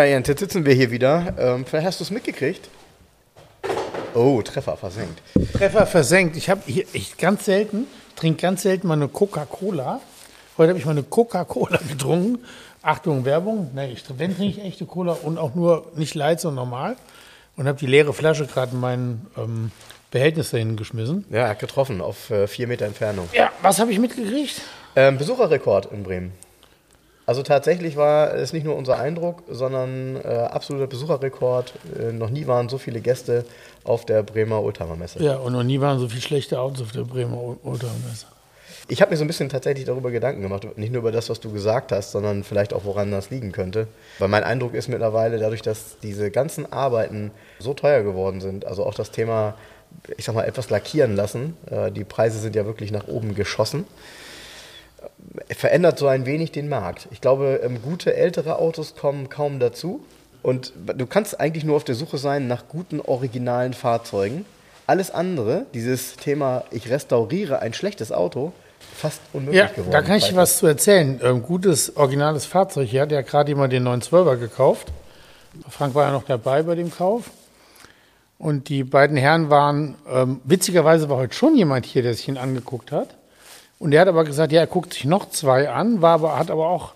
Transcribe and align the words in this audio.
Ja, 0.00 0.06
Jens, 0.06 0.28
jetzt 0.28 0.40
sitzen 0.40 0.64
wir 0.64 0.72
hier 0.72 0.90
wieder. 0.90 1.34
Ähm, 1.38 1.66
vielleicht 1.66 1.86
hast 1.86 2.00
du 2.00 2.04
es 2.04 2.10
mitgekriegt. 2.10 2.70
Oh, 4.14 4.40
Treffer 4.40 4.78
versenkt. 4.78 5.20
Treffer 5.52 5.86
versenkt. 5.86 6.38
Ich 6.38 6.48
habe 6.48 6.62
hier 6.64 6.86
ich 6.94 7.18
ganz 7.18 7.44
selten, 7.44 7.86
trinke 8.16 8.40
ganz 8.40 8.62
selten 8.62 8.88
mal 8.88 8.94
eine 8.94 9.08
Coca-Cola. 9.08 10.00
Heute 10.56 10.70
habe 10.70 10.78
ich 10.78 10.86
mal 10.86 10.92
eine 10.92 11.02
Coca-Cola 11.02 11.78
getrunken. 11.90 12.38
Achtung, 12.80 13.26
Werbung. 13.26 13.72
Nee, 13.74 13.92
ich, 13.92 14.02
wenn 14.16 14.34
trinke 14.34 14.58
ich 14.60 14.64
echte 14.64 14.86
Cola 14.86 15.18
und 15.22 15.36
auch 15.36 15.54
nur 15.54 15.92
nicht 15.96 16.14
light, 16.14 16.40
sondern 16.40 16.64
normal. 16.64 16.96
Und 17.58 17.68
habe 17.68 17.78
die 17.78 17.84
leere 17.84 18.14
Flasche 18.14 18.46
gerade 18.46 18.72
in 18.72 18.80
mein 18.80 19.26
ähm, 19.36 19.70
Behältnis 20.10 20.48
dahin 20.48 20.76
geschmissen. 20.76 21.26
Ja, 21.28 21.52
getroffen 21.52 22.00
auf 22.00 22.30
äh, 22.30 22.46
vier 22.46 22.68
Meter 22.68 22.86
Entfernung. 22.86 23.28
Ja, 23.34 23.50
was 23.60 23.78
habe 23.78 23.92
ich 23.92 23.98
mitgekriegt? 23.98 24.62
Ähm, 24.96 25.18
Besucherrekord 25.18 25.92
in 25.92 26.04
Bremen. 26.04 26.32
Also 27.30 27.44
tatsächlich 27.44 27.96
war 27.96 28.34
es 28.34 28.52
nicht 28.52 28.64
nur 28.64 28.74
unser 28.74 28.98
Eindruck, 28.98 29.44
sondern 29.48 30.16
äh, 30.16 30.26
absoluter 30.26 30.88
Besucherrekord. 30.88 31.72
Äh, 31.96 32.10
noch 32.10 32.28
nie 32.28 32.48
waren 32.48 32.68
so 32.68 32.76
viele 32.76 33.00
Gäste 33.00 33.44
auf 33.84 34.04
der 34.04 34.24
Bremer 34.24 34.60
Oldtimer-Messe. 34.60 35.22
Ja, 35.22 35.36
und 35.36 35.52
noch 35.52 35.62
nie 35.62 35.80
waren 35.80 36.00
so 36.00 36.08
viele 36.08 36.22
schlechte 36.22 36.58
Autos 36.58 36.82
auf 36.82 36.90
der 36.90 37.02
Bremer 37.02 37.38
Oldtimer-Messe. 37.62 38.26
Ich 38.88 39.00
habe 39.00 39.12
mir 39.12 39.16
so 39.16 39.22
ein 39.22 39.28
bisschen 39.28 39.48
tatsächlich 39.48 39.84
darüber 39.84 40.10
Gedanken 40.10 40.42
gemacht, 40.42 40.66
nicht 40.76 40.90
nur 40.90 41.02
über 41.02 41.12
das, 41.12 41.30
was 41.30 41.38
du 41.38 41.52
gesagt 41.52 41.92
hast, 41.92 42.10
sondern 42.10 42.42
vielleicht 42.42 42.74
auch, 42.74 42.84
woran 42.84 43.12
das 43.12 43.30
liegen 43.30 43.52
könnte. 43.52 43.86
Weil 44.18 44.26
mein 44.26 44.42
Eindruck 44.42 44.74
ist 44.74 44.88
mittlerweile, 44.88 45.38
dadurch, 45.38 45.62
dass 45.62 46.00
diese 46.02 46.32
ganzen 46.32 46.72
Arbeiten 46.72 47.30
so 47.60 47.74
teuer 47.74 48.02
geworden 48.02 48.40
sind, 48.40 48.66
also 48.66 48.84
auch 48.84 48.94
das 48.94 49.12
Thema, 49.12 49.54
ich 50.16 50.24
sag 50.24 50.34
mal, 50.34 50.48
etwas 50.48 50.68
lackieren 50.68 51.14
lassen, 51.14 51.56
äh, 51.70 51.92
die 51.92 52.02
Preise 52.02 52.40
sind 52.40 52.56
ja 52.56 52.66
wirklich 52.66 52.90
nach 52.90 53.06
oben 53.06 53.36
geschossen 53.36 53.84
verändert 55.50 55.98
so 55.98 56.06
ein 56.06 56.26
wenig 56.26 56.52
den 56.52 56.68
Markt. 56.68 57.08
Ich 57.10 57.20
glaube, 57.20 57.60
ähm, 57.62 57.82
gute 57.82 58.14
ältere 58.14 58.58
Autos 58.58 58.94
kommen 58.94 59.28
kaum 59.28 59.58
dazu. 59.58 60.04
Und 60.42 60.72
du 60.96 61.06
kannst 61.06 61.38
eigentlich 61.38 61.64
nur 61.64 61.76
auf 61.76 61.84
der 61.84 61.94
Suche 61.94 62.18
sein 62.18 62.48
nach 62.48 62.68
guten, 62.68 63.00
originalen 63.00 63.74
Fahrzeugen. 63.74 64.46
Alles 64.86 65.10
andere, 65.10 65.66
dieses 65.74 66.16
Thema, 66.16 66.64
ich 66.70 66.90
restauriere 66.90 67.60
ein 67.60 67.74
schlechtes 67.74 68.10
Auto, 68.10 68.52
fast 68.96 69.20
unmöglich 69.32 69.60
ja, 69.60 69.66
geworden. 69.66 69.92
Da 69.92 70.02
kann 70.02 70.16
ich 70.16 70.28
dir 70.28 70.36
was 70.36 70.58
zu 70.58 70.66
erzählen. 70.66 71.20
Ähm, 71.22 71.42
gutes, 71.42 71.96
originales 71.96 72.46
Fahrzeug. 72.46 72.88
Hier 72.88 73.02
hat 73.02 73.12
ja 73.12 73.20
gerade 73.20 73.50
jemand 73.50 73.72
den 73.72 73.86
912er 73.86 74.36
gekauft. 74.36 74.88
Frank 75.68 75.94
war 75.94 76.06
ja 76.06 76.12
noch 76.12 76.24
dabei 76.24 76.62
bei 76.62 76.74
dem 76.74 76.90
Kauf. 76.90 77.30
Und 78.38 78.70
die 78.70 78.84
beiden 78.84 79.18
Herren 79.18 79.50
waren, 79.50 79.96
ähm, 80.10 80.40
witzigerweise 80.44 81.10
war 81.10 81.18
heute 81.18 81.34
schon 81.34 81.54
jemand 81.56 81.84
hier, 81.84 82.02
der 82.02 82.14
sich 82.14 82.26
ihn 82.26 82.38
angeguckt 82.38 82.90
hat. 82.90 83.16
Und 83.80 83.92
der 83.92 84.02
hat 84.02 84.08
aber 84.08 84.24
gesagt, 84.24 84.52
ja, 84.52 84.60
er 84.60 84.66
guckt 84.66 84.92
sich 84.92 85.06
noch 85.06 85.30
zwei 85.30 85.70
an, 85.70 86.02
war 86.02 86.12
aber, 86.12 86.38
hat 86.38 86.50
aber 86.50 86.68
auch, 86.68 86.92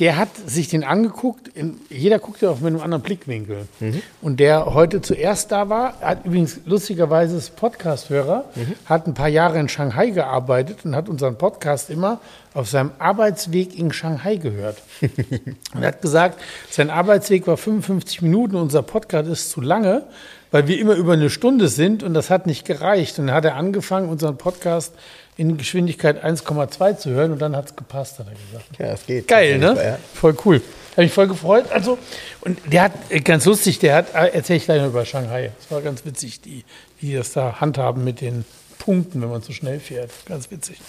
der 0.00 0.16
hat 0.16 0.28
sich 0.44 0.68
den 0.68 0.82
angeguckt, 0.82 1.46
in, 1.46 1.78
jeder 1.88 2.18
guckt 2.18 2.42
ja 2.42 2.50
auch 2.50 2.58
mit 2.58 2.66
einem 2.66 2.80
anderen 2.80 3.02
Blickwinkel. 3.04 3.68
Mhm. 3.78 4.02
Und 4.20 4.40
der 4.40 4.74
heute 4.74 5.02
zuerst 5.02 5.52
da 5.52 5.68
war, 5.68 6.00
hat 6.00 6.24
übrigens 6.24 6.58
lustigerweise 6.66 7.36
ist 7.36 7.54
Podcast-Hörer, 7.54 8.44
mhm. 8.56 8.74
hat 8.86 9.06
ein 9.06 9.14
paar 9.14 9.28
Jahre 9.28 9.60
in 9.60 9.68
Shanghai 9.68 10.10
gearbeitet 10.10 10.78
und 10.84 10.96
hat 10.96 11.08
unseren 11.08 11.38
Podcast 11.38 11.90
immer 11.90 12.18
auf 12.52 12.68
seinem 12.68 12.90
Arbeitsweg 12.98 13.78
in 13.78 13.92
Shanghai 13.92 14.36
gehört. 14.36 14.82
und 15.00 15.80
er 15.80 15.88
hat 15.88 16.02
gesagt, 16.02 16.40
sein 16.70 16.90
Arbeitsweg 16.90 17.46
war 17.46 17.56
55 17.56 18.20
Minuten, 18.20 18.56
unser 18.56 18.82
Podcast 18.82 19.28
ist 19.28 19.50
zu 19.50 19.60
lange, 19.60 20.02
weil 20.50 20.66
wir 20.66 20.80
immer 20.80 20.94
über 20.94 21.12
eine 21.12 21.30
Stunde 21.30 21.68
sind 21.68 22.02
und 22.02 22.14
das 22.14 22.30
hat 22.30 22.46
nicht 22.46 22.64
gereicht. 22.64 23.18
Und 23.20 23.28
dann 23.28 23.36
hat 23.36 23.44
er 23.44 23.54
angefangen, 23.54 24.08
unseren 24.08 24.38
Podcast 24.38 24.92
in 25.36 25.58
Geschwindigkeit 25.58 26.24
1,2 26.24 26.96
zu 26.96 27.10
hören 27.10 27.32
und 27.32 27.40
dann 27.40 27.54
hat 27.54 27.66
es 27.66 27.76
gepasst, 27.76 28.18
hat 28.18 28.26
er 28.28 28.34
gesagt. 28.34 28.78
Ja, 28.78 28.86
es 28.86 29.06
geht. 29.06 29.28
Geil, 29.28 29.58
ne? 29.58 29.74
Ja. 29.76 29.98
Voll 30.14 30.36
cool. 30.44 30.62
Habe 30.92 31.04
ich 31.04 31.12
voll 31.12 31.28
gefreut. 31.28 31.70
Also, 31.70 31.98
und 32.40 32.58
der 32.72 32.84
hat, 32.84 32.92
äh, 33.10 33.20
ganz 33.20 33.44
lustig, 33.44 33.78
der 33.78 33.96
hat, 33.96 34.14
äh, 34.14 34.28
erzähle 34.28 34.56
ich 34.56 34.64
gleich 34.64 34.80
noch 34.80 34.88
über 34.88 35.04
Shanghai. 35.04 35.52
Es 35.60 35.70
war 35.70 35.82
ganz 35.82 36.06
witzig, 36.06 36.40
die, 36.40 36.64
wie 37.00 37.08
die 37.08 37.14
das 37.14 37.32
da 37.32 37.60
handhaben 37.60 38.02
mit 38.02 38.22
den 38.22 38.46
Punkten, 38.78 39.20
wenn 39.20 39.28
man 39.28 39.42
zu 39.42 39.52
schnell 39.52 39.78
fährt. 39.78 40.10
Ganz 40.24 40.50
witzig. 40.50 40.80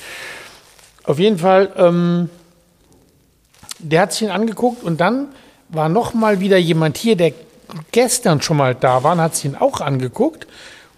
Auf 1.03 1.19
jeden 1.19 1.40
Fall, 1.40 1.74
ähm, 1.75 2.30
der 3.80 4.02
hat 4.02 4.13
sich 4.13 4.22
ihn 4.22 4.30
angeguckt 4.30 4.81
und 4.84 5.02
dann 5.02 5.28
war 5.68 5.90
noch 5.90 6.13
mal 6.13 6.40
wieder 6.40 6.57
jemand 6.57 6.97
hier, 6.97 7.18
der 7.18 7.34
gestern 7.91 8.41
schon 8.41 8.56
mal 8.56 8.75
da 8.75 9.03
war 9.03 9.12
und 9.12 9.22
hat 9.22 9.36
sich 9.36 9.46
ihn 9.46 9.56
auch 9.56 9.81
angeguckt 9.81 10.47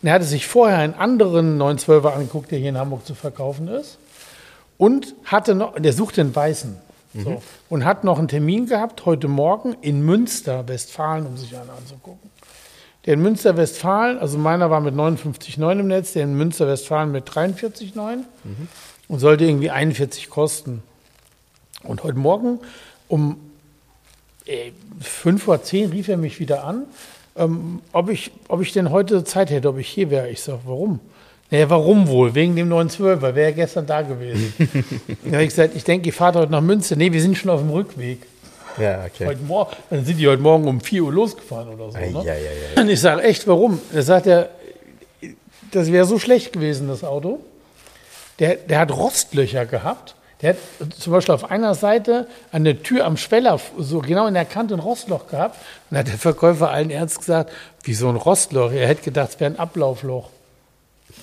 und 0.02 0.08
er 0.08 0.14
hatte 0.14 0.26
sich 0.26 0.48
vorher 0.48 0.78
einen 0.78 0.94
anderen 0.94 1.62
912er 1.62 2.14
angeguckt, 2.14 2.52
der 2.52 2.60
hier 2.60 2.70
in 2.70 2.78
Hamburg 2.78 3.06
zu 3.06 3.16
verkaufen 3.16 3.68
ist. 3.68 3.98
Und 4.78 5.14
hatte 5.26 5.56
noch, 5.56 5.78
der 5.78 5.92
suchte 5.92 6.22
einen 6.22 6.34
weißen. 6.34 6.78
Mhm. 7.14 7.24
So, 7.24 7.42
und 7.70 7.84
hat 7.84 8.04
noch 8.06 8.18
einen 8.18 8.30
Termin 8.30 8.68
gehabt 8.68 9.06
heute 9.06 9.28
Morgen 9.28 9.76
in 9.82 10.02
Münster, 10.02 10.68
Westfalen, 10.68 11.26
um 11.26 11.36
sich 11.36 11.58
einen 11.58 11.70
anzugucken. 11.70 12.30
Der 13.06 13.16
in 13.16 13.22
Münster, 13.22 13.58
Westfalen, 13.58 14.20
also 14.20 14.38
meiner 14.38 14.70
war 14.70 14.80
mit 14.80 14.94
59,9 14.94 15.80
im 15.80 15.88
Netz, 15.88 16.14
der 16.14 16.24
in 16.24 16.36
Münster, 16.36 16.68
Westfalen 16.68 17.12
mit 17.12 17.28
43,9 17.30 18.18
mhm. 18.18 18.26
und 19.08 19.20
sollte 19.20 19.46
irgendwie 19.46 19.72
41 19.72 20.30
kosten. 20.30 20.84
Und 21.84 22.04
heute 22.04 22.20
Morgen 22.20 22.60
um 23.08 23.38
äh, 24.46 24.72
5 25.02 25.44
vor 25.44 25.64
10 25.64 25.92
rief 25.92 26.08
er 26.08 26.18
mich 26.18 26.40
wieder 26.40 26.64
an 26.64 26.86
ähm, 27.40 27.82
ob, 27.94 28.10
ich, 28.10 28.32
ob 28.48 28.62
ich 28.62 28.74
denn 28.74 28.92
heute 28.92 29.24
Zeit 29.24 29.50
hätte, 29.50 29.70
ob 29.70 29.78
ich 29.78 29.88
hier 29.88 30.10
wäre. 30.10 30.30
Ich 30.30 30.42
sage, 30.42 30.60
warum? 30.66 31.00
Naja, 31.50 31.70
warum 31.70 32.08
wohl? 32.08 32.36
Wegen 32.36 32.56
dem 32.56 32.70
912, 32.70 33.22
weil 33.22 33.36
wäre 33.36 33.50
ja 33.50 33.56
gestern 33.56 33.88
da 33.88 34.04
gewesen. 34.04 34.54
dann 35.24 35.34
habe 35.34 35.44
ich 35.44 35.50
gesagt, 35.50 35.76
ich 35.76 35.84
denke, 35.84 36.10
ich 36.10 36.16
fahre 36.16 36.40
heute 36.40 36.52
nach 36.52 36.62
Münster. 36.62 36.96
Nee, 36.96 37.12
wir 37.12 37.22
sind 37.22 37.38
schon 37.38 37.50
auf 37.50 37.62
dem 37.62 37.72
Rückweg. 37.72 38.20
Ja, 38.78 39.04
okay. 39.06 39.26
Heute 39.26 39.42
Morgen, 39.42 39.76
dann 39.90 40.06
sind 40.06 40.18
die 40.18 40.28
heute 40.28 40.42
Morgen 40.42 40.68
um 40.68 40.80
4 40.80 41.04
Uhr 41.04 41.12
losgefahren 41.12 41.70
oder 41.70 41.92
so. 41.92 41.98
Ne? 41.98 42.08
Ja, 42.08 42.22
ja, 42.24 42.34
ja, 42.76 42.82
Und 42.82 42.90
ich 42.90 43.00
sage, 43.00 43.24
echt, 43.24 43.48
warum? 43.48 43.82
Da 43.92 44.02
sagt 44.02 44.28
er, 44.28 44.50
das 45.72 45.92
wäre 45.92 46.06
so 46.06 46.20
schlecht 46.20 46.54
gewesen, 46.54 46.88
das 46.88 47.04
Auto. 47.04 47.40
Der, 48.38 48.56
der 48.56 48.80
hat 48.80 48.92
Rostlöcher 48.92 49.66
gehabt. 49.66 50.16
Der 50.42 50.52
hat 50.52 50.58
zum 50.98 51.12
Beispiel 51.12 51.36
auf 51.36 51.52
einer 51.52 51.76
Seite 51.76 52.28
an 52.52 52.64
der 52.64 52.82
Tür 52.82 53.06
am 53.06 53.18
Schweller, 53.18 53.60
so 53.78 54.00
genau 54.00 54.26
in 54.28 54.34
der 54.34 54.46
Kante 54.46 54.74
ein 54.74 54.80
Rostloch 54.80 55.28
gehabt. 55.28 55.58
Und 55.92 55.98
hat 55.98 56.08
der 56.08 56.18
Verkäufer 56.18 56.70
allen 56.70 56.92
ernst 56.92 57.20
gesagt, 57.20 57.52
wie 57.84 57.94
so 57.94 58.08
ein 58.08 58.16
Rostloch. 58.16 58.72
Er 58.72 58.88
hätte 58.88 59.04
gedacht, 59.04 59.32
es 59.32 59.40
wäre 59.40 59.52
ein 59.52 59.60
Ablaufloch. 59.60 60.30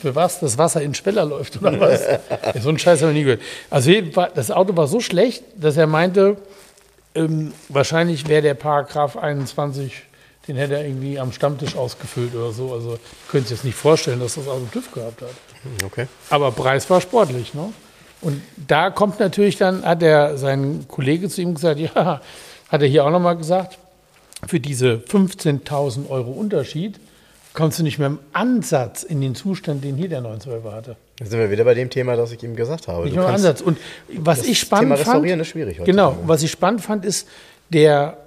Für 0.00 0.14
was? 0.14 0.40
Das 0.40 0.58
Wasser 0.58 0.82
in 0.82 0.90
den 0.90 0.94
Schweller 0.94 1.24
läuft 1.24 1.56
oder 1.56 1.80
was? 1.80 2.02
ja, 2.54 2.60
so 2.60 2.68
einen 2.68 2.78
Scheiß 2.78 3.00
habe 3.00 3.12
ich 3.12 3.18
nie 3.18 3.24
gehört. 3.24 3.40
Also 3.70 3.90
das 4.34 4.50
Auto 4.50 4.76
war 4.76 4.86
so 4.86 5.00
schlecht, 5.00 5.44
dass 5.56 5.78
er 5.78 5.86
meinte, 5.86 6.36
ähm, 7.14 7.54
wahrscheinlich 7.70 8.28
wäre 8.28 8.42
der 8.42 8.54
Paragraph 8.54 9.16
21, 9.16 10.02
den 10.48 10.56
hätte 10.56 10.74
er 10.74 10.84
irgendwie 10.84 11.18
am 11.18 11.32
Stammtisch 11.32 11.76
ausgefüllt 11.76 12.34
oder 12.34 12.52
so. 12.52 12.74
Also 12.74 12.94
ich 12.94 13.30
könnte 13.30 13.48
sich 13.48 13.58
jetzt 13.58 13.64
nicht 13.64 13.76
vorstellen, 13.76 14.20
dass 14.20 14.34
das 14.34 14.46
Auto 14.46 14.66
TÜV 14.70 14.92
gehabt 14.92 15.22
hat. 15.22 15.30
Okay. 15.84 16.06
Aber 16.28 16.52
Preis 16.52 16.88
war 16.90 17.00
sportlich, 17.00 17.54
ne? 17.54 17.72
Und 18.26 18.42
da 18.66 18.90
kommt 18.90 19.20
natürlich 19.20 19.56
dann, 19.56 19.84
hat 19.84 20.02
er 20.02 20.36
sein 20.36 20.86
Kollege 20.88 21.28
zu 21.28 21.40
ihm 21.42 21.54
gesagt, 21.54 21.78
ja, 21.78 22.20
hat 22.68 22.82
er 22.82 22.88
hier 22.88 23.04
auch 23.04 23.10
nochmal 23.10 23.36
gesagt, 23.36 23.78
für 24.48 24.58
diese 24.58 24.94
15.000 24.96 26.10
Euro 26.10 26.32
Unterschied 26.32 26.98
kommst 27.54 27.78
du 27.78 27.84
nicht 27.84 28.00
mehr 28.00 28.08
im 28.08 28.18
Ansatz 28.32 29.04
in 29.04 29.20
den 29.20 29.36
Zustand, 29.36 29.84
den 29.84 29.94
hier 29.94 30.08
der 30.08 30.22
912er 30.22 30.72
hatte. 30.72 30.96
Da 31.20 31.26
sind 31.26 31.38
wir 31.38 31.52
wieder 31.52 31.62
bei 31.62 31.74
dem 31.74 31.88
Thema, 31.88 32.16
das 32.16 32.32
ich 32.32 32.42
ihm 32.42 32.56
gesagt 32.56 32.88
habe. 32.88 33.04
Nicht 33.04 33.14
mehr 33.14 33.28
im 33.28 33.34
Ansatz. 33.34 33.60
Und 33.60 33.78
was 34.08 34.44
ich 34.44 34.58
spannend 34.58 34.86
Thema 34.86 34.96
Restaurieren 34.96 35.38
ist 35.38 35.46
schwierig 35.46 35.78
heute. 35.78 35.88
Genau, 35.88 36.18
was 36.26 36.42
ich 36.42 36.50
spannend 36.50 36.80
fand, 36.80 37.04
ist 37.04 37.28
der 37.68 38.18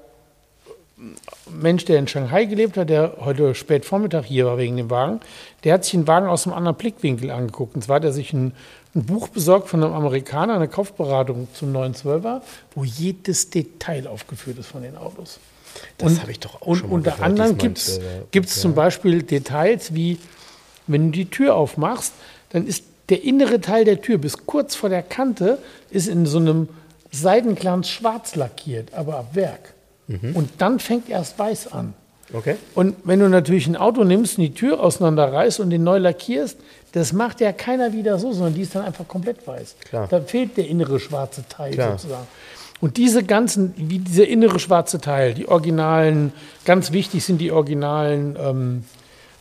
Mensch, 1.49 1.85
der 1.85 1.97
in 1.97 2.07
Shanghai 2.07 2.45
gelebt 2.45 2.75
hat, 2.77 2.89
der 2.89 3.17
heute 3.21 3.55
spät 3.55 3.85
Vormittag 3.85 4.25
hier 4.25 4.45
war 4.45 4.57
wegen 4.57 4.77
dem 4.77 4.89
Wagen, 4.89 5.21
der 5.63 5.73
hat 5.73 5.83
sich 5.83 5.91
den 5.91 6.07
Wagen 6.07 6.27
aus 6.27 6.45
einem 6.45 6.55
anderen 6.55 6.77
Blickwinkel 6.77 7.31
angeguckt. 7.31 7.75
Und 7.75 7.83
zwar 7.83 7.97
hat 7.97 8.03
er 8.03 8.11
sich 8.11 8.33
ein 8.33 8.53
ein 8.95 9.05
Buch 9.05 9.27
besorgt 9.27 9.69
von 9.69 9.83
einem 9.83 9.93
Amerikaner, 9.93 10.55
eine 10.55 10.67
Kaufberatung 10.67 11.47
zum 11.53 11.75
912er, 11.75 12.41
wo 12.73 12.83
jedes 12.83 13.49
Detail 13.49 14.07
aufgeführt 14.07 14.57
ist 14.57 14.67
von 14.67 14.81
den 14.81 14.97
Autos. 14.97 15.39
Das 15.99 16.19
habe 16.21 16.31
ich 16.31 16.39
doch 16.39 16.61
auch 16.61 16.67
und 16.67 16.77
schon 16.77 16.89
mal 16.89 16.95
unter 16.95 17.11
gehört, 17.11 17.25
anderem 17.25 17.57
gibt 17.57 17.77
es 17.77 17.99
ja. 17.99 18.47
zum 18.47 18.73
Beispiel 18.73 19.21
Details 19.21 19.93
wie, 19.93 20.17
wenn 20.87 21.11
du 21.11 21.19
die 21.19 21.29
Tür 21.29 21.55
aufmachst, 21.55 22.13
dann 22.49 22.65
ist 22.65 22.83
der 23.09 23.23
innere 23.23 23.61
Teil 23.61 23.85
der 23.85 24.01
Tür 24.01 24.17
bis 24.17 24.45
kurz 24.47 24.75
vor 24.75 24.89
der 24.89 25.03
Kante 25.03 25.59
ist 25.91 26.07
in 26.07 26.25
so 26.25 26.39
einem 26.39 26.69
Seidenglanz 27.11 27.87
schwarz 27.87 28.35
lackiert, 28.35 28.93
aber 28.93 29.17
ab 29.17 29.35
Werk. 29.35 29.73
Und 30.33 30.49
dann 30.57 30.79
fängt 30.79 31.09
erst 31.09 31.37
weiß 31.37 31.71
an. 31.71 31.93
Okay. 32.33 32.55
Und 32.75 32.95
wenn 33.03 33.19
du 33.19 33.27
natürlich 33.27 33.67
ein 33.67 33.75
Auto 33.75 34.03
nimmst 34.03 34.37
und 34.37 34.43
die 34.43 34.53
Tür 34.53 34.81
auseinanderreißt 34.81 35.59
und 35.59 35.69
den 35.71 35.83
neu 35.83 35.97
lackierst, 35.97 36.57
das 36.91 37.13
macht 37.13 37.41
ja 37.41 37.51
keiner 37.51 37.93
wieder 37.93 38.19
so, 38.19 38.31
sondern 38.31 38.53
die 38.53 38.61
ist 38.61 38.75
dann 38.75 38.83
einfach 38.83 39.07
komplett 39.07 39.45
weiß. 39.47 39.75
Klar. 39.87 40.07
Da 40.09 40.21
fehlt 40.21 40.57
der 40.57 40.67
innere 40.67 40.99
schwarze 40.99 41.43
Teil 41.47 41.73
Klar. 41.73 41.97
sozusagen. 41.97 42.27
Und 42.81 42.97
diese 42.97 43.23
ganzen, 43.23 43.73
wie 43.77 43.99
dieser 43.99 44.27
innere 44.27 44.59
schwarze 44.59 45.01
Teil, 45.01 45.33
die 45.33 45.47
originalen, 45.47 46.31
ganz 46.65 46.91
wichtig 46.91 47.23
sind 47.25 47.39
die 47.39 47.51
originalen 47.51 48.37
ähm, 48.39 48.83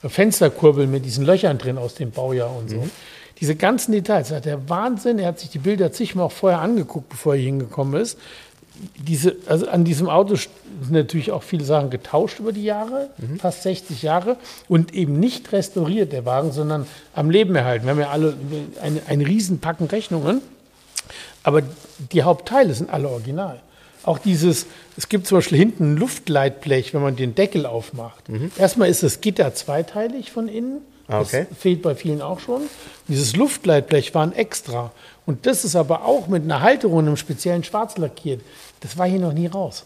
Fensterkurbeln 0.03 0.91
mit 0.91 1.05
diesen 1.05 1.25
Löchern 1.25 1.59
drin 1.59 1.79
aus 1.79 1.94
dem 1.94 2.11
Baujahr 2.11 2.55
und 2.55 2.71
so. 2.71 2.88
Diese 3.41 3.55
ganzen 3.55 3.93
Details, 3.93 4.29
das 4.29 4.38
hat 4.38 4.44
der 4.47 4.69
Wahnsinn. 4.69 5.21
Er 5.21 5.29
hat 5.29 5.38
sich 5.38 5.50
die 5.50 5.61
Bilder 5.61 5.93
zigmal 5.93 6.26
auch 6.26 6.32
vorher 6.32 6.61
angeguckt, 6.61 7.09
bevor 7.09 7.35
er 7.35 7.38
hier 7.38 7.47
hingekommen 7.47 8.00
ist 8.00 8.19
diese, 8.97 9.37
also 9.47 9.69
an 9.69 9.85
diesem 9.85 10.09
Auto 10.09 10.37
sind 10.37 10.91
natürlich 10.91 11.33
auch 11.33 11.43
viele 11.43 11.65
Sachen 11.65 11.91
getauscht 11.91 12.39
über 12.39 12.53
die 12.53 12.65
Jahre, 12.65 13.11
fast 13.39 13.63
60 13.63 14.03
Jahre, 14.03 14.37
und 14.69 14.95
eben 14.95 15.19
nicht 15.19 15.53
restauriert, 15.53 16.13
der 16.13 16.25
Wagen, 16.25 16.53
sondern 16.53 16.87
am 17.15 17.31
Leben 17.31 17.55
erhalten. 17.55 17.87
Wir 17.87 17.91
haben 17.93 18.01
ja 18.01 18.11
alle 18.11 18.35
ein, 18.81 19.01
ein 19.07 19.21
Riesenpacken 19.21 19.87
Rechnungen, 19.89 20.41
aber 21.43 21.63
die 22.13 22.23
Hauptteile 22.23 22.75
sind 22.75 22.91
alle 22.91 23.09
original. 23.09 23.61
Auch 24.05 24.19
dieses, 24.19 24.67
es 24.97 25.09
gibt 25.09 25.27
zum 25.27 25.39
Beispiel 25.39 25.59
hinten 25.59 25.93
ein 25.93 25.97
Luftleitblech, 25.97 26.95
wenn 26.95 27.03
man 27.03 27.17
den 27.17 27.35
Deckel 27.35 27.67
aufmacht. 27.67 28.25
Erstmal 28.57 28.89
ist 28.89 29.03
das 29.03 29.21
Gitter 29.21 29.55
zweiteilig 29.55 30.31
von 30.31 30.49
innen. 30.49 30.79
Ah, 31.09 31.21
okay. 31.21 31.47
Das 31.49 31.59
fehlt 31.59 31.83
bei 31.83 31.95
vielen 31.95 32.21
auch 32.21 32.39
schon. 32.39 32.63
Dieses 33.09 33.35
Luftleitblech 33.35 34.15
war 34.15 34.23
ein 34.23 34.33
extra. 34.33 34.93
Und 35.25 35.47
das 35.47 35.65
ist 35.65 35.75
aber 35.75 36.05
auch 36.05 36.29
mit 36.29 36.45
einer 36.45 36.61
Halterung, 36.61 37.01
einem 37.01 37.17
speziellen 37.17 37.65
Schwarz 37.65 37.97
lackiert. 37.97 38.41
Das 38.81 38.97
war 38.97 39.07
hier 39.07 39.21
noch 39.21 39.33
nie 39.33 39.47
raus. 39.47 39.85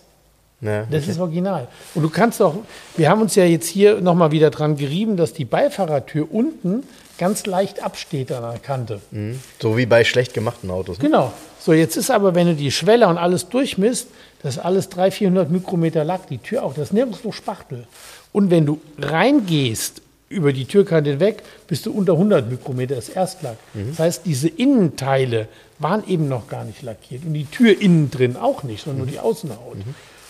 Ja, 0.61 0.87
Das 0.91 1.09
ist 1.09 1.19
original. 1.19 1.67
Und 1.95 2.03
du 2.03 2.09
kannst 2.09 2.41
auch, 2.41 2.55
wir 2.97 3.11
haben 3.11 3.21
uns 3.21 3.35
ja 3.35 3.45
jetzt 3.45 3.67
hier 3.67 4.01
nochmal 4.01 4.31
wieder 4.31 4.51
dran 4.51 4.77
gerieben, 4.77 5.17
dass 5.17 5.33
die 5.33 5.45
Beifahrertür 5.45 6.29
unten 6.31 6.85
ganz 7.19 7.47
leicht 7.47 7.83
absteht 7.83 8.31
an 8.31 8.43
der 8.43 8.61
Kante. 8.61 9.01
Mhm. 9.11 9.41
So 9.61 9.77
wie 9.77 9.87
bei 9.87 10.05
schlecht 10.05 10.35
gemachten 10.35 10.71
Autos. 10.71 10.99
Ne? 10.99 11.05
Genau. 11.07 11.33
So, 11.59 11.73
jetzt 11.73 11.97
ist 11.97 12.11
aber, 12.11 12.35
wenn 12.37 12.47
du 12.47 12.55
die 12.55 12.71
Schwelle 12.71 13.09
und 13.09 13.19
alles 13.19 13.49
durchmisst, 13.49 14.09
das 14.43 14.57
ist 14.57 14.63
alles 14.63 14.89
300, 14.89 15.15
400 15.15 15.51
Mikrometer 15.51 16.05
Lack, 16.05 16.29
die 16.29 16.39
Tür 16.39 16.63
auch, 16.65 16.75
das 16.75 16.89
ist 16.89 16.93
nirgendwo 16.93 17.33
Spachtel. 17.33 17.87
Und 18.33 18.51
wenn 18.51 18.65
du 18.65 18.81
reingehst 18.99 20.01
über 20.29 20.53
die 20.53 20.65
Türkante 20.65 21.11
hinweg, 21.11 21.43
bist 21.67 21.87
du 21.87 21.93
unter 21.93 22.15
100 22.15 22.51
Mikrometer, 22.51 22.95
das 22.95 23.09
Erstlack. 23.09 23.57
Das 23.91 23.99
heißt, 23.99 24.23
diese 24.25 24.49
Innenteile 24.49 25.47
waren 25.83 26.07
eben 26.07 26.29
noch 26.29 26.49
gar 26.49 26.65
nicht 26.65 26.83
lackiert 26.83 27.25
und 27.25 27.35
die 27.35 27.47
Tür 27.47 27.79
innen 27.81 28.11
drin 28.11 28.37
auch 28.37 28.63
nicht, 28.63 28.85
sondern 28.85 29.05
nur 29.05 29.07
die 29.13 29.19
Außenhaut. 29.21 29.77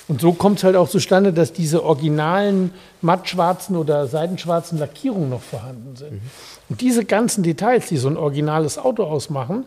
Und 0.09 0.21
so 0.21 0.33
kommt 0.33 0.59
es 0.59 0.65
halt 0.65 0.75
auch 0.77 0.89
zustande, 0.89 1.33
dass 1.33 1.53
diese 1.53 1.85
originalen 1.85 2.73
mattschwarzen 3.03 3.77
oder 3.77 4.07
seidenschwarzen 4.09 4.79
Lackierungen 4.79 5.31
noch 5.31 5.43
vorhanden 5.43 5.95
sind. 5.97 6.21
Und 6.69 6.81
diese 6.81 7.05
ganzen 7.05 7.43
Details, 7.45 7.87
die 7.87 7.97
so 7.97 8.09
ein 8.09 8.17
originales 8.17 8.79
Auto 8.79 9.05
ausmachen, 9.05 9.65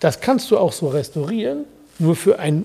das 0.00 0.20
kannst 0.20 0.50
du 0.50 0.58
auch 0.58 0.72
so 0.72 0.88
restaurieren, 0.88 1.64
nur 1.98 2.16
für 2.16 2.38
ein, 2.38 2.64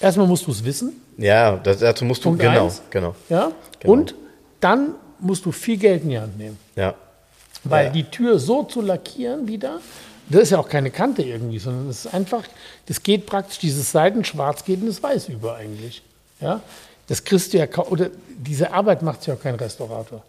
erstmal 0.00 0.26
musst 0.26 0.46
du 0.46 0.50
es 0.52 0.64
wissen, 0.64 0.92
Ja, 1.16 1.56
das, 1.56 1.78
dazu 1.80 2.04
musst 2.04 2.24
du, 2.24 2.28
Punkt 2.30 2.42
genau, 2.42 2.64
eins. 2.66 2.82
genau. 2.90 3.14
ja, 3.28 3.50
Genau. 3.80 3.92
und 3.92 4.14
dann 4.60 4.90
musst 5.20 5.44
du 5.46 5.52
viel 5.52 5.76
Geld 5.76 6.04
in 6.04 6.10
die 6.10 6.18
Hand 6.18 6.38
nehmen. 6.38 6.58
Ja. 6.76 6.94
Weil 7.64 7.86
Ja. 7.86 7.92
die 7.92 8.04
Tür 8.04 8.38
so 8.38 8.62
zu 8.62 8.80
lackieren 8.80 9.48
wieder, 9.48 9.80
das 10.30 10.42
ist 10.42 10.50
ja 10.50 10.58
auch 10.58 10.68
keine 10.68 10.90
Kante 10.90 11.22
irgendwie, 11.22 11.58
sondern 11.58 11.88
es 11.88 12.04
ist 12.04 12.14
einfach, 12.14 12.44
das 12.86 13.02
geht 13.02 13.26
praktisch, 13.26 13.58
dieses 13.58 13.90
Seidenschwarz 13.92 14.64
geht 14.64 14.80
in 14.80 14.86
das 14.86 15.02
Weiß 15.02 15.28
über 15.28 15.56
eigentlich. 15.56 16.02
Ja? 16.40 16.60
Das 17.06 17.24
kriegst 17.24 17.52
du 17.52 17.58
ja 17.58 17.66
kaum, 17.66 17.86
oder 17.88 18.10
diese 18.28 18.72
Arbeit 18.72 19.02
macht 19.02 19.26
ja 19.26 19.34
auch 19.34 19.40
kein 19.40 19.54
Restaurator 19.54 20.22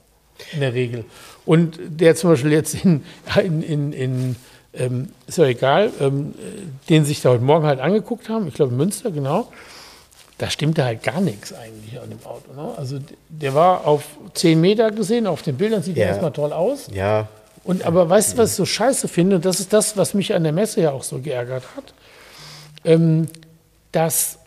in 0.54 0.62
der 0.62 0.74
Regel. 0.74 1.04
Und 1.46 1.78
der 1.82 2.16
zum 2.16 2.30
Beispiel 2.32 2.52
jetzt 2.54 2.74
in, 2.76 3.04
in, 3.44 3.62
in, 3.62 3.94
in 3.94 4.36
ähm, 4.74 5.10
ist 5.28 5.38
ja 5.38 5.46
egal, 5.46 5.92
ähm, 6.00 6.34
äh, 6.38 6.90
den 6.90 7.04
sich 7.04 7.22
da 7.22 7.30
heute 7.32 7.44
Morgen 7.44 7.66
halt 7.66 7.80
angeguckt 7.80 8.30
haben, 8.30 8.48
ich 8.48 8.54
glaube 8.54 8.72
in 8.72 8.78
Münster, 8.78 9.10
genau, 9.12 9.52
da 10.38 10.50
stimmte 10.50 10.86
halt 10.86 11.04
gar 11.04 11.20
nichts 11.20 11.52
eigentlich 11.54 12.00
an 12.00 12.10
dem 12.10 12.20
Auto. 12.26 12.54
Ne? 12.56 12.74
Also 12.78 13.00
der 13.28 13.54
war 13.56 13.86
auf 13.86 14.04
10 14.36 14.62
Meter 14.62 14.92
gesehen, 14.92 15.28
auf 15.28 15.42
den 15.42 15.58
Bildern 15.58 15.84
sieht 15.84 15.98
er 15.98 16.04
Ja. 16.04 16.10
erstmal 16.12 16.32
toll 16.32 16.54
aus. 16.54 16.88
Ja, 16.94 17.28
Und 17.64 17.86
aber 17.86 18.10
weißt 18.10 18.34
du, 18.34 18.38
was 18.38 18.52
ich 18.52 18.56
so 18.56 18.66
scheiße 18.66 19.08
finde? 19.08 19.38
Und 19.38 19.46
Das 19.46 19.60
ist 19.60 19.74
das, 19.74 19.98
was 19.98 20.14
mich 20.14 20.34
an 20.34 20.44
der 20.44 20.54
Messe 20.54 20.82
ja 20.82 20.92
auch 20.92 21.04
so 21.04 21.20
geärgert 21.20 21.64
hat. 21.76 21.94
Ähm, 22.86 23.28
dass 23.92 24.38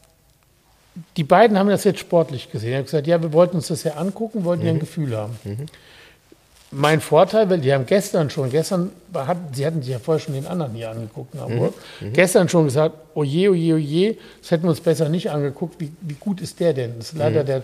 die 1.17 1.25
beiden 1.25 1.59
haben 1.59 1.69
das 1.69 1.85
jetzt 1.85 2.00
sportlich 2.00 2.50
gesehen. 2.50 2.70
Die 2.70 2.76
haben 2.76 2.85
gesagt, 2.85 3.06
ja, 3.06 3.20
wir 3.23 3.32
wollten 3.32 3.56
uns 3.56 3.69
das 3.69 3.82
ja 3.85 3.93
angucken, 3.94 4.44
wollten 4.44 4.64
ja 4.64 4.73
ein 4.73 4.81
Gefühl 4.81 5.17
haben. 5.17 5.37
Mein 6.70 7.00
Vorteil, 7.00 7.50
weil 7.50 7.61
die 7.61 7.73
haben 7.73 7.85
gestern 7.85 8.31
schon, 8.31 8.50
gestern, 8.50 8.93
hatten, 9.15 9.53
sie 9.53 9.67
hatten 9.67 9.82
sich 9.82 9.93
ja 9.93 9.99
vorher 9.99 10.20
schon 10.20 10.35
den 10.35 10.47
anderen 10.47 10.73
hier 10.73 10.91
angeguckt 10.91 11.35
in 11.35 11.41
Hamburg, 11.41 11.75
gestern 12.15 12.49
schon 12.49 12.65
gesagt, 12.65 12.94
oje, 13.15 13.50
oje, 13.50 13.75
oje, 13.75 14.17
das 14.41 14.50
hätten 14.50 14.62
wir 14.65 14.70
uns 14.70 14.81
besser 14.81 15.08
nicht 15.11 15.31
angeguckt, 15.31 15.79
wie, 15.81 15.93
wie 16.00 16.15
gut 16.15 16.41
ist 16.41 16.61
der 16.61 16.73
denn? 16.73 16.94
Das 16.99 17.08
ist 17.12 17.19
leider 17.19 17.44
der 17.44 17.62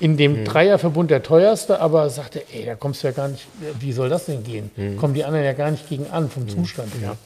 in 0.00 0.16
dem 0.16 0.44
Dreierverbund 0.44 1.10
der 1.10 1.22
teuerste, 1.22 1.80
aber 1.80 2.08
sagte, 2.10 2.42
ey, 2.52 2.64
da 2.64 2.74
kommst 2.74 3.02
du 3.02 3.08
ja 3.08 3.12
gar 3.12 3.28
nicht, 3.28 3.46
wie 3.78 3.92
soll 3.92 4.08
das 4.08 4.24
denn 4.26 4.42
gehen? 4.42 4.70
Kommen 4.98 5.14
die 5.14 5.24
anderen 5.24 5.44
ja 5.44 5.52
gar 5.52 5.70
nicht 5.70 5.88
gegen 5.88 6.06
an 6.10 6.30
vom 6.30 6.48
Zustand 6.48 6.92
her. 7.00 7.16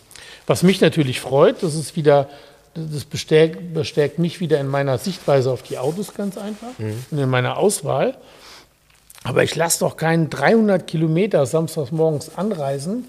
Was 0.46 0.62
mich 0.62 0.80
natürlich 0.80 1.20
freut, 1.20 1.62
das 1.62 1.74
ist 1.74 1.96
wieder, 1.96 2.28
das 2.74 3.04
bestärkt, 3.04 3.72
bestärkt 3.72 4.18
mich 4.18 4.40
wieder 4.40 4.58
in 4.60 4.66
meiner 4.66 4.98
Sichtweise 4.98 5.50
auf 5.50 5.62
die 5.62 5.78
Autos 5.78 6.14
ganz 6.14 6.36
einfach 6.36 6.78
und 6.78 7.18
in 7.18 7.30
meiner 7.30 7.56
Auswahl. 7.56 8.16
Aber 9.22 9.42
ich 9.42 9.54
lasse 9.54 9.78
doch 9.80 9.96
keinen 9.96 10.28
300 10.28 10.86
Kilometer 10.86 11.46
samstags 11.46 11.92
morgens 11.92 12.36
anreisen 12.36 13.06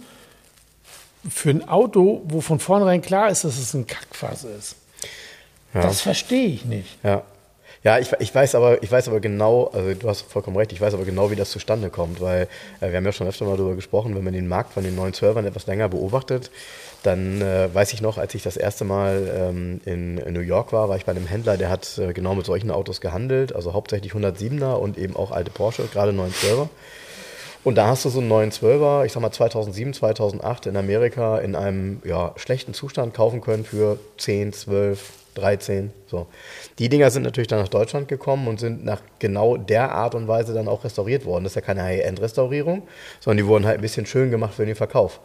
für 1.27 1.49
ein 1.49 1.67
Auto, 1.67 2.21
wo 2.25 2.39
von 2.39 2.59
vornherein 2.59 3.01
klar 3.01 3.29
ist, 3.29 3.43
dass 3.43 3.57
es 3.57 3.73
ein 3.73 3.87
Kackfass 3.87 4.43
ist. 4.43 4.75
Das 5.73 6.01
verstehe 6.01 6.47
ich 6.47 6.65
nicht. 6.65 6.97
ja. 7.03 7.23
Ja, 7.85 7.99
ich, 7.99 8.11
ich, 8.17 8.33
weiß 8.33 8.55
aber, 8.55 8.81
ich 8.81 8.91
weiß 8.91 9.09
aber 9.09 9.19
genau, 9.19 9.65
also 9.71 9.93
du 9.93 10.09
hast 10.09 10.21
vollkommen 10.21 10.57
recht, 10.57 10.71
ich 10.71 10.81
weiß 10.81 10.95
aber 10.95 11.05
genau, 11.05 11.29
wie 11.29 11.35
das 11.35 11.51
zustande 11.51 11.91
kommt, 11.91 12.19
weil 12.19 12.47
äh, 12.81 12.89
wir 12.89 12.97
haben 12.97 13.05
ja 13.05 13.11
schon 13.11 13.27
öfter 13.27 13.45
mal 13.45 13.57
darüber 13.57 13.75
gesprochen, 13.75 14.15
wenn 14.15 14.23
man 14.23 14.33
den 14.33 14.47
Markt 14.47 14.73
von 14.73 14.83
den 14.83 14.95
neuen 14.95 15.13
Servern 15.13 15.45
etwas 15.45 15.67
länger 15.67 15.87
beobachtet, 15.87 16.49
dann 17.03 17.43
äh, 17.43 17.71
weiß 17.71 17.93
ich 17.93 18.01
noch, 18.01 18.17
als 18.17 18.33
ich 18.33 18.41
das 18.41 18.57
erste 18.57 18.85
Mal 18.85 19.31
ähm, 19.37 19.81
in, 19.85 20.17
in 20.17 20.33
New 20.33 20.39
York 20.39 20.73
war, 20.73 20.89
war 20.89 20.97
ich 20.97 21.05
bei 21.05 21.11
einem 21.11 21.27
Händler, 21.27 21.57
der 21.57 21.69
hat 21.69 21.99
äh, 21.99 22.11
genau 22.11 22.33
mit 22.33 22.47
solchen 22.47 22.71
Autos 22.71 23.01
gehandelt, 23.01 23.53
also 23.53 23.73
hauptsächlich 23.73 24.13
107er 24.13 24.73
und 24.73 24.97
eben 24.97 25.15
auch 25.15 25.29
alte 25.29 25.51
Porsche, 25.51 25.83
gerade 25.93 26.11
912er. 26.11 26.69
Und 27.65 27.75
da 27.79 27.87
hast 27.87 28.05
du 28.05 28.09
so 28.09 28.19
einen 28.19 28.27
neuen 28.27 28.51
12er, 28.51 29.05
ich 29.05 29.11
sag 29.11 29.21
mal 29.21 29.31
2007, 29.31 29.95
2008 29.95 30.67
in 30.67 30.77
Amerika 30.77 31.39
in 31.39 31.55
einem 31.55 31.99
ja, 32.05 32.31
schlechten 32.35 32.75
Zustand 32.75 33.15
kaufen 33.15 33.41
können 33.41 33.65
für 33.65 33.97
10, 34.17 34.53
12, 34.53 35.11
13. 35.33 35.91
So. 36.05 36.27
Die 36.77 36.89
Dinger 36.89 37.09
sind 37.09 37.23
natürlich 37.23 37.47
dann 37.47 37.59
nach 37.59 37.67
Deutschland 37.67 38.07
gekommen 38.07 38.47
und 38.47 38.59
sind 38.59 38.85
nach 38.85 39.01
genau 39.17 39.57
der 39.57 39.91
Art 39.91 40.13
und 40.13 40.27
Weise 40.27 40.53
dann 40.53 40.67
auch 40.67 40.83
restauriert 40.83 41.25
worden. 41.25 41.43
Das 41.43 41.53
ist 41.53 41.55
ja 41.55 41.61
keine 41.61 41.81
High-End-Restaurierung, 41.81 42.83
sondern 43.19 43.43
die 43.43 43.47
wurden 43.49 43.65
halt 43.65 43.79
ein 43.79 43.81
bisschen 43.81 44.05
schön 44.05 44.29
gemacht 44.29 44.53
für 44.53 44.67
den 44.67 44.75
Verkauf. 44.75 45.19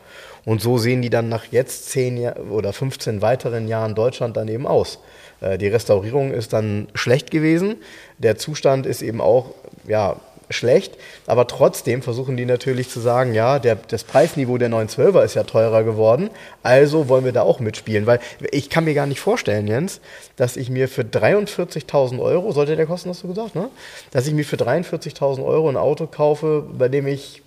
Und 0.47 0.63
so 0.63 0.79
sehen 0.79 1.03
die 1.03 1.11
dann 1.11 1.29
nach 1.29 1.45
jetzt 1.51 1.91
10 1.91 2.17
Jahr 2.17 2.37
oder 2.51 2.73
15 2.73 3.21
weiteren 3.21 3.69
Jahren 3.69 3.95
Deutschland 3.95 4.39
dann 4.39 4.49
eben 4.49 4.67
aus. 4.67 4.99
Äh, 5.43 5.59
Die 5.59 5.69
Restaurierung 5.69 6.33
ist 6.33 6.55
dann 6.55 6.89
schlecht 6.95 7.31
gewesen. 7.31 7.77
Der 8.17 8.37
Zustand 8.37 8.87
ist 8.87 9.03
eben 9.03 9.21
auch, 9.21 9.51
ja, 9.87 10.17
schlecht, 10.51 10.97
aber 11.27 11.47
trotzdem 11.47 12.03
versuchen 12.03 12.37
die 12.37 12.45
natürlich 12.45 12.91
zu 12.91 13.01
sagen, 13.01 13.35
ja, 13.35 13.59
der, 13.59 13.77
das 13.77 14.05
Preisniveau 14.05 14.59
der 14.59 14.69
912er 14.69 15.25
ist 15.25 15.35
ja 15.35 15.45
teurer 15.45 15.85
geworden, 15.85 16.31
also 16.63 17.09
wollen 17.09 17.25
wir 17.25 17.33
da 17.33 17.43
auch 17.43 17.61
mitspielen, 17.61 18.07
weil 18.07 18.21
ich 18.51 18.69
kann 18.69 18.85
mir 18.85 18.95
gar 18.95 19.07
nicht 19.07 19.21
vorstellen, 19.21 19.67
Jens, 19.67 20.01
dass 20.37 20.57
ich 20.57 20.71
mir 20.71 20.89
für 20.89 21.03
43.000 21.03 22.21
Euro, 22.21 22.53
sollte 22.53 22.77
der 22.77 22.87
kosten, 22.87 23.11
hast 23.11 23.23
du 23.23 23.29
gesagt, 23.29 23.55
ne? 23.55 23.71
dass 24.11 24.27
ich 24.27 24.35
mir 24.35 24.45
für 24.45 24.57
43.000 24.57 25.45
Euro 25.45 25.69
ein 25.69 25.77
Auto 25.77 26.07
kaufe, 26.07 26.65
bei 26.77 26.89
dem 26.89 27.07
ich 27.07 27.43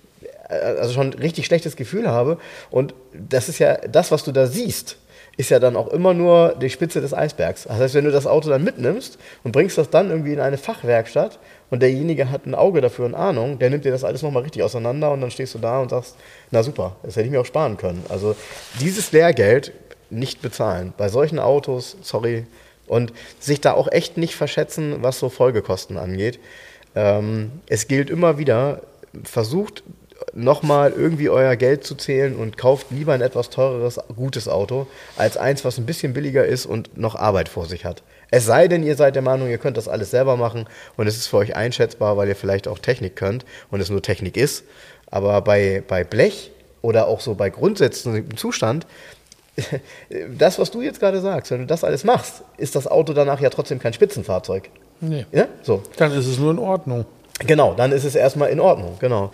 äh, 0.49 0.55
also 0.55 0.93
schon 0.93 1.11
ein 1.11 1.19
richtig 1.19 1.45
schlechtes 1.45 1.75
Gefühl 1.75 2.07
habe 2.07 2.37
und 2.71 2.93
das 3.13 3.49
ist 3.49 3.59
ja 3.59 3.75
das, 3.87 4.11
was 4.11 4.23
du 4.23 4.31
da 4.31 4.47
siehst, 4.47 4.97
ist 5.35 5.49
ja 5.49 5.59
dann 5.59 5.75
auch 5.75 5.87
immer 5.87 6.13
nur 6.13 6.55
die 6.61 6.69
Spitze 6.69 7.01
des 7.01 7.13
Eisbergs. 7.13 7.63
Das 7.63 7.77
heißt, 7.77 7.95
wenn 7.95 8.05
du 8.05 8.11
das 8.11 8.27
Auto 8.27 8.49
dann 8.49 8.63
mitnimmst 8.63 9.17
und 9.43 9.51
bringst 9.51 9.77
das 9.77 9.89
dann 9.89 10.09
irgendwie 10.09 10.33
in 10.33 10.39
eine 10.39 10.57
Fachwerkstatt 10.57 11.39
und 11.73 11.79
derjenige 11.79 12.29
hat 12.29 12.45
ein 12.45 12.53
Auge 12.53 12.81
dafür 12.81 13.05
und 13.05 13.15
Ahnung, 13.15 13.57
der 13.57 13.71
nimmt 13.71 13.83
dir 13.83 13.91
das 13.91 14.03
alles 14.03 14.21
nochmal 14.21 14.43
richtig 14.43 14.61
auseinander 14.61 15.11
und 15.11 15.21
dann 15.21 15.31
stehst 15.31 15.55
du 15.55 15.57
da 15.57 15.81
und 15.81 15.89
sagst, 15.89 16.15
na 16.51 16.61
super, 16.61 16.97
das 17.01 17.15
hätte 17.15 17.25
ich 17.25 17.31
mir 17.31 17.41
auch 17.41 17.47
sparen 17.47 17.77
können. 17.77 18.05
Also 18.09 18.35
dieses 18.79 19.11
Lehrgeld 19.11 19.71
nicht 20.11 20.43
bezahlen. 20.43 20.93
Bei 20.99 21.09
solchen 21.09 21.39
Autos, 21.39 21.97
sorry, 22.03 22.45
und 22.85 23.11
sich 23.39 23.59
da 23.59 23.73
auch 23.73 23.91
echt 23.91 24.17
nicht 24.17 24.35
verschätzen, 24.35 24.97
was 25.01 25.17
so 25.17 25.29
Folgekosten 25.29 25.97
angeht. 25.97 26.39
Ähm, 26.93 27.49
es 27.65 27.87
gilt 27.87 28.11
immer 28.11 28.37
wieder, 28.37 28.81
versucht 29.23 29.81
nochmal 30.31 30.93
irgendwie 30.95 31.29
euer 31.29 31.55
Geld 31.55 31.85
zu 31.85 31.95
zählen 31.95 32.35
und 32.35 32.55
kauft 32.55 32.91
lieber 32.91 33.13
ein 33.13 33.21
etwas 33.21 33.49
teureres, 33.49 33.99
gutes 34.15 34.47
Auto, 34.47 34.85
als 35.17 35.37
eins, 35.37 35.65
was 35.65 35.79
ein 35.79 35.87
bisschen 35.87 36.13
billiger 36.13 36.45
ist 36.45 36.67
und 36.67 36.99
noch 36.99 37.15
Arbeit 37.15 37.49
vor 37.49 37.65
sich 37.65 37.83
hat. 37.83 38.03
Es 38.33 38.47
sei 38.47 38.67
denn, 38.67 38.81
ihr 38.81 38.95
seid 38.95 39.13
der 39.13 39.21
Meinung, 39.21 39.47
ihr 39.47 39.59
könnt 39.59 39.77
das 39.77 39.87
alles 39.87 40.09
selber 40.09 40.37
machen 40.37 40.65
und 40.97 41.05
es 41.05 41.17
ist 41.17 41.27
für 41.27 41.37
euch 41.37 41.55
einschätzbar, 41.55 42.17
weil 42.17 42.27
ihr 42.27 42.35
vielleicht 42.35 42.67
auch 42.67 42.79
Technik 42.79 43.15
könnt 43.15 43.45
und 43.69 43.79
es 43.79 43.91
nur 43.91 44.01
Technik 44.01 44.37
ist. 44.37 44.63
Aber 45.11 45.39
bei, 45.41 45.83
bei 45.87 46.03
Blech 46.03 46.49
oder 46.81 47.07
auch 47.07 47.19
so 47.19 47.35
bei 47.35 47.51
grundsätzlichem 47.51 48.35
Zustand, 48.35 48.87
das, 50.35 50.57
was 50.57 50.71
du 50.71 50.81
jetzt 50.81 50.99
gerade 50.99 51.21
sagst, 51.21 51.51
wenn 51.51 51.59
du 51.59 51.67
das 51.67 51.83
alles 51.83 52.05
machst, 52.05 52.41
ist 52.57 52.75
das 52.75 52.87
Auto 52.87 53.13
danach 53.13 53.39
ja 53.39 53.51
trotzdem 53.51 53.77
kein 53.77 53.93
Spitzenfahrzeug. 53.93 54.71
Nee. 54.99 55.27
Ja? 55.31 55.45
So. 55.61 55.83
Dann 55.97 56.11
ist 56.11 56.25
es 56.25 56.39
nur 56.39 56.49
in 56.49 56.57
Ordnung. 56.57 57.05
Genau, 57.45 57.75
dann 57.75 57.91
ist 57.91 58.03
es 58.03 58.15
erstmal 58.15 58.49
in 58.49 58.59
Ordnung, 58.59 58.97
genau. 58.99 59.31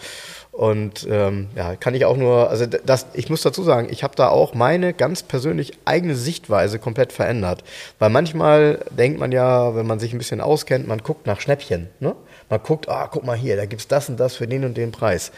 Und 0.59 1.07
ähm, 1.09 1.47
ja, 1.55 1.77
kann 1.77 1.95
ich 1.95 2.03
auch 2.03 2.17
nur, 2.17 2.49
also 2.49 2.65
das, 2.65 3.05
ich 3.13 3.29
muss 3.29 3.43
dazu 3.43 3.63
sagen, 3.63 3.87
ich 3.89 4.03
habe 4.03 4.17
da 4.17 4.27
auch 4.27 4.53
meine 4.53 4.93
ganz 4.93 5.23
persönlich 5.23 5.71
eigene 5.85 6.15
Sichtweise 6.15 6.79
komplett 6.79 7.13
verändert. 7.13 7.63
Weil 7.97 8.09
manchmal 8.09 8.83
denkt 8.91 9.21
man 9.21 9.31
ja, 9.31 9.73
wenn 9.73 9.87
man 9.87 9.99
sich 9.99 10.11
ein 10.11 10.17
bisschen 10.17 10.41
auskennt, 10.41 10.85
man 10.85 10.97
guckt 10.97 11.27
nach 11.27 11.39
Schnäppchen. 11.39 11.87
Ne? 12.01 12.13
Man 12.49 12.61
guckt, 12.61 12.89
ah, 12.89 13.07
guck 13.09 13.23
mal 13.23 13.37
hier, 13.37 13.55
da 13.55 13.65
gibt's 13.67 13.87
das 13.87 14.09
und 14.09 14.19
das 14.19 14.35
für 14.35 14.47
den 14.49 14.65
und 14.65 14.75
den 14.75 14.91
Preis. 14.91 15.31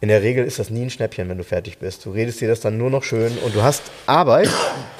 In 0.00 0.08
der 0.08 0.22
Regel 0.22 0.44
ist 0.44 0.60
das 0.60 0.70
nie 0.70 0.82
ein 0.82 0.90
Schnäppchen, 0.90 1.28
wenn 1.28 1.38
du 1.38 1.44
fertig 1.44 1.78
bist. 1.78 2.06
Du 2.06 2.12
redest 2.12 2.40
dir 2.40 2.46
das 2.46 2.60
dann 2.60 2.78
nur 2.78 2.88
noch 2.88 3.02
schön 3.02 3.36
und 3.44 3.52
du 3.52 3.62
hast 3.62 3.82
Arbeit 4.06 4.48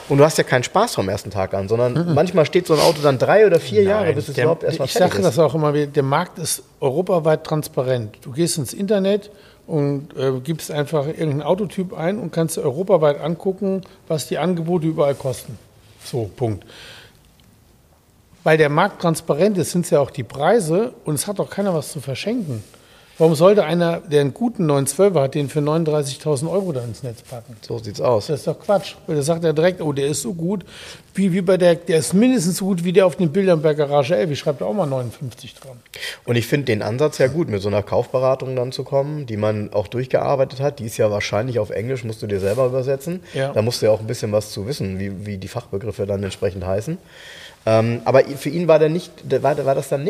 und 0.08 0.18
du 0.18 0.24
hast 0.24 0.38
ja 0.38 0.44
keinen 0.44 0.64
Spaß 0.64 0.96
vom 0.96 1.08
ersten 1.08 1.30
Tag 1.30 1.54
an, 1.54 1.68
sondern 1.68 2.14
manchmal 2.14 2.46
steht 2.46 2.66
so 2.66 2.74
ein 2.74 2.80
Auto 2.80 3.00
dann 3.00 3.16
drei 3.16 3.46
oder 3.46 3.60
vier 3.60 3.84
Jahre, 3.84 4.12
bis 4.12 4.28
es 4.28 4.34
der, 4.34 4.44
überhaupt 4.44 4.64
erstmal 4.64 4.86
Ich 4.86 4.92
fertig 4.92 5.12
sage 5.12 5.22
ist. 5.22 5.36
das 5.36 5.44
auch 5.44 5.54
immer 5.54 5.72
wieder, 5.72 5.86
der 5.86 6.02
Markt 6.02 6.40
ist 6.40 6.64
europaweit 6.80 7.44
transparent. 7.44 8.18
Du 8.22 8.32
gehst 8.32 8.58
ins 8.58 8.74
Internet 8.74 9.30
und 9.68 10.16
äh, 10.16 10.32
gibst 10.42 10.72
einfach 10.72 11.06
irgendeinen 11.06 11.42
Autotyp 11.42 11.96
ein 11.96 12.18
und 12.18 12.32
kannst 12.32 12.58
europaweit 12.58 13.20
angucken, 13.20 13.82
was 14.08 14.26
die 14.26 14.38
Angebote 14.38 14.88
überall 14.88 15.14
kosten. 15.14 15.58
So, 16.04 16.28
Punkt. 16.34 16.64
Weil 18.42 18.58
der 18.58 18.68
Markt 18.68 19.00
transparent 19.00 19.58
ist, 19.58 19.70
sind 19.70 19.84
es 19.84 19.90
ja 19.90 20.00
auch 20.00 20.10
die 20.10 20.24
Preise 20.24 20.92
und 21.04 21.14
es 21.14 21.28
hat 21.28 21.38
auch 21.38 21.50
keiner 21.50 21.72
was 21.72 21.92
zu 21.92 22.00
verschenken. 22.00 22.64
Warum 23.18 23.34
sollte 23.34 23.64
einer, 23.64 24.00
der 24.00 24.20
einen 24.20 24.32
guten 24.32 24.70
912er 24.70 25.20
hat, 25.20 25.34
den 25.34 25.48
für 25.48 25.58
39.000 25.58 26.48
Euro 26.48 26.70
da 26.70 26.84
ins 26.84 27.02
Netz 27.02 27.22
packen? 27.22 27.56
So 27.66 27.78
sieht's 27.78 28.00
aus. 28.00 28.28
Das 28.28 28.40
ist 28.40 28.46
doch 28.46 28.60
Quatsch. 28.60 28.94
Weil 29.08 29.16
da 29.16 29.22
sagt 29.22 29.44
er 29.44 29.52
direkt, 29.52 29.82
oh, 29.82 29.92
der 29.92 30.06
ist 30.06 30.22
so 30.22 30.34
gut, 30.34 30.64
wie, 31.14 31.32
wie 31.32 31.40
bei 31.40 31.56
der, 31.56 31.74
der 31.74 31.98
ist 31.98 32.14
mindestens 32.14 32.58
so 32.58 32.66
gut 32.66 32.84
wie 32.84 32.92
der 32.92 33.06
auf 33.06 33.16
den 33.16 33.32
Bildern 33.32 33.60
bei 33.60 33.74
Garage 33.74 34.14
11. 34.14 34.30
Ich 34.30 34.38
schreibe 34.38 34.60
da 34.60 34.66
auch 34.66 34.72
mal 34.72 34.86
59 34.86 35.54
dran. 35.54 35.78
Und 36.26 36.36
ich 36.36 36.46
finde 36.46 36.66
den 36.66 36.80
Ansatz 36.80 37.18
ja 37.18 37.26
gut, 37.26 37.48
mit 37.48 37.60
so 37.60 37.68
einer 37.68 37.82
Kaufberatung 37.82 38.54
dann 38.54 38.70
zu 38.70 38.84
kommen, 38.84 39.26
die 39.26 39.36
man 39.36 39.72
auch 39.72 39.88
durchgearbeitet 39.88 40.60
hat. 40.60 40.78
Die 40.78 40.84
ist 40.84 40.96
ja 40.96 41.10
wahrscheinlich 41.10 41.58
auf 41.58 41.70
Englisch, 41.70 42.04
musst 42.04 42.22
du 42.22 42.28
dir 42.28 42.38
selber 42.38 42.66
übersetzen. 42.66 43.24
Ja. 43.34 43.52
Da 43.52 43.62
musst 43.62 43.82
du 43.82 43.86
ja 43.86 43.92
auch 43.92 44.00
ein 44.00 44.06
bisschen 44.06 44.30
was 44.30 44.52
zu 44.52 44.68
wissen, 44.68 45.00
wie, 45.00 45.26
wie 45.26 45.38
die 45.38 45.48
Fachbegriffe 45.48 46.06
dann 46.06 46.22
entsprechend 46.22 46.64
heißen. 46.64 46.98
Ähm, 47.66 48.00
aber 48.04 48.24
für 48.24 48.48
ihn 48.48 48.68
war, 48.68 48.78
der 48.78 48.88
nicht, 48.88 49.12
war, 49.42 49.64
war 49.64 49.74
das 49.74 49.88
dann? 49.88 50.08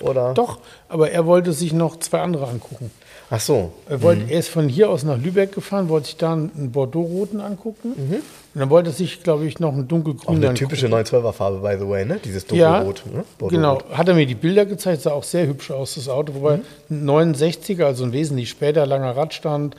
Oder? 0.00 0.34
Doch, 0.34 0.58
aber 0.88 1.10
er 1.10 1.26
wollte 1.26 1.52
sich 1.52 1.72
noch 1.72 1.98
zwei 1.98 2.20
andere 2.20 2.46
angucken. 2.46 2.90
Ach 3.34 3.40
so. 3.40 3.72
Er, 3.88 4.02
wollte, 4.02 4.30
er 4.30 4.40
ist 4.40 4.48
von 4.50 4.68
hier 4.68 4.90
aus 4.90 5.04
nach 5.04 5.16
Lübeck 5.16 5.52
gefahren, 5.52 5.88
wollte 5.88 6.06
sich 6.08 6.18
da 6.18 6.34
einen 6.34 6.70
Bordeaux-roten 6.70 7.40
angucken. 7.40 7.94
Und 7.94 8.60
dann 8.60 8.68
wollte 8.68 8.90
er 8.90 8.92
sich, 8.92 9.22
glaube 9.22 9.46
ich, 9.46 9.58
noch 9.58 9.72
einen 9.72 9.84
Auch 9.84 9.88
dunkelgrünen 9.88 10.44
eine 10.44 10.52
typische 10.54 10.88
912er 10.88 11.32
Farbe, 11.32 11.58
by 11.66 11.82
the 11.82 11.88
way, 11.88 12.04
ne? 12.04 12.20
Dieses 12.22 12.44
Ja, 12.50 12.84
dunkelrot. 12.84 13.04
ne? 13.40 13.48
genau. 13.48 13.78
Hat 13.90 14.06
er 14.08 14.14
mir 14.14 14.26
die 14.26 14.34
Bilder 14.34 14.66
gezeigt, 14.66 15.00
sah 15.00 15.12
auch 15.12 15.24
sehr 15.24 15.46
hübsch 15.46 15.70
aus, 15.70 15.94
das 15.94 16.10
Auto. 16.10 16.34
Wobei 16.34 16.60
ein 16.90 17.06
69er, 17.08 17.84
also 17.84 18.04
ein 18.04 18.12
wesentlich 18.12 18.50
später, 18.50 18.84
langer 18.84 19.16
Radstand, 19.16 19.76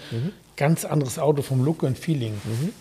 ganz 0.57 0.83
anderes 0.83 1.19
Auto 1.19 1.43
vom 1.43 1.63
Look 1.63 1.83
und 1.83 1.99
Feeling. 1.99 2.33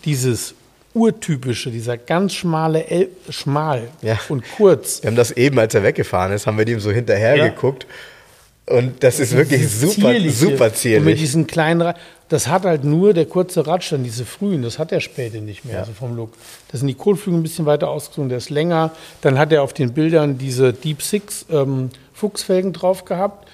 Dieses 0.05 0.55
urtypische, 0.93 1.71
dieser 1.71 1.97
ganz 1.97 2.33
schmale, 2.33 2.87
El 2.87 3.09
schmal 3.29 3.87
Ja. 4.01 4.19
und 4.29 4.43
kurz. 4.57 5.01
Wir 5.01 5.07
haben 5.09 5.15
das 5.15 5.31
eben, 5.31 5.57
als 5.59 5.73
er 5.75 5.83
weggefahren 5.83 6.31
ist, 6.33 6.45
haben 6.47 6.57
wir 6.57 6.65
dem 6.65 6.79
so 6.79 6.91
hinterher 6.91 7.35
Ja. 7.35 7.47
geguckt. 7.47 7.85
Und 8.65 9.03
das 9.03 9.19
ist 9.19 9.35
wirklich 9.35 9.67
super, 9.69 9.91
Zierliche. 10.11 10.31
super 10.31 10.51
Und 10.53 10.59
mit 10.61 10.75
zierlich. 10.77 11.19
diesen 11.19 11.47
kleinen, 11.47 11.81
Ra- 11.81 11.95
das 12.29 12.47
hat 12.47 12.63
halt 12.63 12.85
nur 12.85 13.13
der 13.13 13.25
kurze 13.25 13.67
Radstand, 13.67 14.05
diese 14.05 14.23
frühen, 14.23 14.61
das 14.61 14.79
hat 14.79 14.91
er 14.93 15.01
später 15.01 15.39
nicht 15.41 15.65
mehr, 15.65 15.73
Ja. 15.75 15.79
also 15.81 15.91
vom 15.91 16.15
Look. 16.15 16.31
Da 16.71 16.77
sind 16.77 16.87
die 16.87 16.93
Kotflügel 16.93 17.39
ein 17.41 17.43
bisschen 17.43 17.65
weiter 17.65 17.89
ausgezogen, 17.89 18.29
der 18.29 18.37
ist 18.37 18.49
länger. 18.49 18.91
Dann 19.21 19.37
hat 19.37 19.51
er 19.51 19.63
auf 19.63 19.73
den 19.73 19.91
Bildern 19.93 20.37
diese 20.37 20.71
Deep 20.71 21.01
Six 21.01 21.45
ähm, 21.51 21.89
Fuchsfelgen 22.13 22.71
drauf 22.71 23.03
gehabt. 23.03 23.49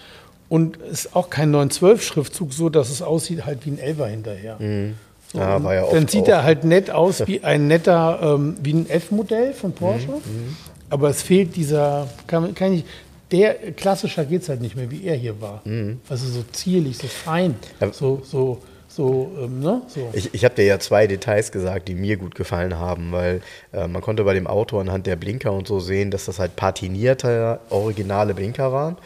Und 0.48 0.77
ist 0.77 1.15
auch 1.15 1.29
kein 1.29 1.51
912-Schriftzug, 1.53 2.53
so 2.53 2.69
dass 2.69 2.89
es 2.89 3.03
aussieht 3.03 3.46
halt 3.46 3.65
wie 3.65 3.72
ein 3.72 3.77
Elfer 3.79 4.08
hinterher. 4.08 4.55
Mhm. 4.60 4.96
Ja, 5.33 5.57
und 5.57 5.63
war 5.63 5.75
ja 5.75 5.86
dann 5.91 6.07
sieht 6.07 6.24
auch. 6.24 6.29
er 6.29 6.43
halt 6.43 6.63
nett 6.63 6.89
aus 6.89 7.24
wie 7.27 7.43
ein 7.43 7.67
netter, 7.67 8.19
ähm, 8.21 8.57
wie 8.63 8.74
ein 8.74 8.89
F-Modell 8.89 9.53
von 9.53 9.74
Porsche. 9.74 10.07
Mhm, 10.07 10.55
Aber 10.89 11.09
es 11.09 11.21
fehlt 11.21 11.55
dieser, 11.55 12.07
kann, 12.27 12.53
kann 12.55 12.74
ich, 12.74 12.83
der 13.31 13.53
klassischer 13.74 14.25
geht 14.25 14.41
es 14.41 14.50
halt 14.50 14.59
nicht 14.62 14.75
mehr, 14.75 14.89
wie 14.89 15.03
er 15.03 15.15
hier 15.15 15.39
war. 15.39 15.62
Also 16.09 16.27
so 16.27 16.43
zierlich, 16.51 16.98
so 16.98 17.07
fein, 17.07 17.55
Mhm. 17.79 17.93
So, 17.93 18.21
so, 18.24 18.57
so, 19.00 19.32
ähm, 19.41 19.62
ne? 19.62 19.82
So. 19.88 20.10
Ich, 20.12 20.34
ich 20.34 20.44
habe 20.44 20.56
dir 20.56 20.65
ja 20.65 20.77
zwei 20.77 21.08
Details 21.08 21.53
gesagt, 21.53 21.88
die 21.88 21.96
mir 21.96 22.18
gut 22.18 22.36
gefallen 22.36 22.77
haben, 22.77 23.13
weil 23.13 23.41
äh, 23.72 23.88
man 23.88 24.01
konnte 24.01 24.25
bei 24.25 24.34
dem 24.34 24.46
Auto 24.46 24.77
anhand 24.77 25.08
der 25.08 25.15
Blinker 25.15 25.53
und 25.53 25.70
so 25.70 25.79
sehen, 25.79 26.12
dass 26.12 26.25
das 26.25 26.38
halt 26.38 26.58
patinierte, 26.58 27.62
originale 27.70 28.34
Blinker 28.34 28.74
waren. 28.74 28.98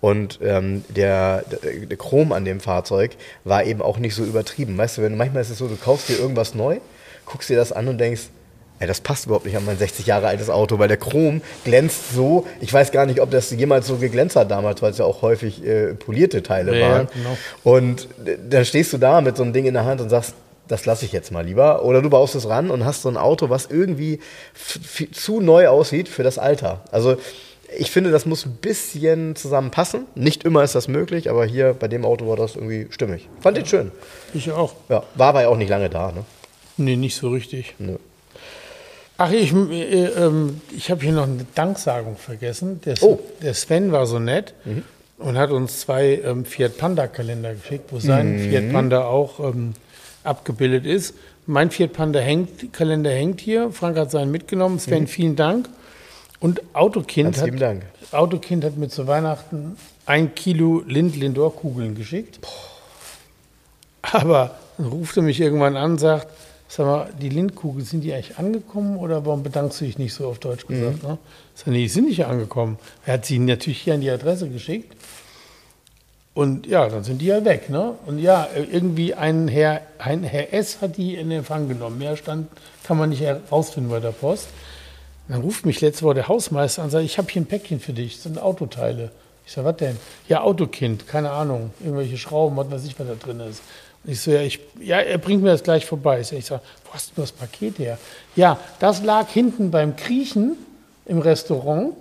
Und 0.00 0.38
ähm, 0.40 0.84
der, 0.88 1.42
der, 1.42 1.96
Chrom 1.96 2.30
an 2.30 2.44
dem 2.44 2.60
Fahrzeug 2.60 3.16
war 3.42 3.64
eben 3.64 3.82
auch 3.82 3.98
nicht 3.98 4.14
so 4.14 4.22
übertrieben. 4.22 4.78
Weißt 4.78 4.98
du, 4.98 5.02
wenn, 5.02 5.16
manchmal 5.16 5.42
ist 5.42 5.50
es 5.50 5.58
so, 5.58 5.66
du 5.66 5.74
kaufst 5.74 6.08
dir 6.08 6.20
irgendwas 6.20 6.54
neu, 6.54 6.78
guckst 7.26 7.50
dir 7.50 7.56
das 7.56 7.72
an 7.72 7.88
und 7.88 7.98
denkst, 7.98 8.28
ey, 8.80 8.86
das 8.88 9.00
passt 9.00 9.26
überhaupt 9.26 9.46
nicht 9.46 9.56
an 9.56 9.64
mein 9.64 9.78
60 9.78 10.06
Jahre 10.06 10.26
altes 10.26 10.50
Auto, 10.50 10.78
weil 10.78 10.88
der 10.88 10.96
Chrom 10.96 11.42
glänzt 11.64 12.12
so. 12.14 12.46
Ich 12.60 12.72
weiß 12.72 12.90
gar 12.92 13.06
nicht, 13.06 13.20
ob 13.20 13.30
das 13.30 13.50
jemals 13.50 13.86
so 13.86 13.96
geglänzt 13.96 14.36
hat 14.36 14.50
damals, 14.50 14.82
weil 14.82 14.90
es 14.90 14.98
ja 14.98 15.04
auch 15.04 15.22
häufig 15.22 15.64
äh, 15.64 15.94
polierte 15.94 16.42
Teile 16.42 16.78
Ja, 16.78 16.90
waren. 16.90 17.08
genau. 17.14 17.36
Und 17.62 18.08
äh, 18.26 18.36
dann 18.48 18.64
stehst 18.64 18.92
du 18.92 18.98
da 18.98 19.20
mit 19.20 19.36
so 19.36 19.42
einem 19.42 19.52
Ding 19.52 19.66
in 19.66 19.74
der 19.74 19.84
Hand 19.84 20.00
und 20.00 20.08
sagst, 20.08 20.34
das 20.66 20.86
lasse 20.86 21.04
ich 21.04 21.12
jetzt 21.12 21.30
mal 21.32 21.44
lieber. 21.44 21.84
Oder 21.84 22.00
du 22.00 22.10
baust 22.10 22.34
es 22.34 22.48
ran 22.48 22.70
und 22.70 22.84
hast 22.84 23.02
so 23.02 23.08
ein 23.08 23.16
Auto, 23.16 23.50
was 23.50 23.66
irgendwie 23.66 24.20
zu 25.12 25.40
neu 25.40 25.68
aussieht 25.68 26.08
für 26.08 26.22
das 26.22 26.38
Alter. 26.38 26.84
Also 26.92 27.16
ich 27.76 27.90
finde, 27.90 28.10
das 28.10 28.24
muss 28.24 28.46
ein 28.46 28.52
bisschen 28.60 29.36
zusammenpassen. 29.36 30.06
Nicht 30.14 30.44
immer 30.44 30.62
ist 30.64 30.74
das 30.74 30.88
möglich, 30.88 31.28
aber 31.28 31.44
hier 31.44 31.74
bei 31.74 31.88
dem 31.88 32.04
Auto 32.04 32.28
war 32.28 32.36
das 32.36 32.54
irgendwie 32.56 32.86
stimmig. 32.90 33.28
Fand 33.40 33.58
ich 33.58 33.68
schön. 33.68 33.90
Ich 34.32 34.50
auch. 34.52 34.74
Ja, 34.88 35.02
war 35.16 35.28
aber 35.28 35.42
ja 35.42 35.48
auch 35.48 35.56
nicht 35.56 35.68
lange 35.68 35.90
da. 35.90 36.12
Ne? 36.12 36.24
Nee, 36.76 36.96
nicht 36.96 37.16
so 37.16 37.28
richtig. 37.30 37.74
Nö. 37.78 37.96
Ach, 39.22 39.30
ich, 39.32 39.52
äh, 39.52 40.04
ähm, 40.06 40.62
ich 40.74 40.90
habe 40.90 41.02
hier 41.02 41.12
noch 41.12 41.24
eine 41.24 41.44
Danksagung 41.54 42.16
vergessen. 42.16 42.80
Der, 42.86 42.94
Oh. 43.02 43.18
der 43.42 43.52
Sven 43.52 43.92
war 43.92 44.06
so 44.06 44.18
nett 44.18 44.54
und 45.18 45.36
hat 45.36 45.50
uns 45.50 45.80
zwei 45.80 46.22
ähm, 46.24 46.46
Fiat 46.46 46.78
Panda 46.78 47.06
Kalender 47.06 47.52
geschickt, 47.52 47.92
wo 47.92 47.98
sein 47.98 48.38
Fiat 48.38 48.72
Panda 48.72 49.04
auch 49.04 49.38
ähm, 49.40 49.74
abgebildet 50.24 50.86
ist. 50.86 51.12
Mein 51.44 51.70
Fiat 51.70 51.92
Panda 51.92 52.18
hängt, 52.18 52.72
Kalender 52.72 53.10
hängt 53.10 53.42
hier. 53.42 53.70
Frank 53.72 53.98
hat 53.98 54.10
seinen 54.10 54.30
mitgenommen. 54.30 54.78
Sven, 54.78 55.06
vielen 55.06 55.36
Dank. 55.36 55.68
Und 56.40 56.62
Autokind 56.72 57.34
Ganz 57.34 57.42
hat, 57.52 57.60
Dank. 57.60 57.82
Autokind 58.12 58.64
hat 58.64 58.78
mir 58.78 58.88
zu 58.88 59.06
Weihnachten 59.06 59.76
ein 60.06 60.34
Kilo 60.34 60.82
Lind-Lindor-Kugeln 60.86 61.94
geschickt. 61.94 62.40
Aber 64.00 64.54
dann 64.78 64.86
ruft 64.86 65.18
er 65.18 65.22
mich 65.22 65.38
irgendwann 65.42 65.76
an 65.76 65.90
und 65.90 65.98
sagt, 65.98 66.26
sag 66.74 66.86
mal, 66.86 67.10
die 67.20 67.28
Lindkugeln, 67.28 67.84
sind 67.84 68.02
die 68.02 68.12
eigentlich 68.14 68.38
angekommen 68.38 68.96
oder 68.96 69.26
warum 69.26 69.42
bedankst 69.42 69.80
du 69.80 69.84
dich 69.84 69.98
nicht 69.98 70.14
so 70.14 70.28
auf 70.28 70.38
Deutsch 70.38 70.66
gesagt? 70.66 71.02
Ne? 71.02 71.18
Ich 71.54 71.60
sag, 71.60 71.66
nee, 71.68 71.82
die 71.82 71.88
sind 71.88 72.06
nicht 72.06 72.24
angekommen. 72.24 72.78
Er 73.04 73.14
hat 73.14 73.26
sie 73.26 73.38
natürlich 73.38 73.80
hier 73.82 73.94
an 73.94 74.00
die 74.00 74.10
Adresse 74.10 74.48
geschickt. 74.48 74.94
Und 76.32 76.68
ja, 76.68 76.88
dann 76.88 77.02
sind 77.02 77.20
die 77.20 77.26
ja 77.26 77.44
weg. 77.44 77.70
Ne? 77.70 77.94
Und 78.06 78.20
ja, 78.20 78.48
irgendwie 78.54 79.14
ein 79.14 79.48
Herr, 79.48 79.82
ein 79.98 80.22
Herr 80.22 80.54
S. 80.54 80.80
hat 80.80 80.96
die 80.96 81.16
in 81.16 81.30
Empfang 81.32 81.68
genommen. 81.68 81.98
Mehr 81.98 82.16
stand, 82.16 82.48
kann 82.84 82.96
man 82.96 83.10
nicht 83.10 83.22
herausfinden 83.22 83.90
bei 83.90 83.98
der 83.98 84.12
Post. 84.12 84.46
Dann 85.28 85.42
ruft 85.42 85.66
mich 85.66 85.80
letzte 85.80 86.04
Woche 86.04 86.14
der 86.14 86.28
Hausmeister 86.28 86.82
an 86.82 86.86
und 86.86 86.90
sagt, 86.90 87.04
ich 87.04 87.18
habe 87.18 87.28
hier 87.30 87.42
ein 87.42 87.46
Päckchen 87.46 87.80
für 87.80 87.92
dich, 87.92 88.14
das 88.14 88.24
sind 88.24 88.40
Autoteile. 88.40 89.10
Ich 89.46 89.52
sage, 89.52 89.66
was 89.66 89.76
denn? 89.76 89.96
Ja, 90.28 90.42
Autokind, 90.42 91.08
keine 91.08 91.30
Ahnung, 91.30 91.70
irgendwelche 91.80 92.16
Schrauben, 92.16 92.56
was 92.56 92.70
weiß 92.70 92.84
ich, 92.84 92.98
was 92.98 93.06
da 93.06 93.14
drin 93.14 93.40
ist. 93.40 93.62
Ich 94.04 94.20
so, 94.20 94.30
ja, 94.30 94.40
ich, 94.40 94.60
ja, 94.80 94.98
er 94.98 95.18
bringt 95.18 95.42
mir 95.42 95.50
das 95.50 95.62
gleich 95.62 95.84
vorbei. 95.84 96.20
Ich 96.20 96.28
sage, 96.28 96.42
sag, 96.42 96.60
wo 96.86 96.94
hast 96.94 97.12
du 97.16 97.20
das 97.20 97.32
Paket 97.32 97.78
her? 97.78 97.98
Ja, 98.34 98.58
das 98.78 99.02
lag 99.02 99.28
hinten 99.28 99.70
beim 99.70 99.96
Kriechen 99.96 100.56
im 101.06 101.18
Restaurant. 101.18 101.94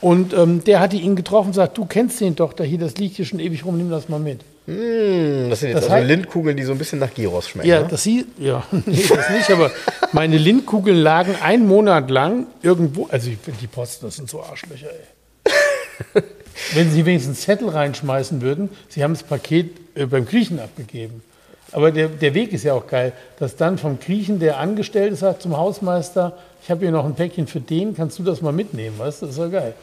Und 0.00 0.34
ähm, 0.34 0.62
der 0.64 0.80
hatte 0.80 0.96
ihn 0.96 1.16
getroffen 1.16 1.48
und 1.48 1.54
sagt, 1.54 1.78
du 1.78 1.86
kennst 1.86 2.20
den 2.20 2.36
doch, 2.36 2.52
da 2.52 2.62
hier, 2.62 2.78
das 2.78 2.96
liegt 2.96 3.16
hier 3.16 3.24
schon 3.24 3.40
ewig 3.40 3.64
rum, 3.64 3.76
nimm 3.78 3.90
das 3.90 4.08
mal 4.08 4.20
mit. 4.20 4.40
Mm, 4.66 5.50
das 5.50 5.60
sind 5.60 5.70
jetzt 5.70 5.76
Das 5.76 5.84
also 5.90 5.94
heißt- 5.96 6.06
Lindkugeln, 6.06 6.56
die 6.56 6.62
so 6.62 6.72
ein 6.72 6.78
bisschen 6.78 6.98
nach 6.98 7.12
Gyros 7.12 7.48
schmecken. 7.48 7.68
Ja, 7.68 7.80
ne? 7.80 7.88
das 7.90 8.02
sie, 8.02 8.26
ja, 8.38 8.64
nee, 8.86 9.02
das 9.08 9.30
nicht, 9.30 9.50
aber 9.50 9.70
meine 10.12 10.36
Lindkugeln 10.38 10.96
lagen 10.98 11.34
einen 11.42 11.66
Monat 11.66 12.10
lang 12.10 12.46
irgendwo, 12.62 13.06
also 13.06 13.30
ich 13.30 13.38
finde 13.38 13.60
die 13.60 13.66
Posten, 13.66 14.06
das 14.06 14.16
sind 14.16 14.28
so 14.28 14.42
Arschlöcher, 14.42 14.88
ey. 16.14 16.22
wenn 16.74 16.90
Sie 16.90 17.04
wenigstens 17.06 17.42
Zettel 17.42 17.68
reinschmeißen 17.68 18.42
würden, 18.42 18.68
Sie 18.88 19.02
haben 19.02 19.14
das 19.14 19.22
Paket 19.22 19.76
äh, 19.94 20.06
beim 20.06 20.26
Griechen 20.26 20.60
abgegeben. 20.60 21.22
Aber 21.72 21.90
der, 21.90 22.08
der 22.08 22.34
Weg 22.34 22.52
ist 22.52 22.64
ja 22.64 22.74
auch 22.74 22.86
geil, 22.86 23.12
dass 23.38 23.56
dann 23.56 23.78
vom 23.78 23.98
Griechen 23.98 24.38
der 24.38 24.58
Angestellte 24.58 25.16
sagt 25.16 25.42
zum 25.42 25.56
Hausmeister, 25.56 26.38
ich 26.62 26.70
habe 26.70 26.80
hier 26.80 26.92
noch 26.92 27.04
ein 27.04 27.14
Päckchen 27.14 27.46
für 27.46 27.60
den, 27.60 27.96
kannst 27.96 28.18
du 28.18 28.22
das 28.22 28.40
mal 28.40 28.52
mitnehmen, 28.52 28.98
weißt 28.98 29.22
du? 29.22 29.26
Das 29.26 29.34
ist 29.34 29.40
ja 29.40 29.48
geil. 29.48 29.74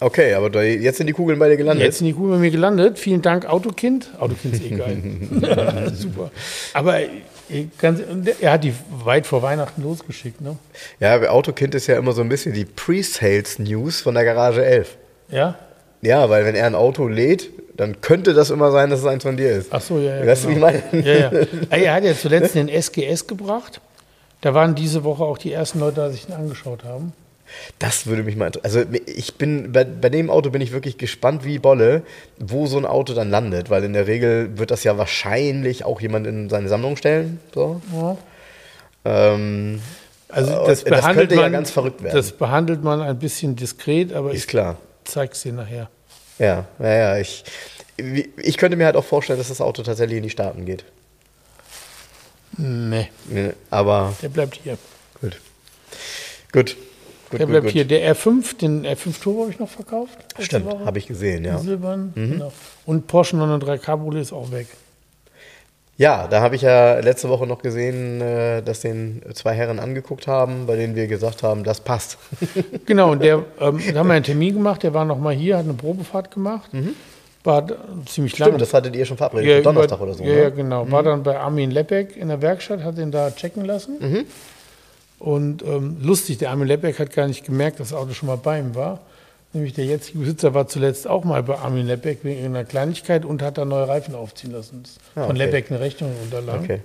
Okay, 0.00 0.34
aber 0.34 0.48
da, 0.48 0.62
jetzt 0.62 0.98
sind 0.98 1.08
die 1.08 1.12
Kugeln 1.12 1.38
bei 1.38 1.48
dir 1.48 1.56
gelandet. 1.56 1.84
Jetzt 1.84 1.98
sind 1.98 2.06
die 2.06 2.12
Kugeln 2.12 2.34
bei 2.34 2.38
mir 2.38 2.50
gelandet. 2.50 2.98
Vielen 2.98 3.22
Dank, 3.22 3.46
Autokind. 3.46 4.10
Autokind 4.20 4.54
ist 4.54 4.64
eh 4.64 4.76
geil. 4.76 5.02
Super. 5.94 6.30
Aber 6.72 7.00
äh, 7.00 7.08
ganz, 7.78 8.00
er 8.40 8.52
hat 8.52 8.62
die 8.62 8.74
weit 9.02 9.26
vor 9.26 9.42
Weihnachten 9.42 9.82
losgeschickt, 9.82 10.40
ne? 10.40 10.56
Ja, 11.00 11.20
Autokind 11.30 11.74
ist 11.74 11.88
ja 11.88 11.96
immer 11.96 12.12
so 12.12 12.20
ein 12.20 12.28
bisschen 12.28 12.52
die 12.52 12.64
Pre-Sales-News 12.64 14.02
von 14.02 14.14
der 14.14 14.24
Garage 14.24 14.64
11. 14.64 14.96
Ja? 15.30 15.56
Ja, 16.00 16.28
weil 16.30 16.44
wenn 16.44 16.54
er 16.54 16.66
ein 16.66 16.74
Auto 16.74 17.08
lädt, 17.08 17.50
dann 17.76 18.00
könnte 18.00 18.34
das 18.34 18.50
immer 18.50 18.70
sein, 18.70 18.90
dass 18.90 19.00
es 19.00 19.06
eins 19.06 19.22
von 19.22 19.36
dir 19.36 19.50
ist. 19.52 19.68
Ach 19.70 19.80
so, 19.80 19.98
ja, 19.98 20.16
ja. 20.16 20.26
Weißt 20.26 20.44
du, 20.44 20.48
wie 20.48 20.52
ich 20.52 20.58
genau. 20.58 20.72
meine? 20.92 21.06
Ja, 21.06 21.30
ja. 21.30 21.46
Er 21.70 21.94
hat 21.94 22.04
ja 22.04 22.14
zuletzt 22.14 22.54
den 22.54 22.68
SGS 22.68 23.26
gebracht. 23.26 23.80
Da 24.40 24.54
waren 24.54 24.74
diese 24.74 25.04
Woche 25.04 25.24
auch 25.24 25.38
die 25.38 25.52
ersten 25.52 25.80
Leute, 25.80 26.06
die 26.06 26.12
sich 26.12 26.26
den 26.26 26.34
angeschaut 26.34 26.84
haben. 26.84 27.12
Das 27.78 28.06
würde 28.06 28.22
mich 28.22 28.36
mal 28.36 28.46
interessieren. 28.46 28.88
Also 28.92 29.00
ich 29.06 29.34
bin 29.36 29.72
bei, 29.72 29.84
bei 29.84 30.10
dem 30.10 30.28
Auto 30.30 30.50
bin 30.50 30.60
ich 30.60 30.72
wirklich 30.72 30.98
gespannt 30.98 31.44
wie 31.44 31.58
Bolle, 31.58 32.02
wo 32.38 32.66
so 32.66 32.76
ein 32.78 32.84
Auto 32.84 33.14
dann 33.14 33.30
landet, 33.30 33.70
weil 33.70 33.84
in 33.84 33.94
der 33.94 34.06
Regel 34.06 34.58
wird 34.58 34.70
das 34.70 34.84
ja 34.84 34.98
wahrscheinlich 34.98 35.84
auch 35.84 36.00
jemand 36.00 36.26
in 36.26 36.50
seine 36.50 36.68
Sammlung 36.68 36.96
stellen. 36.96 37.40
So. 37.54 37.80
Ja. 37.92 38.16
Ähm, 39.04 39.80
Also 40.28 40.52
Äh, 40.52 40.54
das, 40.66 40.66
das 40.66 40.84
behandelt 40.84 41.16
könnte 41.16 41.34
ja 41.36 41.40
man, 41.42 41.52
ganz 41.52 41.70
verrückt 41.70 42.02
werden. 42.02 42.14
Das 42.14 42.32
behandelt 42.32 42.84
man 42.84 43.00
ein 43.00 43.18
bisschen 43.18 43.56
diskret, 43.56 44.12
aber 44.12 44.32
ist 44.32 44.40
ich 44.40 44.46
klar. 44.46 44.76
Zeig's 45.08 45.42
dir 45.42 45.52
nachher. 45.52 45.90
Ja, 46.38 46.66
ja, 46.78 46.88
ja. 46.94 47.18
Ich, 47.18 47.44
ich 48.36 48.56
könnte 48.56 48.76
mir 48.76 48.86
halt 48.86 48.96
auch 48.96 49.04
vorstellen, 49.04 49.38
dass 49.38 49.48
das 49.48 49.60
Auto 49.60 49.82
tatsächlich 49.82 50.18
in 50.18 50.22
die 50.22 50.30
Staaten 50.30 50.64
geht. 50.64 50.84
Nee, 52.56 53.08
Ne, 53.28 53.54
Aber 53.70 54.14
der 54.22 54.28
bleibt 54.30 54.60
hier. 54.62 54.78
gut. 55.20 55.40
Gut. 56.52 56.76
Gut, 57.30 57.40
Der 57.40 57.46
gut, 57.46 57.48
bleibt 57.52 57.64
gut. 57.66 57.72
hier. 57.72 57.84
Der 57.84 58.14
R5, 58.16 58.56
den 58.56 58.86
R5 58.86 59.20
Turbo 59.20 59.42
habe 59.42 59.50
ich 59.52 59.58
noch 59.58 59.68
verkauft. 59.68 60.16
Stimmt, 60.38 60.66
habe 60.86 60.98
ich 60.98 61.06
gesehen, 61.06 61.44
ja. 61.44 61.58
Silbern. 61.58 62.12
Mhm. 62.14 62.30
Genau. 62.32 62.52
Und 62.86 63.06
Porsche 63.06 63.36
903 63.36 63.78
Cabriolet 63.78 64.22
ist 64.22 64.32
auch 64.32 64.50
weg. 64.50 64.66
Ja, 65.98 66.28
da 66.28 66.40
habe 66.40 66.54
ich 66.54 66.62
ja 66.62 67.00
letzte 67.00 67.28
Woche 67.28 67.44
noch 67.44 67.60
gesehen, 67.60 68.20
äh, 68.20 68.62
dass 68.62 68.80
den 68.80 69.20
zwei 69.34 69.52
Herren 69.54 69.80
angeguckt 69.80 70.28
haben, 70.28 70.66
bei 70.66 70.76
denen 70.76 70.94
wir 70.94 71.08
gesagt 71.08 71.42
haben, 71.42 71.64
das 71.64 71.80
passt. 71.80 72.18
Genau, 72.86 73.10
und 73.12 73.22
der, 73.22 73.44
ähm, 73.60 73.80
da 73.92 73.98
haben 73.98 74.06
wir 74.06 74.14
einen 74.14 74.24
Termin 74.24 74.54
gemacht, 74.54 74.82
der 74.82 74.94
war 74.94 75.04
noch 75.04 75.18
mal 75.18 75.34
hier, 75.34 75.58
hat 75.58 75.64
eine 75.64 75.74
Probefahrt 75.74 76.30
gemacht. 76.30 76.70
War 77.44 77.62
da 77.62 77.74
ziemlich 78.06 78.38
lange. 78.38 78.52
Mhm. 78.52 78.54
Stimmt, 78.54 78.62
das 78.62 78.74
hattet 78.74 78.96
ihr 78.96 79.04
schon 79.04 79.16
verabredet, 79.16 79.48
Ja, 79.50 79.60
Donnerstag 79.60 80.00
oder 80.00 80.14
so. 80.14 80.22
Ja, 80.22 80.44
ne? 80.44 80.52
genau. 80.52 80.90
War 80.90 81.02
dann 81.02 81.22
bei 81.22 81.38
Armin 81.38 81.70
Lepek 81.70 82.16
in 82.16 82.28
der 82.28 82.40
Werkstatt, 82.40 82.82
hat 82.82 82.96
ihn 82.98 83.10
da 83.10 83.30
checken 83.30 83.64
lassen. 83.64 83.96
Mhm. 84.00 84.24
Und 85.18 85.62
ähm, 85.62 85.96
lustig, 86.00 86.38
der 86.38 86.50
Armin 86.50 86.68
Lepek 86.68 86.98
hat 86.98 87.12
gar 87.12 87.26
nicht 87.26 87.44
gemerkt, 87.44 87.80
dass 87.80 87.90
das 87.90 87.98
Auto 87.98 88.12
schon 88.12 88.28
mal 88.28 88.36
bei 88.36 88.60
ihm 88.60 88.74
war. 88.74 89.00
Nämlich 89.52 89.72
der 89.72 89.86
jetzige 89.86 90.18
Besitzer 90.18 90.52
war 90.52 90.68
zuletzt 90.68 91.08
auch 91.08 91.24
mal 91.24 91.42
bei 91.42 91.56
Armin 91.56 91.86
Lepek 91.86 92.22
wegen 92.22 92.44
einer 92.44 92.64
Kleinigkeit 92.64 93.24
und 93.24 93.40
hat 93.40 93.56
da 93.56 93.64
neue 93.64 93.88
Reifen 93.88 94.14
aufziehen 94.14 94.52
lassen. 94.52 94.82
Ah, 95.14 95.26
Von 95.26 95.36
okay. 95.36 95.46
Lepek 95.46 95.70
eine 95.70 95.80
Rechnung 95.80 96.12
unterlagen. 96.22 96.64
Okay. 96.64 96.80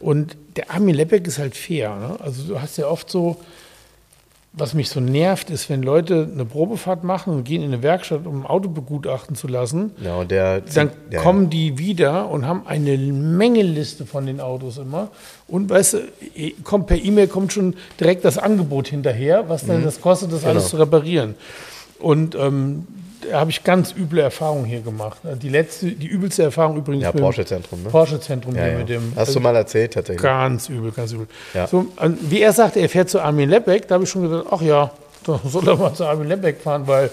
Und 0.00 0.36
der 0.56 0.70
Armin 0.70 0.94
Lepek 0.94 1.26
ist 1.26 1.38
halt 1.38 1.56
fair. 1.56 1.94
Ne? 1.96 2.16
Also 2.20 2.44
du 2.44 2.60
hast 2.60 2.78
ja 2.78 2.86
oft 2.86 3.10
so, 3.10 3.36
was 4.52 4.74
mich 4.74 4.88
so 4.88 4.98
nervt, 4.98 5.50
ist, 5.50 5.68
wenn 5.70 5.82
Leute 5.82 6.28
eine 6.32 6.44
Probefahrt 6.44 7.04
machen 7.04 7.32
und 7.34 7.44
gehen 7.44 7.62
in 7.62 7.72
eine 7.72 7.82
Werkstatt, 7.82 8.26
um 8.26 8.40
ein 8.42 8.46
Auto 8.46 8.68
begutachten 8.68 9.36
zu 9.36 9.46
lassen. 9.46 9.92
Ja, 10.02 10.24
der 10.24 10.62
Dann 10.62 10.90
ja, 11.10 11.20
kommen 11.22 11.48
die 11.50 11.78
wieder 11.78 12.28
und 12.30 12.46
haben 12.46 12.62
eine 12.66 12.96
Menge 12.96 13.62
Liste 13.62 14.06
von 14.06 14.26
den 14.26 14.40
Autos 14.40 14.78
immer. 14.78 15.08
Und 15.46 15.70
weißt 15.70 15.94
du, 15.94 15.98
eh, 16.34 16.52
kommt 16.64 16.86
per 16.88 16.96
E-Mail 16.96 17.28
kommt 17.28 17.52
schon 17.52 17.74
direkt 18.00 18.24
das 18.24 18.38
Angebot 18.38 18.88
hinterher, 18.88 19.48
was 19.48 19.66
dann 19.66 19.84
das 19.84 20.00
kostet, 20.00 20.32
das 20.32 20.44
alles 20.44 20.64
Genau. 20.64 20.70
zu 20.70 20.76
reparieren. 20.78 21.34
Und 22.00 22.34
ähm, 22.34 22.86
da 23.22 23.40
habe 23.40 23.50
ich 23.50 23.64
ganz 23.64 23.92
üble 23.92 24.20
Erfahrungen 24.20 24.64
hier 24.64 24.80
gemacht. 24.80 25.18
Die 25.42 25.48
letzte, 25.48 25.86
die 25.92 26.06
übelste 26.06 26.44
Erfahrung 26.44 26.76
übrigens 26.76 27.02
Ja, 27.02 27.08
mit 27.08 27.18
dem 27.18 27.22
Porsche-Zentrum, 27.22 27.82
ne? 27.82 27.90
Porsche-Zentrum 27.90 28.54
Ja, 28.54 28.62
hier 28.64 28.72
ja. 28.72 28.78
mit 28.78 28.88
dem. 28.88 29.12
Hast 29.16 29.34
du 29.34 29.40
mal 29.40 29.56
erzählt, 29.56 29.94
tatsächlich. 29.94 30.22
Ganz 30.22 30.68
übel, 30.68 30.92
ganz 30.92 31.12
übel. 31.12 31.26
Ja. 31.54 31.66
So, 31.66 31.86
wie 32.20 32.40
er 32.40 32.52
sagte, 32.52 32.80
er 32.80 32.88
fährt 32.88 33.10
zu 33.10 33.20
Armin 33.20 33.50
Lepek, 33.50 33.88
da 33.88 33.94
habe 33.94 34.04
ich 34.04 34.10
schon 34.10 34.22
gedacht, 34.22 34.46
ach 34.50 34.62
ja, 34.62 34.90
da 35.24 35.40
soll 35.44 35.68
er 35.68 35.76
mal 35.76 35.94
zu 35.94 36.06
Armin 36.06 36.28
Lepek 36.28 36.60
fahren, 36.60 36.86
weil 36.86 37.10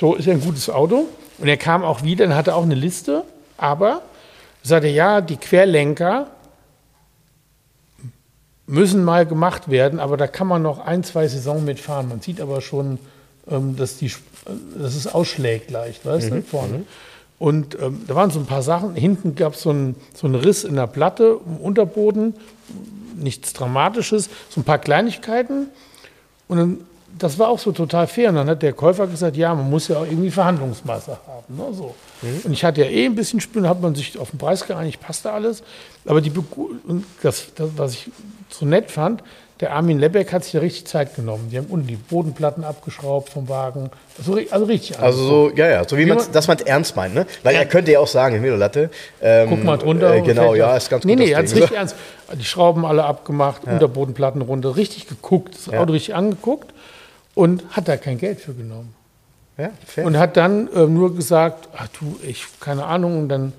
so 0.00 0.14
ist 0.14 0.26
ja 0.26 0.32
ein 0.32 0.40
gutes 0.40 0.68
Auto. 0.70 1.06
Und 1.38 1.48
er 1.48 1.56
kam 1.56 1.84
auch 1.84 2.02
wieder 2.02 2.24
und 2.24 2.34
hatte 2.34 2.54
auch 2.54 2.64
eine 2.64 2.74
Liste, 2.74 3.24
aber 3.56 4.02
sagte, 4.62 4.88
ja, 4.88 5.20
die 5.20 5.36
Querlenker 5.36 6.26
müssen 8.66 9.02
mal 9.02 9.24
gemacht 9.24 9.70
werden, 9.70 9.98
aber 9.98 10.16
da 10.16 10.26
kann 10.26 10.46
man 10.46 10.62
noch 10.62 10.78
ein, 10.78 11.02
zwei 11.02 11.26
Saison 11.26 11.64
mitfahren. 11.64 12.08
Man 12.08 12.20
sieht 12.20 12.40
aber 12.40 12.60
schon, 12.60 12.98
ähm, 13.50 13.76
dass, 13.76 13.96
die, 13.96 14.12
dass 14.76 14.94
es 14.94 15.06
ausschlägt 15.06 15.70
leicht, 15.70 16.04
weißt 16.04 16.30
du, 16.30 16.42
vorne. 16.42 16.84
Und 17.38 17.80
ähm, 17.80 18.02
da 18.06 18.14
waren 18.14 18.30
so 18.30 18.40
ein 18.40 18.46
paar 18.46 18.62
Sachen. 18.62 18.94
Hinten 18.94 19.34
gab 19.34 19.54
es 19.54 19.62
so 19.62 19.70
einen 19.70 19.94
so 20.14 20.26
einen 20.26 20.36
Riss 20.36 20.64
in 20.64 20.74
der 20.74 20.88
Platte 20.88 21.38
im 21.46 21.56
Unterboden, 21.58 22.34
nichts 23.16 23.52
Dramatisches, 23.52 24.28
so 24.48 24.60
ein 24.60 24.64
paar 24.64 24.78
Kleinigkeiten. 24.78 25.68
Und 26.48 26.58
dann, 26.58 26.78
das 27.16 27.38
war 27.38 27.48
auch 27.48 27.58
so 27.58 27.72
total 27.72 28.06
fair. 28.08 28.30
Und 28.30 28.36
dann 28.36 28.48
hat 28.48 28.62
der 28.62 28.72
Käufer 28.72 29.06
gesagt, 29.06 29.36
ja, 29.36 29.54
man 29.54 29.70
muss 29.70 29.88
ja 29.88 29.98
auch 29.98 30.04
irgendwie 30.04 30.30
Verhandlungsmasse 30.30 31.18
haben. 31.26 31.56
Ne, 31.56 31.74
so. 31.74 31.94
Und 32.44 32.52
ich 32.52 32.64
hatte 32.64 32.80
ja 32.80 32.88
eh 32.88 33.06
ein 33.06 33.14
bisschen 33.14 33.40
Spüren, 33.40 33.68
hat 33.68 33.80
man 33.80 33.94
sich 33.94 34.18
auf 34.18 34.30
den 34.30 34.38
Preis 34.38 34.66
geeinigt, 34.66 35.00
passte 35.00 35.30
alles. 35.30 35.62
Aber 36.06 36.20
die, 36.20 36.32
das, 37.22 37.46
das, 37.54 37.70
was 37.76 37.92
ich 37.94 38.10
so 38.50 38.66
nett 38.66 38.90
fand, 38.90 39.22
der 39.60 39.72
Armin 39.72 39.98
Lebeck 39.98 40.32
hat 40.32 40.44
sich 40.44 40.52
ja 40.52 40.60
richtig 40.60 40.86
Zeit 40.86 41.16
genommen. 41.16 41.48
Die 41.50 41.58
haben 41.58 41.66
unten 41.66 41.86
die 41.88 41.96
Bodenplatten 41.96 42.62
abgeschraubt 42.64 43.28
vom 43.30 43.48
Wagen. 43.48 43.90
Also, 44.16 44.38
also 44.50 44.64
richtig 44.66 44.98
Also 45.00 45.22
so, 45.24 45.50
ja, 45.54 45.68
ja, 45.68 45.88
so 45.88 45.96
wie 45.96 46.06
Wie 46.06 46.10
man 46.10 46.18
dass 46.32 46.46
man 46.46 46.58
es 46.58 46.62
ernst 46.64 46.94
meint, 46.94 47.14
ne? 47.14 47.26
Weil 47.42 47.54
Ja. 47.54 47.60
er 47.60 47.66
könnte 47.66 47.90
ja 47.92 47.98
auch 47.98 48.06
sagen, 48.06 48.34
Himmel 48.36 48.56
Latte. 48.56 48.90
Ähm, 49.20 49.50
Guck 49.50 49.64
mal 49.64 49.76
drunter. 49.76 50.14
Äh, 50.14 50.20
genau, 50.20 50.54
ja, 50.54 50.76
ist 50.76 50.90
ganz 50.90 51.04
nee, 51.04 51.16
gut. 51.16 51.24
Nee, 51.24 51.32
er 51.32 51.42
das 51.42 51.50
hat 51.50 51.56
Ding. 51.56 51.62
richtig 51.62 51.78
ernst. 51.78 51.96
Die 52.34 52.44
Schrauben 52.44 52.84
alle 52.84 53.04
abgemacht, 53.04 53.64
Unterbodenplatten 53.64 54.42
runter, 54.42 54.76
richtig 54.76 55.08
geguckt, 55.08 55.54
das 55.54 55.66
Ja. 55.72 55.80
Auto 55.80 55.92
richtig 55.92 56.14
angeguckt 56.14 56.72
und 57.34 57.64
hat 57.70 57.88
da 57.88 57.96
kein 57.96 58.18
Geld 58.18 58.40
für 58.40 58.52
genommen. 58.52 58.94
Ja, 59.56 59.70
fair. 59.84 60.04
Und 60.04 60.16
hat 60.18 60.36
dann 60.36 60.68
ähm, 60.74 60.94
nur 60.94 61.16
gesagt, 61.16 61.68
ach 61.76 61.88
du, 61.98 62.16
ich, 62.22 62.46
keine 62.60 62.84
Ahnung. 62.84 63.18
Und 63.22 63.28
dann, 63.28 63.52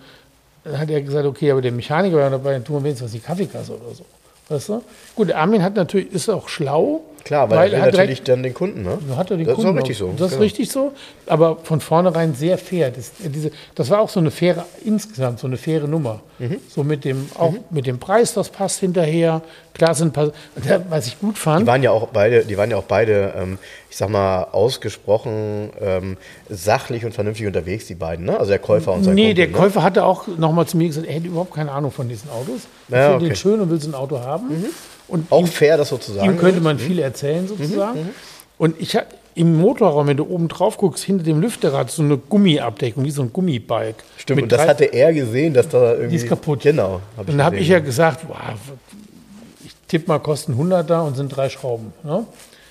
dann 0.63 0.79
hat 0.79 0.89
er 0.89 1.01
gesagt, 1.01 1.25
okay, 1.25 1.51
aber 1.51 1.61
der 1.61 1.73
Mechaniker 1.73 2.15
war 2.17 2.29
dabei, 2.29 2.53
dann 2.53 2.63
tun 2.63 2.77
wir 2.77 2.83
wenigstens 2.85 3.07
was 3.07 3.11
die 3.11 3.19
Kaffeekasse 3.19 3.73
oder 3.73 3.93
so. 3.95 4.05
Weißt 4.49 4.69
du? 4.69 4.83
Gut, 5.15 5.31
Armin 5.31 5.63
hat 5.63 5.75
natürlich, 5.75 6.11
ist 6.11 6.29
auch 6.29 6.49
schlau. 6.49 7.01
Klar, 7.23 7.49
weil, 7.49 7.57
er 7.57 7.71
will 7.73 7.81
hat 7.81 7.85
natürlich 7.93 8.21
direkt- 8.23 8.27
dann 8.29 8.43
den 8.43 8.53
Kunden, 8.53 8.83
ne? 8.83 8.97
hat 9.15 9.29
er 9.31 9.37
den 9.37 9.45
das 9.45 9.57
ist 9.57 9.63
Kunden 9.63 9.77
auch 9.77 9.81
richtig 9.81 9.97
so. 9.97 10.11
Das 10.17 10.27
ist 10.27 10.31
genau. 10.31 10.43
richtig 10.43 10.71
so, 10.71 10.91
aber 11.27 11.57
von 11.63 11.79
vornherein 11.81 12.33
sehr 12.33 12.57
fair. 12.57 12.91
Das, 12.91 13.11
diese, 13.19 13.51
das 13.75 13.89
war 13.89 13.99
auch 14.01 14.09
so 14.09 14.19
eine 14.19 14.31
faire, 14.31 14.65
insgesamt 14.83 15.39
so 15.39 15.47
eine 15.47 15.57
faire 15.57 15.87
Nummer. 15.87 16.21
Mhm. 16.39 16.57
So 16.69 16.83
mit 16.83 17.03
dem, 17.05 17.29
auch 17.37 17.53
mit 17.69 17.85
dem 17.85 17.99
Preis, 17.99 18.33
das 18.33 18.49
passt 18.49 18.79
hinterher. 18.79 19.41
Klar 19.73 19.93
sind 19.93 20.13
paar, 20.13 20.31
was 20.89 21.07
ich 21.07 21.19
gut 21.19 21.35
Die 21.35 21.39
fand, 21.39 21.67
waren 21.67 21.83
ja 21.83 21.91
auch 21.91 22.07
beide, 22.07 22.45
die 22.45 22.57
waren 22.57 22.71
ja 22.71 22.77
auch 22.77 22.83
beide, 22.83 23.33
ähm, 23.37 23.57
ich 23.89 23.97
sag 23.97 24.09
mal, 24.09 24.43
ausgesprochen 24.51 25.69
ähm, 25.81 26.17
sachlich 26.49 27.05
und 27.05 27.13
vernünftig 27.13 27.45
unterwegs, 27.47 27.85
die 27.87 27.95
beiden, 27.95 28.25
ne? 28.25 28.37
Also 28.39 28.49
der 28.51 28.59
Käufer 28.59 28.93
und 28.93 29.03
sein 29.03 29.15
nee, 29.15 29.27
Kumpel, 29.29 29.35
der 29.35 29.47
ne? 29.47 29.53
Käufer 29.53 29.83
hatte 29.83 30.05
auch 30.05 30.27
nochmal 30.27 30.65
zu 30.65 30.77
mir 30.77 30.87
gesagt, 30.87 31.07
er 31.07 31.13
hätte 31.13 31.27
überhaupt 31.27 31.53
keine 31.53 31.71
Ahnung 31.71 31.91
von 31.91 32.07
diesen 32.07 32.29
Autos. 32.29 32.61
Er 32.89 32.97
Ja, 32.97 33.03
findet 33.09 33.15
okay. 33.15 33.25
Mhm. 33.25 33.29
den 33.29 33.35
schön 33.35 33.59
und 33.61 33.69
will 33.69 33.81
so 33.81 33.89
ein 33.89 33.95
Auto 33.95 34.19
haben. 34.19 34.49
Und 35.09 35.31
Auch 35.31 35.47
fair, 35.47 35.77
das 35.77 35.89
sozusagen. 35.89 36.29
ihm 36.31 36.37
könnte 36.37 36.61
man 36.61 36.79
viel 36.79 36.99
erzählen 36.99 37.47
sozusagen. 37.47 38.09
Und 38.57 38.75
ich 38.79 38.95
ha- 38.95 39.05
im 39.35 39.57
Motorraum, 39.57 40.07
wenn 40.07 40.17
du 40.17 40.25
oben 40.27 40.47
drauf 40.49 40.77
guckst, 40.77 41.03
hinter 41.03 41.23
dem 41.23 41.39
Lüfterrad 41.39 41.89
so 41.89 42.01
eine 42.03 42.17
Gummiabdeckung, 42.17 43.03
wie 43.05 43.11
so 43.11 43.21
ein 43.21 43.31
Gummibike. 43.31 43.95
Stimmt, 44.17 44.41
und 44.43 44.51
das 44.51 44.67
hatte 44.67 44.85
er 44.85 45.13
gesehen, 45.13 45.53
dass 45.53 45.69
da 45.69 45.91
irgendwie. 45.93 46.09
Die 46.09 46.15
ist 46.17 46.27
kaputt. 46.27 46.61
Genau. 46.61 46.99
Hab 47.17 47.27
Und 47.27 47.37
dann 47.37 47.43
habe 47.45 47.57
ich 47.57 47.67
ja 47.69 47.79
gesagt, 47.79 48.25
wow, 48.27 48.37
ich 49.65 49.73
tippe 49.87 50.07
mal, 50.09 50.19
kosten 50.19 50.53
100 50.53 50.89
da 50.89 51.01
und 51.01 51.15
sind 51.15 51.29
drei 51.29 51.49
Schrauben. 51.49 51.93
Ne? 52.03 52.25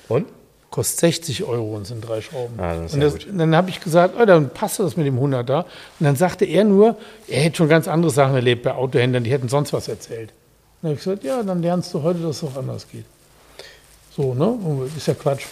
Und? 0.09 0.27
Kostet 0.71 1.01
60 1.01 1.45
Euro 1.45 1.75
und 1.77 1.87
sind 1.87 2.07
drei 2.07 2.21
Schrauben. 2.21 2.61
Ah, 2.61 2.75
das 2.83 2.93
und 2.93 3.01
das, 3.01 3.15
dann 3.33 3.57
habe 3.57 3.71
ich 3.71 3.81
gesagt, 3.81 4.15
oh, 4.21 4.25
dann 4.27 4.51
passt 4.51 4.79
das 4.81 4.99
mit 4.99 5.07
dem 5.07 5.15
100 5.15 5.49
da. 5.49 5.61
Und 5.61 5.67
dann 6.01 6.17
sagte 6.17 6.45
er 6.45 6.65
nur, 6.65 6.97
er 7.27 7.41
hätte 7.41 7.57
schon 7.57 7.71
ganz 7.71 7.89
andere 7.89 8.11
Sachen 8.11 8.35
erlebt 8.35 8.63
bei 8.65 8.75
Autohändlern, 8.75 9.25
die 9.25 9.31
hätten 9.31 9.49
sonst 9.49 9.73
was 9.73 9.89
erzählt. 9.89 10.35
Dann 10.81 10.91
habe 10.91 10.99
ich 10.99 11.05
gesagt, 11.05 11.25
ja, 11.25 11.43
dann 11.43 11.61
lernst 11.63 11.93
du 11.95 12.03
heute, 12.03 12.21
dass 12.21 12.43
es 12.43 12.45
auch 12.45 12.57
anders 12.57 12.87
geht. 12.91 13.05
So, 14.17 14.35
ne? 14.35 14.47
Und 14.47 14.91
Ist 14.97 15.07
ja 15.07 15.15
Quatsch. 15.15 15.45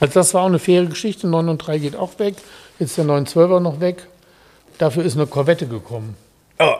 Also 0.00 0.14
das 0.14 0.32
war 0.34 0.42
auch 0.42 0.46
eine 0.46 0.58
faire 0.58 0.86
Geschichte. 0.86 1.26
903 1.28 1.78
geht 1.78 1.96
auch 1.96 2.18
weg. 2.18 2.34
Jetzt 2.78 2.90
ist 2.90 2.98
der 2.98 3.04
912er 3.04 3.60
noch 3.60 3.80
weg. 3.80 4.06
Dafür 4.78 5.04
ist 5.04 5.14
eine 5.16 5.26
Corvette 5.26 5.66
gekommen. 5.66 6.16
Oh, 6.58 6.74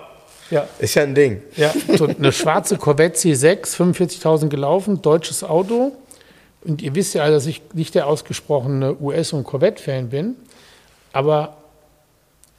Ja, 0.51 0.67
ist 0.79 0.95
ja 0.95 1.03
ein 1.03 1.15
Ding. 1.15 1.43
ja, 1.57 1.73
so 1.97 2.07
eine 2.07 2.33
schwarze 2.33 2.77
Corvette 2.77 3.19
C6, 3.19 3.77
45.000 3.77 4.49
gelaufen, 4.49 5.03
deutsches 5.03 5.45
Auto. 5.45 5.93
Und 6.63 6.83
ihr 6.83 6.95
wisst 6.95 7.15
ja, 7.15 7.31
dass 7.31 7.47
ich 7.47 7.63
nicht 7.75 7.95
der 7.95 8.07
ausgesprochene 8.07 8.97
US- 9.01 9.33
und 9.33 9.45
Corvette-Fan 9.45 10.09
bin. 10.09 10.35
Aber 11.13 11.57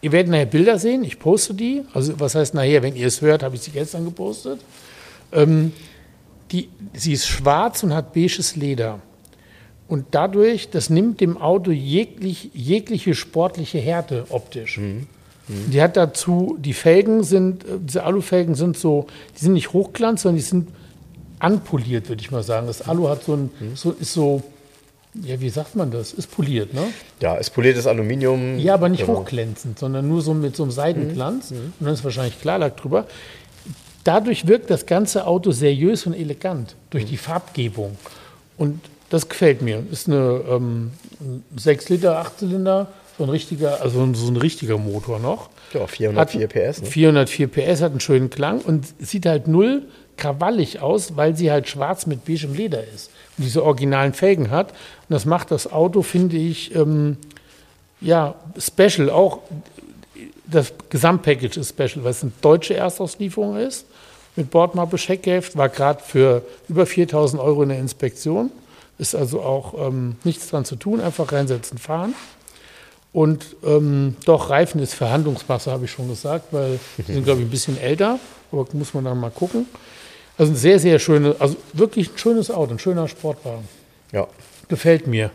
ihr 0.01 0.11
werdet 0.11 0.31
nachher 0.31 0.45
Bilder 0.45 0.77
sehen. 0.79 1.03
Ich 1.03 1.19
poste 1.19 1.53
die. 1.53 1.83
Also, 1.93 2.19
was 2.19 2.35
heißt 2.35 2.53
nachher? 2.53 2.81
Wenn 2.83 2.95
ihr 2.95 3.07
es 3.07 3.21
hört, 3.21 3.43
habe 3.43 3.55
ich 3.55 3.61
sie 3.61 3.71
gestern 3.71 4.05
gepostet. 4.05 4.59
Ähm, 5.33 5.73
die, 6.51 6.69
sie 6.93 7.13
ist 7.13 7.27
schwarz 7.27 7.83
und 7.83 7.93
hat 7.93 8.13
beiges 8.13 8.55
Leder. 8.55 8.99
Und 9.87 10.07
dadurch, 10.11 10.69
das 10.69 10.89
nimmt 10.89 11.19
dem 11.19 11.37
Auto 11.37 11.71
jeglich, 11.71 12.49
jegliche 12.53 13.13
sportliche 13.13 13.77
Härte 13.77 14.25
optisch. 14.29 14.77
Mhm. 14.77 15.07
Mhm. 15.47 15.71
Die 15.71 15.81
hat 15.81 15.97
dazu, 15.97 16.57
die 16.59 16.73
Felgen 16.73 17.23
sind, 17.23 17.63
äh, 17.65 17.77
diese 17.79 18.03
Alufelgen 18.03 18.55
sind 18.55 18.77
so, 18.77 19.07
die 19.35 19.43
sind 19.43 19.53
nicht 19.53 19.73
hochglanz, 19.73 20.21
sondern 20.21 20.37
die 20.37 20.43
sind 20.43 20.69
anpoliert, 21.39 22.09
würde 22.09 22.21
ich 22.21 22.31
mal 22.31 22.43
sagen. 22.43 22.67
Das 22.67 22.87
Alu 22.87 23.09
hat 23.09 23.23
so 23.23 23.33
ein, 23.33 23.49
mhm. 23.59 23.75
so, 23.75 23.91
ist 23.91 24.13
so, 24.13 24.43
ja, 25.13 25.41
wie 25.41 25.49
sagt 25.49 25.75
man 25.75 25.91
das? 25.91 26.13
Ist 26.13 26.31
poliert, 26.31 26.73
ne? 26.73 26.87
Ja, 27.19 27.35
ist 27.35 27.49
poliertes 27.49 27.85
Aluminium. 27.85 28.59
Ja, 28.59 28.75
aber 28.75 28.87
nicht 28.87 29.05
genau. 29.05 29.19
hochglänzend, 29.19 29.77
sondern 29.77 30.07
nur 30.07 30.21
so 30.21 30.33
mit 30.33 30.55
so 30.55 30.63
einem 30.63 30.71
Seidenglanz. 30.71 31.51
Mhm. 31.51 31.57
mhm. 31.57 31.63
Und 31.79 31.85
dann 31.85 31.93
ist 31.93 32.03
wahrscheinlich 32.03 32.39
Klarlack 32.39 32.77
drüber. 32.77 33.07
Dadurch 34.03 34.47
wirkt 34.47 34.69
das 34.69 34.85
ganze 34.85 35.27
Auto 35.27 35.51
seriös 35.51 36.05
und 36.05 36.13
elegant 36.13 36.75
durch 36.89 37.05
die 37.05 37.17
Farbgebung. 37.17 37.97
Und 38.57 38.79
das 39.09 39.27
gefällt 39.29 39.61
mir. 39.61 39.83
Ist 39.91 40.07
eine 40.07 40.41
ähm, 40.49 40.91
6 41.55 41.89
Liter, 41.89 42.17
8 42.17 42.39
Zylinder, 42.39 42.87
so 43.17 43.25
ein 43.25 43.29
richtiger, 43.29 43.81
also 43.81 44.11
so 44.13 44.27
ein 44.31 44.37
richtiger 44.37 44.77
Motor 44.77 45.19
noch. 45.19 45.49
Ja, 45.73 45.85
404 45.85 46.41
hat, 46.41 46.49
PS. 46.49 46.81
Ne? 46.81 46.87
404 46.87 47.47
PS 47.47 47.81
hat 47.81 47.91
einen 47.91 47.99
schönen 47.99 48.29
Klang 48.29 48.61
und 48.61 48.85
sieht 48.99 49.25
halt 49.25 49.47
null 49.47 49.83
krawallig 50.17 50.81
aus, 50.81 51.17
weil 51.17 51.35
sie 51.35 51.51
halt 51.51 51.67
schwarz 51.67 52.05
mit 52.05 52.25
beigem 52.25 52.53
Leder 52.53 52.83
ist 52.83 53.09
und 53.37 53.43
diese 53.45 53.63
originalen 53.63 54.13
Felgen 54.13 54.51
hat. 54.51 54.69
Und 54.69 55.09
das 55.09 55.25
macht 55.25 55.51
das 55.51 55.71
Auto, 55.71 56.03
finde 56.03 56.37
ich, 56.37 56.75
ähm, 56.75 57.17
ja, 57.99 58.35
special. 58.57 59.09
Auch 59.09 59.39
das 60.45 60.73
Gesamtpackage 60.89 61.57
ist 61.57 61.69
special, 61.69 62.03
weil 62.03 62.11
es 62.11 62.23
eine 62.23 62.31
deutsche 62.41 62.75
Erstauslieferung 62.75 63.57
ist 63.57 63.85
mit 64.35 64.51
Bordmappe, 64.51 64.97
Scheckheft, 64.97 65.57
war 65.57 65.69
gerade 65.69 66.01
für 66.03 66.43
über 66.69 66.85
4000 66.85 67.41
Euro 67.41 67.63
in 67.63 67.69
der 67.69 67.79
Inspektion. 67.79 68.51
Ist 68.97 69.15
also 69.15 69.41
auch 69.41 69.87
ähm, 69.87 70.15
nichts 70.23 70.49
dran 70.49 70.63
zu 70.63 70.75
tun, 70.75 71.01
einfach 71.01 71.31
reinsetzen, 71.31 71.77
fahren. 71.77 72.13
Und 73.13 73.57
ähm, 73.65 74.15
doch, 74.25 74.49
Reifen 74.49 74.81
ist 74.81 74.93
Verhandlungsmasse, 74.93 75.71
habe 75.71 75.85
ich 75.85 75.91
schon 75.91 76.07
gesagt, 76.07 76.45
weil 76.51 76.79
die 76.97 77.11
sind, 77.11 77.25
glaube 77.25 77.41
ich, 77.41 77.47
ein 77.47 77.49
bisschen 77.49 77.79
älter, 77.79 78.19
aber 78.51 78.65
muss 78.73 78.93
man 78.93 79.03
dann 79.03 79.19
mal 79.19 79.31
gucken. 79.31 79.65
Also 80.37 80.53
ein 80.53 80.55
sehr, 80.55 80.79
sehr 80.79 80.97
schönes, 80.97 81.39
also 81.41 81.57
wirklich 81.73 82.11
ein 82.13 82.17
schönes 82.17 82.49
Auto, 82.49 82.71
ein 82.71 82.79
schöner 82.79 83.07
Sportwagen. 83.07 83.67
Ja. 84.13 84.27
Gefällt 84.69 85.07
mir. 85.07 85.31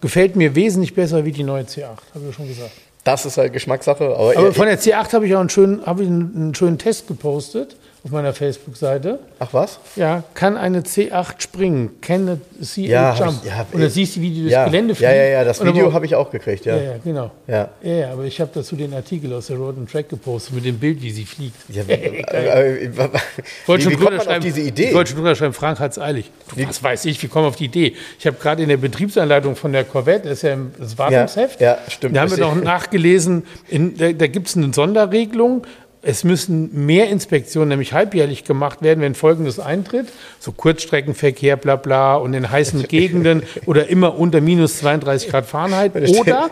Gefällt 0.00 0.34
mir 0.34 0.54
wesentlich 0.54 0.94
besser 0.94 1.24
wie 1.24 1.32
die 1.32 1.44
neue 1.44 1.62
C8, 1.64 1.84
habe 1.84 2.28
ich 2.28 2.34
schon 2.34 2.48
gesagt. 2.48 2.72
Das 3.04 3.24
ist 3.26 3.36
halt 3.38 3.52
Geschmackssache. 3.52 4.04
Aber, 4.04 4.36
aber 4.36 4.52
von 4.52 4.66
der 4.66 4.80
C8 4.80 5.12
habe 5.12 5.26
ich 5.26 5.34
auch 5.34 5.40
einen 5.40 5.50
schönen, 5.50 5.80
ich 5.80 5.86
einen 5.86 6.54
schönen 6.54 6.78
Test 6.78 7.06
gepostet 7.06 7.76
auf 8.02 8.10
meiner 8.10 8.32
Facebook-Seite. 8.32 9.18
Ach 9.38 9.48
was? 9.52 9.78
Ja, 9.94 10.24
kann 10.32 10.56
eine 10.56 10.80
C8 10.80 11.40
springen? 11.42 12.00
Can 12.00 12.40
C8 12.62 12.80
ja, 12.80 13.14
jump? 13.14 13.40
Ich, 13.42 13.50
ja, 13.50 13.66
und 13.70 13.80
dann 13.80 13.90
siehst 13.90 14.16
du, 14.16 14.20
wie 14.22 14.30
die 14.30 14.40
durchs 14.40 14.52
ja, 14.52 14.64
Gelände 14.64 14.94
fliegen. 14.94 15.12
Ja, 15.12 15.16
ja, 15.16 15.28
ja, 15.30 15.44
das 15.44 15.62
Video 15.62 15.92
habe 15.92 16.06
ich 16.06 16.14
auch 16.14 16.30
gekriegt, 16.30 16.64
ja. 16.64 16.76
Ja, 16.76 16.82
ja 16.82 16.94
genau. 17.04 17.30
Ja. 17.46 17.68
ja, 17.82 17.92
ja 17.92 18.12
aber 18.12 18.24
ich 18.24 18.40
habe 18.40 18.50
dazu 18.54 18.74
den 18.74 18.94
Artikel 18.94 19.32
aus 19.34 19.48
der 19.48 19.58
Road 19.58 19.76
and 19.76 19.90
Track 19.90 20.08
gepostet 20.08 20.54
mit 20.54 20.64
dem 20.64 20.78
Bild, 20.78 21.02
wie 21.02 21.10
sie 21.10 21.26
fliegt. 21.26 21.56
Ja, 21.68 21.82
äh, 21.88 22.84
äh, 22.84 22.90
wie, 22.90 23.90
wie 23.90 23.96
kommt 23.96 24.16
man 24.16 24.28
auf 24.28 24.38
diese 24.38 24.60
Idee? 24.60 24.88
Ich 24.88 24.94
wollte 24.94 25.10
schon 25.10 25.18
drüber 25.18 25.34
schreiben, 25.34 25.52
Frank 25.52 25.78
hat 25.78 25.92
es 25.92 25.98
eilig. 25.98 26.30
Du, 26.56 26.66
was 26.66 26.82
weiß 26.82 27.04
ich, 27.04 27.22
wie 27.22 27.28
komme 27.28 27.48
auf 27.48 27.56
die 27.56 27.66
Idee? 27.66 27.94
Ich 28.18 28.26
habe 28.26 28.38
gerade 28.40 28.62
in 28.62 28.70
der 28.70 28.78
Betriebsanleitung 28.78 29.56
von 29.56 29.72
der 29.72 29.84
Corvette, 29.84 30.28
das 30.28 30.38
ist 30.38 30.42
ja 30.42 30.56
das 30.78 30.96
Wartungsheft, 30.96 31.60
ja, 31.60 31.76
stimmt. 31.88 32.16
Da 32.16 32.22
haben 32.22 32.30
wir 32.30 32.38
noch 32.38 32.54
nachgelesen, 32.54 33.44
in, 33.68 33.96
da, 33.98 34.10
da 34.12 34.26
gibt 34.26 34.48
es 34.48 34.56
eine 34.56 34.72
Sonderregelung, 34.72 35.66
es 36.02 36.24
müssen 36.24 36.86
mehr 36.86 37.08
Inspektionen, 37.08 37.68
nämlich 37.68 37.92
halbjährlich 37.92 38.44
gemacht 38.44 38.82
werden, 38.82 39.00
wenn 39.00 39.14
Folgendes 39.14 39.58
eintritt, 39.58 40.06
so 40.38 40.52
Kurzstreckenverkehr, 40.52 41.56
bla 41.56 41.76
bla, 41.76 42.16
und 42.16 42.32
in 42.32 42.50
heißen 42.50 42.82
Gegenden 42.88 43.42
oder 43.66 43.88
immer 43.88 44.18
unter 44.18 44.40
minus 44.40 44.78
32 44.78 45.30
Grad 45.30 45.46
Fahrenheit 45.46 45.92
oder 46.18 46.50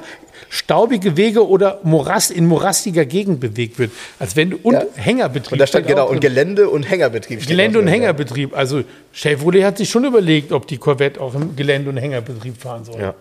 staubige 0.51 1.17
Wege 1.17 1.47
oder 1.47 1.81
Morast 1.83 2.31
in 2.31 2.47
morastiger 2.47 3.05
Gegend 3.05 3.41
bewegt 3.41 3.79
wird. 3.79 3.91
Als 4.19 4.37
wenn 4.37 4.55
und 4.55 4.75
ja. 4.75 4.85
Hängerbetrieb. 4.95 5.53
Und 5.53 5.59
da 5.61 5.67
stand 5.67 5.87
genau, 5.87 6.09
und 6.09 6.21
Gelände 6.21 6.69
und 6.69 6.85
Hängerbetrieb. 6.85 7.47
Gelände 7.47 7.79
und 7.79 7.89
Hängerbetrieb. 7.89 8.57
Also 8.57 8.83
Chevrolet 9.13 9.65
hat 9.65 9.79
sich 9.79 9.91
schon 9.91 10.05
überlegt, 10.05 10.53
ob 10.53 10.67
die 10.67 10.79
Corvette 10.79 11.21
auch 11.21 11.35
im 11.35 11.57
Gelände- 11.57 11.91
und 11.91 11.97
Hängerbetrieb 11.97 12.61
fahren 12.61 12.85
soll. 12.85 13.01
Ja. 13.01 13.15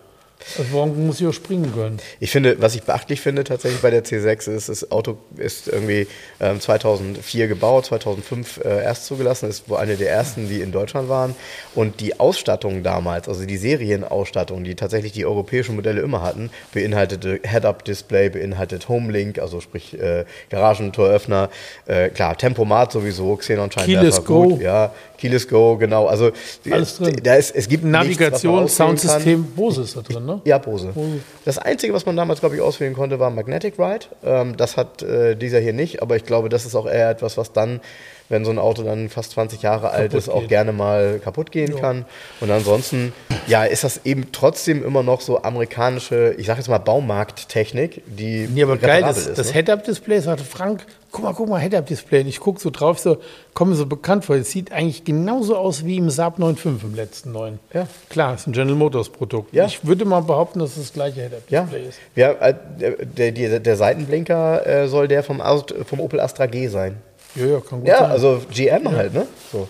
Also 0.56 0.72
warum 0.72 1.06
muss 1.06 1.20
ich 1.20 1.26
auch 1.26 1.32
springen 1.32 1.72
können? 1.74 1.98
Ich 2.20 2.30
finde, 2.30 2.60
was 2.60 2.74
ich 2.74 2.82
beachtlich 2.82 3.20
finde 3.20 3.44
tatsächlich 3.44 3.80
bei 3.80 3.90
der 3.90 4.04
C6 4.04 4.50
ist, 4.50 4.68
das 4.68 4.90
Auto 4.90 5.18
ist 5.36 5.68
irgendwie 5.68 6.06
ähm, 6.40 6.60
2004 6.60 7.48
gebaut, 7.48 7.86
2005 7.86 8.64
äh, 8.64 8.82
erst 8.82 9.06
zugelassen, 9.06 9.48
ist 9.48 9.68
wohl 9.68 9.78
eine 9.78 9.96
der 9.96 10.10
ersten, 10.10 10.48
die 10.48 10.60
in 10.60 10.72
Deutschland 10.72 11.08
waren. 11.08 11.34
Und 11.74 12.00
die 12.00 12.18
Ausstattung 12.18 12.82
damals, 12.82 13.28
also 13.28 13.44
die 13.44 13.56
Serienausstattung, 13.56 14.64
die 14.64 14.74
tatsächlich 14.74 15.12
die 15.12 15.26
europäischen 15.26 15.76
Modelle 15.76 16.00
immer 16.00 16.22
hatten, 16.22 16.50
beinhaltete 16.72 17.40
Head-Up-Display, 17.44 18.30
beinhaltet 18.30 18.88
Homelink, 18.88 19.38
also 19.38 19.60
sprich 19.60 19.98
äh, 20.00 20.24
Garagentoröffner, 20.50 21.50
äh, 21.86 22.08
klar, 22.10 22.36
Tempomat 22.36 22.92
sowieso, 22.92 23.34
Xenon-Scheinwerfer, 23.36 24.22
gut, 24.22 24.60
ja, 24.60 24.92
Keyless 25.18 25.48
Go, 25.48 25.76
genau. 25.76 26.06
Also 26.06 26.30
Alles 26.70 26.96
drin. 26.96 27.16
Da 27.22 27.34
ist, 27.34 27.54
es 27.54 27.68
gibt 27.68 27.84
Navigation, 27.84 28.62
nichts, 28.62 28.76
Soundsystem, 28.76 29.44
Bose 29.44 29.82
ist 29.82 29.96
da 29.96 30.00
drin, 30.00 30.24
ne? 30.28 30.40
Ja, 30.44 30.58
Bose. 30.58 30.88
Bose. 30.88 31.20
Das 31.44 31.58
Einzige, 31.58 31.92
was 31.92 32.06
man 32.06 32.16
damals, 32.16 32.40
glaube 32.40 32.54
ich, 32.54 32.60
auswählen 32.60 32.94
konnte, 32.94 33.18
war 33.18 33.30
Magnetic 33.30 33.78
Ride. 33.78 34.06
Ähm, 34.24 34.56
das 34.56 34.76
hat 34.76 35.02
äh, 35.02 35.34
dieser 35.34 35.58
hier 35.58 35.72
nicht, 35.72 36.02
aber 36.02 36.14
ich 36.14 36.24
glaube, 36.24 36.48
das 36.48 36.64
ist 36.64 36.76
auch 36.76 36.86
eher 36.86 37.10
etwas, 37.10 37.36
was 37.36 37.52
dann 37.52 37.80
wenn 38.28 38.44
so 38.44 38.50
ein 38.50 38.58
Auto 38.58 38.82
dann 38.82 39.08
fast 39.08 39.32
20 39.32 39.62
Jahre 39.62 39.90
alt 39.90 40.12
ist, 40.14 40.28
auch 40.28 40.40
geht. 40.40 40.50
gerne 40.50 40.72
mal 40.72 41.18
kaputt 41.18 41.50
gehen 41.50 41.72
ja. 41.74 41.80
kann. 41.80 42.04
Und 42.40 42.50
ansonsten, 42.50 43.12
ja, 43.46 43.64
ist 43.64 43.84
das 43.84 44.02
eben 44.04 44.32
trotzdem 44.32 44.84
immer 44.84 45.02
noch 45.02 45.20
so 45.20 45.42
amerikanische, 45.42 46.34
ich 46.36 46.46
sage 46.46 46.58
jetzt 46.58 46.68
mal 46.68 46.78
Baumarkttechnik, 46.78 48.02
die 48.06 48.48
nee, 48.52 48.62
aber 48.62 48.76
geil, 48.76 49.02
das, 49.02 49.18
ist. 49.18 49.38
Das 49.38 49.48
ne? 49.48 49.54
Head-Up-Display, 49.54 50.20
sagte 50.20 50.44
Frank, 50.44 50.84
guck 51.10 51.24
mal, 51.24 51.32
guck 51.32 51.48
mal, 51.48 51.58
Head-Up-Display. 51.58 52.20
Ich 52.22 52.40
gucke 52.40 52.60
so 52.60 52.68
drauf, 52.70 52.98
so, 52.98 53.18
komme 53.54 53.74
so 53.74 53.86
bekannt 53.86 54.26
vor. 54.26 54.36
Es 54.36 54.50
sieht 54.50 54.72
eigentlich 54.72 55.04
genauso 55.04 55.56
aus 55.56 55.86
wie 55.86 55.96
im 55.96 56.10
Saab 56.10 56.38
9.5 56.38 56.82
im 56.82 56.94
letzten 56.94 57.32
neuen. 57.32 57.58
Ja. 57.72 57.86
Klar, 58.10 58.34
ist 58.34 58.46
ein 58.46 58.52
General 58.52 58.76
Motors 58.76 59.08
Produkt. 59.08 59.54
Ja. 59.54 59.64
Ich 59.64 59.86
würde 59.86 60.04
mal 60.04 60.20
behaupten, 60.20 60.58
dass 60.58 60.70
es 60.70 60.76
das 60.76 60.92
gleiche 60.92 61.22
Head-Up-Display 61.22 61.82
ja. 61.82 61.88
ist. 61.88 61.98
Ja, 62.14 62.32
äh, 62.32 62.54
der, 62.78 63.32
der, 63.32 63.60
der 63.60 63.76
Seitenblinker 63.76 64.66
äh, 64.66 64.88
soll 64.88 65.08
der 65.08 65.22
vom, 65.22 65.42
vom 65.86 66.00
Opel 66.00 66.20
Astra 66.20 66.46
G 66.46 66.68
sein. 66.68 66.98
Ja, 67.38 67.46
ja, 67.46 67.60
kann 67.60 67.80
gut 67.80 67.88
ja 67.88 67.98
sein. 67.98 68.10
also 68.10 68.42
GM 68.50 68.84
ja. 68.84 68.92
halt, 68.92 69.14
ne? 69.14 69.26
So. 69.52 69.68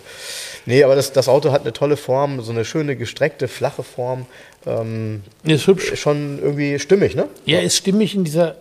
Nee, 0.65 0.83
aber 0.83 0.95
das, 0.95 1.11
das 1.13 1.27
Auto 1.27 1.51
hat 1.51 1.61
eine 1.61 1.73
tolle 1.73 1.97
Form, 1.97 2.41
so 2.41 2.51
eine 2.51 2.65
schöne 2.65 2.95
gestreckte, 2.95 3.47
flache 3.47 3.83
Form. 3.83 4.25
Ähm, 4.65 5.23
ist 5.43 5.67
hübsch. 5.67 5.99
Schon 5.99 6.39
irgendwie 6.39 6.77
stimmig, 6.79 7.15
ne? 7.15 7.27
Ja, 7.45 7.59
ist 7.59 7.77
stimmig 7.77 8.13
in 8.13 8.23
dieser, 8.23 8.55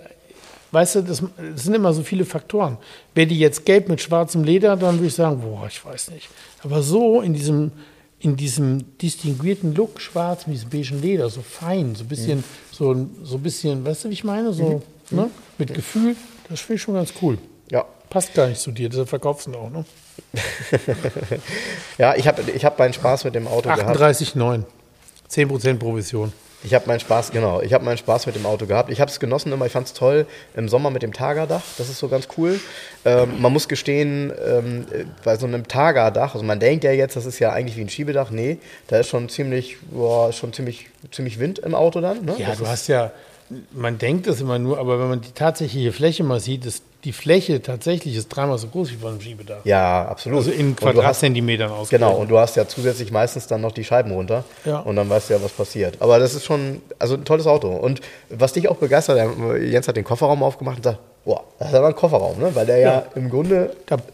weißt 0.70 0.96
du, 0.96 1.02
das, 1.02 1.22
das, 1.36 1.64
sind 1.64 1.74
immer 1.74 1.92
so 1.92 2.02
viele 2.02 2.24
Faktoren. 2.24 2.78
Wäre 3.14 3.26
die 3.26 3.38
jetzt 3.38 3.66
gelb 3.66 3.88
mit 3.88 4.00
schwarzem 4.00 4.44
Leder, 4.44 4.76
dann 4.76 4.96
würde 4.96 5.08
ich 5.08 5.14
sagen, 5.14 5.40
boah, 5.40 5.66
ich 5.66 5.84
weiß 5.84 6.10
nicht. 6.12 6.28
Aber 6.62 6.82
so 6.82 7.20
in 7.20 7.34
diesem, 7.34 7.72
in 8.20 8.36
diesem 8.36 8.96
distinguierten 8.98 9.74
Look, 9.74 10.00
schwarz 10.00 10.46
mit 10.46 10.56
diesem 10.56 10.70
beigen 10.70 11.02
Leder, 11.02 11.28
so 11.28 11.42
fein, 11.42 11.94
so 11.94 12.04
ein 12.04 12.08
bisschen, 12.08 12.38
mhm. 12.38 12.44
so, 12.70 13.06
so 13.22 13.36
ein 13.36 13.42
bisschen, 13.42 13.84
weißt 13.84 14.04
du, 14.04 14.08
wie 14.08 14.14
ich 14.14 14.24
meine? 14.24 14.52
So, 14.52 14.82
mhm. 15.10 15.16
ne? 15.16 15.30
Mit 15.58 15.74
Gefühl, 15.74 16.16
das 16.48 16.60
finde 16.60 16.76
ich 16.76 16.82
schon 16.82 16.94
ganz 16.94 17.12
cool. 17.20 17.36
Ja, 17.70 17.84
Passt 18.10 18.34
gar 18.34 18.46
nicht 18.46 18.60
zu 18.60 18.72
dir, 18.72 18.88
deshalb 18.88 19.08
verkaufst 19.08 19.46
du 19.46 19.50
ihn 19.50 19.56
auch, 19.56 19.70
ne? 19.70 19.84
ja, 21.98 22.14
ich 22.16 22.26
habe 22.26 22.42
ich 22.50 22.64
hab 22.64 22.78
meinen 22.78 22.92
Spaß 22.92 23.24
mit 23.24 23.34
dem 23.34 23.46
Auto 23.46 23.68
38, 23.68 24.34
gehabt. 24.34 24.64
38,9. 25.30 25.48
10% 25.48 25.78
Provision. 25.78 26.32
Ich 26.64 26.74
habe 26.74 26.88
meinen 26.88 26.98
Spaß, 26.98 27.30
genau, 27.30 27.60
ich 27.60 27.72
habe 27.72 27.84
meinen 27.84 27.98
Spaß 27.98 28.26
mit 28.26 28.34
dem 28.34 28.44
Auto 28.44 28.66
gehabt. 28.66 28.90
Ich 28.90 29.00
habe 29.00 29.08
es 29.08 29.20
genossen 29.20 29.52
immer, 29.52 29.66
ich 29.66 29.72
fand 29.72 29.86
es 29.86 29.92
toll 29.92 30.26
im 30.56 30.68
Sommer 30.68 30.90
mit 30.90 31.02
dem 31.02 31.12
Tagerdach, 31.12 31.62
das 31.76 31.88
ist 31.88 32.00
so 32.00 32.08
ganz 32.08 32.26
cool. 32.36 32.58
Ähm, 33.04 33.40
man 33.40 33.52
muss 33.52 33.68
gestehen, 33.68 34.32
ähm, 34.44 34.84
bei 35.22 35.36
so 35.36 35.46
einem 35.46 35.68
Tagerdach, 35.68 36.34
also 36.34 36.44
man 36.44 36.58
denkt 36.58 36.82
ja 36.82 36.90
jetzt, 36.90 37.14
das 37.14 37.26
ist 37.26 37.38
ja 37.38 37.52
eigentlich 37.52 37.76
wie 37.76 37.82
ein 37.82 37.88
Schiebedach, 37.88 38.30
nee, 38.30 38.58
da 38.88 38.98
ist 38.98 39.08
schon 39.08 39.28
ziemlich, 39.28 39.76
boah, 39.92 40.32
schon 40.32 40.52
ziemlich, 40.52 40.88
ziemlich 41.12 41.38
Wind 41.38 41.60
im 41.60 41.76
Auto 41.76 42.00
dann. 42.00 42.24
Ne? 42.24 42.34
Ja, 42.38 42.48
das 42.48 42.58
du 42.58 42.66
hast 42.66 42.88
ja, 42.88 43.12
man 43.70 43.98
denkt 43.98 44.26
das 44.26 44.40
immer 44.40 44.58
nur, 44.58 44.78
aber 44.78 44.98
wenn 44.98 45.08
man 45.08 45.20
die 45.20 45.30
tatsächliche 45.30 45.92
Fläche 45.92 46.24
mal 46.24 46.40
sieht, 46.40 46.66
ist 46.66 46.82
die 47.04 47.12
Fläche 47.12 47.62
tatsächlich 47.62 48.16
ist 48.16 48.28
dreimal 48.28 48.58
so 48.58 48.66
groß 48.66 48.90
wie 48.90 48.96
von 48.96 49.10
einem 49.12 49.20
Schiebedach. 49.20 49.58
Ja, 49.64 50.06
absolut. 50.08 50.38
Also 50.38 50.50
in 50.50 50.74
Quadratzentimetern 50.74 51.70
aus. 51.70 51.90
Genau, 51.90 52.14
und 52.16 52.28
du 52.28 52.38
hast 52.38 52.56
ja 52.56 52.66
zusätzlich 52.66 53.12
meistens 53.12 53.46
dann 53.46 53.60
noch 53.60 53.70
die 53.72 53.84
Scheiben 53.84 54.10
runter 54.10 54.44
Ja. 54.64 54.80
und 54.80 54.96
dann 54.96 55.08
weißt 55.08 55.30
du 55.30 55.34
ja, 55.34 55.42
was 55.42 55.52
passiert. 55.52 55.96
Aber 56.00 56.18
das 56.18 56.34
ist 56.34 56.44
schon, 56.44 56.82
also 56.98 57.14
ein 57.14 57.24
tolles 57.24 57.46
Auto. 57.46 57.68
Und 57.68 58.00
was 58.30 58.52
dich 58.52 58.68
auch 58.68 58.76
begeistert, 58.76 59.16
der- 59.16 59.62
Jens 59.62 59.86
hat 59.86 59.96
den 59.96 60.04
Kofferraum 60.04 60.42
aufgemacht 60.42 60.78
und 60.78 60.82
sagt, 60.82 60.98
boah, 61.24 61.44
das 61.60 61.68
ist 61.68 61.74
aber 61.74 61.88
ein 61.88 61.94
Kofferraum, 61.94 62.38
ne? 62.40 62.50
weil 62.54 62.66
der 62.66 62.78
ja, 62.78 62.90
Ja. 62.94 63.04
im 63.14 63.30
Grunde 63.30 63.70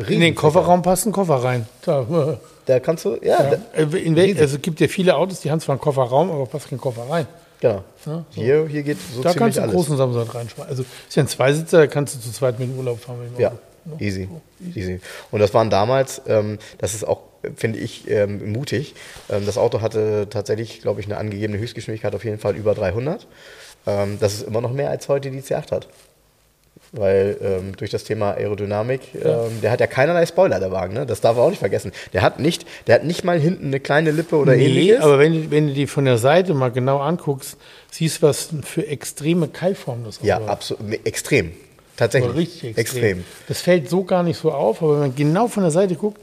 in 0.09 0.21
den 0.21 0.35
Kofferraum 0.35 0.83
passt 0.83 1.07
ein 1.07 1.13
Koffer 1.13 1.37
rein. 1.43 1.67
Da, 1.87 2.01
ist. 2.03 2.39
Da 2.67 2.81
kannst 2.81 3.05
du, 3.07 3.17
ja, 3.23 3.43
ja. 3.43 3.51
Da, 3.51 3.57
Äh, 3.81 3.83
In 3.99 4.15
wel, 4.17 4.25
riesig. 4.25 4.41
also 4.43 4.57
es 4.57 4.63
gibt 4.63 4.81
ja 4.81 4.89
viele 4.89 5.17
Autos, 5.17 5.41
die 5.41 5.51
haben 5.51 5.61
zwar 5.61 5.75
einen 5.75 5.81
Kofferraum, 5.81 6.31
aber 6.31 6.45
passt 6.47 6.69
kein 6.69 6.79
Koffer 6.81 7.03
rein. 7.09 7.27
Genau. 7.61 7.75
Ja, 7.75 7.83
so. 8.05 8.25
Hier, 8.31 8.67
hier 8.69 8.83
geht 8.83 8.99
so 8.99 9.23
Da 9.23 9.31
ziemlich 9.31 9.37
kannst 9.37 9.59
du 9.59 9.63
einen 9.63 9.73
großen 9.73 9.97
Samsung 9.97 10.23
reinschmeißen. 10.29 10.71
Also 10.71 10.83
ist 10.83 11.17
ja 11.17 11.23
ein 11.23 11.29
Zweisitzer, 11.29 11.79
da 11.79 11.87
kannst 11.87 12.15
du 12.17 12.21
zu 12.21 12.33
zweit 12.33 12.59
mit 12.59 12.69
in 12.69 12.75
den 12.75 12.79
Urlaub 12.79 13.01
fahren. 13.01 13.19
Mit 13.21 13.37
dem 13.37 13.41
Ja, 13.41 13.49
Auto. 13.49 13.59
easy, 14.05 14.29
easy. 14.75 15.01
Und 15.31 15.41
das 15.41 15.53
waren 15.55 15.71
damals, 15.71 16.23
ähm, 16.27 16.59
das 16.79 16.95
ist 16.95 17.05
auch, 17.07 17.21
finde 17.57 17.79
ich, 17.79 18.09
ähm, 18.11 18.53
mutig. 18.53 18.95
Ähm, 19.31 19.47
das 19.47 19.59
Auto 19.59 19.81
hatte 19.81 20.27
tatsächlich, 20.31 20.81
glaube 20.83 21.01
ich, 21.01 21.07
eine 21.07 21.17
angegebene 21.17 21.59
Höchstgeschwindigkeit 21.59 22.15
auf 22.15 22.25
jeden 22.25 22.39
Fall 22.39 22.57
über 22.57 22.75
300. 22.75 23.27
Ähm, 23.87 24.19
das 24.21 24.35
ist 24.35 24.43
immer 24.47 24.61
noch 24.61 24.73
mehr 24.73 24.91
als 24.91 25.09
heute 25.09 25.31
die 25.31 25.41
C8 25.43 25.71
hat. 25.73 25.89
Weil 26.97 27.37
ähm, 27.43 27.77
durch 27.77 27.91
das 27.91 28.05
Thema 28.05 28.35
Aerodynamik, 28.35 29.01
ähm, 29.17 29.61
der 29.63 29.73
hat 29.73 29.81
ja 29.81 29.89
keinerlei 29.89 30.27
Spoiler, 30.27 30.61
der 30.61 30.71
Wagen, 30.71 30.95
ne? 30.95 31.07
Das 31.07 31.21
darf 31.21 31.35
man 31.37 31.47
auch 31.47 31.51
nicht 31.51 31.59
vergessen. 31.59 31.91
Der 32.13 32.23
hat 32.23 32.39
nicht, 32.39 32.65
der 32.87 32.95
hat 32.95 33.05
nicht 33.05 33.25
mal 33.25 33.37
hinten 33.39 33.67
eine 33.67 33.81
kleine 33.81 34.13
Lippe 34.13 34.37
oder 34.37 34.55
Nee, 34.55 34.67
ähnliches. 34.67 35.01
aber 35.01 35.19
wenn, 35.19 35.33
du- 35.33 35.51
wenn 35.51 35.67
du 35.69 35.75
die 35.75 35.89
von 35.89 36.05
der 36.05 36.19
Seite 36.19 36.55
mal 36.55 36.71
genau 36.71 36.99
anguckst, 37.01 37.57
siehst 37.91 38.23
du, 38.23 38.29
was 38.29 38.51
für 38.63 38.87
extreme 38.87 39.49
Keilformen 39.49 40.05
das 40.05 40.21
ja, 40.23 40.37
hat. 40.37 40.49
absolut. 40.49 41.05
Extrem. 41.05 41.53
Tatsächlich. 41.97 42.35
Richtig 42.37 42.79
extrem. 42.79 43.25
Das 43.49 43.61
fällt 43.61 43.89
so 43.91 44.05
gar 44.05 44.23
nicht 44.23 44.39
so 44.39 44.53
auf, 44.53 44.81
aber 44.83 44.95
wenn 44.95 45.01
man 45.01 45.15
genau 45.17 45.49
von 45.49 45.63
der 45.65 45.71
Seite 45.73 45.95
guckt 45.97 46.21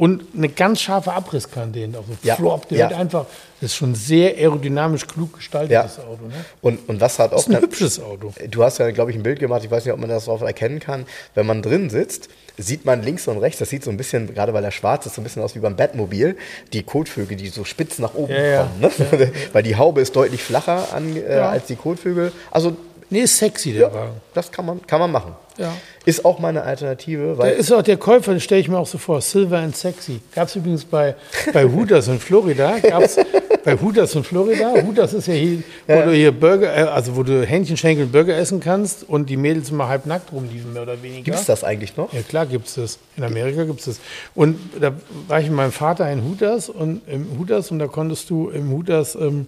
und 0.00 0.24
eine 0.34 0.48
ganz 0.48 0.80
scharfe 0.80 1.12
Abrisskante 1.12 1.78
hinten, 1.78 1.94
so 1.96 2.16
Ja, 2.22 2.34
flop, 2.34 2.66
der 2.68 2.78
ja. 2.78 2.88
wird 2.88 2.98
einfach, 2.98 3.26
das 3.60 3.72
ist 3.72 3.76
schon 3.76 3.94
sehr 3.94 4.30
aerodynamisch 4.34 5.06
klug 5.06 5.34
gestaltet, 5.34 5.72
Ja. 5.72 5.82
Auto. 5.82 6.24
Ne? 6.26 6.32
Und, 6.62 6.88
und 6.88 7.02
was 7.02 7.18
hat 7.18 7.32
auch 7.32 7.36
Das 7.36 7.48
ist 7.48 7.54
ein 7.54 7.60
hübsches 7.62 8.00
Auto. 8.00 8.32
Du 8.48 8.64
hast 8.64 8.78
ja, 8.78 8.90
glaube 8.92 9.10
ich, 9.10 9.16
ein 9.18 9.22
Bild 9.22 9.40
gemacht, 9.40 9.62
ich 9.62 9.70
weiß 9.70 9.84
nicht, 9.84 9.92
ob 9.92 10.00
man 10.00 10.08
das 10.08 10.24
drauf 10.24 10.40
erkennen 10.40 10.80
kann. 10.80 11.04
Wenn 11.34 11.44
man 11.44 11.60
drin 11.60 11.90
sitzt, 11.90 12.30
sieht 12.56 12.86
man 12.86 13.02
links 13.02 13.28
und 13.28 13.36
rechts, 13.36 13.58
das 13.58 13.68
sieht 13.68 13.84
so 13.84 13.90
ein 13.90 13.98
bisschen, 13.98 14.32
gerade 14.32 14.54
weil 14.54 14.64
er 14.64 14.70
schwarz 14.70 15.04
ist, 15.04 15.16
so 15.16 15.20
ein 15.20 15.24
bisschen 15.24 15.42
aus 15.42 15.54
wie 15.54 15.58
beim 15.58 15.76
Batmobil, 15.76 16.34
die 16.72 16.82
Kotflügel, 16.82 17.36
die 17.36 17.48
so 17.48 17.64
spitz 17.64 17.98
nach 17.98 18.14
oben 18.14 18.32
Ja, 18.32 18.62
kommen. 18.80 18.80
Ne? 19.20 19.32
Weil 19.52 19.62
die 19.62 19.76
Haube 19.76 20.00
ist 20.00 20.16
deutlich 20.16 20.42
flacher 20.42 20.94
an, 20.94 21.14
äh, 21.14 21.34
als 21.34 21.66
die 21.66 21.76
Kotflügel. 21.76 22.32
Also, 22.50 22.74
Nee, 23.10 23.22
ist 23.22 23.36
sexy, 23.36 23.72
der 23.72 23.82
ja, 23.82 23.94
Wagen. 23.94 24.12
das 24.34 24.50
kann 24.52 24.64
man, 24.64 24.86
kann 24.86 25.00
man 25.00 25.10
machen. 25.10 25.34
Ja. 25.58 25.72
Ist 26.04 26.24
auch 26.24 26.38
meine 26.38 26.62
Alternative, 26.62 27.36
weil. 27.36 27.54
ist 27.54 27.70
auch 27.72 27.82
der 27.82 27.96
Käufer, 27.96 28.32
den 28.32 28.40
stelle 28.40 28.60
ich 28.60 28.68
mir 28.68 28.78
auch 28.78 28.86
so 28.86 28.98
vor, 28.98 29.20
Silver 29.20 29.58
and 29.58 29.76
Sexy. 29.76 30.20
Gab 30.34 30.48
es 30.48 30.56
übrigens 30.56 30.84
bei, 30.84 31.16
bei 31.52 31.64
Hooters 31.64 32.08
in 32.08 32.18
Florida. 32.18 32.78
Gab's 32.78 33.16
bei 33.64 33.76
Hooters 33.76 34.14
in 34.14 34.24
Florida. 34.24 34.72
Hooters 34.82 35.12
ist 35.12 35.26
ja 35.26 35.34
hier, 35.34 35.62
wo 35.86 36.00
du 36.02 36.12
hier 36.12 36.32
Burger, 36.32 36.74
äh, 36.74 36.82
also 36.82 37.16
wo 37.16 37.22
du 37.22 37.44
Hähnchenschenkel 37.44 38.06
und 38.06 38.12
Burger 38.12 38.36
essen 38.36 38.60
kannst 38.60 39.06
und 39.08 39.28
die 39.28 39.36
Mädels 39.36 39.70
immer 39.70 39.88
halb 39.88 40.06
nackt 40.06 40.32
rumliefen, 40.32 40.72
mehr 40.72 40.82
oder 40.82 41.02
weniger. 41.02 41.24
Gibt 41.24 41.36
es 41.36 41.46
das 41.46 41.64
eigentlich 41.64 41.96
noch? 41.96 42.12
Ja, 42.12 42.22
klar 42.22 42.46
gibt 42.46 42.68
es 42.68 42.74
das. 42.74 42.98
In 43.16 43.24
Amerika 43.24 43.64
gibt 43.64 43.80
es 43.80 43.86
das. 43.86 44.00
Und 44.34 44.58
da 44.80 44.92
war 45.28 45.40
ich 45.40 45.48
mit 45.48 45.56
meinem 45.56 45.72
Vater 45.72 46.10
in 46.10 46.24
Hooters 46.24 46.68
und 46.68 47.02
im 47.06 47.38
Hooters 47.38 47.70
und 47.70 47.80
da 47.80 47.86
konntest 47.88 48.30
du 48.30 48.48
im 48.50 48.70
Hooters 48.70 49.14
ähm, 49.16 49.46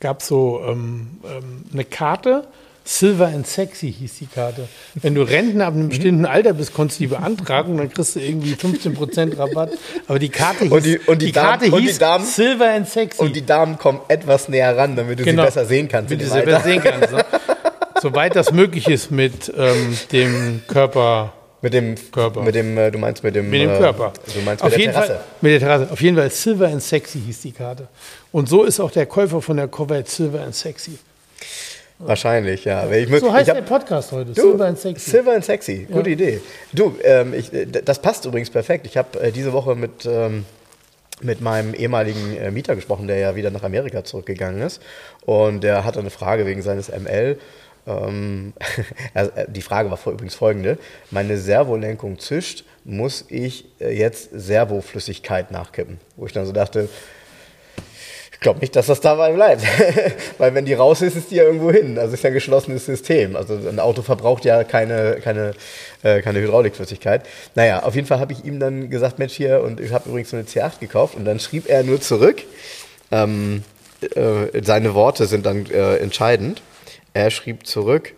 gab 0.00 0.20
es 0.20 0.28
so 0.28 0.62
ähm, 0.66 1.18
ähm, 1.24 1.64
eine 1.72 1.84
Karte. 1.84 2.46
Silver 2.84 3.26
and 3.26 3.46
Sexy 3.46 3.92
hieß 3.92 4.18
die 4.18 4.26
Karte. 4.26 4.68
Wenn 4.94 5.14
du 5.14 5.22
Rentner 5.22 5.66
ab 5.66 5.74
einem 5.74 5.88
bestimmten 5.88 6.26
Alter 6.26 6.52
bist, 6.54 6.74
konntest 6.74 6.98
du 7.00 7.04
die 7.04 7.08
beantragen 7.08 7.72
und 7.72 7.78
dann 7.78 7.90
kriegst 7.92 8.16
du 8.16 8.20
irgendwie 8.20 8.54
15% 8.54 9.38
Rabatt. 9.38 9.70
Aber 10.08 10.18
die 10.18 10.28
Karte 10.30 10.64
hieß, 10.64 10.72
Und 10.72 10.84
die- 10.84 10.98
und 10.98 11.22
die 11.22 11.32
Karte 11.32 11.64
Damen- 11.66 11.74
und 11.74 11.80
die 11.80 11.86
hieß 11.86 11.98
Damen- 11.98 12.24
Silver 12.24 12.70
and 12.70 12.88
Sexy. 12.88 13.20
Und 13.22 13.36
die 13.36 13.46
Damen 13.46 13.78
kommen 13.78 14.00
etwas 14.08 14.48
näher 14.48 14.76
ran, 14.76 14.96
damit 14.96 15.20
du 15.20 15.24
Genau. 15.24 15.42
sie 15.42 15.46
besser 15.46 15.64
sehen 15.66 15.88
kannst. 15.88 16.10
Damit 16.10 16.26
du 16.26 16.30
sie 16.30 16.40
besser 16.40 16.56
Alter. 16.56 16.68
sehen 16.68 16.82
kannst. 16.82 17.12
Ne? 17.12 17.24
Soweit 18.02 18.34
das 18.34 18.50
möglich 18.52 18.88
ist 18.88 19.10
mit 19.12 19.52
ähm, 19.56 19.96
dem 20.10 20.62
Körper. 20.66 21.32
Mit 21.60 21.74
dem 21.74 21.94
Körper. 22.10 22.42
Mit 22.42 22.56
dem, 22.56 22.76
äh, 22.76 22.90
du 22.90 22.98
meinst 22.98 23.22
mit 23.22 23.36
dem, 23.36 23.48
Mit 23.48 23.60
dem 23.60 23.70
äh, 23.70 23.78
Körper. 23.78 24.12
Du 24.34 24.40
meinst 24.40 24.64
Auf 24.64 24.70
mit 24.70 24.72
der 24.72 24.80
jeden 24.80 24.92
Terrasse. 24.92 25.12
Fall, 25.14 25.24
mit 25.40 25.52
der 25.52 25.60
Terrasse. 25.60 25.88
Auf 25.92 26.00
jeden 26.02 26.16
Fall 26.16 26.30
Silver 26.30 26.66
and 26.66 26.82
Sexy 26.82 27.20
hieß 27.24 27.42
die 27.42 27.52
Karte. 27.52 27.86
Und 28.32 28.48
so 28.48 28.64
ist 28.64 28.80
auch 28.80 28.90
der 28.90 29.06
Käufer 29.06 29.40
von 29.40 29.56
der 29.56 29.68
Corvette 29.68 30.10
Silver 30.10 30.40
and 30.42 30.56
Sexy. 30.56 30.98
Wahrscheinlich, 32.04 32.64
ja. 32.64 32.90
Ich, 32.90 33.08
So 33.20 33.32
heißt 33.32 33.48
hab- 33.48 33.56
der 33.56 33.62
Podcast 33.62 34.12
heute. 34.12 34.32
Du, 34.32 34.40
Silver 34.42 34.66
and 34.66 34.78
Sexy. 34.78 35.10
Silver 35.10 35.34
and 35.34 35.44
Sexy, 35.44 35.86
gute 35.90 36.10
Idee. 36.10 36.40
Du, 36.72 36.96
ähm, 37.04 37.32
ich, 37.34 37.52
äh, 37.52 37.66
das 37.66 38.00
passt 38.02 38.24
übrigens 38.24 38.50
perfekt. 38.50 38.86
Ich 38.86 38.96
habe 38.96 39.20
äh, 39.20 39.30
diese 39.32 39.52
Woche 39.52 39.74
mit, 39.76 40.04
ähm, 40.06 40.44
mit 41.20 41.40
meinem 41.40 41.74
ehemaligen 41.74 42.36
äh, 42.36 42.50
Mieter 42.50 42.74
gesprochen, 42.74 43.06
der 43.06 43.18
ja 43.18 43.36
wieder 43.36 43.50
nach 43.50 43.62
Amerika 43.62 44.02
zurückgegangen 44.04 44.62
ist. 44.62 44.82
Und 45.24 45.62
der 45.62 45.84
hatte 45.84 46.00
eine 46.00 46.10
Frage 46.10 46.44
wegen 46.46 46.62
seines 46.62 46.88
ML. 46.88 47.38
Ähm, 47.86 48.52
äh, 49.14 49.28
die 49.48 49.62
Frage 49.62 49.90
war 49.90 49.96
vor- 49.96 50.12
übrigens 50.12 50.34
folgende. 50.34 50.78
Meine 51.10 51.38
Servolenkung 51.38 52.18
zischt, 52.18 52.64
muss 52.84 53.24
ich 53.28 53.66
äh, 53.80 53.96
jetzt 53.96 54.30
Servoflüssigkeit 54.32 55.50
nachkippen? 55.52 55.98
Wo 56.16 56.26
ich 56.26 56.32
dann 56.32 56.46
so 56.46 56.52
dachte, 56.52 56.88
glaube 58.42 58.60
nicht, 58.60 58.76
dass 58.76 58.86
das 58.86 59.00
dabei 59.00 59.32
bleibt. 59.32 59.62
Weil 60.38 60.54
wenn 60.54 60.64
die 60.64 60.74
raus 60.74 61.00
ist, 61.02 61.16
ist 61.16 61.30
die 61.30 61.36
ja 61.36 61.44
irgendwo 61.44 61.70
hin. 61.70 61.98
Also 61.98 62.14
ist 62.14 62.22
ja 62.22 62.30
ein 62.30 62.34
geschlossenes 62.34 62.84
System. 62.84 63.36
Also 63.36 63.54
ein 63.54 63.80
Auto 63.80 64.02
verbraucht 64.02 64.44
ja 64.44 64.64
keine, 64.64 65.18
keine, 65.22 65.54
äh, 66.02 66.20
keine 66.20 66.40
Hydraulikflüssigkeit. 66.40 67.26
Naja, 67.54 67.82
auf 67.82 67.94
jeden 67.94 68.06
Fall 68.06 68.20
habe 68.20 68.32
ich 68.32 68.44
ihm 68.44 68.60
dann 68.60 68.90
gesagt, 68.90 69.18
Mensch 69.18 69.34
hier, 69.34 69.62
und 69.62 69.80
ich 69.80 69.92
habe 69.92 70.08
übrigens 70.08 70.34
eine 70.34 70.42
C8 70.42 70.80
gekauft. 70.80 71.14
Und 71.16 71.24
dann 71.24 71.40
schrieb 71.40 71.68
er 71.68 71.82
nur 71.82 72.00
zurück, 72.00 72.42
ähm, 73.10 73.62
äh, 74.14 74.62
seine 74.62 74.94
Worte 74.94 75.26
sind 75.26 75.46
dann 75.46 75.66
äh, 75.66 75.96
entscheidend. 75.96 76.62
Er 77.14 77.30
schrieb 77.30 77.66
zurück, 77.66 78.14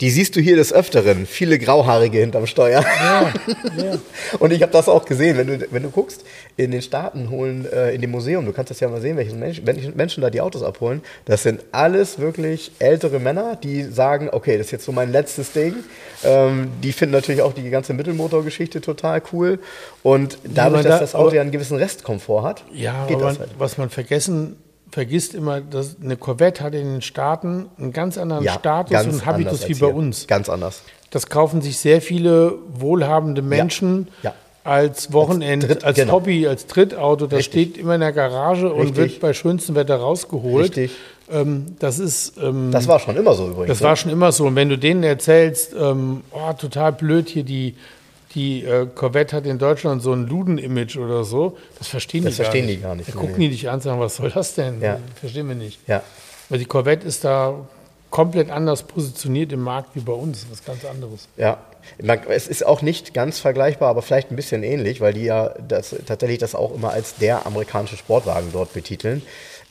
die 0.00 0.10
siehst 0.10 0.34
du 0.34 0.40
hier 0.40 0.56
des 0.56 0.72
Öfteren, 0.72 1.24
viele 1.24 1.56
Grauhaarige 1.58 2.18
hinterm 2.18 2.46
Steuer. 2.48 2.82
Ja, 2.82 3.32
ja. 3.76 3.98
Und 4.40 4.52
ich 4.52 4.60
habe 4.62 4.72
das 4.72 4.88
auch 4.88 5.04
gesehen, 5.04 5.36
wenn 5.38 5.46
du, 5.46 5.66
wenn 5.70 5.84
du 5.84 5.90
guckst, 5.90 6.24
in 6.56 6.72
den 6.72 6.82
Staaten 6.82 7.30
holen, 7.30 7.64
äh, 7.72 7.94
in 7.94 8.00
dem 8.00 8.10
Museum, 8.10 8.44
du 8.44 8.52
kannst 8.52 8.70
das 8.70 8.80
ja 8.80 8.88
mal 8.88 9.00
sehen, 9.00 9.16
welche 9.16 9.34
Menschen, 9.36 9.96
Menschen 9.96 10.20
da 10.20 10.30
die 10.30 10.40
Autos 10.40 10.64
abholen. 10.64 11.00
Das 11.26 11.44
sind 11.44 11.60
alles 11.70 12.18
wirklich 12.18 12.72
ältere 12.80 13.20
Männer, 13.20 13.56
die 13.56 13.84
sagen, 13.84 14.28
okay, 14.32 14.58
das 14.58 14.66
ist 14.66 14.72
jetzt 14.72 14.84
so 14.84 14.90
mein 14.92 15.12
letztes 15.12 15.52
Ding. 15.52 15.74
Ähm, 16.24 16.68
die 16.82 16.90
finden 16.92 17.12
natürlich 17.12 17.42
auch 17.42 17.52
die 17.52 17.70
ganze 17.70 17.94
Mittelmotorgeschichte 17.94 18.80
total 18.80 19.22
cool. 19.32 19.60
Und 20.02 20.38
dadurch, 20.42 20.80
aber 20.80 20.88
dass 20.88 20.98
da- 20.98 21.04
das 21.04 21.14
Auto 21.14 21.36
ja 21.36 21.42
einen 21.42 21.52
gewissen 21.52 21.76
Restkomfort 21.76 22.42
hat, 22.42 22.64
Ja, 22.72 23.06
geht 23.06 23.20
das 23.20 23.38
halt. 23.38 23.50
was 23.58 23.78
man 23.78 23.90
vergessen, 23.90 24.56
vergisst 24.94 25.34
immer, 25.34 25.60
dass 25.60 25.96
eine 26.02 26.16
Corvette 26.16 26.62
hat 26.62 26.72
in 26.74 26.84
den 26.84 27.02
Staaten 27.02 27.66
einen 27.78 27.92
ganz 27.92 28.16
anderen 28.16 28.44
Ja, 28.44 28.52
Status 28.54 28.90
ganz 28.92 29.12
und 29.12 29.26
Habitus 29.26 29.62
wie 29.68 29.72
als 29.72 29.80
bei 29.80 29.86
hier. 29.88 29.94
uns. 29.94 30.26
Ganz 30.28 30.48
anders. 30.48 30.82
Das 31.10 31.28
kaufen 31.28 31.60
sich 31.62 31.78
sehr 31.78 32.00
viele 32.00 32.54
wohlhabende 32.72 33.42
Menschen 33.42 34.06
Ja. 34.22 34.32
als 34.62 35.12
Wochenend, 35.12 35.64
als, 35.68 35.82
Dritt- 35.82 35.94
genau. 35.96 36.12
Hobby, 36.12 36.46
als 36.46 36.66
Trittauto. 36.66 37.26
Das 37.26 37.40
Richtig. 37.40 37.70
steht 37.72 37.78
immer 37.78 37.96
in 37.96 38.02
der 38.02 38.12
Garage 38.12 38.72
und 38.72 38.82
Richtig. 38.82 38.96
wird 38.96 39.20
bei 39.20 39.32
schönstem 39.34 39.74
Wetter 39.74 39.96
rausgeholt. 39.96 40.76
Richtig. 40.76 40.92
Ähm, 41.30 41.74
das 41.80 41.98
ist. 41.98 42.34
Ähm, 42.40 42.70
Das 42.70 42.86
war 42.86 43.00
schon 43.00 43.16
immer 43.16 43.34
so 43.34 43.46
übrigens. 43.48 43.66
das 43.68 43.80
ne? 43.80 43.86
war 43.88 43.96
schon 43.96 44.12
immer 44.12 44.30
so. 44.30 44.46
Und 44.46 44.54
wenn 44.54 44.68
du 44.68 44.78
denen 44.78 45.02
erzählst, 45.02 45.74
ähm, 45.76 46.20
oh, 46.30 46.52
total 46.52 46.92
blöd 46.92 47.28
hier, 47.28 47.42
die, 47.42 47.74
die 48.34 48.64
äh, 48.64 48.86
Corvette 48.94 49.36
hat 49.36 49.46
in 49.46 49.58
Deutschland 49.58 50.02
so 50.02 50.12
ein 50.12 50.26
Luden-Image 50.26 50.96
oder 50.96 51.24
so, 51.24 51.56
das 51.78 51.88
verstehen 51.88 52.24
Das 52.24 52.34
die 52.34 52.42
gar 52.42 52.44
verstehen 52.46 52.66
nicht. 52.66 52.78
die 52.78 52.82
gar 52.82 52.94
nicht, 52.94 53.08
Da 53.08 53.14
nee, 53.14 53.20
gucken 53.20 53.40
die 53.40 53.48
dich 53.50 53.68
an 53.68 53.74
und 53.76 53.82
sagen, 53.82 54.00
was 54.00 54.16
soll 54.16 54.30
das 54.30 54.54
denn? 54.54 54.80
Ja. 54.80 54.98
Verstehen 55.20 55.48
wir 55.48 55.54
nicht. 55.54 55.80
ja. 55.86 56.02
Weil 56.50 56.58
die 56.58 56.66
Corvette 56.66 57.06
ist 57.06 57.24
da 57.24 57.54
komplett 58.10 58.50
anders 58.50 58.82
positioniert 58.84 59.50
im 59.52 59.60
Markt 59.60 59.90
wie 59.94 60.00
bei 60.00 60.12
uns. 60.12 60.42
Das 60.42 60.44
ist 60.44 60.52
was 60.52 60.64
ganz 60.64 60.84
anderes. 60.84 61.26
Ja, 61.36 61.58
es 62.28 62.46
ist 62.48 62.64
auch 62.64 62.82
nicht 62.82 63.12
ganz 63.14 63.38
vergleichbar, 63.40 63.88
aber 63.88 64.02
vielleicht 64.02 64.30
ein 64.30 64.36
bisschen 64.36 64.62
ähnlich, 64.62 65.00
weil 65.00 65.14
die 65.14 65.24
ja 65.24 65.54
das, 65.66 65.96
tatsächlich 66.06 66.38
das 66.38 66.54
auch 66.54 66.74
immer 66.74 66.90
als 66.90 67.16
der 67.16 67.46
amerikanische 67.46 67.96
Sportwagen 67.96 68.50
dort 68.52 68.72
betiteln. 68.72 69.22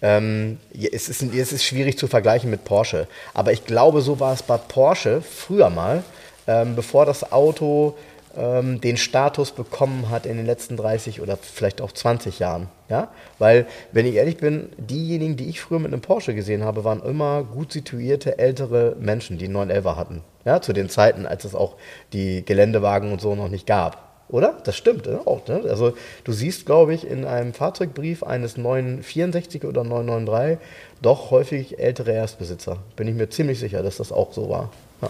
Ähm, 0.02 0.58
es, 0.74 1.08
ist, 1.08 1.22
es 1.24 1.54
ist 1.54 1.64
schwierig 1.64 1.98
zu 1.98 2.08
vergleichen 2.08 2.50
mit 2.50 2.66
Porsche, 2.66 3.08
aber 3.34 3.54
ich 3.54 3.66
glaube, 3.66 4.02
so 4.02 4.20
war 4.20 4.34
es 4.34 4.44
bei 4.44 4.58
Porsche 4.58 5.22
früher 5.22 5.70
mal, 5.70 6.04
ähm, 6.46 6.76
bevor 6.76 7.06
das 7.06 7.32
Auto 7.32 7.96
ähm, 8.36 8.82
den 8.82 8.98
Status 8.98 9.52
bekommen 9.52 10.10
hat 10.10 10.26
in 10.26 10.38
den 10.38 10.46
letzten 10.46 10.78
30 10.78 11.22
oder 11.22 11.38
vielleicht 11.38 11.82
auch 11.82 11.92
20 11.92 12.40
Jahren. 12.40 12.68
Ja? 12.90 13.10
Weil, 13.40 13.68
wenn 13.92 14.06
ich 14.06 14.16
ehrlich 14.16 14.38
bin, 14.38 14.70
diejenigen, 14.78 15.36
die 15.38 15.50
ich 15.50 15.62
früher 15.62 15.80
mit 15.80 15.92
einem 15.92 16.02
Porsche 16.02 16.34
gesehen 16.34 16.64
habe, 16.64 16.84
waren 16.84 17.02
immer 17.04 17.44
gut 17.44 17.72
situierte 17.72 18.38
ältere 18.38 18.96
Menschen, 19.00 19.38
die 19.38 19.46
einen 19.46 19.72
911er 19.72 19.96
hatten. 19.96 20.22
Ja? 20.46 20.62
Zu 20.62 20.74
den 20.74 20.90
Zeiten, 20.90 21.26
als 21.26 21.46
es 21.46 21.56
auch 21.56 21.76
die 22.12 22.44
Geländewagen 22.46 23.12
und 23.12 23.22
so 23.22 23.36
noch 23.36 23.50
nicht 23.50 23.68
gab. 23.68 24.14
Oder? 24.30 24.58
Das 24.64 24.76
stimmt 24.76 25.06
ne? 25.06 25.22
auch. 25.26 25.48
Ne? 25.48 25.62
Also 25.70 25.94
du 26.24 26.32
siehst, 26.32 26.66
glaube 26.66 26.94
ich, 26.94 27.06
in 27.06 27.26
einem 27.26 27.54
Fahrzeugbrief 27.54 28.24
eines 28.24 28.58
964 28.58 29.64
oder 29.66 29.84
993 29.84 30.58
doch 31.02 31.30
häufig 31.30 31.78
ältere 31.78 32.14
Erstbesitzer. 32.14 32.78
Bin 32.96 33.08
ich 33.08 33.14
mir 33.14 33.30
ziemlich 33.30 33.60
sicher, 33.60 33.84
dass 33.84 33.98
das 33.98 34.12
auch 34.12 34.34
so 34.34 34.50
war. 34.50 34.72
Ja. 35.02 35.10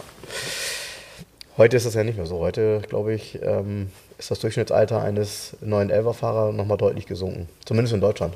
Heute 1.55 1.77
ist 1.77 1.85
das 1.85 1.93
ja 1.93 2.03
nicht 2.03 2.17
mehr 2.17 2.25
so. 2.25 2.39
Heute, 2.39 2.81
glaube 2.87 3.13
ich, 3.13 3.39
ähm, 3.43 3.91
ist 4.17 4.31
das 4.31 4.39
Durchschnittsalter 4.39 5.01
eines 5.01 5.55
911er-Fahrers 5.63 6.55
nochmal 6.55 6.77
deutlich 6.77 7.05
gesunken. 7.05 7.47
Zumindest 7.65 7.93
in 7.93 8.01
Deutschland. 8.01 8.33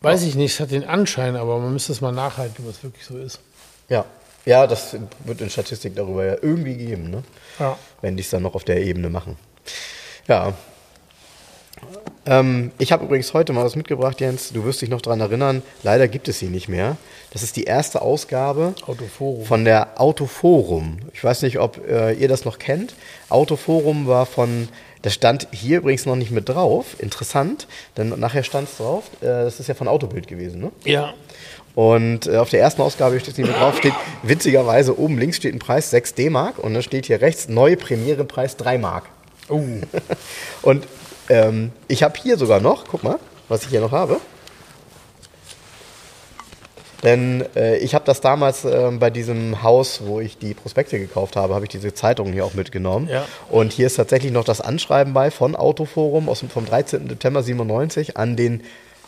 Weiß 0.00 0.22
ich 0.22 0.34
nicht, 0.34 0.54
es 0.54 0.60
hat 0.60 0.70
den 0.70 0.84
Anschein, 0.84 1.36
aber 1.36 1.58
man 1.58 1.72
müsste 1.72 1.92
es 1.92 2.00
mal 2.00 2.12
nachhalten, 2.12 2.64
was 2.66 2.82
wirklich 2.82 3.04
so 3.04 3.18
ist. 3.18 3.40
Ja. 3.88 4.04
Ja, 4.46 4.66
das 4.66 4.96
wird 5.24 5.40
in 5.40 5.48
Statistik 5.48 5.96
darüber 5.96 6.24
ja 6.24 6.36
irgendwie 6.40 6.74
geben, 6.74 7.10
ne? 7.10 7.22
Ja. 7.58 7.78
wenn 8.02 8.16
die 8.16 8.22
es 8.22 8.30
dann 8.30 8.42
noch 8.42 8.54
auf 8.54 8.64
der 8.64 8.82
Ebene 8.82 9.08
machen. 9.08 9.36
Ja. 10.28 10.52
Ähm, 12.26 12.72
ich 12.78 12.92
habe 12.92 13.04
übrigens 13.04 13.34
heute 13.34 13.52
mal 13.52 13.64
was 13.64 13.76
mitgebracht, 13.76 14.20
Jens. 14.20 14.52
Du 14.52 14.64
wirst 14.64 14.80
dich 14.80 14.88
noch 14.88 15.02
daran 15.02 15.20
erinnern. 15.20 15.62
Leider 15.82 16.08
gibt 16.08 16.28
es 16.28 16.38
sie 16.38 16.46
nicht 16.46 16.68
mehr. 16.68 16.96
Das 17.32 17.42
ist 17.42 17.56
die 17.56 17.64
erste 17.64 18.00
Ausgabe 18.00 18.74
Autoforum. 18.86 19.44
von 19.44 19.64
der 19.64 20.00
Autoforum. 20.00 20.98
Ich 21.12 21.22
weiß 21.22 21.42
nicht, 21.42 21.58
ob 21.58 21.86
äh, 21.86 22.12
ihr 22.14 22.28
das 22.28 22.44
noch 22.44 22.58
kennt. 22.58 22.94
Autoforum 23.28 24.06
war 24.06 24.24
von, 24.24 24.68
das 25.02 25.14
stand 25.14 25.48
hier 25.50 25.78
übrigens 25.78 26.06
noch 26.06 26.16
nicht 26.16 26.30
mit 26.30 26.48
drauf. 26.48 26.96
Interessant, 26.98 27.66
denn 27.96 28.08
nachher 28.18 28.42
stand 28.42 28.68
es 28.68 28.78
drauf. 28.78 29.04
Äh, 29.20 29.26
das 29.26 29.60
ist 29.60 29.68
ja 29.68 29.74
von 29.74 29.88
Autobild 29.88 30.26
gewesen, 30.26 30.60
ne? 30.60 30.72
Ja. 30.84 31.12
Und 31.74 32.28
äh, 32.28 32.36
auf 32.36 32.50
der 32.50 32.60
ersten 32.60 32.82
Ausgabe 32.82 33.18
steht 33.18 33.32
es 33.32 33.38
nicht 33.38 33.48
mehr 33.50 33.58
drauf, 33.58 33.76
steht 33.78 33.94
witzigerweise 34.22 34.96
oben 34.98 35.18
links 35.18 35.38
steht 35.38 35.54
ein 35.54 35.58
Preis 35.58 35.90
6 35.90 36.14
D-Mark 36.14 36.58
und 36.60 36.72
dann 36.72 36.84
steht 36.84 37.06
hier 37.06 37.20
rechts 37.20 37.48
neue 37.48 37.76
Premierepreis 37.76 38.56
3 38.56 38.78
Mark. 38.78 39.06
Oh. 39.48 39.60
Und 40.62 40.86
ähm, 41.28 41.72
ich 41.88 42.02
habe 42.02 42.18
hier 42.20 42.36
sogar 42.36 42.60
noch, 42.60 42.84
guck 42.88 43.02
mal, 43.04 43.18
was 43.48 43.62
ich 43.62 43.68
hier 43.68 43.80
noch 43.80 43.92
habe. 43.92 44.20
Denn 47.04 47.44
äh, 47.54 47.76
ich 47.78 47.94
habe 47.94 48.06
das 48.06 48.22
damals 48.22 48.64
ähm, 48.64 48.98
bei 48.98 49.10
diesem 49.10 49.62
Haus, 49.62 50.00
wo 50.06 50.20
ich 50.20 50.38
die 50.38 50.54
Prospekte 50.54 50.98
gekauft 50.98 51.36
habe, 51.36 51.54
habe 51.54 51.66
ich 51.66 51.70
diese 51.70 51.92
Zeitungen 51.92 52.32
hier 52.32 52.46
auch 52.46 52.54
mitgenommen. 52.54 53.08
Ja. 53.10 53.26
Und 53.50 53.74
hier 53.74 53.86
ist 53.86 53.96
tatsächlich 53.96 54.32
noch 54.32 54.44
das 54.44 54.62
Anschreiben 54.62 55.12
bei 55.12 55.30
von 55.30 55.54
Autoforum 55.54 56.30
aus 56.30 56.42
vom 56.48 56.64
13. 56.64 57.10
September 57.10 57.42
97 57.42 58.16
an 58.16 58.36
den 58.36 58.62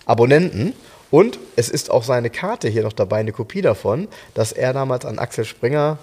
Abonnenten. 0.05 0.75
Und 1.11 1.39
es 1.57 1.71
ist 1.71 1.91
auch 1.91 2.03
seine 2.03 2.29
Karte 2.29 2.69
hier 2.69 2.83
noch 2.83 2.93
dabei, 2.93 3.19
eine 3.19 3.33
Kopie 3.33 3.63
davon, 3.63 4.09
dass 4.35 4.53
er 4.53 4.75
damals 4.75 5.07
an 5.07 5.19
Axel 5.19 5.47
Springer 5.47 5.97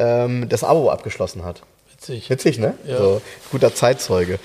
ähm, 0.00 0.48
das 0.48 0.64
Abo 0.64 0.90
abgeschlossen 0.90 1.44
hat. 1.44 1.62
Witzig. 1.98 2.30
Witzig, 2.30 2.58
ne? 2.58 2.74
Ja. 2.86 2.98
So, 2.98 3.22
guter 3.50 3.74
Zeitzeuge. 3.74 4.38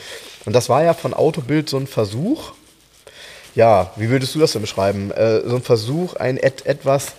Und 0.46 0.54
das 0.54 0.70
war 0.70 0.84
ja 0.84 0.94
von 0.94 1.14
Autobild 1.14 1.70
so 1.70 1.78
ein 1.78 1.88
Versuch. 1.88 2.54
Ja, 3.56 3.92
wie 3.96 4.10
würdest 4.10 4.34
du 4.34 4.40
das 4.40 4.54
denn 4.54 4.62
beschreiben? 4.62 5.12
Äh, 5.12 5.42
so 5.48 5.56
ein 5.56 5.62
Versuch, 5.62 6.16
ein 6.16 6.38
et 6.38 6.66
etwas. 6.66 7.14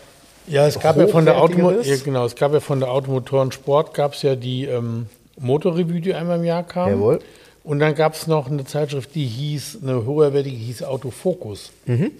Ja, 0.47 0.67
es 0.67 0.79
gab 0.79 0.97
ja 0.99 1.07
von 1.07 1.25
der 1.25 1.41
Automo 1.41 1.71
ja, 1.71 1.97
genau, 2.05 2.27
es 2.27 2.35
gab 2.35 2.53
ja 2.53 2.61
von 2.61 2.81
der 2.81 2.91
Automotoren 2.91 3.51
Sport 3.51 3.95
gab 3.95 4.13
es 4.13 4.23
ja 4.23 4.35
die 4.35 4.65
ähm, 4.65 5.07
Motorrevue, 5.39 6.01
die 6.01 6.13
einmal 6.13 6.39
im 6.39 6.45
Jahr 6.45 6.65
kam. 6.65 6.91
Jawohl. 6.91 7.21
Und 7.63 7.79
dann 7.79 7.95
gab 7.95 8.13
es 8.15 8.27
noch 8.27 8.51
eine 8.51 8.67
Zeitschrift, 8.67 9.15
die 9.15 9.25
hieß, 9.25 9.79
eine 9.83 10.05
hochwertige, 10.05 10.55
die 10.57 10.65
hieß 10.65 10.83
Autofokus. 10.83 11.73
Mhm. 11.87 12.13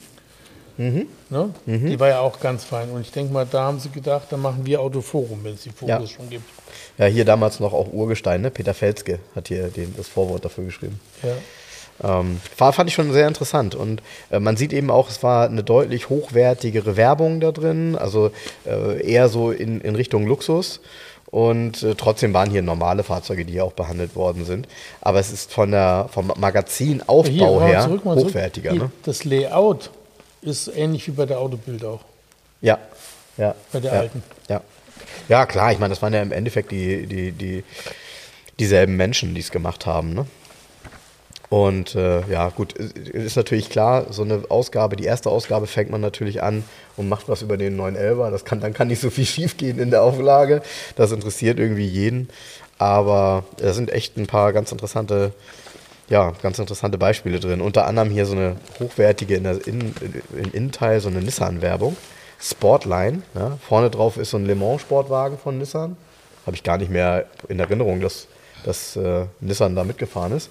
Ne? 0.77 1.51
Die 1.67 2.01
war 2.01 2.09
ja 2.09 2.21
auch 2.21 2.41
ganz 2.41 2.65
fein. 2.65 2.91
Und 2.91 3.03
ich 3.03 3.13
denke 3.13 3.33
mal, 3.33 3.47
da 3.49 3.65
haben 3.65 3.79
sie 3.79 3.91
gedacht, 3.91 4.29
dann 4.31 4.41
machen 4.41 4.65
wir 4.65 4.81
Autoforum, 4.81 5.41
wenn 5.45 5.55
es 5.55 5.63
die 5.63 5.71
Fokus 5.71 5.89
Ja. 5.89 6.07
schon 6.07 6.31
gibt. 6.31 6.45
Ja, 6.99 7.07
hier 7.07 7.25
damals 7.25 7.61
noch 7.61 7.73
auch 7.73 7.93
Urgestein, 7.93 8.41
ne? 8.41 8.51
Peter 8.51 8.75
Felske 8.75 9.19
hat 9.35 9.49
hier 9.49 9.69
den, 9.69 9.95
das 9.97 10.09
Vorwort 10.09 10.45
dafür 10.45 10.65
geschrieben. 10.65 11.01
Ja. 11.23 11.35
Ähm, 12.03 12.41
war, 12.59 12.73
fand 12.73 12.89
ich 12.89 12.95
schon 12.95 13.13
sehr 13.13 13.29
interessant. 13.29 13.75
Und 13.75 14.03
äh, 14.31 14.41
man 14.41 14.57
sieht 14.57 14.73
eben 14.73 14.91
auch, 14.91 15.09
es 15.09 15.23
war 15.23 15.49
eine 15.49 15.63
deutlich 15.63 16.09
hochwertigere 16.09 16.97
Werbung 16.97 17.41
da 17.41 17.53
drin, 17.53 17.97
also 17.97 18.31
äh, 18.67 19.01
eher 19.07 19.29
so 19.29 19.51
in, 19.51 19.81
in 19.81 19.95
Richtung 19.95 20.27
Luxus. 20.27 20.81
Und 21.27 21.83
äh, 21.83 21.95
trotzdem 21.97 22.33
waren 22.33 22.51
hier 22.51 22.63
normale 22.63 23.03
Fahrzeuge, 23.03 23.45
die 23.45 23.55
hier 23.55 23.65
auch 23.65 23.73
behandelt 23.73 24.15
worden 24.15 24.45
sind. 24.45 24.69
Aber 25.01 25.19
es 25.19 25.33
ist 25.33 25.53
von 25.53 25.73
der, 25.73 26.09
vom 26.13 26.33
Magazinaufbau 26.37 27.61
Hier, 27.61 27.67
her 27.67 27.81
zurück. 27.83 28.05
hochwertiger. 28.05 28.71
Hier, 28.71 28.83
Ne? 28.83 28.91
Das 29.05 29.25
Layout 29.25 29.91
ist 30.43 30.69
ähnlich 30.69 31.09
wie 31.09 31.13
bei 31.13 31.27
der 31.27 31.41
Autobild 31.41 31.85
auch. 31.85 32.01
Ja. 32.61 32.79
ja. 33.37 33.55
Bei 33.73 33.81
der 33.81 33.93
ja. 33.93 34.01
alten. 34.01 34.23
Ja. 34.49 34.61
Ja, 35.29 35.47
klar, 35.47 35.73
ich 35.73 35.79
meine, 35.79 35.93
das 35.93 36.03
waren 36.03 36.13
ja 36.13 36.23
im 36.23 36.33
Endeffekt 36.33 36.71
die, 36.71 37.07
die, 37.07 37.33
die, 37.33 37.65
dieselben 38.59 38.97
Menschen, 38.97 39.35
die 39.35 39.41
es 39.41 39.51
gemacht 39.51 39.87
haben. 39.87 40.15
Ne? 40.15 40.27
Und 41.55 41.95
äh, 41.95 42.27
ja, 42.29 42.49
gut, 42.49 42.73
ist 42.73 43.37
natürlich 43.37 43.69
klar, 43.69 44.07
so 44.11 44.23
eine 44.23 44.43
Ausgabe, 44.49 44.97
die 44.97 45.05
erste 45.05 45.31
Ausgabe 45.31 45.69
fängt 45.69 45.89
man 45.89 46.01
natürlich 46.01 46.43
an 46.43 46.65
und 46.97 47.09
macht 47.09 47.29
was 47.29 47.43
über 47.43 47.57
den 47.57 47.81
911er. 47.81 48.31
Das 48.31 48.45
kann, 48.45 48.61
dann 48.61 48.73
kann 48.73 48.89
nicht 48.89 49.01
so 49.01 49.09
viel 49.09 49.27
schiefgehen 49.27 49.79
in 49.79 49.91
der 49.91 50.03
Auflage. 50.03 50.63
Das 50.97 51.13
interessiert 51.13 51.59
irgendwie 51.59 51.87
jeden. 51.87 52.29
Aber 52.79 53.45
da 53.59 53.73
sind 53.73 53.93
echt 53.93 54.17
ein 54.17 54.27
paar 54.27 54.53
ganz 54.53 54.73
interessante, 54.73 55.33
ja, 56.09 56.33
ganz 56.43 56.59
interessante 56.59 56.99
Beispiele 56.99 57.39
drin. 57.39 57.61
Unter 57.61 57.87
anderem 57.87 58.11
hier 58.11 58.27
so 58.27 58.35
eine 58.35 58.57
hochwertige 58.81 59.37
in 59.37 59.45
der 59.45 59.65
in, 59.67 59.95
in 60.37 60.51
Innenteil, 60.53 61.01
so 61.01 61.09
eine 61.09 61.21
Nissan-Werbung. 61.21 61.97
Sportline. 62.45 63.23
Ja. 63.35 63.59
Vorne 63.67 63.91
drauf 63.91 64.19
ist 64.19 64.31
so 64.31 64.37
ein 64.37 64.45
Le 64.45 64.55
Mans-Sportwagen 64.55 65.39
von 65.39 65.59
Nissan. 65.59 65.97
Habe 66.47 66.57
ich 66.57 66.63
gar 66.63 66.77
nicht 66.77 66.91
mehr 66.91 67.25
in 67.49 67.59
Erinnerung, 67.59 68.01
dass, 68.01 68.29
dass 68.65 68.97
äh, 68.97 69.25
Nissan 69.41 69.75
da 69.75 69.85
mitgefahren 69.85 70.33
ist. 70.33 70.51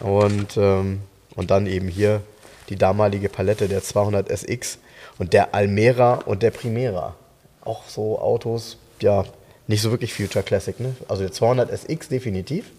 Und, 0.00 0.56
ähm, 0.56 1.02
und 1.36 1.50
dann 1.52 1.66
eben 1.66 1.86
hier 1.88 2.20
die 2.68 2.76
damalige 2.76 3.28
Palette 3.28 3.68
der 3.68 3.82
200 3.82 4.28
SX 4.28 4.78
und 5.18 5.32
der 5.32 5.54
Almera 5.54 6.14
und 6.26 6.42
der 6.42 6.50
Primera. 6.50 7.14
Auch 7.62 7.84
so 7.86 8.18
Autos, 8.18 8.78
ja, 9.00 9.24
nicht 9.66 9.82
so 9.82 9.90
wirklich 9.90 10.12
Future 10.12 10.42
Classic, 10.42 10.78
ne? 10.80 10.96
Also 11.08 11.22
der 11.22 11.32
200 11.32 11.70
SX 11.70 12.08
definitiv. 12.08 12.72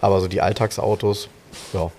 Aber 0.00 0.20
so 0.20 0.28
die 0.28 0.40
Alltagsautos, 0.40 1.28
ja, 1.72 1.90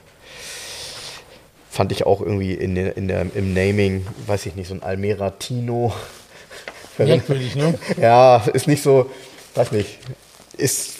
fand 1.80 1.94
ich 1.94 2.06
auch 2.06 2.20
irgendwie 2.20 2.56
in 2.56 2.76
der, 2.76 2.98
in 2.98 3.08
der, 3.08 3.22
im 3.34 3.54
Naming, 3.54 4.06
weiß 4.28 4.48
ich 4.48 4.56
nicht, 4.56 4.68
so 4.68 4.74
ein 4.74 4.84
Almera 4.84 5.30
Tino. 5.30 5.94
Merkwürdig, 6.98 7.56
ne? 7.56 7.80
Ja, 8.02 8.44
ist 8.54 8.68
nicht 8.68 8.84
so, 8.84 9.10
weiß 9.56 9.72
nicht, 9.72 9.98
ist, 10.58 10.96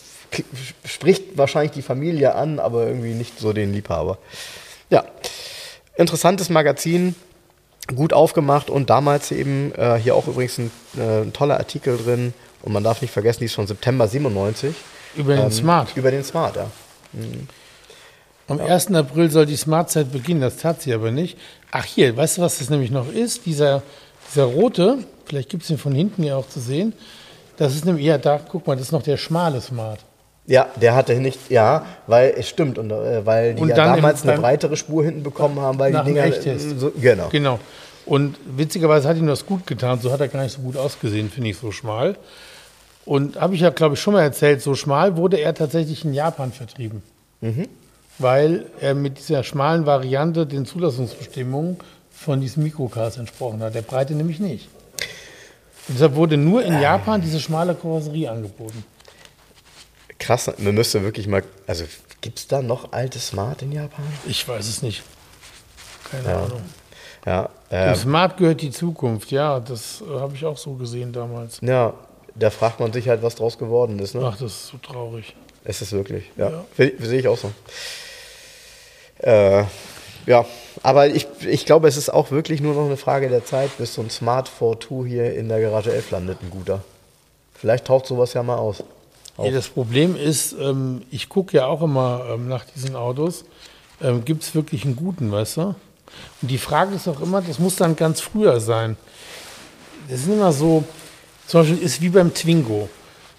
spricht 0.86 1.38
wahrscheinlich 1.38 1.74
die 1.74 1.82
Familie 1.82 2.34
an, 2.34 2.60
aber 2.60 2.88
irgendwie 2.88 3.13
nicht 3.13 3.38
so 3.38 3.52
den 3.52 3.74
Liebhaber. 3.74 4.20
Ja, 4.89 5.04
interessantes 5.98 6.50
Magazin, 6.50 7.13
gut 7.94 8.13
aufgemacht 8.13 8.70
und 8.70 8.89
damals 8.89 9.34
eben 9.34 9.74
äh, 9.76 10.00
hier 10.02 10.15
auch 10.15 10.30
übrigens 10.30 10.60
ein, 10.60 10.72
äh, 10.98 11.24
ein 11.24 11.34
toller 11.34 11.58
Artikel 11.58 11.98
drin 11.98 12.34
und 12.62 12.72
man 12.72 12.86
darf 12.86 13.02
nicht 13.02 13.12
vergessen, 13.12 13.39
die 13.39 13.48
ist 13.48 13.56
von 13.56 13.68
September 13.68 14.08
97. 14.08 14.74
Über 15.18 15.36
den 15.36 15.48
Ähm, 15.48 15.52
Smart. 15.52 15.98
Über 15.98 16.10
den 16.10 16.24
Smart, 16.24 16.56
ja. 16.56 16.72
Am 18.49 18.59
1. 18.59 18.93
April 18.95 19.29
soll 19.31 19.45
die 19.45 19.55
Smartzeit 19.55 20.12
beginnen, 20.12 20.41
das 20.41 20.57
tat 20.57 20.81
sie 20.81 20.93
aber 20.93 21.12
nicht. 21.12 21.38
Ach 21.71 21.85
hier, 21.85 22.15
weißt 22.17 22.38
du, 22.38 22.41
was 22.41 22.59
das 22.59 22.69
nämlich 22.69 22.91
noch 22.91 23.12
ist? 23.12 23.45
Dieser, 23.45 23.81
dieser 24.29 24.43
rote, 24.45 24.99
vielleicht 25.25 25.49
gibt 25.49 25.63
es 25.63 25.69
ihn 25.69 25.77
von 25.77 25.93
hinten 25.93 26.23
ja 26.23 26.35
auch 26.35 26.47
zu 26.49 26.59
sehen. 26.59 26.93
Das 27.57 27.75
ist 27.75 27.85
nämlich, 27.85 28.05
ja, 28.05 28.17
da, 28.17 28.39
guck 28.39 28.65
mal, 28.67 28.75
das 28.75 28.88
ist 28.88 28.91
noch 28.91 29.03
der 29.03 29.17
schmale 29.17 29.62
Smart. 29.62 29.99
Ja, 30.47 30.67
der 30.81 30.95
hatte 30.95 31.13
nicht, 31.19 31.51
ja, 31.51 31.85
weil 32.07 32.33
es 32.35 32.49
stimmt 32.49 32.79
und 32.79 32.89
äh, 32.89 33.23
weil 33.25 33.53
die 33.53 33.62
Und 33.62 33.69
ja 33.69 33.75
im- 33.75 33.95
damals 34.01 34.23
eine 34.23 34.39
breitere 34.39 34.75
Spur 34.77 35.03
hinten 35.03 35.21
bekommen 35.21 35.59
haben, 35.59 35.77
weil 35.77 35.91
die 35.93 36.03
Dinger 36.05 36.23
Echtest. 36.23 36.79
so, 36.79 36.91
genau. 36.99 37.27
Genau. 37.29 37.59
Und 38.07 38.38
witzigerweise 38.57 39.07
hat 39.07 39.17
ihm 39.17 39.27
das 39.27 39.45
gut 39.45 39.67
getan. 39.67 39.99
So 40.01 40.12
hat 40.12 40.21
er 40.21 40.27
gar 40.27 40.41
nicht 40.41 40.55
so 40.55 40.62
gut 40.62 40.75
ausgesehen, 40.75 41.29
finde 41.29 41.51
ich, 41.51 41.57
so 41.57 41.71
schmal. 41.71 42.15
Und 43.05 43.39
habe 43.39 43.53
ich 43.53 43.62
ja, 43.62 43.69
glaube 43.69 43.93
ich, 43.93 44.01
schon 44.01 44.13
mal 44.15 44.23
erzählt, 44.23 44.63
so 44.63 44.73
schmal 44.73 45.15
wurde 45.17 45.38
er 45.38 45.53
tatsächlich 45.53 46.03
in 46.05 46.13
Japan 46.15 46.51
vertrieben. 46.51 47.03
Weil 48.19 48.65
er 48.82 48.93
mit 48.95 49.17
dieser 49.17 49.43
schmalen 49.43 49.86
Variante 49.86 50.45
den 50.45 50.65
Zulassungsbestimmungen 50.65 51.77
von 52.12 52.41
diesen 52.41 52.63
Mikrocars 52.63 53.17
entsprochen 53.17 53.62
hat. 53.63 53.73
Der 53.75 53.82
Breite 53.82 54.13
nämlich 54.13 54.39
nicht. 54.39 54.67
Und 55.88 55.95
deshalb 55.95 56.15
wurde 56.15 56.38
nur 56.38 56.63
in 56.63 56.79
Japan 56.82 57.21
diese 57.21 57.39
schmale 57.39 57.73
Karosserie 57.75 58.29
angeboten. 58.29 58.84
Krass, 60.19 60.51
man 60.58 60.75
müsste 60.75 61.01
wirklich 61.01 61.27
mal, 61.27 61.43
also 61.65 61.86
gibt 62.21 62.39
es 62.39 62.47
da 62.47 62.62
noch 62.62 62.91
alte 62.91 63.19
Smart 63.19 63.62
in 63.62 63.71
Japan? 63.71 64.03
Ich 64.27 64.45
weiß 64.47 64.67
es 64.67 64.82
nicht. 64.82 65.01
Keine 66.12 66.27
Ja. 66.29 66.43
Ahnung. 66.43 66.62
Ja, 67.25 67.49
äh, 67.69 67.95
Smart 67.95 68.38
gehört 68.38 68.62
die 68.62 68.71
Zukunft. 68.71 69.32
Ja, 69.32 69.60
das 69.60 70.01
äh, 70.01 70.19
habe 70.19 70.36
ich 70.36 70.45
auch 70.45 70.58
so 70.58 70.73
gesehen 70.73 71.12
damals. 71.13 71.60
ja, 71.62 71.93
da 72.36 72.49
fragt 72.49 72.79
man 72.79 72.93
sich 72.93 73.08
halt, 73.10 73.21
was 73.23 73.36
draus 73.36 73.58
geworden 73.58 73.99
ist. 73.99 74.13
Ne? 74.15 74.21
Ach, 74.23 74.34
das 74.38 74.51
ist 74.53 74.67
so 74.67 74.77
traurig. 74.77 75.36
Es 75.65 75.82
ist 75.82 75.91
wirklich, 75.91 76.25
ja. 76.38 76.49
Ja. 76.49 76.65
Sehe 76.77 77.19
ich 77.19 77.27
auch 77.27 77.38
so. 77.38 77.51
Äh, 79.19 79.63
ja, 80.25 80.45
aber 80.84 81.08
ich, 81.08 81.27
ich 81.47 81.65
glaube, 81.65 81.88
es 81.88 81.97
ist 81.97 82.10
auch 82.10 82.32
wirklich 82.32 82.62
nur 82.62 82.75
noch 82.75 82.86
eine 82.86 82.97
Frage 82.97 83.29
der 83.29 83.45
Zeit, 83.45 83.77
bis 83.77 83.93
so 83.93 84.01
ein 84.01 84.10
Smart 84.10 84.49
4.2 84.49 85.08
hier 85.08 85.34
in 85.36 85.49
der 85.49 85.62
Garage 85.62 85.93
11 85.93 86.12
landet, 86.12 86.38
ein 86.41 86.49
guter. 86.49 86.84
Vielleicht 87.53 87.86
taucht 87.86 88.05
sowas 88.05 88.34
ja 88.34 88.43
mal 88.43 88.58
aus. 88.58 88.84
Ja, 89.37 89.52
das 89.52 89.69
Problem 89.69 90.15
ist, 90.15 90.54
ähm, 90.54 91.04
ich 91.12 91.29
gucke 91.29 91.56
ja 91.56 91.65
auch 91.65 91.81
immer 91.81 92.25
ähm, 92.29 92.48
nach 92.48 92.65
diesen 92.65 92.96
Autos. 92.96 93.46
Ähm, 94.02 94.25
Gibt 94.25 94.44
es 94.44 94.54
wirklich 94.54 94.85
einen 94.85 94.96
guten, 94.96 95.31
weißt 95.31 95.58
du? 95.58 95.62
Und 96.41 96.52
die 96.52 96.58
Frage 96.58 96.96
ist 96.96 97.08
auch 97.08 97.21
immer, 97.21 97.41
das 97.41 97.60
muss 97.60 97.75
dann 97.75 97.96
ganz 97.96 98.21
früher 98.21 98.60
sein. 98.60 98.98
Das 100.10 100.21
ist 100.21 100.27
immer 100.27 100.52
so, 100.52 100.83
zum 101.48 101.62
Beispiel 101.62 101.79
ist 101.79 102.02
wie 102.02 102.10
beim 102.10 102.33
Twingo. 102.33 102.89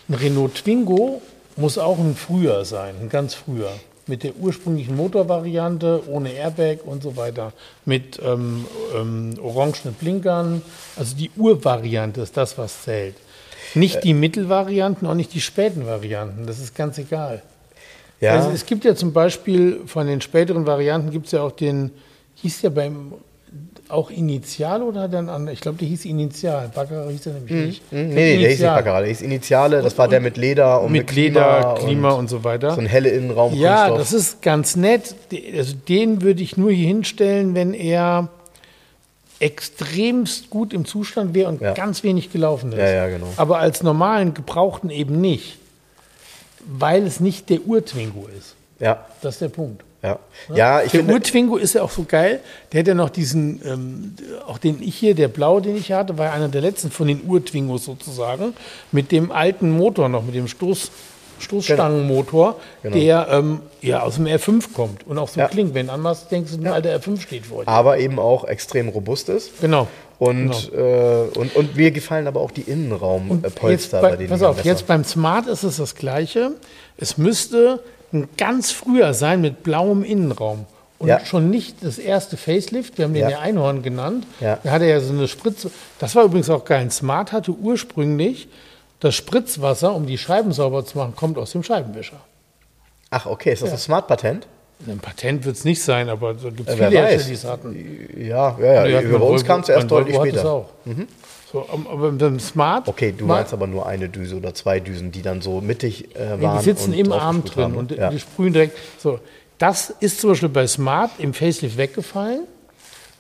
Ein 0.09 0.15
Renault 0.15 0.55
Twingo 0.55 1.21
muss 1.57 1.79
auch 1.79 1.99
ein 1.99 2.17
früher 2.17 2.65
sein, 2.65 2.95
ein 3.01 3.09
ganz 3.09 3.35
früher. 3.35 3.71
Mit 4.11 4.25
der 4.25 4.35
ursprünglichen 4.35 4.97
Motorvariante, 4.97 6.03
ohne 6.09 6.33
Airbag 6.33 6.79
und 6.85 7.01
so 7.01 7.17
weiter. 7.17 7.53
Mit 7.85 8.21
ähm, 8.23 8.67
ähm, 8.95 9.35
orangenen 9.41 9.95
Blinkern. 9.95 10.63
Also 10.97 11.17
die 11.17 11.31
Urvariante 11.37 12.21
ist 12.23 12.37
das, 12.37 12.59
was 12.59 12.83
zählt. 12.83 13.15
Nicht 13.75 14.03
die 14.03 14.15
Mittelvarianten, 14.15 15.07
auch 15.07 15.15
nicht 15.15 15.33
die 15.33 15.41
späten 15.41 15.87
Varianten. 15.87 16.49
Das 16.49 16.59
ist 16.59 16.75
ganz 16.75 16.99
egal. 16.99 17.41
Ja, 18.21 18.35
Also 18.35 18.51
es 18.51 18.67
gibt 18.67 18.85
ja 18.85 18.97
zum 18.97 19.13
Beispiel 19.13 19.83
von 19.87 20.09
den 20.09 20.21
späteren 20.21 20.67
Varianten 20.67 21.13
gibt 21.13 21.27
es 21.27 21.33
ja 21.33 21.43
auch 21.43 21.53
den, 21.53 21.93
hieß 22.35 22.63
der 22.63 22.71
beim 22.71 23.15
auch 23.91 24.11
Initial 24.11 24.83
oder 24.83 25.09
dann 25.09 25.29
an? 25.29 25.49
Ich 25.49 25.61
glaube, 25.61 25.79
der 25.79 25.89
hieß 25.89 26.05
Initial. 26.05 26.71
Baccarat 26.75 27.11
hieß 27.11 27.27
er 27.27 27.33
nämlich 27.35 27.67
nicht. 27.67 27.83
Hm, 27.91 28.09
nee, 28.09 28.15
nee, 28.15 28.39
der 28.39 28.51
hieß 28.51 28.61
nicht. 28.61 28.69
Baccarat, 28.69 29.01
der 29.03 29.09
hieß 29.09 29.23
Initiale, 29.23 29.83
das 29.83 29.97
war 29.99 30.09
der 30.09 30.21
mit 30.21 30.37
Leder 30.37 30.81
und 30.81 30.93
Mit 30.93 31.07
Klima 31.07 31.57
Leder, 31.57 31.75
Klima 31.79 32.11
und 32.13 32.29
so 32.31 32.45
weiter. 32.45 32.75
So 32.75 32.81
ein 32.81 32.87
helle 32.87 33.11
Innenraum. 33.11 33.55
Ja, 33.55 33.89
Kunststoff. 33.89 33.99
das 33.99 34.13
ist 34.13 34.43
ganz 34.43 34.77
nett. 34.77 35.15
Also 35.57 35.75
den 35.89 36.23
würde 36.23 36.43
ich 36.43 36.57
nur 36.57 36.71
hier 36.73 36.87
hinstellen, 36.89 37.55
wenn 37.55 37.75
er 37.75 38.29
extremst 39.39 40.51
gut 40.51 40.73
im 40.73 40.85
Zustand 40.85 41.35
wäre 41.35 41.49
und 41.49 41.61
Ja. 41.61 41.73
ganz 41.73 42.03
wenig 42.03 42.31
gelaufen 42.31 42.73
ist. 42.73 42.79
Ja, 42.79 42.91
ja, 42.91 43.09
genau. 43.09 43.27
Aber 43.37 43.59
als 43.59 43.83
normalen 43.83 44.35
Gebrauchten 44.35 44.91
eben 44.91 45.21
nicht, 45.21 45.57
weil 46.67 47.07
es 47.07 47.21
nicht 47.21 47.49
der 47.49 47.67
Urtwingo 47.67 48.29
ist. 48.37 48.55
Ja, 48.79 49.07
Das 49.23 49.35
ist 49.37 49.41
der 49.43 49.49
Punkt. 49.49 49.83
Ja. 50.03 50.19
Ja, 50.55 50.83
ich 50.83 50.93
Der 50.93 51.01
finde. 51.01 51.15
Urtwingo 51.15 51.57
ist 51.57 51.75
ja 51.75 51.83
auch 51.83 51.91
so 51.91 52.05
geil. 52.09 52.41
Der 52.73 52.81
hat 52.81 52.87
ja 52.89 52.95
noch 52.95 53.11
diesen, 53.11 53.61
ähm, 53.67 54.15
auch 54.47 54.59
den 54.59 54.83
ich 54.83 54.95
hier, 54.97 55.15
der 55.15 55.29
blaue, 55.29 55.61
den 55.63 55.77
ich 55.77 55.93
hatte, 55.93 56.17
war 56.19 56.27
ja 56.27 56.33
einer 56.33 56.49
der 56.49 56.63
letzten 56.63 56.91
von 56.91 57.07
den 57.09 57.23
Urtwingos 57.27 57.85
sozusagen. 57.85 58.55
Mit 58.93 59.13
dem 59.13 59.31
alten 59.31 59.71
Motor 59.71 60.09
noch, 60.09 60.25
mit 60.25 60.35
dem 60.35 60.49
Stoß, 60.49 60.91
Stoßstangenmotor, 61.39 62.57
Genau. 62.83 62.97
der 62.97 63.29
ähm, 63.31 63.61
ja 63.81 64.03
aus 64.03 64.17
dem 64.17 64.27
R5 64.27 64.73
kommt 64.73 65.07
und 65.07 65.19
auch 65.19 65.29
so 65.29 65.41
Ja. 65.41 65.49
klingt. 65.49 65.75
Wenn 65.75 65.87
du 65.87 65.93
anmachst, 65.93 66.31
denkst 66.31 66.53
du, 66.55 66.61
ein 66.61 66.67
alter 66.67 66.95
R5 66.97 67.21
steht 67.21 67.47
vor 67.47 67.65
dir. 67.65 67.69
Aber 67.69 67.99
eben 67.99 68.19
auch 68.19 68.45
extrem 68.45 68.89
robust 68.89 69.29
ist. 69.29 69.61
Genau. 69.61 69.87
Und, 70.19 70.71
äh, 70.75 71.29
und, 71.39 71.57
und 71.57 71.77
mir 71.77 71.91
gefallen 71.93 72.27
aber 72.27 72.41
auch 72.41 72.51
die 72.51 72.61
Innenraumpolster 72.63 74.01
bei, 74.03 74.11
bei 74.11 74.17
denen. 74.17 74.29
pass 74.29 74.43
auf, 74.43 74.63
jetzt 74.65 74.87
beim 74.87 75.03
Smart 75.05 75.47
ist 75.47 75.63
es 75.63 75.79
das 75.79 75.95
Gleiche. 75.95 76.53
Es 76.99 77.17
müsste 77.17 77.81
ein 78.13 78.29
ganz 78.37 78.71
früher 78.71 79.15
sein 79.15 79.41
mit 79.41 79.63
blauem 79.63 80.03
Innenraum. 80.05 80.67
Und 80.99 81.09
Ja. 81.09 81.25
schon 81.25 81.49
nicht 81.49 81.77
das 81.83 81.99
erste 81.99 82.37
Facelift, 82.37 82.99
wir 82.99 83.07
haben 83.07 83.15
den 83.15 83.23
Ja. 83.23 83.31
ja 83.31 83.39
Einhorn 83.41 83.83
genannt. 83.83 84.27
Ja. 84.41 84.59
Da 84.63 84.71
hatte 84.71 84.85
er 84.85 84.97
ja 84.97 85.01
so 85.01 85.13
eine 85.15 85.29
Spritze. 85.29 85.71
Das 85.99 86.15
war 86.15 86.25
übrigens 86.25 86.51
auch 86.51 86.65
geil. 86.65 86.81
Ein 86.81 86.91
Smart 86.91 87.33
hatte 87.33 87.53
ursprünglich 87.53 88.49
das 89.01 89.15
Spritzwasser, 89.15 89.95
um 89.95 90.05
die 90.07 90.19
Scheiben 90.19 90.53
sauber 90.53 90.85
zu 90.85 90.99
machen, 90.99 91.17
kommt 91.17 91.39
aus 91.39 91.53
dem 91.53 91.63
Scheibenwischer. 91.63 92.21
Ach, 93.09 93.25
okay, 93.27 93.53
ist 93.53 93.63
das 93.63 93.73
ein 93.73 93.79
Smart-Patent? 93.79 94.47
Ein 94.87 94.99
Patent 94.99 95.45
wird 95.45 95.57
es 95.57 95.65
nicht 95.65 95.83
sein, 95.83 96.09
aber 96.09 96.35
da 96.35 96.51
gibt 96.51 96.69
es 96.69 96.75
viele. 96.75 96.91
Hersteller, 96.91 97.23
die 97.25 97.33
es 97.33 97.45
hatten. 97.45 98.09
Ja, 98.19 98.59
ja, 98.61 98.87
ja. 98.87 99.01
Über 99.01 99.25
uns 99.25 99.45
kam 99.45 99.61
es 99.61 99.69
erst 99.69 99.91
deutlich 99.91 100.17
später. 100.17 100.51
Auch. 100.51 100.67
So, 101.51 101.67
aber 101.69 102.13
beim 102.13 102.39
Smart. 102.39 102.87
Okay, 102.87 103.13
du 103.17 103.27
meinst 103.27 103.53
aber 103.53 103.67
nur 103.67 103.87
eine 103.87 104.09
Düse 104.09 104.37
oder 104.37 104.55
zwei 104.55 104.79
Düsen, 104.79 105.11
die 105.11 105.23
dann 105.23 105.41
so 105.41 105.61
mittig 105.61 106.15
äh, 106.15 106.41
waren. 106.41 106.59
die 106.59 106.65
sitzen 106.65 106.93
und 106.93 106.99
im 106.99 107.13
Arm 107.13 107.45
drin 107.45 107.65
haben. 107.65 107.75
und 107.77 107.91
ja. 107.91 108.11
die 108.11 108.21
sprühen 108.21 108.53
direkt. 108.53 108.79
So, 108.99 109.19
das 109.59 109.91
ist 110.01 110.21
zum 110.21 110.31
Beispiel 110.31 110.49
bei 110.49 110.67
Smart 110.67 111.11
im 111.19 111.35
Facelift 111.35 111.77
weggefallen 111.77 112.43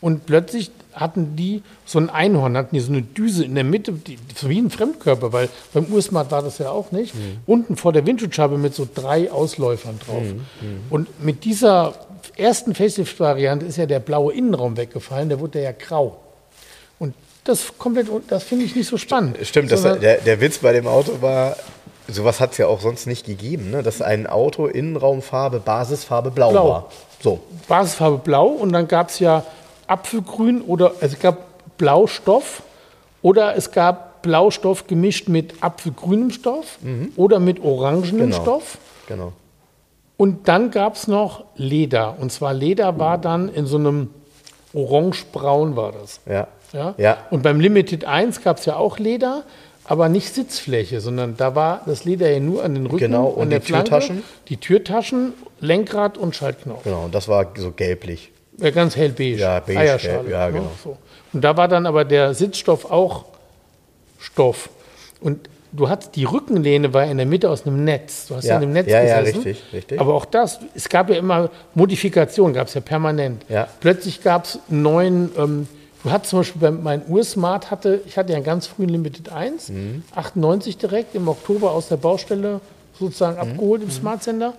und 0.01 0.27
plötzlich 0.27 0.71
hatten 0.93 1.37
die 1.37 1.63
so 1.85 1.99
ein 1.99 2.09
Einhorn, 2.09 2.57
hatten 2.57 2.75
die 2.75 2.81
so 2.81 2.93
eine 2.93 3.03
Düse 3.03 3.45
in 3.45 3.55
der 3.55 3.65
Mitte, 3.65 3.93
die, 3.93 4.19
so 4.35 4.49
wie 4.49 4.59
ein 4.59 4.71
Fremdkörper, 4.71 5.33
weil 5.33 5.49
beim 5.73 5.87
Ursmart 5.87 6.31
war 6.31 6.43
das 6.43 6.59
ja 6.59 6.71
auch 6.71 6.93
nicht. 6.93 7.15
Mhm. 7.15 7.39
Unten 7.47 7.77
vor 7.77 7.93
der 7.93 8.07
Windschutzscheibe 8.07 8.59
mit 8.59 8.75
so 8.75 8.89
drei 8.93 9.31
Ausläufern 9.31 9.99
drauf. 10.05 10.23
Mhm, 10.23 10.81
Und 10.89 11.25
mit 11.25 11.45
dieser 11.45 11.95
ersten 12.37 12.75
Facelift-Variante 12.75 13.67
ist 13.67 13.77
ja 13.77 13.87
der 13.87 14.01
blaue 14.01 14.33
Innenraum 14.33 14.77
weggefallen, 14.77 15.29
der 15.29 15.41
wurde 15.41 15.63
ja 15.63 15.73
grau. 15.73 16.21
Und 16.99 17.15
das 17.51 17.77
komplett, 17.79 18.09
das 18.29 18.43
finde 18.45 18.65
ich 18.65 18.75
nicht 18.75 18.89
so 18.89 18.97
spannend. 18.97 19.39
Stimmt, 19.43 19.71
das, 19.71 19.83
der, 19.83 20.19
der 20.19 20.41
Witz 20.41 20.59
bei 20.59 20.73
dem 20.73 20.87
Auto 20.87 21.21
war, 21.21 21.57
sowas 22.09 22.41
hat 22.41 22.53
es 22.53 22.59
ja 22.59 22.67
auch 22.67 22.81
sonst 22.81 23.07
nicht 23.07 23.27
gegeben, 23.27 23.71
ne? 23.71 23.83
dass 23.83 24.01
ein 24.03 24.27
Auto 24.27 24.67
Innenraumfarbe, 24.67 25.61
Basisfarbe 25.61 26.31
blau, 26.31 26.51
Blau. 26.51 26.69
war. 26.69 26.91
So, 27.23 27.41
Basisfarbe 27.69 28.19
blau 28.19 28.47
und 28.47 28.73
dann 28.73 28.89
gab 28.89 29.11
es 29.11 29.19
ja 29.19 29.45
Apfelgrün 29.87 30.63
oder 30.63 30.93
also 31.01 31.15
es 31.17 31.19
gab 31.21 31.39
Blaustoff 31.77 32.63
oder 33.23 33.57
es 33.57 33.71
gab 33.71 34.23
Blaustoff 34.23 34.87
gemischt 34.87 35.29
mit 35.29 35.55
apfelgrünem 35.63 36.31
Stoff 36.31 36.79
oder 37.17 37.39
mit 37.41 37.63
orangenem 37.63 38.31
Genau. 38.31 38.43
Stoff. 38.43 38.79
genau. 39.07 39.33
Und 40.17 40.49
dann 40.49 40.71
gab 40.71 40.97
es 40.97 41.09
noch 41.09 41.45
Leder. 41.57 42.17
Und 42.19 42.31
zwar 42.31 42.53
Leder 42.53 42.99
war 42.99 43.17
dann 43.17 43.49
in 43.49 43.65
so 43.65 43.79
einem 43.79 44.11
orangebraun 44.73 45.77
war 45.77 45.93
das. 45.93 46.21
Ja. 46.27 46.49
Ja? 46.73 46.95
Ja. 46.99 47.19
Und 47.31 47.43
beim 47.43 47.61
Limited 47.61 48.05
1 48.05 48.43
gab 48.43 48.59
es 48.59 48.65
ja 48.67 48.77
auch 48.77 48.99
Leder, 48.99 49.43
aber 49.85 50.09
nicht 50.09 50.33
Sitzfläche, 50.35 51.01
sondern 51.01 51.37
da 51.37 51.55
war 51.57 51.83
das 51.87 52.05
Leder 52.05 52.31
ja 52.31 52.39
nur 52.39 52.63
an 52.63 52.75
den 52.75 52.87
Rücken, 52.87 52.99
Genau, 52.99 53.27
und 53.27 53.43
an 53.45 53.51
der 53.51 53.59
die 53.61 53.67
Flanke, 53.67 53.91
Türtaschen? 53.91 54.23
die 54.49 54.57
Türtaschen, 54.57 55.33
Lenkrad 55.59 56.17
und 56.17 56.37
Schaltknopf. 56.37 56.85
Genau, 56.85 57.05
und 57.07 57.15
das 57.15 57.27
war 57.27 57.47
so 57.57 57.73
gelblich. 57.73 58.31
Ja, 58.59 58.71
ganz 58.71 58.95
hellbeige. 58.95 59.39
Ja, 59.39 59.59
beige, 59.61 59.79
Eierschale. 59.81 60.15
gelb, 60.21 60.31
ja, 60.31 60.47
ne? 60.47 60.53
genau. 60.53 60.71
So. 60.85 60.97
Und 61.33 61.43
da 61.43 61.57
war 61.57 61.67
dann 61.67 61.87
aber 61.87 62.05
der 62.05 62.35
Sitzstoff 62.35 62.91
auch 62.91 63.25
Stoff. 64.21 64.69
Und 65.21 65.49
du 65.73 65.89
hattest 65.89 66.17
die 66.17 66.25
Rückenlehne 66.25 66.93
war 66.95 67.05
in 67.07 67.17
der 67.17 67.27
Mitte 67.27 67.49
aus 67.51 67.67
einem 67.67 67.85
Netz. 67.85 68.27
Du 68.27 68.37
hast 68.37 68.45
ja, 68.45 68.51
Ja, 68.51 68.57
in 68.57 68.61
dem 68.63 68.73
Netz 68.73 68.89
ja, 68.89 69.03
ja, 69.03 69.21
gesessen. 69.21 69.43
richtig, 69.43 69.73
richtig. 69.73 70.01
Aber 70.01 70.15
auch 70.15 70.25
das, 70.25 70.61
es 70.75 70.89
gab 70.89 71.09
ja 71.11 71.17
immer 71.17 71.51
Modifikationen, 71.75 72.55
gab 72.55 72.69
es 72.69 72.75
ja 72.75 72.81
permanent. 72.81 73.45
Ja. 73.49 73.67
Plötzlich 73.81 74.23
gab 74.23 74.45
es 74.45 74.59
einen 74.71 74.83
neuen, 74.83 75.31
ähm, 75.39 75.69
du 76.03 76.11
hattest 76.11 76.31
zum 76.31 76.41
Beispiel 76.41 76.61
bei 76.61 76.71
mein 76.71 77.03
Ursmart 77.09 77.71
hatte, 77.71 78.01
ich 78.07 78.17
hatte 78.19 78.31
ja 78.33 78.37
einen 78.37 78.45
ganz 78.45 78.67
frühen 78.67 78.89
Limited 78.89 79.31
1, 79.33 79.69
Mhm. 79.71 80.03
98 80.15 80.77
direkt 80.79 81.15
im 81.15 81.29
Oktober 81.29 81.73
aus 81.73 81.89
der 81.89 81.97
Baustelle 81.97 82.61
sozusagen 82.99 83.37
Mhm. 83.37 83.53
abgeholt 83.53 83.83
im 83.83 83.91
Smart 83.91 84.23
Center. 84.23 84.55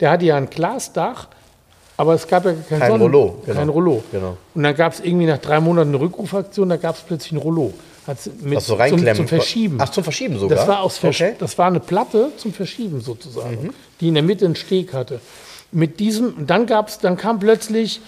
Der 0.00 0.10
hatte 0.10 0.24
ja 0.24 0.36
ein 0.36 0.50
Glasdach, 0.50 1.28
aber 1.96 2.14
es 2.14 2.26
gab 2.26 2.44
ja 2.44 2.52
kein, 2.68 2.78
Kein 2.80 2.90
Sonnen- 2.90 3.02
Rollo, 3.02 3.38
genau. 3.46 3.58
Kein 3.58 3.68
Rollo. 3.68 4.04
Genau. 4.10 4.36
Und 4.54 4.62
dann 4.62 4.74
gab 4.74 4.92
es 4.92 5.00
irgendwie 5.00 5.26
nach 5.26 5.38
drei 5.38 5.60
Monaten 5.60 5.90
eine 5.90 6.00
Rückrufaktion, 6.00 6.68
da 6.68 6.76
gab 6.76 6.96
es 6.96 7.02
plötzlich 7.02 7.32
ein 7.32 7.38
Rollo. 7.38 7.72
Hat's 8.06 8.28
mit 8.40 8.56
Was 8.56 8.66
so 8.66 8.72
zum, 8.74 8.80
reinklemmen. 8.80 9.14
zum 9.16 9.28
Verschieben. 9.28 9.76
Ach, 9.80 9.88
zum 9.88 10.02
Verschieben 10.04 10.38
sogar? 10.38 10.58
Das 10.58 10.66
war, 10.68 10.80
aus 10.82 10.98
Versch 10.98 11.20
Okay. 11.20 11.34
das 11.38 11.56
war 11.58 11.66
eine 11.68 11.80
Platte 11.80 12.32
zum 12.36 12.52
Verschieben 12.52 13.00
sozusagen, 13.00 13.64
Mhm. 13.66 13.70
die 14.00 14.08
in 14.08 14.14
der 14.14 14.22
Mitte 14.22 14.44
einen 14.44 14.56
Steg 14.56 14.92
hatte. 14.92 15.20
Mit 15.70 16.00
diesem, 16.00 16.46
dann 16.46 16.66
gab's, 16.66 16.98
dann 16.98 17.16
kam 17.16 17.38
plötzlich 17.38 18.00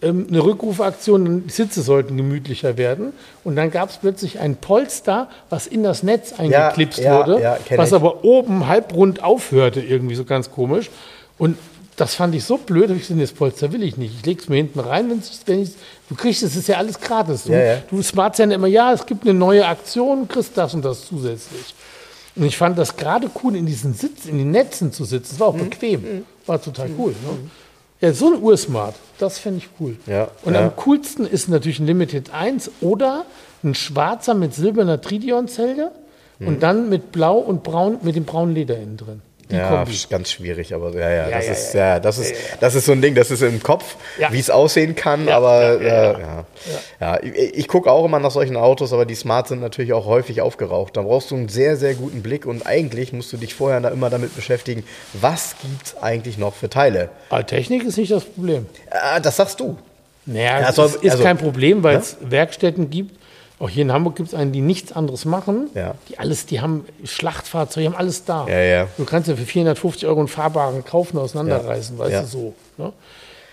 ähm, 0.00 0.26
eine 0.30 0.42
Rückrufaktion, 0.42 1.46
die 1.46 1.52
Sitze 1.52 1.82
sollten 1.82 2.16
gemütlicher 2.16 2.78
werden. 2.78 3.12
Und 3.44 3.56
dann 3.56 3.70
gab 3.70 3.90
es 3.90 3.98
plötzlich 3.98 4.38
ein 4.40 4.56
Polster, 4.56 5.28
was 5.50 5.66
in 5.66 5.82
das 5.82 6.02
Netz 6.02 6.32
eingeklipst 6.32 6.98
ja, 7.00 7.18
wurde, 7.18 7.40
ja, 7.42 7.58
was 7.76 7.90
ich. 7.90 7.94
aber 7.94 8.24
oben 8.24 8.66
halbrund 8.68 9.22
aufhörte, 9.22 9.80
irgendwie 9.82 10.14
so 10.14 10.24
ganz 10.24 10.50
komisch. 10.50 10.88
Und 11.36 11.58
das 11.96 12.14
fand 12.14 12.34
ich 12.34 12.44
so 12.44 12.58
blöd, 12.58 12.90
ich 12.90 13.00
gesagt, 13.00 13.20
das 13.20 13.32
Polster 13.32 13.72
will 13.72 13.82
ich 13.82 13.96
nicht. 13.96 14.14
Ich 14.20 14.26
leg's 14.26 14.48
mir 14.48 14.56
hinten 14.56 14.80
rein, 14.80 15.08
wenn 15.10 15.18
ich 15.20 15.70
Du 16.08 16.14
kriegst 16.14 16.42
es, 16.42 16.54
ist 16.54 16.68
ja 16.68 16.76
alles 16.76 17.00
gratis. 17.00 17.44
Du, 17.44 17.52
Ja, 17.52 17.58
ja. 17.58 17.76
du 17.90 18.02
Smart 18.02 18.36
Center 18.36 18.54
immer, 18.56 18.66
ja, 18.66 18.92
es 18.92 19.04
gibt 19.06 19.24
eine 19.24 19.34
neue 19.34 19.66
Aktion, 19.66 20.28
kriegst 20.28 20.56
das 20.56 20.74
und 20.74 20.84
das 20.84 21.06
zusätzlich. 21.06 21.74
Und 22.36 22.44
ich 22.44 22.56
fand 22.56 22.76
das 22.78 22.96
gerade 22.96 23.30
cool, 23.42 23.56
in 23.56 23.64
diesen 23.64 23.94
Sitz, 23.94 24.26
in 24.26 24.36
den 24.36 24.50
Netzen 24.50 24.92
zu 24.92 25.04
sitzen. 25.04 25.34
Es 25.34 25.40
war 25.40 25.48
auch 25.48 25.54
Mhm. 25.54 25.70
bequem. 25.70 26.24
War 26.44 26.60
total 26.60 26.90
cool. 26.98 27.12
Ne? 27.12 27.50
Ja, 28.02 28.12
so 28.12 28.30
ein 28.34 28.42
Ursmart, 28.42 28.94
das 29.18 29.38
fände 29.38 29.58
ich 29.58 29.68
cool. 29.80 29.96
Ja, 30.06 30.28
und 30.44 30.52
ja. 30.52 30.60
am 30.66 30.76
coolsten 30.76 31.24
ist 31.26 31.48
natürlich 31.48 31.78
ein 31.80 31.86
Limited 31.86 32.30
1 32.30 32.70
oder 32.82 33.24
ein 33.64 33.74
schwarzer 33.74 34.34
mit 34.34 34.54
silberner 34.54 35.00
Tridion-Zelle 35.00 35.92
Mhm. 36.38 36.46
und 36.46 36.62
dann 36.62 36.90
mit 36.90 37.10
blau 37.10 37.38
und 37.38 37.62
braun, 37.62 37.96
mit 38.02 38.14
dem 38.16 38.24
braunen 38.26 38.54
Leder 38.54 38.76
innen 38.76 38.98
drin. 38.98 39.22
Die 39.48 39.54
Ja, 39.54 39.68
Kombi. 39.68 39.92
ist 39.92 40.10
ganz 40.10 40.32
schwierig, 40.32 40.74
aber 40.74 40.92
ja, 40.92 41.08
ja, 41.08 41.28
Ja, 41.28 41.36
das 41.36 41.46
ja, 41.46 41.52
ist, 41.52 41.74
ja, 41.74 42.00
das 42.00 42.18
ist, 42.18 42.34
das 42.58 42.74
ist 42.74 42.84
so 42.86 42.90
ein 42.92 43.00
Ding, 43.00 43.14
das 43.14 43.30
ist 43.30 43.42
im 43.42 43.62
Kopf, 43.62 43.94
wie 44.30 44.40
es 44.40 44.50
aussehen 44.50 44.96
kann, 44.96 45.28
aber 45.28 45.80
ja, 45.80 46.44
ja, 47.00 47.22
ich, 47.22 47.32
ich 47.54 47.68
gucke 47.68 47.88
auch 47.90 48.04
immer 48.04 48.18
nach 48.18 48.32
solchen 48.32 48.56
Autos, 48.56 48.92
aber 48.92 49.06
die 49.06 49.14
Smart 49.14 49.46
sind 49.46 49.60
natürlich 49.60 49.92
auch 49.92 50.04
häufig 50.06 50.40
aufgeraucht. 50.40 50.96
Da 50.96 51.02
brauchst 51.02 51.30
du 51.30 51.36
einen 51.36 51.48
sehr, 51.48 51.76
sehr 51.76 51.94
guten 51.94 52.22
Blick 52.22 52.44
und 52.44 52.66
eigentlich 52.66 53.12
musst 53.12 53.32
du 53.32 53.36
dich 53.36 53.54
vorher 53.54 53.80
da 53.80 53.90
immer 53.90 54.10
damit 54.10 54.34
beschäftigen, 54.34 54.82
was 55.12 55.54
gibt 55.62 55.86
es 55.86 55.96
eigentlich 56.02 56.38
noch 56.38 56.54
für 56.54 56.68
Teile? 56.68 57.10
Aber 57.30 57.46
Technik 57.46 57.84
ist 57.84 57.98
nicht 57.98 58.10
das 58.10 58.24
Problem. 58.24 58.66
Ah, 58.90 59.20
das 59.20 59.36
sagst 59.36 59.60
du. 59.60 59.76
Naja, 60.24 60.72
soll- 60.72 60.86
ist, 60.86 60.96
ist 61.04 61.10
also- 61.12 61.22
kein 61.22 61.38
Problem, 61.38 61.84
weil 61.84 61.98
es 61.98 62.16
Werkstätten 62.20 62.90
gibt. 62.90 63.16
Auch 63.58 63.70
hier 63.70 63.82
in 63.82 63.92
Hamburg 63.92 64.16
gibt 64.16 64.28
es 64.28 64.34
einen, 64.34 64.52
die 64.52 64.60
nichts 64.60 64.92
anderes 64.92 65.24
machen. 65.24 65.70
Ja. 65.74 65.94
Die 66.08 66.18
alles, 66.18 66.44
die 66.44 66.60
haben 66.60 66.84
Schlachtfahrzeuge, 67.04 67.88
die 67.88 67.94
haben 67.94 67.98
alles 67.98 68.24
da. 68.24 68.46
Ja, 68.48 68.60
ja. 68.60 68.88
Du 68.98 69.04
kannst 69.04 69.28
ja 69.28 69.36
für 69.36 69.46
450 69.46 70.06
Euro 70.06 70.18
einen 70.18 70.28
fahrbaren 70.28 70.84
kaufen, 70.84 71.16
auseinanderreißen, 71.18 71.98
weißt 71.98 72.22
du 72.22 72.26
so. 72.26 72.54
Ne? 72.76 72.92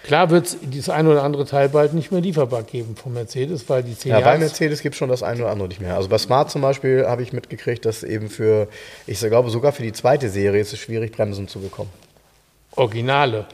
Klar 0.04 0.30
wird 0.30 0.48
es 0.48 0.58
dieses 0.62 0.90
ein 0.90 1.08
oder 1.08 1.24
andere 1.24 1.46
Teil 1.46 1.70
bald 1.70 1.94
nicht 1.94 2.12
mehr 2.12 2.20
lieferbar 2.20 2.64
geben 2.64 2.98
von 2.98 3.14
Mercedes, 3.14 3.70
weil 3.70 3.84
die 3.84 3.98
10 3.98 4.12
Ja, 4.12 4.20
bei 4.20 4.38
Mercedes 4.38 4.82
gibt 4.82 4.96
es 4.96 5.00
schon 5.00 5.08
das 5.08 5.24
eine 5.24 5.42
oder 5.42 5.52
andere 5.52 5.70
nicht 5.70 5.80
mehr. 5.80 5.96
Also 5.96 6.10
bei 6.10 6.18
Smart 6.18 6.52
zum 6.52 6.62
Beispiel 6.62 7.06
habe 7.08 7.24
ich 7.24 7.32
mitgekriegt, 7.32 7.86
dass 7.86 8.04
eben 8.04 8.30
für, 8.30 8.68
ich 9.08 9.22
glaube 9.22 9.50
sogar 9.50 9.72
für 9.72 9.84
die 9.84 9.94
zweite 9.94 10.30
Serie 10.30 10.60
ist 10.60 10.74
es 10.74 10.80
schwierig, 10.80 11.14
Bremsen 11.14 11.48
zu 11.48 11.62
bekommen. 11.62 11.90
Originale. 12.76 13.46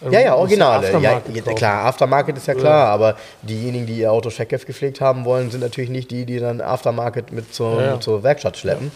Also 0.00 0.14
Ja, 0.14 0.20
ja, 0.20 0.34
Originale. 0.36 0.92
Ja, 0.92 1.20
ja, 1.32 1.52
klar, 1.54 1.86
Aftermarket 1.86 2.36
ist 2.36 2.46
ja 2.46 2.54
klar, 2.54 2.88
aber 2.88 3.16
diejenigen, 3.42 3.86
die 3.86 3.98
ihr 3.98 4.12
Auto 4.12 4.30
Checkev 4.30 4.64
gepflegt 4.64 5.00
haben 5.00 5.24
wollen, 5.24 5.50
sind 5.50 5.60
natürlich 5.60 5.90
nicht 5.90 6.10
die, 6.10 6.24
die 6.24 6.38
dann 6.38 6.60
Aftermarket 6.60 7.32
mit 7.32 7.54
zur, 7.54 7.80
Ja, 7.80 7.86
ja. 7.86 8.00
zur 8.00 8.22
Werkstatt 8.22 8.56
schleppen. 8.56 8.92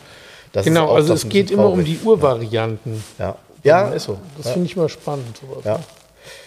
Das 0.52 0.64
Genau, 0.64 0.88
auch 0.88 0.96
also 0.96 1.14
es 1.14 1.28
geht 1.28 1.50
immer 1.50 1.70
um 1.70 1.84
die 1.84 1.98
Urvarianten. 2.04 3.02
Ja, 3.18 3.36
ja 3.62 3.88
ist 3.88 4.04
so. 4.04 4.18
Das 4.36 4.46
ja. 4.46 4.52
finde 4.52 4.66
ich 4.66 4.76
mal 4.76 4.88
spannend. 4.88 5.38
Sowas. 5.38 5.64
Ja, 5.64 5.80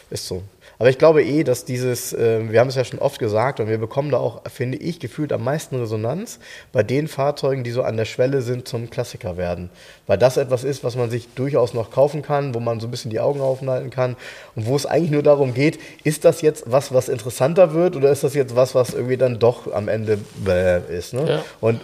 ist 0.10 0.28
so. 0.28 0.44
Aber 0.80 0.90
ich 0.90 0.98
glaube 0.98 1.24
eh, 1.24 1.44
dass 1.44 1.66
dieses, 1.66 2.14
äh, 2.14 2.52
wir 2.52 2.60
haben 2.60 2.68
es 2.68 2.76
ja 2.76 2.84
schon 2.84 3.00
oft 3.00 3.20
gesagt 3.20 3.60
und 3.60 3.68
wir 3.68 3.78
bekommen 3.78 4.12
da 4.12 4.18
auch, 4.18 4.42
finde 4.50 4.78
ich, 4.78 5.00
gefühlt 5.00 5.32
am 5.32 5.44
meisten 5.44 5.78
Resonanz 5.78 6.40
bei 6.72 6.84
den 6.84 7.08
Fahrzeugen, 7.08 7.64
die 7.64 7.72
so 7.72 7.84
an 7.84 7.98
der 7.98 8.06
Schwelle 8.06 8.42
sind 8.42 8.68
zum 8.68 8.90
Klassiker 8.90 9.38
werden. 9.38 9.70
Weil 10.08 10.18
das 10.18 10.38
etwas 10.38 10.64
ist, 10.64 10.84
was 10.84 10.96
man 10.96 11.10
sich 11.10 11.30
durchaus 11.36 11.74
noch 11.74 11.92
kaufen 11.92 12.22
kann, 12.22 12.54
wo 12.54 12.60
man 12.60 12.80
so 12.80 12.88
ein 12.88 12.92
bisschen 12.92 13.12
die 13.12 13.20
Augen 13.20 13.42
offen 13.42 13.70
halten 13.70 13.90
kann 13.90 14.16
und 14.56 14.66
wo 14.66 14.76
es 14.76 14.86
eigentlich 14.86 15.12
nur 15.12 15.24
darum 15.24 15.54
geht, 15.54 15.80
ist 16.04 16.26
das 16.26 16.42
jetzt 16.42 16.66
was, 16.68 16.94
was 16.94 17.10
interessanter 17.10 17.74
wird 17.74 17.96
oder 17.96 18.12
ist 18.12 18.24
das 18.24 18.34
jetzt 18.34 18.56
was, 18.56 18.76
was 18.76 18.94
irgendwie 18.94 19.18
dann 19.18 19.40
doch 19.40 19.72
am 19.74 19.88
Ende 19.88 20.20
bäh 20.44 20.80
ist. 20.90 21.14
Ne? 21.14 21.28
Ja. 21.28 21.44
Und 21.62 21.82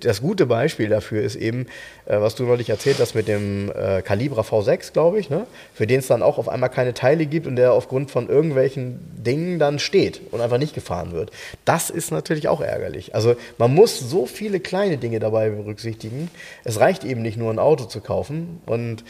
das 0.00 0.20
gute 0.20 0.46
Beispiel 0.46 0.88
dafür 0.88 1.22
ist 1.22 1.36
eben, 1.36 1.66
äh, 2.08 2.20
was 2.20 2.34
du 2.34 2.44
neulich 2.44 2.70
erzählt 2.70 2.98
hast 2.98 3.14
mit 3.14 3.28
dem 3.28 3.70
äh, 3.70 4.00
Calibra 4.02 4.40
V6, 4.40 4.92
glaube 4.92 5.20
ich, 5.20 5.28
ne? 5.28 5.46
für 5.74 5.86
den 5.86 6.00
es 6.00 6.06
dann 6.06 6.22
auch 6.22 6.38
auf 6.38 6.48
einmal 6.48 6.70
keine 6.70 6.94
Teile 6.94 7.26
gibt 7.26 7.46
und 7.46 7.56
der 7.56 7.72
aufgrund 7.72 8.10
von 8.10 8.28
irgendwelchen 8.28 8.98
Dingen 9.22 9.58
dann 9.58 9.78
steht 9.78 10.20
und 10.32 10.40
einfach 10.40 10.58
nicht 10.58 10.74
gefahren 10.74 11.12
wird. 11.12 11.30
Das 11.66 11.90
ist 11.90 12.10
natürlich 12.10 12.48
auch 12.48 12.62
ärgerlich. 12.62 13.14
Also 13.14 13.36
man 13.58 13.74
muss 13.74 13.98
so 13.98 14.24
viele 14.24 14.58
kleine 14.58 14.96
Dinge 14.96 15.20
dabei 15.20 15.50
berücksichtigen. 15.50 16.30
Es 16.64 16.80
reicht 16.80 17.04
eben 17.04 17.20
nicht 17.20 17.36
nur 17.36 17.52
ein 17.52 17.58
Auto 17.58 17.84
zu 17.84 18.00
kaufen 18.00 18.62
und 18.64 19.04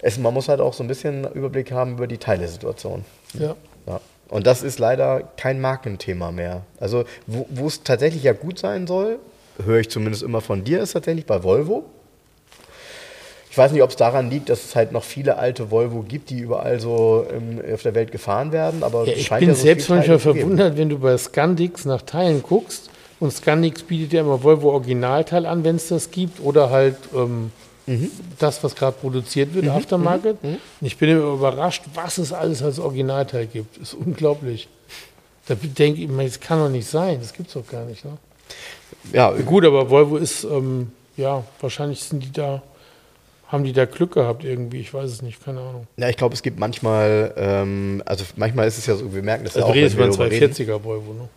es, 0.00 0.18
man 0.18 0.34
muss 0.34 0.48
halt 0.48 0.60
auch 0.60 0.74
so 0.74 0.82
ein 0.82 0.88
bisschen 0.88 1.24
Überblick 1.32 1.70
haben 1.70 1.92
über 1.92 2.06
die 2.06 2.18
Teilesituation. 2.18 3.04
Ja. 3.34 3.54
Ja. 3.86 4.00
Und 4.28 4.48
das 4.48 4.64
ist 4.64 4.80
leider 4.80 5.22
kein 5.36 5.60
Markenthema 5.60 6.32
mehr. 6.32 6.62
Also, 6.80 7.04
wo 7.28 7.46
wo 7.48 7.68
es 7.68 7.84
tatsächlich 7.84 8.24
ja 8.24 8.32
gut 8.32 8.58
sein 8.58 8.88
soll, 8.88 9.20
höre 9.64 9.78
ich 9.78 9.88
zumindest 9.88 10.24
immer 10.24 10.40
von 10.40 10.64
dir, 10.64 10.80
ist 10.80 10.92
tatsächlich 10.92 11.26
bei 11.26 11.44
Volvo. 11.44 11.84
Ich 13.56 13.58
weiß 13.58 13.72
nicht, 13.72 13.82
ob 13.82 13.88
es 13.88 13.96
daran 13.96 14.28
liegt, 14.28 14.50
dass 14.50 14.62
es 14.66 14.76
halt 14.76 14.92
noch 14.92 15.02
viele 15.02 15.38
alte 15.38 15.70
Volvo 15.70 16.02
gibt, 16.02 16.28
die 16.28 16.40
überall 16.40 16.78
so 16.78 17.24
ähm, 17.34 17.58
auf 17.72 17.80
der 17.80 17.94
Welt 17.94 18.12
gefahren 18.12 18.52
werden. 18.52 18.82
Aber 18.82 19.06
Ja, 19.06 19.14
ich 19.14 19.30
bin 19.30 19.48
ja 19.48 19.54
so 19.54 19.62
selbst 19.62 19.88
manchmal 19.88 20.18
verwundert, 20.18 20.76
wenn 20.76 20.90
du 20.90 20.98
bei 20.98 21.16
Scandix 21.16 21.86
nach 21.86 22.02
Teilen 22.02 22.42
guckst 22.42 22.90
und 23.18 23.32
Scandix 23.32 23.82
bietet 23.82 24.12
ja 24.12 24.20
immer 24.20 24.42
Volvo 24.42 24.72
Originalteil 24.72 25.46
an, 25.46 25.64
wenn 25.64 25.76
es 25.76 25.88
das 25.88 26.10
gibt, 26.10 26.38
oder 26.40 26.68
halt 26.68 26.96
ähm, 27.14 27.50
Mhm. 27.86 28.10
das, 28.38 28.62
was 28.62 28.74
gerade 28.74 28.94
produziert 29.00 29.54
wird, 29.54 29.68
Aftermarket. 29.68 30.36
Und 30.42 30.58
ich 30.82 30.98
bin 30.98 31.08
immer 31.08 31.32
überrascht, 31.32 31.84
was 31.94 32.18
es 32.18 32.34
alles 32.34 32.62
als 32.62 32.78
Originalteil 32.78 33.46
gibt. 33.46 33.78
ist 33.78 33.94
unglaublich. 33.94 34.68
Da 35.46 35.54
denke 35.54 36.02
ich 36.02 36.08
mir, 36.08 36.24
das 36.24 36.40
kann 36.40 36.58
doch 36.58 36.68
nicht 36.68 36.86
sein, 36.88 37.20
das 37.22 37.32
gibt 37.32 37.48
es 37.48 37.54
doch 37.54 37.66
gar 37.66 37.86
nicht. 37.86 38.04
Ne? 38.04 38.18
Ja, 39.14 39.30
Gut, 39.30 39.64
aber 39.64 39.88
Volvo 39.88 40.18
ist, 40.18 40.44
ähm, 40.44 40.90
ja, 41.16 41.42
wahrscheinlich 41.60 42.02
sind 42.02 42.22
die 42.22 42.32
da, 42.32 42.60
haben 43.48 43.64
die 43.64 43.72
da 43.72 43.84
Glück 43.84 44.14
gehabt 44.14 44.44
irgendwie, 44.44 44.80
ich 44.80 44.92
weiß 44.92 45.10
es 45.10 45.22
nicht, 45.22 45.44
keine 45.44 45.60
Ahnung. 45.60 45.86
ja, 45.96 46.08
ich 46.08 46.16
glaube, 46.16 46.34
es 46.34 46.42
gibt 46.42 46.58
manchmal, 46.58 47.32
ähm, 47.36 48.02
also 48.04 48.24
manchmal 48.36 48.66
ist 48.66 48.78
es 48.78 48.86
ja 48.86 48.96
so, 48.96 49.14
wir 49.14 49.22
merken 49.22 49.44
das 49.44 49.54
Also 49.54 49.66
ja 49.66 49.70
auch, 49.70 49.74
redest 49.74 49.96
wenn 49.96 50.08
über 50.08 50.16
wir 50.18 50.24
einen 50.24 50.30
darüber 50.32 50.46
reden. 50.46 50.54
240er 50.54 50.84
Volvo, 50.84 51.12
ne? 51.12 51.28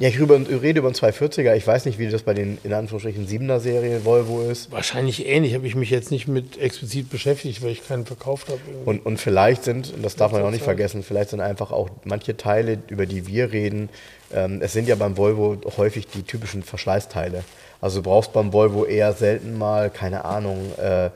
Ja, 0.00 0.08
ich, 0.08 0.18
rede 0.18 0.78
über 0.80 0.88
einen 0.88 0.94
240er. 0.96 1.54
Ich 1.54 1.66
weiß 1.66 1.84
nicht, 1.84 1.98
wie 1.98 2.08
das 2.08 2.22
bei 2.22 2.32
den 2.32 2.56
in 2.64 2.72
Anführungsstrichen 2.72 3.28
7er 3.28 3.60
Serie 3.60 4.02
Volvo 4.06 4.40
ist. 4.40 4.72
Wahrscheinlich 4.72 5.26
ähnlich, 5.26 5.52
habe 5.54 5.66
ich 5.66 5.74
mich 5.74 5.90
jetzt 5.90 6.10
nicht 6.10 6.26
mit 6.26 6.58
explizit 6.58 7.10
beschäftigt, 7.10 7.62
weil 7.62 7.72
ich 7.72 7.86
keinen 7.86 8.06
verkauft 8.06 8.48
habe. 8.48 8.58
Und, 8.86 9.04
und 9.04 9.18
vielleicht 9.20 9.62
sind, 9.64 9.92
und 9.94 10.02
das 10.02 10.16
darf 10.16 10.32
man 10.32 10.40
auch 10.42 10.50
nicht 10.50 10.64
vergessen, 10.64 11.02
vielleicht 11.02 11.28
sind 11.30 11.40
einfach 11.42 11.70
auch 11.70 11.90
manche 12.04 12.34
Teile, 12.34 12.78
über 12.88 13.04
die 13.04 13.26
wir 13.26 13.52
reden, 13.52 13.90
ähm, 14.32 14.62
es 14.62 14.72
sind 14.72 14.88
ja 14.88 14.94
beim 14.94 15.18
Volvo 15.18 15.58
häufig 15.76 16.06
die 16.06 16.22
typischen 16.22 16.62
Verschleißteile. 16.62 17.44
Also 17.82 17.98
du 18.00 18.08
brauchst 18.08 18.32
beim 18.32 18.54
Volvo 18.54 18.86
eher 18.86 19.12
selten 19.12 19.58
mal, 19.58 19.90
keine 19.90 20.24
Ahnung, 20.24 20.72
äh, 20.82 21.10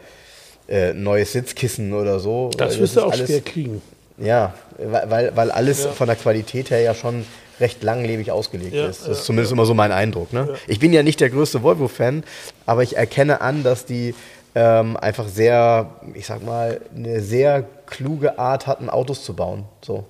äh, 0.68 0.93
neues 0.93 1.32
Sitzkissen 1.32 1.95
oder 1.95 2.20
so. 2.20 2.51
das 2.59 2.74
Weil 2.74 2.80
wirst 2.82 2.97
du 2.97 3.01
auch 3.03 3.12
alles, 3.12 3.28
schwer 3.30 3.41
kriegen. 3.41 3.80
Ja, 4.18 4.53
weil, 4.78 5.11
weil- 5.11 5.37
weil 5.37 5.51
alles 5.51 5.85
Ja. 5.85 5.93
von 5.93 6.07
der 6.07 6.16
Qualität 6.16 6.70
her 6.70 6.80
ja 6.80 6.95
schon 6.95 7.24
recht 7.61 7.82
langlebig 7.82 8.30
ausgelegt 8.30 8.74
Ja, 8.74 8.86
ist. 8.86 9.00
Das 9.00 9.07
ja, 9.07 9.12
ist 9.12 9.24
zumindest 9.24 9.52
immer 9.52 9.66
so 9.66 9.74
mein 9.74 9.92
Eindruck. 9.92 10.32
Ne? 10.32 10.55
Ich 10.66 10.78
bin 10.78 10.92
ja 10.92 11.02
nicht 11.02 11.20
der 11.20 11.30
größte 11.30 11.62
Volvo-Fan, 11.62 12.24
aber 12.66 12.82
ich 12.82 12.96
erkenne 12.96 13.40
an, 13.40 13.62
dass 13.62 13.86
die 13.86 14.14
ähm, 14.55 14.96
einfach 14.96 15.28
sehr, 15.28 15.90
ich 16.14 16.26
sag 16.26 16.44
mal, 16.44 16.80
eine 16.94 17.20
sehr 17.20 17.64
kluge 17.86 18.38
Art 18.38 18.66
hatten, 18.66 18.88
Autos 18.88 19.24
zu 19.24 19.34
bauen. 19.34 19.64
So. 19.82 20.05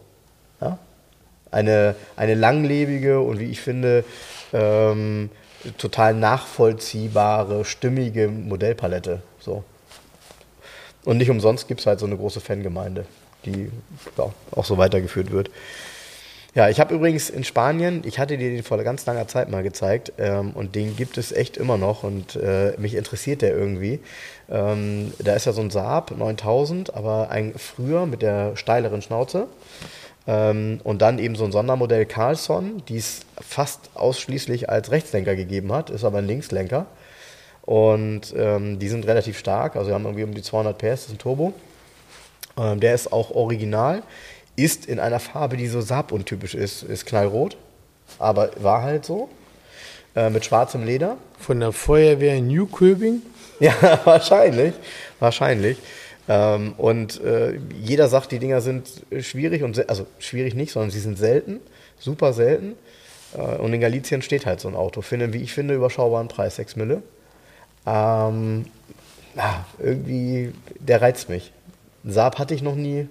Ja? 0.60 0.78
Eine, 1.50 1.94
eine 2.16 2.34
langlebige 2.34 3.20
und 3.20 3.38
wie 3.38 3.50
ich 3.50 3.60
finde, 3.60 4.04
ähm, 4.52 5.30
total 5.78 6.14
nachvollziehbare, 6.14 7.64
stimmige 7.64 8.28
Modellpalette. 8.28 9.22
So. 9.40 9.64
Und 11.04 11.18
nicht 11.18 11.30
umsonst 11.30 11.68
gibt 11.68 11.80
es 11.80 11.86
halt 11.86 12.00
so 12.00 12.06
eine 12.06 12.16
große 12.16 12.40
Fangemeinde, 12.40 13.06
die 13.44 13.70
ja, 14.16 14.32
auch 14.52 14.64
so 14.64 14.78
weitergeführt 14.78 15.30
wird. 15.30 15.50
Ja, 16.54 16.68
ich 16.68 16.78
habe 16.78 16.94
übrigens 16.94 17.30
in 17.30 17.42
Spanien, 17.42 18.02
ich 18.04 18.20
hatte 18.20 18.38
dir 18.38 18.48
den 18.48 18.62
vor 18.62 18.80
ganz 18.84 19.04
langer 19.06 19.26
Zeit 19.26 19.50
mal 19.50 19.64
gezeigt 19.64 20.12
ähm, 20.18 20.52
und 20.54 20.76
den 20.76 20.94
gibt 20.94 21.18
es 21.18 21.32
echt 21.32 21.56
immer 21.56 21.78
noch 21.78 22.04
und 22.04 22.36
äh, 22.36 22.74
mich 22.78 22.94
interessiert 22.94 23.42
der 23.42 23.56
irgendwie. 23.56 23.98
Ähm, 24.48 25.12
da 25.18 25.34
ist 25.34 25.46
ja 25.46 25.52
so 25.52 25.62
ein 25.62 25.70
Saab 25.70 26.16
9000, 26.16 26.94
aber 26.94 27.30
ein 27.30 27.54
früher 27.56 28.06
mit 28.06 28.22
der 28.22 28.56
steileren 28.56 29.02
Schnauze. 29.02 29.48
Ähm, 30.28 30.80
und 30.84 31.02
dann 31.02 31.18
eben 31.18 31.34
so 31.34 31.44
ein 31.44 31.50
Sondermodell 31.50 32.06
Carlsson, 32.06 32.84
die 32.86 32.98
es 32.98 33.22
fast 33.40 33.90
ausschließlich 33.94 34.70
als 34.70 34.92
Rechtslenker 34.92 35.34
gegeben 35.34 35.72
hat, 35.72 35.90
ist 35.90 36.04
aber 36.04 36.18
ein 36.18 36.26
Linkslenker. 36.28 36.86
Und 37.62 38.32
ähm, 38.36 38.78
die 38.78 38.88
sind 38.88 39.08
relativ 39.08 39.38
stark, 39.38 39.74
also 39.74 39.88
wir 39.88 39.94
haben 39.94 40.04
irgendwie 40.04 40.24
um 40.24 40.34
die 40.34 40.42
200 40.42 40.78
PS, 40.78 40.82
das 40.82 41.00
ist 41.06 41.10
ein 41.14 41.18
Turbo. 41.18 41.52
Ähm, 42.56 42.78
der 42.78 42.94
ist 42.94 43.12
auch 43.12 43.32
original, 43.32 44.02
ist 44.56 44.86
in 44.86 45.00
einer 45.00 45.20
Farbe, 45.20 45.56
die 45.56 45.66
so 45.66 45.80
Saab-untypisch 45.80 46.54
ist, 46.54 46.82
ist 46.82 47.06
knallrot, 47.06 47.56
aber 48.18 48.50
war 48.60 48.82
halt 48.82 49.04
so. 49.04 49.28
Äh, 50.16 50.30
mit 50.30 50.44
schwarzem 50.44 50.84
Leder. 50.84 51.16
Von 51.38 51.60
der 51.60 51.72
Feuerwehr 51.72 52.36
in 52.36 52.46
Newköbing. 52.46 53.22
Ja, 53.58 53.74
wahrscheinlich. 54.04 54.74
Wahrscheinlich. 55.18 55.78
Ähm, 56.28 56.74
und 56.78 57.20
äh, 57.22 57.58
jeder 57.80 58.08
sagt, 58.08 58.30
die 58.32 58.38
Dinger 58.38 58.60
sind 58.60 58.88
schwierig 59.20 59.62
und 59.62 59.88
also 59.88 60.06
schwierig 60.18 60.54
nicht, 60.54 60.72
sondern 60.72 60.90
sie 60.90 61.00
sind 61.00 61.18
selten, 61.18 61.60
super 61.98 62.32
selten. 62.32 62.76
Äh, 63.36 63.56
und 63.56 63.72
in 63.72 63.80
Galizien 63.80 64.22
steht 64.22 64.46
halt 64.46 64.60
so 64.60 64.68
ein 64.68 64.76
Auto. 64.76 65.02
Finde, 65.02 65.32
wie 65.32 65.42
ich 65.42 65.52
finde, 65.52 65.74
überschaubaren 65.74 66.28
Preis, 66.28 66.56
6 66.56 66.76
Mille. 66.76 67.02
Ähm, 67.84 68.66
ja, 69.36 69.66
irgendwie, 69.80 70.52
der 70.78 71.02
reizt 71.02 71.28
mich. 71.28 71.52
Saab 72.04 72.38
hatte 72.38 72.54
ich 72.54 72.62
noch 72.62 72.76
nie. 72.76 73.08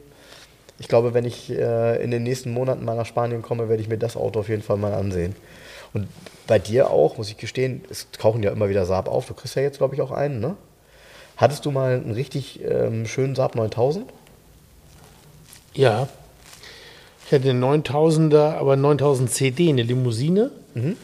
Ich 0.80 0.88
glaube, 0.88 1.14
wenn 1.14 1.26
ich 1.26 1.50
äh, 1.52 2.04
in 2.04 2.12
den 2.12 2.24
nächsten 2.24 2.52
Monaten 2.52 2.84
mal 2.84 2.96
nach 2.96 3.06
Spanien 3.06 3.42
komme, 3.42 3.70
werde 3.70 3.82
ich 3.82 3.90
mir 3.90 3.98
das 3.98 4.18
Auto 4.18 4.40
auf 4.40 4.50
jeden 4.50 4.64
Fall 4.64 4.78
mal 4.78 4.94
ansehen. 4.94 5.36
Und 5.94 6.08
bei 6.48 6.58
dir 6.60 6.90
auch, 6.90 7.18
muss 7.18 7.30
ich 7.30 7.38
gestehen, 7.38 7.84
es 7.90 8.08
tauchen 8.12 8.42
ja 8.44 8.52
immer 8.52 8.68
wieder 8.70 8.86
Saab 8.86 9.08
auf. 9.08 9.28
Du 9.28 9.34
kriegst 9.34 9.56
ja 9.56 9.62
jetzt, 9.62 9.78
glaube 9.78 9.94
ich, 9.96 10.02
auch 10.02 10.12
einen, 10.12 10.40
ne? 10.40 10.56
Hattest 11.38 11.66
du 11.66 11.72
mal 11.72 11.94
einen 11.96 12.12
richtig 12.12 12.62
ähm, 12.64 13.06
schönen 13.06 13.36
Saab 13.36 13.56
9000? 13.56 14.06
Ja. 15.74 16.08
Ich 17.26 17.32
hatte 17.34 17.50
einen 17.50 17.64
9000er, 17.64 18.54
aber 18.56 18.76
9000 18.76 19.32
CD, 19.32 19.70
eine 19.70 19.84
Limousine. 19.84 20.52
Mhm. 20.74 20.98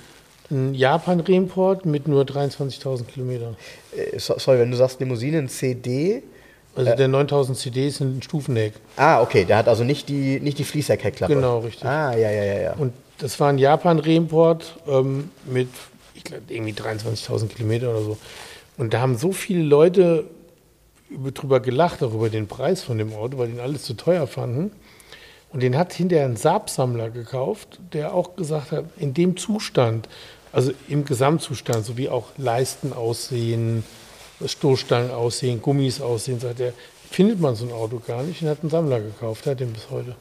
Ein 0.51 0.73
Japan-Reimport 0.73 1.85
mit 1.85 2.07
nur 2.07 2.23
23.000 2.23 3.05
Kilometern. 3.05 3.55
Äh, 3.95 4.17
so- 4.19 4.37
sorry, 4.37 4.59
wenn 4.59 4.71
du 4.71 4.77
sagst 4.77 4.99
Limousine, 4.99 5.37
ein 5.39 5.49
CD. 5.49 6.23
Also 6.75 6.95
der 6.95 7.07
9000 7.07 7.57
CD 7.57 7.87
ist 7.87 7.99
ein 7.99 8.21
Stufenheck. 8.21 8.73
Ah, 8.95 9.21
okay, 9.21 9.43
der 9.45 9.57
hat 9.57 9.67
also 9.67 9.83
nicht 9.83 10.07
die, 10.07 10.39
nicht 10.39 10.59
die 10.59 10.63
Fließheck-Heckklappe. 10.63 11.33
Genau, 11.33 11.59
richtig. 11.59 11.85
Ah, 11.85 12.15
ja, 12.15 12.31
ja, 12.31 12.43
ja, 12.43 12.61
ja. 12.61 12.73
Und 12.73 12.93
das 13.17 13.39
war 13.39 13.49
ein 13.49 13.57
Japan-Reimport 13.57 14.77
ähm, 14.87 15.31
mit, 15.45 15.67
ich 16.13 16.23
glaube, 16.23 16.43
irgendwie 16.47 16.73
23.000 16.73 17.47
Kilometer 17.47 17.89
oder 17.89 18.01
so. 18.01 18.17
Und 18.77 18.93
da 18.93 19.01
haben 19.01 19.17
so 19.17 19.31
viele 19.33 19.63
Leute 19.63 20.25
über, 21.09 21.31
drüber 21.31 21.59
gelacht, 21.59 22.01
auch 22.03 22.13
über 22.13 22.29
den 22.29 22.47
Preis 22.47 22.83
von 22.83 22.97
dem 22.97 23.13
Auto, 23.13 23.37
weil 23.37 23.47
die 23.47 23.53
ihn 23.53 23.59
alles 23.59 23.83
zu 23.83 23.95
teuer 23.95 24.27
fanden. 24.27 24.71
Und 25.51 25.63
den 25.63 25.77
hat 25.77 25.93
hinterher 25.93 26.25
ein 26.25 26.37
Saab-Sammler 26.37 27.09
gekauft, 27.09 27.79
der 27.93 28.13
auch 28.13 28.35
gesagt 28.35 28.71
hat, 28.71 28.85
in 28.97 29.13
dem 29.13 29.35
Zustand, 29.35 30.07
also 30.51 30.71
im 30.87 31.05
Gesamtzustand, 31.05 31.85
so 31.85 31.97
wie 31.97 32.09
auch 32.09 32.27
Leisten 32.37 32.93
aussehen, 32.93 33.83
Stoßstangen 34.45 35.11
aussehen, 35.11 35.61
Gummis 35.61 35.99
aussehen, 36.01 36.39
sagt 36.39 36.59
er, 36.59 36.73
findet 37.11 37.39
man 37.39 37.55
so 37.55 37.65
ein 37.65 37.71
Auto 37.71 37.99
gar 38.05 38.23
nicht 38.23 38.41
und 38.41 38.49
hat 38.49 38.59
einen 38.61 38.69
Sammler 38.69 38.99
gekauft, 39.01 39.45
hat 39.45 39.59
den 39.59 39.73
bis 39.73 39.89
heute. 39.89 40.15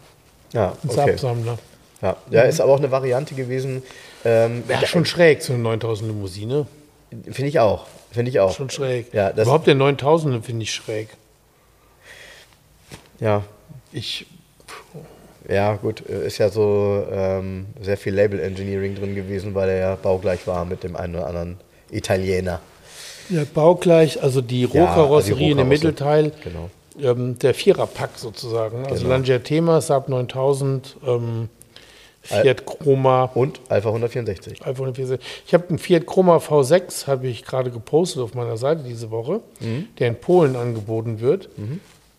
Ja, 0.52 0.70
Ein 0.82 0.90
okay. 0.90 0.94
Saab-Sammler. 0.94 1.58
Ja. 2.00 2.16
ja, 2.30 2.42
ist 2.42 2.60
aber 2.60 2.72
auch 2.72 2.78
eine 2.78 2.90
Variante 2.90 3.34
gewesen. 3.34 3.82
Ähm, 4.24 4.62
Ja, 4.68 4.86
schon 4.86 5.04
schräg, 5.04 5.42
so 5.42 5.52
eine 5.52 5.62
9000 5.62 6.10
Limousine. 6.10 6.66
Finde 7.24 7.46
ich 7.48 7.58
auch. 7.58 7.86
Finde 8.12 8.30
ich 8.30 8.40
auch. 8.40 8.54
Schon 8.54 8.70
schräg. 8.70 9.12
Ja, 9.12 9.32
das- 9.32 9.46
Überhaupt 9.46 9.66
der 9.66 9.74
9000 9.74 10.44
finde 10.44 10.62
ich 10.62 10.72
schräg. 10.72 11.08
Ja, 13.20 13.42
Ich, 13.92 14.26
ja, 15.48 15.74
gut. 15.76 16.04
äh, 16.08 16.26
Ist 16.26 16.38
ja 16.38 16.50
so 16.50 17.04
ähm, 17.10 17.66
sehr 17.80 17.96
viel 17.96 18.14
Label 18.14 18.38
Engineering 18.40 18.94
drin 18.94 19.14
gewesen, 19.14 19.54
weil 19.54 19.68
er 19.70 19.76
ja 19.78 19.94
baugleich 19.96 20.46
war 20.46 20.64
mit 20.64 20.84
dem 20.84 20.94
einen 20.96 21.16
oder 21.16 21.26
anderen 21.26 21.58
Italiener. 21.90 22.60
Ja, 23.30 23.42
baugleich, 23.52 24.22
also 24.22 24.40
die 24.40 24.62
Ja, 24.62 24.68
Rohkarosserie 24.68 25.32
also 25.34 25.50
in 25.50 25.56
dem 25.58 25.66
Rohkarosse. 25.68 25.86
Mittelteil, 25.86 26.32
Genau. 26.44 26.70
ähm, 27.00 27.38
der 27.38 27.54
Viererpack 27.54 28.10
sozusagen. 28.16 28.84
Also 28.86 29.02
Genau. 29.02 29.10
Langiatema, 29.14 29.80
Saab 29.80 30.08
9000, 30.08 30.96
ähm, 31.06 31.48
Fiat 32.22 32.66
Chroma. 32.66 33.24
Und 33.34 33.60
Alpha 33.70 33.88
164. 33.88 34.60
Alpha 34.66 34.80
164. 34.82 35.26
Ich 35.46 35.54
habe 35.54 35.68
einen 35.70 35.78
Fiat 35.78 36.06
Chroma 36.06 36.36
V6, 36.38 37.06
habe 37.06 37.26
ich 37.28 37.44
gerade 37.44 37.70
gepostet 37.70 38.22
auf 38.22 38.34
meiner 38.34 38.58
Seite 38.58 38.82
diese 38.86 39.10
Woche, 39.10 39.40
der 39.98 40.08
in 40.08 40.14
Polen 40.16 40.54
angeboten 40.56 41.20
wird. 41.20 41.48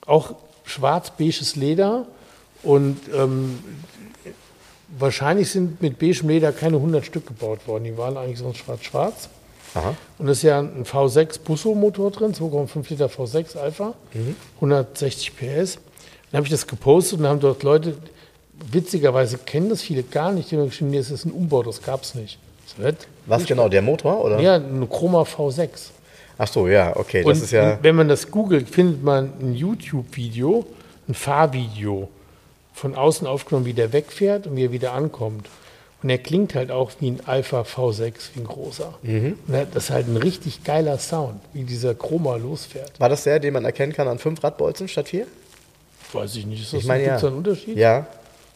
Auch 0.07 0.34
schwarz-beiges 0.66 1.55
Leder 1.57 2.07
und 2.64 2.97
ähm, 3.16 3.60
wahrscheinlich 4.97 5.51
sind 5.51 5.82
mit 5.82 5.99
beigem 5.99 6.30
Leder 6.30 6.51
keine 6.51 6.78
100 6.78 7.05
Stück 7.05 7.28
gebaut 7.28 7.68
worden. 7.68 7.84
Die 7.84 7.97
waren 7.97 8.18
eigentlich 8.18 8.39
sonst 8.39 8.57
schwarz-schwarz. 8.57 9.30
Aha. 9.76 9.96
Und 10.18 10.28
es 10.28 10.38
ist 10.38 10.44
ja 10.44 10.60
ein 10.60 10.84
V6 10.86 11.40
Busso-Motor 11.44 12.12
drin, 12.12 12.34
2,5 12.34 12.90
Liter 12.90 13.08
V6 13.08 13.58
Alpha, 13.58 13.94
160 14.56 15.36
PS. 15.36 15.80
Dann 16.32 16.38
habe 16.38 16.46
ich 16.46 16.52
das 16.52 16.68
gepostet 16.68 17.20
und 17.20 17.28
haben 17.28 17.40
dort 17.40 17.64
Leute, 17.64 17.96
witzigerweise 18.72 19.38
kennen 19.38 19.70
das 19.70 19.82
viele 19.82 20.04
gar 20.04 20.32
nicht, 20.32 20.52
die 20.52 20.56
haben 20.56 20.64
mir 20.64 20.70
geschrieben, 20.70 20.92
nee, 20.92 20.98
das 20.98 21.12
ist 21.12 21.26
ein 21.26 21.32
Umbau, 21.32 21.64
das 21.64 21.82
gab 21.82 22.04
es 22.04 22.16
nicht. 22.16 22.40
Was 23.26 23.46
genau, 23.46 23.68
der 23.68 23.82
Motor, 23.82 24.24
oder? 24.24 24.40
ja, 24.40 24.56
ein 24.56 24.88
Chroma 24.90 25.24
V6. 25.24 25.70
Ach 26.38 26.48
so, 26.48 26.68
ja, 26.68 26.96
okay. 26.96 27.24
Das 27.24 27.38
und 27.38 27.44
ist 27.44 27.52
ja. 27.52 27.78
wenn 27.82 27.96
man 27.96 28.08
das 28.08 28.32
googelt, 28.32 28.70
findet 28.70 29.04
man 29.04 29.34
ein 29.42 29.54
YouTube-Video, 29.54 30.66
ein 31.08 31.14
Fahrvideo, 31.14 32.10
von 32.74 32.96
außen 32.96 33.28
aufgenommen, 33.28 33.66
wie 33.66 33.74
der 33.74 33.92
wegfährt 33.92 34.48
und 34.48 34.56
wie 34.56 34.66
er 34.66 34.72
wieder 34.72 34.94
ankommt. 34.94 35.48
Und 36.02 36.10
er 36.10 36.18
klingt 36.18 36.56
halt 36.56 36.72
auch 36.72 36.91
wie 37.00 37.12
ein 37.12 37.20
Alpha 37.26 37.62
V6, 37.62 38.14
wie 38.34 38.39
ein 38.39 38.45
großer. 38.45 38.93
Mhm. 39.02 39.38
Das 39.47 39.86
ist 39.86 39.89
halt 39.89 40.08
ein 40.08 40.16
richtig 40.18 40.64
geiler 40.64 40.97
Sound, 40.97 41.41
wie 41.54 41.64
dieser 41.64 41.93
Chroma 41.93 42.38
losfährt. 42.38 42.97
War 43.00 43.10
das 43.10 43.24
der, 43.24 43.39
den 43.39 43.54
man 43.54 43.66
erkennen 43.66 43.91
kann 43.91 44.08
an 44.08 44.18
fünf 44.18 44.41
Radbolzen 44.43 44.88
statt 44.88 45.10
vier? 45.10 45.28
Weiß 46.14 46.36
ich 46.38 46.45
nicht. 46.45 46.62
Ist 46.62 46.74
das 46.74 46.82
Ich 46.82 46.88
meine, 46.88 47.04
ein, 47.04 47.10
gibt's 47.10 47.22
ja. 47.22 47.28
da 47.28 47.36
einen 47.36 47.38
Unterschied? 47.38 47.78
Ja. 47.78 48.08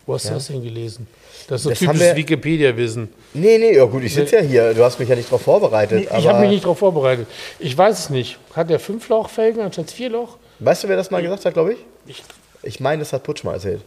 Wo 0.06 0.14
hast 0.16 0.26
du 0.30 0.34
das 0.34 0.48
denn 0.48 0.62
gelesen? 0.64 1.08
Das 1.48 1.60
ist 1.62 1.64
so 1.64 1.70
Das 1.70 1.80
typisches 1.80 2.16
Wikipedia-Wissen. 2.16 3.10
Nee, 3.34 3.58
nee, 3.58 3.76
ja 3.76 3.86
gut, 3.86 4.04
ich 4.04 4.14
sitze 4.14 4.38
ja 4.38 4.42
hier. 4.42 4.74
Du 4.74 4.84
hast 4.84 5.00
mich 5.00 5.08
ja 5.10 5.16
nicht 5.16 5.28
darauf 5.28 5.42
vorbereitet. 5.42 6.10
Nee, 6.12 6.18
ich 6.20 6.28
habe 6.28 6.40
mich 6.42 6.50
nicht 6.50 6.64
darauf 6.64 6.80
vorbereitet. 6.80 7.28
Ich 7.60 7.78
weiß 7.78 8.00
es 8.00 8.10
nicht. 8.10 8.38
Hat 8.56 8.70
der 8.70 8.80
Fünflochfelgen 8.80 9.62
anstatt 9.62 9.92
Vierloch? 9.92 10.38
Weißt 10.60 10.84
du, 10.84 10.88
wer 10.88 10.96
das 10.96 11.12
mal 11.12 11.22
gesagt 11.22 11.46
hat, 11.46 11.54
glaube 11.54 11.74
ich? 11.74 11.80
Ich, 12.06 12.24
Ich 12.64 12.80
meine, 12.80 13.00
das 13.02 13.12
hat 13.14 13.24
Putsch 13.24 13.44
mal 13.44 13.54
erzählt. 13.54 13.82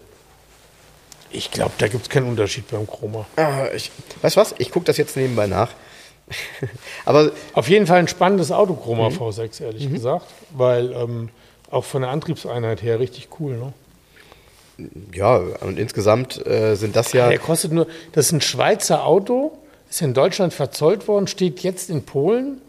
Ich 1.31 1.51
glaube, 1.51 1.72
da 1.79 1.89
gibt 1.89 2.03
es 2.05 2.09
keinen 2.09 2.29
Unterschied 2.29 2.68
beim 2.70 2.87
Chroma. 2.87 3.27
Ah, 3.37 3.66
ich, 3.74 3.91
weißt 4.22 4.37
du 4.37 4.41
was? 4.41 4.55
Ich 4.59 4.70
gucke 4.70 4.87
das 4.87 4.97
jetzt 4.97 5.16
nebenbei 5.16 5.47
nach. 5.47 5.70
aber 7.05 7.31
Auf 7.53 7.68
jeden 7.68 7.87
Fall 7.87 7.99
ein 7.99 8.09
spannendes 8.09 8.51
Auto, 8.51 8.72
Mhm. 8.74 8.81
Chroma 8.81 9.09
V6, 9.09 9.62
ehrlich 9.62 9.93
gesagt. 9.93 10.27
Weil 10.51 10.93
ähm, 10.93 11.29
auch 11.70 11.85
von 11.85 12.03
der 12.03 12.11
Antriebseinheit 12.11 12.83
her 12.83 12.99
richtig 13.01 13.29
cool. 13.41 13.57
Ne? 13.57 13.72
ja, 15.14 15.37
und 15.61 15.79
insgesamt 15.79 16.45
äh, 16.47 16.74
sind 16.74 16.97
das 16.97 17.12
ja. 17.12 17.29
Der 17.29 17.39
kostet 17.39 17.72
nur, 17.72 17.87
das 18.12 18.27
ist 18.27 18.33
ein 18.33 18.41
Schweizer 18.41 19.07
Auto, 19.07 19.57
ist 19.89 20.03
in 20.03 20.12
Deutschland 20.14 20.53
verzollt 20.53 21.09
worden, 21.09 21.27
steht 21.27 21.61
jetzt 21.61 21.91
in 21.91 22.05
Polen. 22.05 22.61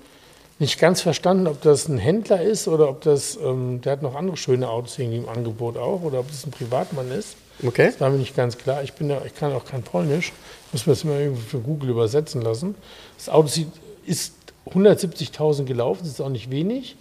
Nicht 0.60 0.80
ganz 0.80 1.02
verstanden, 1.02 1.46
ob 1.48 1.62
das 1.62 1.88
ein 1.88 2.00
Händler 2.00 2.42
ist 2.42 2.68
oder 2.68 2.90
ob 2.90 3.02
das, 3.02 3.38
ähm, 3.38 3.82
der 3.82 3.92
hat 3.92 4.02
noch 4.02 4.16
andere 4.16 4.38
schöne 4.38 4.68
Autos 4.70 4.98
irgendwie 4.98 5.18
im 5.18 5.30
Angebot 5.30 5.78
auch 5.78 6.02
oder 6.02 6.20
ob 6.20 6.30
das 6.30 6.46
ein 6.46 6.52
Privatmann 6.52 7.12
ist. 7.12 7.36
Okay. 7.64 7.88
Das 7.88 8.00
war 8.02 8.10
mir 8.10 8.18
nicht 8.18 8.36
ganz 8.36 8.58
klar. 8.58 8.84
Ich, 8.84 8.94
bin 8.94 9.10
ja, 9.10 9.22
ich 9.26 9.36
kann 9.36 9.52
auch 9.54 9.66
kein 9.66 9.84
Polnisch. 9.84 10.32
Ich 10.68 10.74
muss 10.74 10.86
mir 10.86 10.94
das 10.94 11.04
immer 11.04 11.20
irgendwie 11.20 11.42
für 11.42 11.60
Google 11.60 11.90
übersetzen 11.90 12.42
lassen. 12.42 12.76
Das 13.18 13.30
Auto 13.30 13.48
sieht, 13.48 13.70
ist 14.06 14.34
170.000 14.74 15.64
gelaufen, 15.66 16.00
das 16.04 16.14
ist 16.14 16.22
auch 16.22 16.30
nicht 16.30 16.52
wenig, 16.52 16.96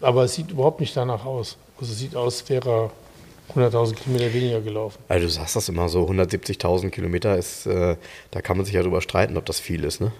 aber 0.00 0.24
es 0.24 0.34
sieht 0.34 0.50
überhaupt 0.50 0.80
nicht 0.80 0.96
danach 0.96 1.24
aus. 1.24 1.56
Also 1.80 1.92
es 1.92 1.98
sieht 1.98 2.16
aus, 2.16 2.48
wäre 2.48 2.90
er 3.54 3.60
100.000 3.70 3.94
Kilometer 3.94 4.32
weniger 4.32 4.60
gelaufen. 4.60 4.98
Also 5.08 5.26
du 5.26 5.32
sagst 5.32 5.56
das 5.56 5.68
immer 5.68 5.88
so, 5.88 6.04
170.000 6.06 6.90
Kilometer 6.90 7.36
ist, 7.36 7.66
äh, 7.66 7.96
da 8.30 8.40
kann 8.40 8.56
man 8.56 8.66
sich 8.66 8.74
ja 8.74 8.82
drüber 8.82 9.00
streiten, 9.00 9.36
ob 9.36 9.46
das 9.46 9.58
viel 9.58 9.84
ist, 9.84 10.00
ne? 10.00 10.12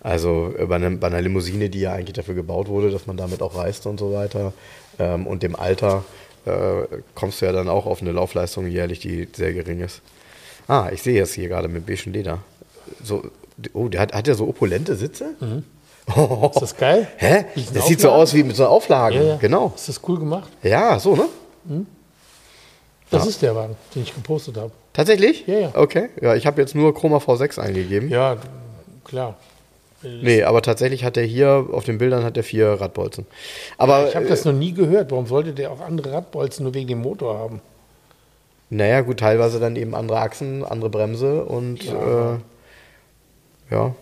Also 0.00 0.54
äh, 0.56 0.66
bei, 0.66 0.76
einem, 0.76 1.00
bei 1.00 1.08
einer 1.08 1.20
Limousine, 1.20 1.68
die 1.68 1.80
ja 1.80 1.92
eigentlich 1.92 2.14
dafür 2.14 2.34
gebaut 2.34 2.68
wurde, 2.68 2.90
dass 2.90 3.06
man 3.06 3.16
damit 3.16 3.42
auch 3.42 3.56
reist 3.56 3.86
und 3.86 3.98
so 3.98 4.12
weiter, 4.12 4.52
ähm, 4.98 5.26
und 5.26 5.42
dem 5.42 5.56
Alter 5.56 6.04
äh, 6.46 6.86
kommst 7.14 7.40
du 7.40 7.46
ja 7.46 7.52
dann 7.52 7.68
auch 7.68 7.86
auf 7.86 8.00
eine 8.00 8.12
Laufleistung 8.12 8.66
jährlich, 8.66 9.00
die 9.00 9.28
sehr 9.34 9.52
gering 9.52 9.80
ist. 9.80 10.00
Ah, 10.68 10.88
ich 10.92 11.02
sehe 11.02 11.22
es 11.22 11.32
hier 11.34 11.48
gerade 11.48 11.68
mit 11.68 11.86
beigem 11.86 12.12
Leder. 12.12 12.38
So, 13.02 13.22
oh, 13.72 13.88
der 13.88 14.00
hat, 14.00 14.12
hat 14.14 14.26
der 14.26 14.34
so 14.34 14.48
opulente 14.48 14.96
Sitze? 14.96 15.34
Oh, 16.16 16.50
Ist 16.54 16.60
das 16.62 16.76
geil? 16.76 17.08
Hä? 17.16 17.44
Das 17.74 17.86
sieht 17.86 18.00
so 18.00 18.08
Auflagen? 18.08 18.22
aus 18.22 18.34
wie 18.34 18.42
mit 18.44 18.56
so 18.56 18.66
Auflagen. 18.66 19.16
Ja, 19.18 19.24
ja. 19.24 19.36
Genau. 19.36 19.72
Ist 19.74 19.88
das 19.88 20.00
cool 20.08 20.18
gemacht? 20.18 20.48
Ja, 20.62 20.98
so, 20.98 21.14
ne? 21.16 21.26
Das 23.10 23.22
Ja. 23.24 23.28
ist 23.30 23.42
der 23.42 23.54
Wagen, 23.54 23.76
den 23.94 24.02
ich 24.02 24.14
gepostet 24.14 24.56
habe. 24.56 24.72
Tatsächlich? 24.92 25.46
Ja, 25.46 25.58
ja. 25.58 25.70
Okay. 25.74 26.08
Ja, 26.20 26.34
ich 26.34 26.46
habe 26.46 26.60
jetzt 26.60 26.74
nur 26.74 26.94
Chroma 26.94 27.18
V6 27.18 27.58
eingegeben. 27.60 28.08
Ja, 28.08 28.36
klar. 29.04 29.36
Nee, 30.22 30.42
aber 30.42 30.62
tatsächlich 30.62 31.04
hat 31.04 31.16
er 31.16 31.24
hier, 31.24 31.66
auf 31.72 31.84
den 31.84 31.98
Bildern 31.98 32.24
hat 32.24 32.36
er 32.36 32.42
vier 32.42 32.68
Radbolzen. 32.68 33.26
Aber, 33.78 34.08
Ich 34.08 34.16
habe 34.16 34.26
das 34.26 34.44
noch 34.44 34.52
nie 34.52 34.72
gehört. 34.72 35.10
Warum 35.10 35.26
sollte 35.26 35.52
der 35.52 35.70
auch 35.70 35.80
andere 35.80 36.12
Radbolzen 36.12 36.64
nur 36.64 36.74
wegen 36.74 36.88
dem 36.88 37.00
Motor 37.00 37.38
haben? 37.38 37.56
äh, 37.56 38.74
naja, 38.74 39.00
gut, 39.02 39.20
teilweise 39.20 39.60
dann 39.60 39.76
eben 39.76 39.94
andere 39.94 40.18
Achsen, 40.18 40.64
andere 40.64 40.90
Bremse 40.90 41.44
und 41.44 41.84
ja. 41.84 42.34
Äh, 42.34 42.38
ja. 43.70 43.94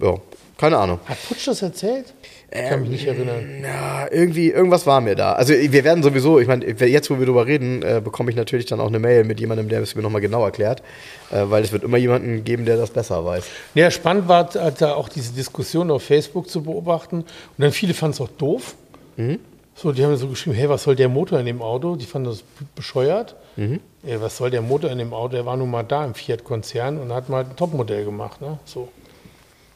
Ja, 0.00 0.14
keine 0.56 0.78
Ahnung. 0.78 0.98
Hat 1.04 1.18
Putsch 1.28 1.46
das 1.46 1.60
erzählt? 1.60 2.14
Ich 2.52 2.68
kann 2.68 2.80
mich 2.80 2.90
nicht 2.90 3.06
erinnern. 3.06 3.62
Ja, 3.62 4.08
irgendwie, 4.10 4.50
irgendwas 4.50 4.84
war 4.84 5.00
mir 5.00 5.14
da. 5.14 5.34
Also 5.34 5.54
wir 5.54 5.84
werden 5.84 6.02
sowieso, 6.02 6.40
ich 6.40 6.48
meine, 6.48 6.66
jetzt 6.66 7.08
wo 7.08 7.18
wir 7.18 7.26
drüber 7.26 7.46
reden, 7.46 7.82
äh, 7.82 8.00
bekomme 8.02 8.30
ich 8.30 8.36
natürlich 8.36 8.66
dann 8.66 8.80
auch 8.80 8.88
eine 8.88 8.98
Mail 8.98 9.22
mit 9.22 9.38
jemandem, 9.38 9.68
der 9.68 9.80
es 9.80 9.94
mir 9.94 10.02
nochmal 10.02 10.20
genau 10.20 10.44
erklärt, 10.44 10.82
äh, 11.30 11.44
weil 11.44 11.62
es 11.62 11.70
wird 11.70 11.84
immer 11.84 11.96
jemanden 11.96 12.42
geben, 12.42 12.64
der 12.64 12.76
das 12.76 12.90
besser 12.90 13.24
weiß. 13.24 13.44
Ja, 13.74 13.90
spannend 13.90 14.26
war 14.26 14.50
halt 14.52 14.80
da 14.80 14.94
auch 14.94 15.08
diese 15.08 15.32
Diskussion 15.32 15.92
auf 15.92 16.02
Facebook 16.02 16.48
zu 16.48 16.62
beobachten. 16.62 17.18
Und 17.18 17.26
dann 17.58 17.70
viele 17.70 17.94
fanden 17.94 18.14
es 18.14 18.20
auch 18.20 18.28
doof. 18.36 18.74
So, 19.74 19.92
die 19.92 20.04
haben 20.04 20.16
so 20.16 20.28
geschrieben, 20.28 20.56
hey, 20.56 20.68
was 20.68 20.82
soll 20.82 20.96
der 20.96 21.08
Motor 21.08 21.38
in 21.40 21.46
dem 21.46 21.62
Auto? 21.62 21.94
Die 21.94 22.06
fanden 22.06 22.30
das 22.30 22.42
bescheuert. 22.74 23.36
Ja, 24.02 24.20
was 24.20 24.36
soll 24.38 24.50
der 24.50 24.62
Motor 24.62 24.90
in 24.90 24.98
dem 24.98 25.12
Auto? 25.12 25.36
Er 25.36 25.46
war 25.46 25.56
nun 25.56 25.70
mal 25.70 25.82
da 25.82 26.04
im 26.04 26.14
Fiat-Konzern 26.14 26.98
und 26.98 27.12
hat 27.12 27.28
mal 27.28 27.44
ein 27.44 27.54
Topmodell 27.54 28.04
gemacht. 28.04 28.40
Ne? 28.40 28.58
So. 28.64 28.88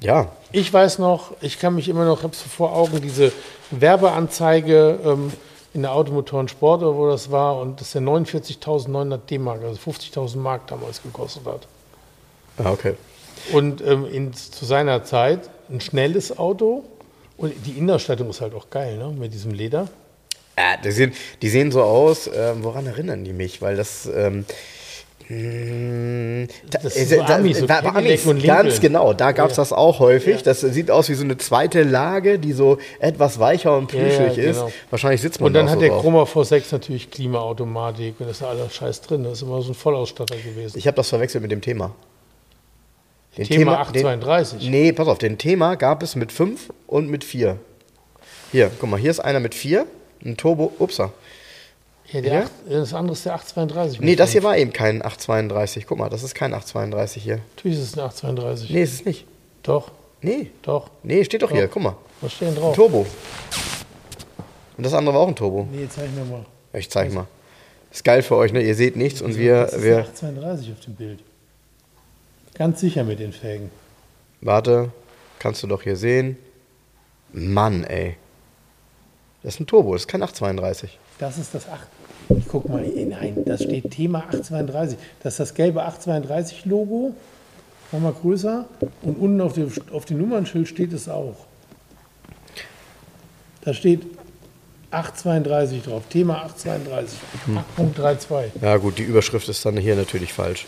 Ja, 0.05 0.31
Ich 0.53 0.71
weiß 0.71 0.99
noch, 0.99 1.33
ich 1.41 1.59
kann 1.59 1.75
mich 1.75 1.89
immer 1.89 2.05
noch, 2.05 2.23
habe 2.23 2.37
so 2.37 2.47
vor 2.49 2.77
Augen, 2.77 3.01
diese 3.01 3.33
Werbeanzeige 3.71 5.01
ähm, 5.03 5.33
in 5.73 5.81
der 5.83 5.93
Automotoren 5.93 6.47
Sport 6.47 6.83
oder 6.83 6.95
wo 6.95 7.09
das 7.09 7.31
war 7.31 7.59
und 7.59 7.81
das 7.81 7.93
der 7.93 8.03
49.900 8.03 9.17
D-Mark, 9.17 9.63
also 9.65 9.81
50.000 9.91 10.37
Mark 10.37 10.67
damals 10.67 11.03
gekostet 11.03 11.47
hat. 11.47 11.67
ah, 12.63 12.71
okay. 12.71 12.95
Und 13.53 13.81
ähm, 13.81 14.07
in, 14.07 14.33
zu 14.35 14.65
seiner 14.65 15.05
Zeit 15.05 15.41
ein 15.71 15.81
schnelles 15.81 16.39
Auto 16.39 16.85
und 17.39 17.55
die 17.67 17.73
Innenausstattung 17.73 18.29
ist 18.29 18.43
halt 18.43 18.55
auch 18.55 18.69
geil, 18.69 18.99
ne? 18.99 19.09
mit 19.09 19.33
diesem 19.33 19.53
Leder. 19.53 19.89
Ja, 20.57 20.77
die, 20.77 20.93
sehen, 20.93 21.15
die 21.41 21.49
sehen 21.49 21.73
so 21.73 21.83
aus, 21.83 22.31
ähm, 22.33 22.63
woran 22.63 22.87
erinnern 22.87 23.25
die 23.25 23.33
mich? 23.33 23.63
Weil 23.63 23.77
das. 23.77 24.07
Ähm, 24.07 24.45
Das 25.29 26.85
ist 26.85 26.97
äh, 27.13 27.17
so 27.17 27.23
da- 27.23 27.37
Amis, 27.37 27.59
so 27.59 27.67
da- 27.67 27.79
Amis, 27.81 28.27
und 28.27 28.37
Lincoln. 28.43 28.43
Ganz 28.67 28.81
genau, 28.81 29.13
da 29.15 29.33
gab 29.33 29.51
es 29.51 29.57
Ja. 29.57 29.63
das 29.63 29.73
auch 29.73 29.99
häufig. 29.99 30.37
Ja. 30.37 30.43
Das 30.43 30.61
sieht 30.61 30.91
aus 30.91 31.09
wie 31.09 31.15
so 31.15 31.25
eine 31.25 31.39
zweite 31.39 31.83
Lage, 31.83 32.39
die 32.39 32.53
so 32.53 32.79
etwas 33.01 33.39
weicher 33.39 33.77
und 33.77 33.91
Ja, 33.93 34.01
ja, 34.03 34.05
plüschig 34.19 34.37
genau. 34.45 34.67
ist. 34.67 34.75
Wahrscheinlich 34.91 35.23
sitzt 35.23 35.41
man 35.41 35.47
Und 35.49 35.55
dann 35.55 35.69
hat 35.71 35.77
so 35.77 35.81
der. 35.81 35.91
Chroma 35.91 36.25
V6 36.25 36.65
natürlich 36.73 37.11
Klimaautomatik 37.11 38.17
und 38.21 38.27
das 38.29 38.37
ist 38.37 38.43
ja 38.43 38.49
alles 38.49 38.75
scheiß 38.75 39.01
drin. 39.03 39.25
Das 39.25 39.35
ist 39.35 39.43
immer 39.43 39.63
so 39.63 39.73
ein 39.73 39.75
Vollausstatter 39.75 40.37
gewesen. 40.37 40.79
Ich 40.79 40.87
habe 40.87 40.97
das 40.97 41.09
verwechselt 41.09 41.41
mit 41.43 41.51
dem 41.51 41.61
Thema. 41.63 41.93
Den 43.39 43.47
Thema 43.49 43.73
den- 43.93 44.05
832. 44.07 44.69
Nee, 44.71 44.93
pass 44.93 45.09
auf, 45.09 45.19
den 45.19 45.39
Thema 45.39 45.75
gab 45.77 46.03
es 46.03 46.15
mit 46.17 46.31
5 46.33 46.71
und 46.87 47.09
mit 47.11 47.25
4. 47.25 47.57
Hier, 48.53 48.71
guck 48.79 48.89
mal, 48.91 49.01
hier 49.01 49.11
ist 49.11 49.21
einer 49.21 49.41
mit 49.41 49.55
4, 49.55 49.87
ein 50.25 50.37
Turbo, 50.37 50.73
upsa. 50.79 51.13
Ja, 52.15 52.21
der 52.21 52.33
Ja? 52.33 52.41
acht- 52.45 52.51
das 52.69 52.95
andere 52.95 53.13
ist 53.15 53.25
der 53.27 53.35
832. 53.35 54.01
Nee, 54.01 54.15
das 54.17 54.31
hier 54.33 54.43
war 54.45 54.57
eben 54.57 54.73
kein 54.73 55.05
832. 55.05 55.87
Guck 55.87 55.99
mal, 55.99 56.09
das 56.09 56.23
ist 56.23 56.35
kein 56.35 56.55
832 56.55 57.23
hier. 57.23 57.41
Natürlich 57.57 57.79
ist 57.79 57.85
es 57.85 57.95
ein 57.99 58.01
832. 58.05 58.71
Nee, 58.71 58.83
ist 58.83 58.93
es 58.95 59.05
nicht. 59.05 59.27
Doch, 59.63 59.91
Nee, 60.23 60.51
doch. 60.63 60.91
nee, 61.03 61.25
steht 61.25 61.43
doch 61.43 61.51
hier, 61.51 61.67
Doch. 61.67 61.73
guck 61.75 61.83
mal. 61.83 61.97
Was 62.21 62.33
steht 62.33 62.49
denn 62.49 62.55
Ein 62.57 62.61
drauf? 62.61 62.77
Turbo. 62.77 63.07
Und 64.77 64.85
das 64.87 64.95
andere 64.95 65.15
war 65.15 65.23
auch 65.23 65.29
ein 65.29 65.37
Turbo. 65.37 65.69
Nee, 65.71 65.87
zeig 65.89 66.11
mir 66.15 66.25
mal. 66.25 66.45
Ich 66.73 66.89
zeig 66.91 67.13
mal. 67.13 67.27
Ist 67.93 68.05
geil 68.05 68.23
für 68.23 68.37
euch, 68.37 68.53
ne? 68.53 68.61
Ihr 68.63 68.75
seht 68.75 68.97
nichts 68.97 69.21
und 69.23 69.37
wir, 69.37 69.63
das 69.63 69.75
ist 69.75 69.83
wir. 69.83 69.95
eine 69.99 70.05
832 70.09 70.73
auf 70.73 70.81
dem 70.81 70.95
Bild. 70.95 71.21
Ganz 72.55 72.81
sicher 72.81 73.05
mit 73.05 73.19
den 73.21 73.33
Felgen. 73.33 73.71
Warte, 74.41 74.91
kannst 75.39 75.63
du 75.63 75.67
doch 75.67 75.83
hier 75.83 75.97
sehen. 75.97 76.37
Mann, 77.33 77.85
ey. 77.85 78.17
Das 79.43 79.55
ist 79.55 79.61
ein 79.61 79.67
Turbo, 79.67 79.93
das 79.93 80.03
ist 80.03 80.09
kein 80.09 80.23
832. 80.23 80.99
Das 81.19 81.39
ist 81.39 81.55
das 81.55 81.69
8. 81.69 81.87
Ich 82.29 82.49
guck 82.49 82.69
mal, 82.69 82.85
eh, 82.85 83.05
nein, 83.05 83.43
das 83.45 83.63
steht 83.63 83.91
Thema 83.91 84.21
832. 84.29 84.99
Das 85.23 85.35
ist 85.35 85.41
das 85.41 85.55
gelbe 85.55 85.87
832-Logo. 85.87 87.15
Nochmal 87.93 88.15
größer. 88.21 88.65
Und 89.03 89.19
unten 89.19 89.41
auf 89.41 89.53
dem, 89.53 89.71
auf 89.93 90.05
dem 90.05 90.19
Nummernschild 90.19 90.69
steht 90.69 90.93
es 90.93 91.09
auch. 91.09 91.37
Da 93.63 93.73
steht 93.73 94.03
832 94.91 95.83
drauf. 95.83 96.03
Thema 96.09 96.45
832. 96.45 97.19
8.32. 97.79 98.63
Ja, 98.63 98.77
gut, 98.77 98.99
die 98.99 99.03
Überschrift 99.03 99.49
ist 99.49 99.65
dann 99.65 99.77
hier 99.77 99.97
natürlich 99.97 100.33
falsch. 100.33 100.67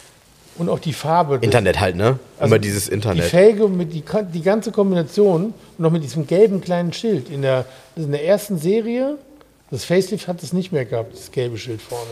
Und 0.58 0.70
auch 0.70 0.78
die 0.78 0.94
Farbe. 0.94 1.38
Internet 1.42 1.80
halt, 1.80 1.96
ne? 1.96 2.18
Also 2.38 2.54
Immer 2.54 2.58
dieses 2.58 2.86
Die 2.86 2.92
Internet. 2.94 3.26
Felge 3.26 3.68
mit 3.68 3.92
die, 3.92 4.02
die 4.32 4.42
ganze 4.42 4.72
Kombination 4.72 5.46
und 5.46 5.78
noch 5.78 5.90
mit 5.90 6.02
diesem 6.02 6.26
gelben 6.26 6.60
kleinen 6.60 6.92
Schild. 6.92 7.28
In 7.28 7.42
der, 7.42 7.66
in 7.94 8.10
der 8.10 8.24
ersten 8.24 8.58
Serie, 8.58 9.18
das 9.70 9.84
Facelift 9.84 10.28
hat 10.28 10.42
es 10.42 10.52
nicht 10.52 10.72
mehr 10.72 10.84
gehabt, 10.84 11.12
das 11.14 11.30
gelbe 11.32 11.58
Schild 11.58 11.82
vorne. 11.82 12.10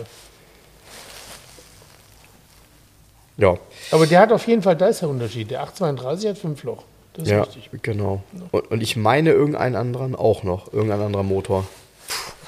Ja, 3.37 3.57
Aber 3.91 4.07
der 4.07 4.21
hat 4.21 4.33
auf 4.33 4.47
jeden 4.47 4.63
Fall, 4.63 4.77
da 4.77 4.87
ist 4.87 5.01
der 5.03 5.09
Unterschied. 5.09 5.51
Der 5.51 5.63
832 5.63 6.31
hat 6.31 6.39
fünf 6.39 6.63
Loch. 6.63 6.85
Das 7.15 7.25
ist 7.25 7.31
ja, 7.31 7.43
richtig. 7.43 7.71
genau. 7.83 8.23
Und, 8.53 8.71
und 8.71 8.81
ich 8.81 8.97
meine 8.97 9.31
irgendeinen 9.31 9.75
anderen 9.77 10.15
auch 10.15 10.43
noch. 10.45 10.73
Irgendein 10.73 11.01
anderer 11.01 11.23
Motor. 11.25 11.67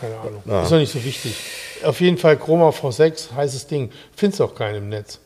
Keine 0.00 0.16
Ahnung. 0.18 0.42
Ja. 0.44 0.62
Ist 0.62 0.70
doch 0.72 0.76
nicht 0.78 0.92
so 0.92 1.02
wichtig. 1.02 1.34
Auf 1.84 2.00
jeden 2.00 2.18
Fall 2.18 2.36
Chroma 2.36 2.68
V6, 2.70 3.32
heißes 3.34 3.66
Ding. 3.66 3.90
Findest 4.14 4.40
auch 4.42 4.54
keinen 4.54 4.76
im 4.76 4.88
Netz. 4.88 5.18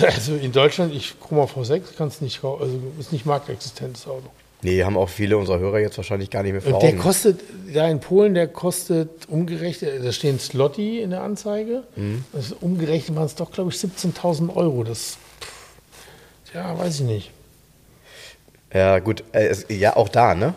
Also 0.00 0.34
in 0.36 0.52
Deutschland, 0.52 0.94
ich 0.94 1.20
Chroma 1.20 1.44
V6 1.44 1.82
kannst 1.98 2.22
nicht, 2.22 2.40
kau- 2.40 2.58
also 2.58 2.80
ist 2.98 3.12
nicht 3.12 3.26
marktexistentes 3.26 4.06
Auto. 4.06 4.28
Nee, 4.64 4.82
haben 4.82 4.96
auch 4.96 5.10
viele 5.10 5.36
unserer 5.36 5.58
Hörer 5.58 5.78
jetzt 5.78 5.98
wahrscheinlich 5.98 6.30
gar 6.30 6.42
nicht 6.42 6.52
mehr 6.52 6.62
vor 6.62 6.72
Und 6.74 6.82
der 6.82 6.90
Augen. 6.90 6.98
kostet, 6.98 7.40
da 7.74 7.86
in 7.86 8.00
Polen, 8.00 8.32
der 8.32 8.48
kostet 8.48 9.28
umgerechnet, 9.28 10.02
da 10.02 10.10
stehen 10.10 10.40
Slotty 10.40 11.02
in 11.02 11.10
der 11.10 11.22
Anzeige. 11.22 11.82
Mhm. 11.96 12.24
Das 12.32 12.46
ist 12.46 12.62
umgerechnet 12.62 13.14
waren 13.16 13.26
es 13.26 13.34
doch, 13.34 13.52
glaube 13.52 13.70
ich, 13.70 13.76
17.000 13.76 14.56
Euro. 14.56 14.82
Das, 14.82 15.18
ja, 16.54 16.78
weiß 16.78 17.00
ich 17.00 17.06
nicht. 17.06 17.30
Ja, 18.72 19.00
gut, 19.00 19.22
äh, 19.32 19.54
ja, 19.68 19.96
auch 19.96 20.08
da, 20.08 20.34
ne? 20.34 20.54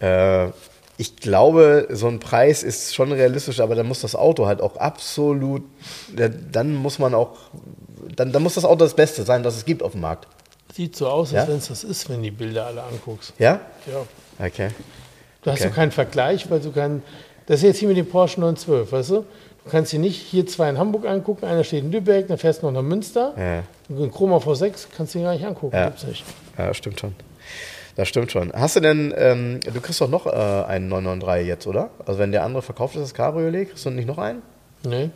Äh, 0.00 0.50
ich 0.98 1.16
glaube, 1.16 1.88
so 1.90 2.08
ein 2.08 2.20
Preis 2.20 2.62
ist 2.62 2.94
schon 2.94 3.10
realistisch, 3.10 3.60
aber 3.60 3.74
dann 3.74 3.86
muss 3.88 4.02
das 4.02 4.14
Auto 4.14 4.46
halt 4.46 4.60
auch 4.60 4.76
absolut, 4.76 5.62
dann 6.14 6.74
muss 6.74 6.98
man 6.98 7.14
auch, 7.14 7.38
dann, 8.14 8.32
dann 8.32 8.42
muss 8.42 8.54
das 8.54 8.66
Auto 8.66 8.84
das 8.84 8.94
Beste 8.94 9.22
sein, 9.22 9.42
das 9.42 9.56
es 9.56 9.64
gibt 9.64 9.82
auf 9.82 9.92
dem 9.92 10.02
Markt. 10.02 10.26
Sieht 10.74 10.96
so 10.96 11.08
aus, 11.08 11.32
als 11.32 11.44
Ja? 11.46 11.48
wenn 11.48 11.58
es 11.58 11.68
das 11.68 11.84
ist, 11.84 12.08
wenn 12.10 12.22
die 12.22 12.30
Bilder 12.30 12.66
alle 12.66 12.82
anguckst. 12.82 13.32
Ja? 13.38 13.60
Ja. 13.86 14.44
Okay. 14.46 14.68
Du 15.42 15.50
hast 15.50 15.60
Okay. 15.60 15.68
doch 15.68 15.74
keinen 15.76 15.92
Vergleich, 15.92 16.50
weil 16.50 16.60
du 16.60 16.72
keinen. 16.72 17.02
Das 17.46 17.58
ist 17.58 17.62
jetzt 17.62 17.78
hier 17.78 17.88
mit 17.88 17.96
dem 17.96 18.08
Porsche 18.08 18.40
912, 18.40 18.90
weißt 18.92 19.10
du? 19.10 19.14
Du 19.64 19.70
kannst 19.70 19.92
dir 19.92 19.98
nicht 20.00 20.20
hier 20.20 20.46
zwei 20.46 20.68
in 20.68 20.78
Hamburg 20.78 21.06
angucken, 21.06 21.44
einer 21.46 21.64
steht 21.64 21.84
in 21.84 21.92
Lübeck, 21.92 22.28
dann 22.28 22.38
fährst 22.38 22.62
du 22.62 22.66
noch 22.66 22.72
nach 22.72 22.82
Münster. 22.82 23.34
Ja. 23.36 23.62
Und 23.88 24.00
Den 24.02 24.10
Chroma 24.12 24.36
V6 24.38 24.86
kannst 24.96 25.14
du 25.14 25.18
dir 25.18 25.24
gar 25.24 25.32
nicht 25.34 25.44
angucken, 25.46 25.74
Ja. 25.76 25.86
gibt's 25.86 26.04
nicht. 26.04 26.24
Ja, 26.58 26.72
stimmt 26.74 27.00
schon. 27.00 27.14
Das 27.96 28.08
stimmt 28.08 28.30
schon. 28.30 28.52
Hast 28.52 28.76
du 28.76 28.80
denn, 28.80 29.14
ähm, 29.16 29.60
du 29.60 29.80
kriegst 29.80 30.00
doch 30.00 30.08
noch 30.10 30.26
äh, 30.26 30.30
einen 30.30 30.88
993 30.88 31.46
jetzt, 31.48 31.66
oder? 31.66 31.90
Also 32.04 32.18
wenn 32.18 32.30
der 32.32 32.44
andere 32.44 32.62
verkauft 32.62 32.94
ist, 32.96 33.02
das 33.02 33.14
Cabriolet, 33.14 33.70
kriegst 33.70 33.86
du 33.86 33.90
nicht 33.90 34.06
noch 34.06 34.18
einen? 34.18 34.42
Nee. 34.84 35.10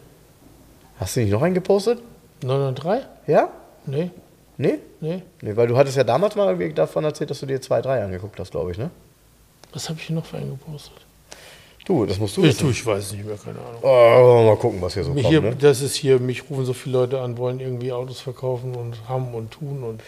Hast 0.98 1.16
du 1.16 1.20
nicht 1.20 1.30
noch 1.30 1.42
einen 1.42 1.54
gepostet? 1.54 1.98
993? 2.42 3.06
Ja? 3.26 3.50
Nee, 3.86 4.10
Nee? 4.56 4.78
Nee. 5.00 5.22
Nee, 5.42 5.56
weil 5.56 5.66
du 5.66 5.76
hattest 5.76 5.96
ja 5.96 6.04
damals 6.04 6.34
mal 6.36 6.56
davon 6.72 7.04
erzählt, 7.04 7.30
dass 7.30 7.40
du 7.40 7.46
dir 7.46 7.60
zwei, 7.60 7.80
drei 7.82 8.02
angeguckt 8.02 8.38
hast, 8.38 8.50
glaube 8.50 8.72
ich, 8.72 8.78
ne? 8.78 8.90
Was 9.72 9.88
habe 9.88 9.98
ich 10.00 10.06
hier 10.06 10.16
noch 10.16 10.24
für 10.26 10.36
einen 10.38 10.50
gepostet? 10.50 10.92
Du, 11.86 12.04
das 12.04 12.18
musst 12.18 12.36
du 12.36 12.42
Ich, 12.42 12.48
wissen. 12.48 12.66
du, 12.66 12.70
ich 12.70 12.84
weiß 12.86 13.04
es 13.06 13.12
nicht 13.12 13.24
mehr, 13.24 13.36
keine 13.42 13.58
Ahnung. 13.58 13.80
Oh, 13.82 14.44
mal 14.46 14.56
gucken, 14.56 14.80
was 14.82 14.94
hier 14.94 15.02
so 15.02 15.12
Mich 15.12 15.22
kommt. 15.24 15.32
hier, 15.32 15.40
ne? 15.40 15.56
Das 15.58 15.80
ist 15.80 15.94
hier, 15.96 16.20
mich 16.20 16.48
rufen 16.48 16.64
so 16.66 16.72
viele 16.74 16.98
Leute 16.98 17.20
an, 17.20 17.38
wollen 17.38 17.58
irgendwie 17.58 17.90
Autos 17.90 18.20
verkaufen 18.20 18.74
und 18.76 19.08
haben 19.08 19.34
und 19.34 19.50
tun 19.50 19.82
und 19.82 20.02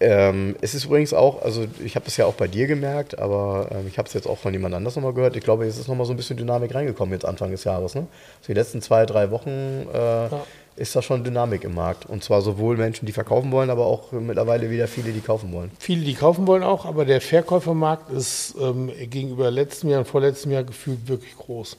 Ähm, 0.00 0.56
es 0.62 0.74
ist 0.74 0.86
übrigens 0.86 1.12
auch, 1.12 1.42
also 1.42 1.66
ich 1.84 1.94
habe 1.94 2.06
das 2.06 2.16
ja 2.16 2.24
auch 2.24 2.34
bei 2.34 2.48
dir 2.48 2.66
gemerkt, 2.66 3.18
aber 3.18 3.68
ähm, 3.70 3.86
ich 3.86 3.98
habe 3.98 4.08
es 4.08 4.14
jetzt 4.14 4.26
auch 4.26 4.38
von 4.38 4.52
jemand 4.54 4.74
anders 4.74 4.96
nochmal 4.96 5.12
gehört. 5.12 5.36
Ich 5.36 5.44
glaube, 5.44 5.66
jetzt 5.66 5.78
ist 5.78 5.88
nochmal 5.88 6.06
so 6.06 6.14
ein 6.14 6.16
bisschen 6.16 6.38
Dynamik 6.38 6.74
reingekommen 6.74 7.12
jetzt 7.12 7.26
Anfang 7.26 7.50
des 7.50 7.64
Jahres. 7.64 7.94
Ne? 7.94 8.06
Also 8.40 8.46
die 8.48 8.54
letzten 8.54 8.80
zwei, 8.80 9.04
drei 9.06 9.30
Wochen 9.30 9.50
äh, 9.92 10.28
ist 10.76 10.96
da 10.96 11.02
schon 11.02 11.24
Dynamik 11.24 11.64
im 11.64 11.74
Markt. 11.74 12.06
Und 12.06 12.24
zwar 12.24 12.40
sowohl 12.42 12.76
Menschen, 12.76 13.06
die 13.06 13.12
verkaufen 13.12 13.52
wollen, 13.52 13.70
aber 13.70 13.86
auch 13.86 14.12
mittlerweile 14.12 14.70
wieder 14.70 14.88
viele, 14.88 15.12
die 15.12 15.20
kaufen 15.20 15.52
wollen. 15.52 15.70
viele, 15.78 16.04
die 16.04 16.14
kaufen 16.14 16.46
wollen 16.46 16.62
auch, 16.62 16.86
aber 16.86 17.04
der 17.04 17.20
Verkäufermarkt 17.20 18.10
ist 18.10 18.54
ähm, 18.60 18.90
gegenüber 19.10 19.50
letztem 19.50 19.90
Jahr 19.90 20.00
und 20.00 20.06
vorletztem 20.06 20.52
Jahr 20.52 20.64
gefühlt 20.64 21.06
wirklich 21.08 21.36
groß. 21.36 21.76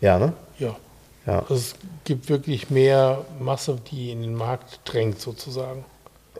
Ja, 0.00 0.18
ne? 0.18 0.32
Ja. 0.58 0.76
Ja. 1.26 1.38
Also 1.40 1.54
es 1.54 1.74
gibt 2.04 2.28
wirklich 2.28 2.68
mehr 2.68 3.24
Masse, 3.40 3.78
die 3.90 4.10
in 4.10 4.20
den 4.20 4.34
Markt 4.34 4.80
drängt, 4.84 5.20
sozusagen. 5.22 5.84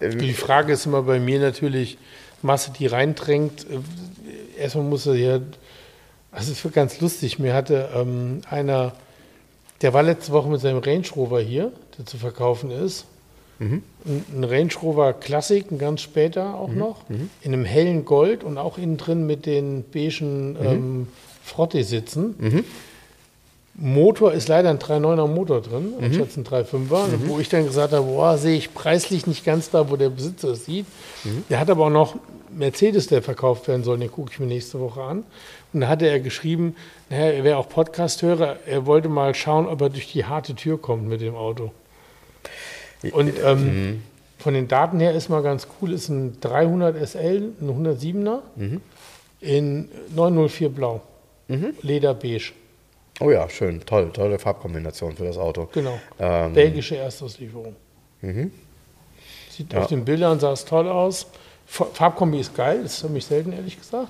Ähm, 0.01 0.19
Die 0.19 0.35
Frage 0.35 0.75
ist 0.75 0.85
immer 0.85 1.03
bei 1.03 1.19
mir 1.19 1.41
natürlich, 1.41 1.97
Masse, 2.43 2.71
die 2.79 2.87
reindrängt. 2.87 3.65
äh, 3.71 4.61
Erstmal 4.61 4.85
muss 4.85 5.07
er 5.07 5.15
ja, 5.15 5.41
also 6.33 6.53
es 6.53 6.63
wird 6.63 6.75
ganz 6.75 7.01
lustig. 7.01 7.39
Mir 7.39 7.55
hatte 7.55 7.89
ähm, 7.95 8.43
einer, 8.51 8.93
der 9.85 9.93
war 9.93 10.03
letzte 10.03 10.33
Woche 10.33 10.49
mit 10.49 10.63
seinem 10.63 10.79
Range 10.79 11.05
Rover 11.15 11.41
hier, 11.41 11.71
der 11.99 12.07
zu 12.07 12.17
verkaufen 12.17 12.71
ist. 12.71 13.05
Ein, 14.07 14.25
ein 14.35 14.45
Range 14.45 14.73
Rover 14.83 15.13
Classic, 15.13 15.71
ein 15.71 15.79
ganz 15.79 16.01
später 16.01 16.55
auch 16.55 16.71
noch, 16.73 17.03
in 17.43 17.53
einem 17.53 17.65
hellen 17.67 18.05
Gold 18.07 18.43
und 18.45 18.57
auch 18.57 18.79
innen 18.79 18.97
drin 18.97 19.27
mit 19.27 19.45
den 19.45 19.85
beigen 19.93 20.57
ähm, 20.61 21.09
Frotte-Sitzen. 21.45 22.35
Motor 23.75 24.33
ist 24.33 24.49
leider 24.49 24.71
ein 24.71 24.79
3,9er 24.79 25.27
Motor 25.27 25.61
drin, 25.61 25.93
anstatt 26.01 26.37
ein 26.37 26.45
3,5er. 26.45 27.29
Wo 27.29 27.39
ich 27.39 27.49
dann 27.51 27.65
gesagt 27.67 27.93
habe, 27.93 28.07
boah, 28.07 28.39
sehe 28.39 28.57
ich 28.57 28.73
preislich 28.73 29.27
nicht 29.27 29.45
ganz 29.45 29.69
da, 29.71 29.91
wo 29.91 29.97
der 29.97 30.09
Besitzer 30.11 30.51
es 30.53 30.65
sieht. 30.65 30.87
Der 31.51 31.61
hat 31.61 31.69
aber 31.71 31.87
auch 31.87 31.91
noch 31.91 32.17
Mercedes, 32.57 33.09
der 33.09 33.21
verkauft 33.23 33.67
werden 33.69 33.83
soll, 33.85 33.99
den 33.99 34.11
gucke 34.11 34.31
ich 34.33 34.39
mir 34.41 34.47
nächste 34.47 34.81
Woche 34.81 35.03
an. 35.03 35.25
Und 35.75 35.81
da 35.81 35.89
hatte 35.89 36.07
er 36.09 36.21
geschrieben, 36.21 36.77
naja, 37.11 37.27
er 37.33 37.45
wäre 37.45 37.57
auch 37.59 37.69
Podcast-Hörer, 37.69 38.59
er 38.67 38.87
wollte 38.87 39.09
mal 39.09 39.35
schauen, 39.35 39.67
ob 39.67 39.81
er 39.83 39.91
durch 39.91 40.11
die 40.13 40.25
harte 40.25 40.55
Tür 40.55 40.81
kommt 40.81 41.07
mit 41.09 41.21
dem 41.21 41.35
Auto. 41.35 41.73
Und 43.13 43.33
ähm, 43.45 44.03
von 44.39 44.55
den 44.55 44.69
Daten 44.69 45.01
her 45.01 45.13
ist 45.13 45.29
mal 45.29 45.43
ganz 45.43 45.67
cool, 45.83 45.93
ist 45.93 46.09
ein 46.09 46.39
300 46.41 46.97
SL, 47.09 47.53
ein 47.61 47.69
107er 47.87 48.39
in 49.41 49.89
904 50.15 50.69
Blau, 50.71 51.03
Leder 51.83 52.15
beige. 52.15 52.53
Oh 53.21 53.31
ja, 53.31 53.49
schön. 53.49 53.81
Toll. 53.85 54.11
Tolle 54.13 54.39
Farbkombination 54.39 55.15
für 55.17 55.25
das 55.25 55.37
Auto. 55.39 55.69
Genau. 55.73 55.99
Ähm, 56.19 56.53
Belgische 56.55 56.97
Erstauslieferung. 56.97 57.77
Sieht 59.51 59.73
Ja. 59.73 59.81
auf 59.83 59.87
den 59.89 60.05
Bildern 60.05 60.41
sah 60.41 60.53
es 60.53 60.65
toll 60.65 60.89
aus. 60.89 61.27
Fa- 61.67 61.87
Farbkombi 61.93 62.41
ist 62.41 62.55
geil, 62.57 62.81
das 62.83 62.95
ist 62.95 63.01
für 63.03 63.09
mich 63.09 63.25
selten, 63.27 63.53
ehrlich 63.53 63.79
gesagt. 63.79 64.09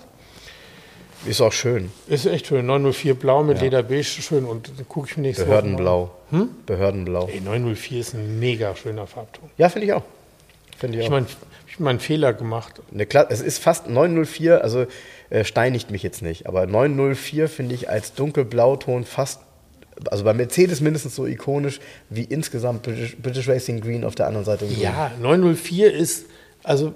Ist 1.27 1.41
auch 1.41 1.53
schön. 1.53 1.91
Ist 2.07 2.27
echt 2.27 2.47
schön. 2.47 2.67
904 2.67 3.15
Blau 3.15 3.43
mit 3.43 3.59
Ja. 3.59 3.65
Leder 3.65 3.83
beige, 3.83 4.05
schön. 4.05 4.45
Und 4.45 4.71
gucke 4.89 5.09
ich 5.11 5.17
mir 5.17 5.23
nächste 5.23 5.45
Behördenblau. 5.45 6.11
Hm? 6.31 6.51
Behördenblau. 6.67 7.23
Woche. 7.23 7.33
Ey, 7.33 7.41
904 7.41 8.01
ist 8.01 8.15
ein 8.15 8.39
mega 8.39 8.75
schöner 8.77 9.07
Farbton. 9.07 9.51
Ja, 9.57 9.69
finde 9.69 9.87
ich 9.87 9.93
auch. 9.93 10.03
Finde 10.77 10.99
ich 10.99 11.05
Ich 11.05 11.11
meine, 11.11 11.27
ich 11.75 11.81
mal 11.81 11.91
einen 11.91 12.01
Fehler 12.01 12.33
gemacht. 12.33 12.81
Eine 12.93 13.07
Kla 13.07 13.27
es 13.29 13.41
ist 13.41 13.59
fast 13.59 13.89
904, 13.89 14.63
also 14.63 14.87
äh, 15.31 15.45
steinigt 15.45 15.91
mich 15.91 16.03
jetzt 16.03 16.23
nicht, 16.23 16.47
aber 16.47 16.67
904 16.67 17.49
finde 17.49 17.75
ich 17.75 17.91
als 17.91 18.15
dunkelblauton 18.15 19.05
fast, 19.05 19.41
also 20.09 20.25
bei 20.25 20.33
Mercedes 20.35 20.81
mindestens 20.81 21.17
so 21.17 21.27
ikonisch 21.27 21.81
wie 22.11 22.23
insgesamt 22.23 22.83
British, 22.83 23.17
British 23.17 23.49
Racing 23.49 23.81
Green 23.81 24.05
auf 24.05 24.15
der 24.15 24.29
anderen 24.29 24.45
Seite. 24.45 24.67
Ja, 24.67 25.11
904 25.21 25.93
ist, 25.93 26.27
also, 26.63 26.95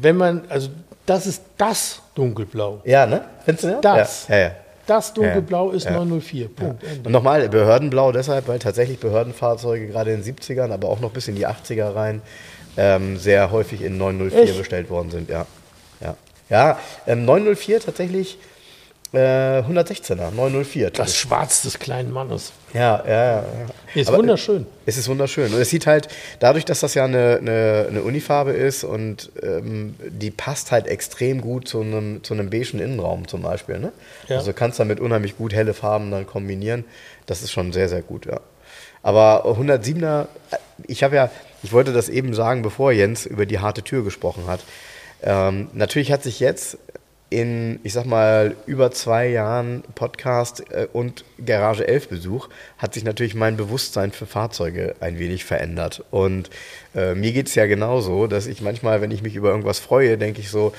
wenn 0.00 0.16
man, 0.16 0.42
also, 0.48 0.70
das 1.06 1.26
ist 1.26 1.42
das 1.56 2.00
Dunkelblau. 2.14 2.80
Ja, 2.84 3.06
ne? 3.06 3.24
Findest 3.44 3.64
du 3.64 3.68
ja? 3.68 3.80
Das. 3.80 4.28
Ja, 4.28 4.36
ja, 4.36 4.42
ja. 4.42 4.50
Das 4.86 5.14
Dunkelblau 5.14 5.70
ist 5.70 5.84
ja. 5.84 5.92
904. 5.92 6.48
Punkt. 6.48 6.82
Und 7.04 7.10
nochmal, 7.10 7.48
Behördenblau 7.48 8.12
deshalb, 8.12 8.48
weil 8.48 8.58
tatsächlich 8.58 8.98
Behördenfahrzeuge 8.98 9.86
gerade 9.88 10.12
in 10.12 10.22
den 10.22 10.34
70ern, 10.36 10.72
aber 10.72 10.88
auch 10.88 11.00
noch 11.00 11.10
bis 11.10 11.26
in 11.28 11.36
die 11.36 11.46
80er 11.46 11.94
rein, 11.94 12.20
ähm, 12.76 13.16
sehr 13.16 13.50
häufig 13.50 13.80
in 13.80 13.96
904 13.96 14.42
Echt? 14.42 14.58
bestellt 14.58 14.90
worden 14.90 15.10
sind, 15.10 15.30
ja. 15.30 15.46
Ja, 16.00 16.16
ja 16.50 16.78
ähm, 17.06 17.24
904 17.24 17.80
tatsächlich 17.80 18.38
Äh, 19.14 19.62
116er, 19.62 20.32
904. 20.32 20.90
Das 20.90 21.16
Schwarz 21.16 21.62
des 21.62 21.78
kleinen 21.78 22.10
Mannes. 22.10 22.50
Ja, 22.74 23.02
ja, 23.06 23.24
ja. 23.36 23.44
Ist 23.94 24.08
Aber, 24.08 24.18
wunderschön. 24.18 24.66
Es 24.84 24.96
ist 24.96 25.08
wunderschön. 25.08 25.54
Und 25.54 25.60
es 25.60 25.70
sieht 25.70 25.86
halt, 25.86 26.08
dadurch, 26.40 26.64
dass 26.64 26.80
das 26.80 26.94
ja 26.94 27.04
eine, 27.04 27.38
eine, 27.40 27.86
eine 27.88 28.02
Unifarbe 28.02 28.50
ist 28.50 28.82
und 28.82 29.30
ähm, 29.42 29.94
die 30.00 30.32
passt 30.32 30.72
halt 30.72 30.88
extrem 30.88 31.40
gut 31.40 31.68
zu 31.68 31.80
einem, 31.80 32.24
zu 32.24 32.34
einem 32.34 32.50
beigen 32.50 32.80
Innenraum 32.80 33.28
zum 33.28 33.42
Beispiel. 33.42 33.78
Ne? 33.78 33.92
Ja. 34.28 34.38
Also 34.38 34.52
kannst 34.52 34.80
damit 34.80 34.98
unheimlich 34.98 35.36
gut 35.38 35.54
helle 35.54 35.72
Farben 35.72 36.10
dann 36.10 36.26
kombinieren. 36.26 36.84
Das 37.26 37.42
ist 37.42 37.52
schon 37.52 37.72
sehr, 37.72 37.88
sehr 37.88 38.02
gut, 38.02 38.26
ja. 38.26 38.40
Aber 39.02 39.44
107er, 39.46 40.26
ich 40.86 41.04
habe 41.04 41.14
ja, 41.14 41.30
ich 41.62 41.72
wollte 41.72 41.92
das 41.92 42.08
eben 42.08 42.34
sagen, 42.34 42.62
bevor 42.62 42.90
Jens 42.90 43.26
über 43.26 43.46
die 43.46 43.60
harte 43.60 43.82
Tür 43.82 44.02
gesprochen 44.02 44.46
hat. 44.46 44.60
Ähm, 45.22 45.68
natürlich 45.74 46.10
hat 46.10 46.22
sich 46.22 46.40
jetzt 46.40 46.78
in, 47.30 47.80
ich 47.82 47.92
sag 47.92 48.06
mal, 48.06 48.54
über 48.66 48.90
zwei 48.92 49.28
Jahren 49.28 49.82
Podcast 49.94 50.70
äh, 50.70 50.86
und 50.92 51.24
Garage 51.44 51.86
11 51.86 52.08
Besuch 52.08 52.48
hat 52.78 52.94
sich 52.94 53.04
natürlich 53.04 53.34
mein 53.34 53.56
Bewusstsein 53.56 54.12
für 54.12 54.26
Fahrzeuge 54.26 54.94
ein 55.00 55.18
wenig 55.18 55.44
verändert. 55.44 56.04
Und 56.10 56.50
äh, 56.94 57.14
mir 57.14 57.32
geht 57.32 57.48
es 57.48 57.54
ja 57.54 57.66
genauso, 57.66 58.26
dass 58.26 58.46
ich 58.46 58.60
manchmal, 58.60 59.00
wenn 59.00 59.10
ich 59.10 59.22
mich 59.22 59.34
über 59.34 59.48
irgendwas 59.50 59.80
freue, 59.80 60.16
denke 60.18 60.40
ich 60.40 60.50
so, 60.50 60.72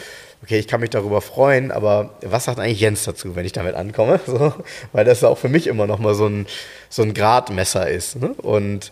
okay, 0.43 0.59
ich 0.59 0.67
kann 0.67 0.81
mich 0.81 0.91
darüber 0.91 1.21
freuen, 1.21 1.71
aber 1.71 2.11
was 2.21 2.45
sagt 2.45 2.59
eigentlich 2.59 2.79
Jens 2.79 3.03
dazu, 3.03 3.35
wenn 3.35 3.45
ich 3.45 3.53
damit 3.53 3.75
ankomme? 3.75 4.19
So, 4.25 4.53
weil 4.91 5.05
das 5.05 5.23
auch 5.23 5.37
für 5.37 5.49
mich 5.49 5.67
immer 5.67 5.87
noch 5.87 5.99
mal 5.99 6.13
so 6.13 6.27
ein, 6.27 6.45
so 6.89 7.01
ein 7.03 7.13
Gradmesser 7.13 7.89
ist. 7.89 8.15
Ne? 8.17 8.29
Und 8.29 8.91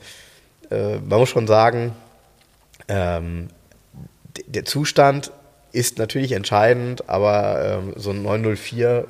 äh, 0.69 0.97
man 0.97 1.19
muss 1.19 1.29
schon 1.29 1.47
sagen, 1.47 1.93
ähm, 2.87 3.49
der 4.47 4.65
Zustand 4.65 5.31
ist 5.73 5.97
natürlich 5.97 6.31
entscheidend, 6.31 7.09
aber 7.09 7.81
ähm, 7.83 7.93
so 7.97 8.11
ein 8.11 8.23
904 8.23 9.05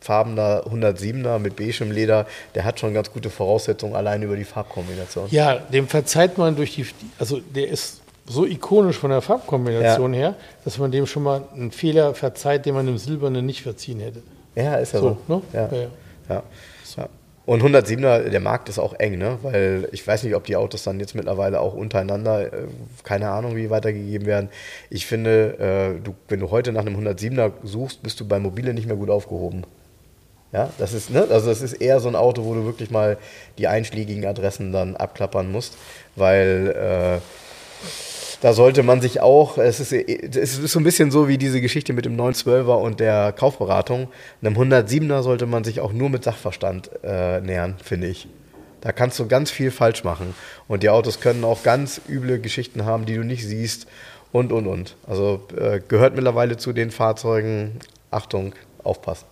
farbener 0.00 0.64
107er 0.66 1.38
mit 1.38 1.56
beigem 1.56 1.90
Leder, 1.90 2.26
der 2.54 2.64
hat 2.64 2.78
schon 2.78 2.92
ganz 2.94 3.10
gute 3.10 3.30
Voraussetzungen 3.30 3.94
allein 3.96 4.22
über 4.22 4.36
die 4.36 4.44
Farbkombination. 4.44 5.28
Ja, 5.30 5.56
dem 5.56 5.88
verzeiht 5.88 6.38
man 6.38 6.56
durch 6.56 6.74
die, 6.74 6.86
also 7.18 7.40
der 7.40 7.68
ist 7.68 8.00
so 8.26 8.46
ikonisch 8.46 8.96
von 8.98 9.10
der 9.10 9.20
Farbkombination 9.22 10.14
Ja. 10.14 10.20
her, 10.20 10.34
dass 10.64 10.78
man 10.78 10.90
dem 10.92 11.06
schon 11.06 11.22
mal 11.22 11.42
einen 11.54 11.70
Fehler 11.72 12.14
verzeiht, 12.14 12.64
den 12.66 12.74
man 12.74 12.86
dem 12.86 12.96
Silbernen 12.98 13.44
nicht 13.44 13.62
verziehen 13.62 14.00
hätte. 14.00 14.22
Ja, 14.54 14.76
ist 14.76 14.92
ja 14.92 15.00
so. 15.00 15.18
So, 15.26 15.34
ne? 15.34 15.42
Ja. 15.52 15.60
Ja, 15.62 15.68
Ja, 15.72 15.78
ja. 15.82 15.88
ja. 16.28 16.42
Und 17.46 17.62
107er, 17.62 18.30
der 18.30 18.40
Markt 18.40 18.70
ist 18.70 18.78
auch 18.78 18.94
eng, 18.94 19.18
ne? 19.18 19.38
weil 19.42 19.88
ich 19.92 20.06
weiß 20.06 20.22
nicht, 20.22 20.34
ob 20.34 20.44
die 20.44 20.56
Autos 20.56 20.82
dann 20.84 20.98
jetzt 20.98 21.14
mittlerweile 21.14 21.60
auch 21.60 21.74
untereinander, 21.74 22.52
äh, 22.52 22.66
keine 23.02 23.30
Ahnung, 23.30 23.54
wie 23.54 23.68
weitergegeben 23.68 24.26
werden. 24.26 24.48
Ich 24.88 25.06
finde, 25.06 25.98
äh, 25.98 26.02
du, 26.02 26.14
wenn 26.28 26.40
du 26.40 26.50
heute 26.50 26.72
nach 26.72 26.86
einem 26.86 26.96
107er 26.96 27.52
suchst, 27.62 28.02
bist 28.02 28.18
du 28.20 28.26
bei 28.26 28.38
Mobile 28.38 28.72
nicht 28.72 28.86
mehr 28.86 28.96
gut 28.96 29.10
aufgehoben. 29.10 29.64
Ja, 30.52 30.70
das 30.78 30.94
ist, 30.94 31.10
ne? 31.10 31.26
Also 31.28 31.48
das 31.48 31.60
ist 31.60 31.74
eher 31.74 32.00
so 32.00 32.08
ein 32.08 32.14
Auto, 32.14 32.44
wo 32.44 32.54
du 32.54 32.64
wirklich 32.64 32.90
mal 32.90 33.18
die 33.58 33.66
einschlägigen 33.66 34.24
Adressen 34.24 34.72
dann 34.72 34.96
abklappern 34.96 35.50
musst, 35.50 35.76
weil 36.14 37.20
äh, 37.20 37.20
da 38.40 38.52
sollte 38.52 38.82
man 38.82 39.00
sich 39.00 39.20
auch, 39.20 39.58
es 39.58 39.80
ist, 39.80 39.92
es 39.92 40.58
ist 40.58 40.72
so 40.72 40.78
ein 40.78 40.84
bisschen 40.84 41.10
so 41.10 41.28
wie 41.28 41.38
diese 41.38 41.60
Geschichte 41.60 41.92
mit 41.92 42.04
dem 42.04 42.16
912er 42.16 42.74
und 42.74 43.00
der 43.00 43.32
Kaufberatung. 43.32 44.08
Einem 44.42 44.56
107er 44.56 45.22
sollte 45.22 45.46
man 45.46 45.64
sich 45.64 45.80
auch 45.80 45.92
nur 45.92 46.10
mit 46.10 46.24
Sachverstand 46.24 46.90
äh, 47.02 47.40
nähern, 47.40 47.76
finde 47.82 48.08
ich. 48.08 48.28
Da 48.80 48.92
kannst 48.92 49.18
du 49.18 49.26
ganz 49.26 49.50
viel 49.50 49.70
falsch 49.70 50.04
machen. 50.04 50.34
Und 50.68 50.82
die 50.82 50.90
Autos 50.90 51.20
können 51.20 51.44
auch 51.44 51.62
ganz 51.62 52.00
üble 52.08 52.38
Geschichten 52.38 52.84
haben, 52.84 53.06
die 53.06 53.14
du 53.14 53.24
nicht 53.24 53.46
siehst 53.46 53.86
und, 54.30 54.52
und, 54.52 54.66
und. 54.66 54.96
Also 55.06 55.40
äh, 55.56 55.80
gehört 55.86 56.14
mittlerweile 56.14 56.56
zu 56.56 56.72
den 56.72 56.90
Fahrzeugen, 56.90 57.78
Achtung, 58.10 58.54
aufpassen. 58.82 59.26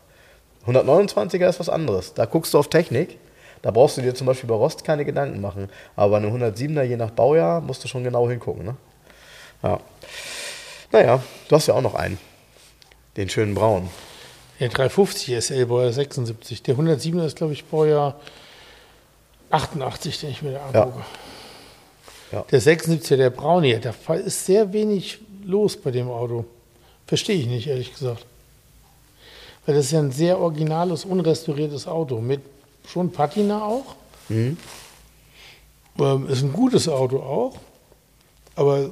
129er 0.66 1.48
ist 1.48 1.60
was 1.60 1.68
anderes. 1.68 2.14
Da 2.14 2.24
guckst 2.24 2.54
du 2.54 2.58
auf 2.58 2.68
Technik. 2.68 3.18
Da 3.62 3.70
brauchst 3.70 3.96
du 3.96 4.02
dir 4.02 4.14
zum 4.14 4.26
Beispiel 4.26 4.48
bei 4.48 4.54
Rost 4.54 4.84
keine 4.84 5.04
Gedanken 5.04 5.40
machen. 5.40 5.68
Aber 5.96 6.12
bei 6.12 6.16
einem 6.26 6.34
107er, 6.34 6.82
je 6.82 6.96
nach 6.96 7.10
Baujahr, 7.10 7.60
musst 7.60 7.84
du 7.84 7.88
schon 7.88 8.04
genau 8.04 8.28
hingucken. 8.28 8.64
Ne? 8.64 8.76
Ja. 9.62 9.80
Naja, 10.90 11.22
du 11.48 11.56
hast 11.56 11.66
ja 11.68 11.74
auch 11.74 11.80
noch 11.82 11.94
einen. 11.94 12.18
Den 13.16 13.28
schönen 13.28 13.54
Braun. 13.54 13.88
Der 14.60 14.68
350 14.68 15.34
SL 15.44 15.66
Baujahr 15.66 15.92
76. 15.92 16.62
Der 16.62 16.76
107er 16.76 17.24
ist, 17.26 17.36
glaube 17.36 17.52
ich, 17.52 17.64
Baujahr 17.64 18.20
88, 19.50 20.20
den 20.20 20.30
ich 20.30 20.42
mir 20.42 20.52
da 20.52 20.58
Ja. 20.72 20.82
angucke. 20.84 21.04
Ja. 22.32 22.44
Der 22.50 22.62
76er, 22.62 23.16
der 23.16 23.30
Brauni, 23.30 23.78
da 23.78 23.92
ist 24.14 24.46
sehr 24.46 24.72
wenig 24.72 25.18
los 25.44 25.76
bei 25.76 25.90
dem 25.90 26.08
Auto. 26.08 26.46
Verstehe 27.06 27.36
ich 27.36 27.46
nicht, 27.46 27.66
ehrlich 27.66 27.92
gesagt. 27.92 28.24
Weil 29.66 29.74
das 29.74 29.86
ist 29.86 29.90
ja 29.92 29.98
ein 30.00 30.12
sehr 30.12 30.38
originales, 30.38 31.04
unrestauriertes 31.04 31.86
Auto. 31.86 32.20
Mit 32.20 32.40
schon 32.88 33.12
Patina 33.12 33.62
auch. 33.62 33.94
Mhm. 34.28 34.56
Ähm, 35.98 36.28
ist 36.28 36.42
ein 36.42 36.52
gutes 36.52 36.88
Auto 36.88 37.18
auch. 37.18 37.56
Aber 38.54 38.90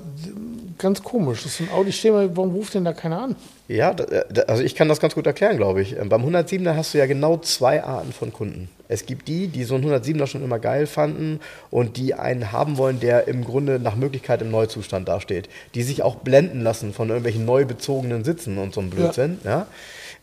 ganz 0.78 1.02
komisch. 1.02 1.42
Das 1.42 1.60
ist 1.60 1.70
ein 1.70 2.12
mal, 2.12 2.36
warum 2.36 2.52
ruft 2.52 2.74
denn 2.74 2.84
da 2.84 2.92
keiner 2.92 3.22
an? 3.22 3.36
Ja, 3.68 3.94
da, 3.94 4.04
also 4.42 4.62
ich 4.62 4.74
kann 4.74 4.88
das 4.88 5.00
ganz 5.00 5.14
gut 5.14 5.26
erklären, 5.26 5.56
glaube 5.56 5.82
ich. 5.82 5.96
Ähm, 5.96 6.08
Beim 6.08 6.24
107er 6.24 6.74
hast 6.74 6.94
du 6.94 6.98
ja 6.98 7.06
genau 7.06 7.36
zwei 7.36 7.84
Arten 7.84 8.12
von 8.12 8.32
Kunden. 8.32 8.68
Es 8.88 9.06
gibt 9.06 9.28
die, 9.28 9.46
die 9.46 9.62
so 9.64 9.76
einen 9.76 9.84
107er 9.84 10.26
schon 10.26 10.42
immer 10.42 10.58
geil 10.58 10.86
fanden 10.86 11.38
und 11.70 11.96
die 11.96 12.14
einen 12.14 12.50
haben 12.50 12.78
wollen, 12.78 12.98
der 12.98 13.28
im 13.28 13.44
Grunde 13.44 13.78
nach 13.78 13.94
Möglichkeit 13.94 14.42
im 14.42 14.50
Neuzustand 14.50 15.08
dasteht. 15.08 15.48
Die 15.74 15.82
sich 15.82 16.02
auch 16.02 16.16
blenden 16.16 16.62
lassen 16.62 16.92
von 16.92 17.08
irgendwelchen 17.08 17.44
neu 17.44 17.64
bezogenen 17.64 18.24
Sitzen 18.24 18.58
und 18.58 18.74
so 18.74 18.80
einem 18.80 18.90
Blödsinn. 18.90 19.38
Ja. 19.44 19.66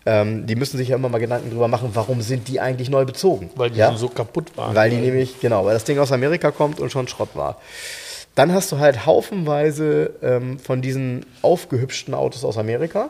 Ähm, 0.06 0.48
die 0.48 0.56
müssen 0.56 0.78
sich 0.78 0.90
ja 0.90 0.96
immer 0.96 1.10
mal 1.10 1.20
Gedanken 1.20 1.50
drüber 1.50 1.68
machen, 1.68 1.92
warum 1.94 2.22
sind 2.22 2.48
die 2.48 2.60
eigentlich 2.60 2.90
neu 2.90 3.06
bezogen? 3.06 3.50
Weil 3.56 3.70
die 3.70 3.80
ja? 3.80 3.88
schon 3.88 3.98
so 3.98 4.10
kaputt 4.10 4.56
waren. 4.58 4.76
Weil 4.76 4.90
die 4.90 4.98
nämlich, 4.98 5.40
genau, 5.40 5.64
weil 5.66 5.74
das 5.74 5.84
Ding 5.84 6.00
aus 6.00 6.12
Amerika 6.12 6.52
kommt 6.52 6.80
und 6.80 6.92
schon 6.92 7.08
Schrott 7.08 7.30
war. 7.36 7.58
Dann 8.38 8.54
hast 8.54 8.72
du 8.72 8.78
halt 8.78 9.08
haufenweise 9.08 10.12
ähm, 10.22 10.60
von 10.60 10.84
diesen 10.84 11.26
aufgehübschten 11.42 12.14
Autos 12.14 12.46
aus 12.46 12.60
Amerika. 12.60 13.10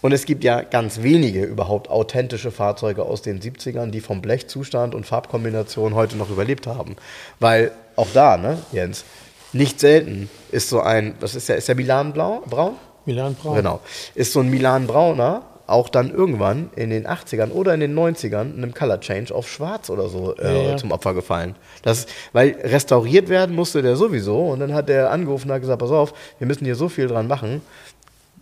Und 0.00 0.10
es 0.10 0.24
gibt 0.24 0.42
ja 0.42 0.62
ganz 0.62 1.02
wenige 1.02 1.44
überhaupt 1.44 1.88
authentische 1.88 2.50
Fahrzeuge 2.50 3.04
aus 3.04 3.22
den 3.22 3.40
70ern, 3.40 3.92
die 3.92 4.00
vom 4.00 4.20
Blechzustand 4.20 4.96
und 4.96 5.06
Farbkombination 5.06 5.94
heute 5.94 6.16
noch 6.16 6.28
überlebt 6.28 6.66
haben. 6.66 6.96
Weil 7.38 7.70
auch 7.94 8.08
da, 8.12 8.36
ne, 8.36 8.58
Jens, 8.72 9.04
nicht 9.52 9.78
selten 9.78 10.28
ist 10.50 10.70
so 10.70 10.80
ein, 10.80 11.14
was 11.20 11.36
ist 11.36 11.48
der, 11.48 11.58
ist 11.58 11.68
der 11.68 11.76
Milan 11.76 12.12
Blau, 12.12 12.42
Braun? 12.50 12.74
Milan 13.06 13.36
Braun. 13.36 13.54
Genau. 13.54 13.78
Ist 14.16 14.32
so 14.32 14.40
ein 14.40 14.50
Milan 14.50 14.88
Brauner 14.88 15.42
auch 15.66 15.88
dann 15.88 16.10
irgendwann 16.10 16.70
in 16.76 16.90
den 16.90 17.06
80ern 17.06 17.50
oder 17.50 17.74
in 17.74 17.80
den 17.80 17.98
90ern 17.98 18.56
einem 18.56 18.74
Color 18.74 19.00
Change 19.00 19.34
auf 19.34 19.48
Schwarz 19.48 19.90
oder 19.90 20.08
so 20.08 20.34
äh, 20.36 20.70
Ja, 20.70 20.76
zum 20.76 20.92
Opfer 20.92 21.14
gefallen. 21.14 21.54
Das, 21.82 22.06
weil 22.32 22.56
restauriert 22.62 23.28
werden 23.28 23.54
musste 23.54 23.82
der 23.82 23.96
sowieso 23.96 24.48
und 24.48 24.60
dann 24.60 24.74
hat 24.74 24.88
der 24.88 25.10
angerufen 25.10 25.48
und 25.48 25.54
hat 25.54 25.62
gesagt, 25.62 25.80
pass 25.80 25.90
auf, 25.90 26.14
wir 26.38 26.46
müssen 26.46 26.64
hier 26.64 26.76
so 26.76 26.88
viel 26.88 27.06
dran 27.06 27.26
machen, 27.26 27.62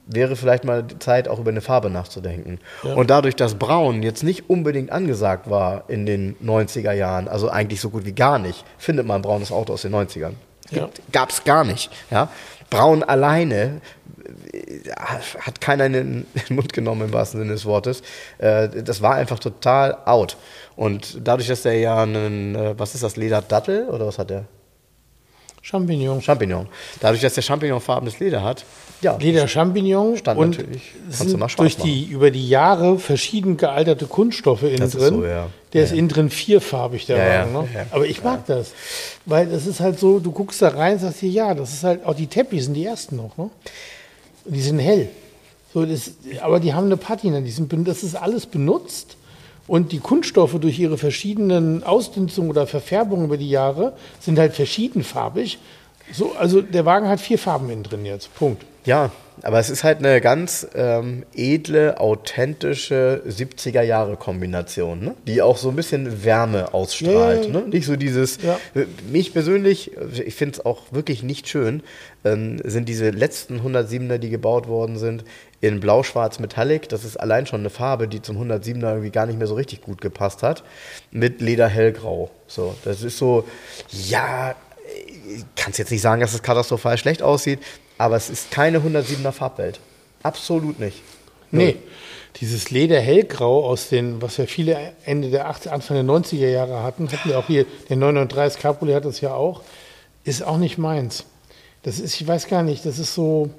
wäre 0.07 0.37
vielleicht 0.37 0.64
mal 0.64 0.83
die 0.83 0.99
Zeit, 0.99 1.29
auch 1.29 1.39
über 1.39 1.51
eine 1.51 1.61
Farbe 1.61 1.91
nachzudenken. 1.91 2.59
Ja. 2.83 2.95
Und 2.95 3.11
dadurch, 3.11 3.37
dass 3.37 3.55
Braun 3.55 4.03
jetzt 4.03 4.23
nicht 4.23 4.51
unbedingt 4.51 4.91
angesagt 4.91 5.49
war 5.49 5.85
in 5.89 6.07
den 6.07 6.37
90er 6.45 6.93
Jahren, 6.93 7.29
also 7.29 7.49
eigentlich 7.49 7.81
so 7.81 7.91
gut 7.91 8.05
wie 8.05 8.12
gar 8.12 8.39
nicht, 8.39 8.64
findet 8.79 9.07
man 9.07 9.16
ein 9.16 9.23
braunes 9.23 9.53
Auto 9.53 9.73
aus 9.73 9.83
den 9.83 9.95
90ern. 9.95 10.33
Ja. 10.71 10.89
Gab 11.12 11.31
es 11.31 11.45
gar 11.45 11.64
nicht. 11.64 11.91
Ja? 12.11 12.29
Braun 12.71 13.03
alleine 13.03 13.81
hat 15.39 15.61
keiner 15.61 15.87
in 15.87 15.93
den 15.93 16.26
Mund 16.51 16.72
genommen 16.72 17.03
im 17.09 17.12
wahrsten 17.12 17.41
Sinne 17.41 17.53
des 17.53 17.64
Wortes. 17.64 18.03
Äh, 18.39 18.68
Das 18.83 19.03
war 19.03 19.14
einfach 19.14 19.39
total 19.39 19.97
out. 20.05 20.37
Und 20.76 21.18
dadurch, 21.24 21.49
dass 21.49 21.62
der 21.62 21.78
ja 21.78 22.03
einen, 22.03 22.55
äh, 22.55 22.78
was 22.78 22.95
ist 22.95 23.03
das, 23.03 23.16
Lederdattel 23.16 23.89
oder 23.89 24.07
was 24.07 24.18
hat 24.18 24.31
der? 24.31 24.45
Champignon. 25.62 26.22
Champignon. 26.22 26.68
Dadurch, 27.01 27.20
dass 27.20 27.35
der 27.35 27.43
Champignon-farbenes 27.43 28.18
Leder 28.18 28.43
hat, 28.43 28.64
ja, 29.03 29.16
Leder 29.18 29.47
Champignon 29.47 30.16
Stand 30.16 30.39
und 30.41 30.51
natürlich. 30.59 30.93
es 31.11 31.18
Kannst 31.18 31.35
du 31.35 31.39
mal 31.39 31.49
durch 31.57 31.76
die 31.76 32.05
über 32.05 32.31
die 32.31 32.49
Jahre 32.49 32.99
verschieden 32.99 33.57
gealterte 33.59 34.07
Kunststoffe 34.07 34.62
innen 34.62 34.78
Das 34.78 34.95
ist 34.95 35.01
drin. 35.03 35.14
so, 35.20 35.24
ja. 35.26 35.49
Der 35.74 35.83
Ja, 35.83 35.87
ist 35.87 35.93
innen 35.93 36.09
drin 36.09 36.31
vierfarbig, 36.31 37.05
der 37.07 37.18
Ja, 37.18 37.26
ja, 37.26 37.41
Wagen. 37.43 37.53
Ne? 37.53 37.68
ja. 37.74 37.87
Aber 37.91 38.07
ich 38.07 38.22
mag 38.24 38.47
das. 38.47 38.72
Weil 39.26 39.47
das 39.49 39.66
ist 39.66 39.81
halt 39.81 39.99
so, 39.99 40.18
du 40.18 40.33
guckst 40.33 40.61
da 40.62 40.68
rein 40.68 40.95
und 40.95 40.99
sagst 41.01 41.20
dir, 41.22 41.28
ja, 41.31 41.55
das 41.55 41.74
ist 41.74 41.85
halt, 41.85 42.05
auch 42.07 42.14
die 42.14 42.26
Teppich 42.26 42.64
sind 42.64 42.74
die 42.74 42.85
ersten 42.87 43.16
noch. 43.16 43.37
Ne? 43.37 43.51
Und 44.45 44.55
die 44.55 44.61
sind 44.61 44.78
hell. 44.78 45.09
So, 45.72 45.84
das, 45.84 46.12
aber 46.41 46.61
die 46.61 46.74
haben 46.74 46.86
eine 46.86 46.97
Patina, 46.97 47.41
die 47.41 47.51
sind, 47.51 47.72
das 47.86 48.03
ist 48.03 48.16
alles 48.16 48.47
benutzt. 48.47 49.16
Und 49.66 49.93
die 49.93 50.01
Kunststoffe 50.01 50.59
durch 50.61 50.78
ihre 50.80 50.99
verschiedenen 50.99 51.84
Ausdünstungen 51.84 52.51
oder 52.51 52.66
Verfärbungen 52.66 53.26
über 53.26 53.36
die 53.36 53.49
Jahre 53.49 53.93
sind 54.18 54.38
halt 54.38 54.55
verschiedenfarbig. 54.55 55.59
So, 56.12 56.32
also 56.32 56.61
der 56.61 56.84
Wagen 56.84 57.07
hat 57.07 57.20
vier 57.20 57.38
Farben 57.38 57.70
innen 57.70 57.84
drin 57.84 58.05
jetzt. 58.05 58.34
Punkt. 58.34 58.64
Ja, 58.84 59.12
aber 59.43 59.59
es 59.59 59.70
ist 59.70 59.84
halt 59.84 59.99
eine 59.99 60.20
ganz 60.20 60.66
ähm, 60.74 61.24
edle, 61.34 61.99
authentische 62.01 63.22
70er-Jahre-Kombination, 63.26 65.01
ne? 65.01 65.14
die 65.26 65.43
auch 65.43 65.57
so 65.57 65.70
ein 65.70 65.76
bisschen 65.76 66.24
Wärme 66.24 66.74
ausstrahlt. 66.74 67.45
Ja, 67.47 67.51
ja, 67.51 67.59
ja. 67.59 67.61
Ne? 67.61 67.68
Nicht 67.68 67.86
so 67.86 67.97
dieses, 67.97 68.38
Ja. 68.43 68.59
mich 69.11 69.32
persönlich, 69.32 69.93
ich 70.24 70.34
finde 70.34 70.59
es 70.59 70.64
auch 70.64 70.93
wirklich 70.93 71.22
nicht 71.22 71.49
schön, 71.49 71.82
ähm, 72.24 72.61
sind 72.64 72.88
diese 72.88 73.11
letzten 73.11 73.61
107er, 73.61 74.18
die 74.18 74.30
gebaut 74.30 74.68
worden 74.68 74.99
sind, 74.99 75.24
in 75.61 75.80
blau-schwarz 75.80 76.38
Metallic. 76.38 76.88
Das 76.88 77.05
ist 77.05 77.18
allein 77.18 77.47
schon 77.47 77.61
eine 77.61 77.70
Farbe, 77.70 78.09
die 78.09 78.22
zum 78.22 78.36
107er 78.41 78.91
irgendwie 78.91 79.11
gar 79.11 79.26
nicht 79.26 79.38
mehr 79.38 79.47
so 79.47 79.55
richtig 79.55 79.82
gut 79.82 80.01
gepasst 80.01 80.43
hat. 80.43 80.64
Mit 81.11 81.41
Leder 81.41 81.68
hellgrau. 81.68 82.30
So, 82.47 82.74
das 82.84 83.03
ist 83.03 83.18
so, 83.18 83.45
ja, 84.09 84.55
ich 85.28 85.45
kann 85.57 85.72
jetzt 85.76 85.91
nicht 85.91 86.01
sagen, 86.01 86.20
dass 86.20 86.34
es 86.34 86.43
katastrophal 86.43 86.99
schlecht 86.99 87.22
aussieht, 87.22 87.61
aber 88.01 88.17
es 88.17 88.31
ist 88.31 88.51
keine 88.51 88.79
107er 88.79 89.31
Farbwelt. 89.31 89.79
Absolut 90.23 90.81
nicht. 90.81 91.03
Nee, 91.51 91.77
dieses 92.41 92.71
Leder 92.71 92.99
hellgrau 92.99 93.67
aus 93.67 93.91
den, 93.91 94.23
was 94.23 94.39
ja 94.39 94.47
viele 94.47 94.95
Ende 95.05 95.29
der 95.29 95.49
80, 95.49 95.71
Anfang 95.71 95.97
der 95.97 96.05
90er 96.05 96.49
Jahre 96.49 96.83
hatten, 96.83 97.13
hatten 97.13 97.29
wir 97.29 97.39
auch 97.39 97.47
hier, 97.47 97.67
der 97.91 97.97
993 97.97 98.63
Cabriolet 98.63 98.97
hat 98.97 99.05
das 99.05 99.21
ja 99.21 99.35
auch, 99.35 99.63
ist 100.25 100.43
auch 100.43 100.57
nicht 100.57 100.79
meins. 100.79 101.25
Das 101.83 101.99
ist, 101.99 102.19
ich 102.19 102.27
weiß 102.27 102.47
gar 102.47 102.63
nicht, 102.63 102.87
das 102.87 102.99
ist 102.99 103.15
so, 103.15 103.51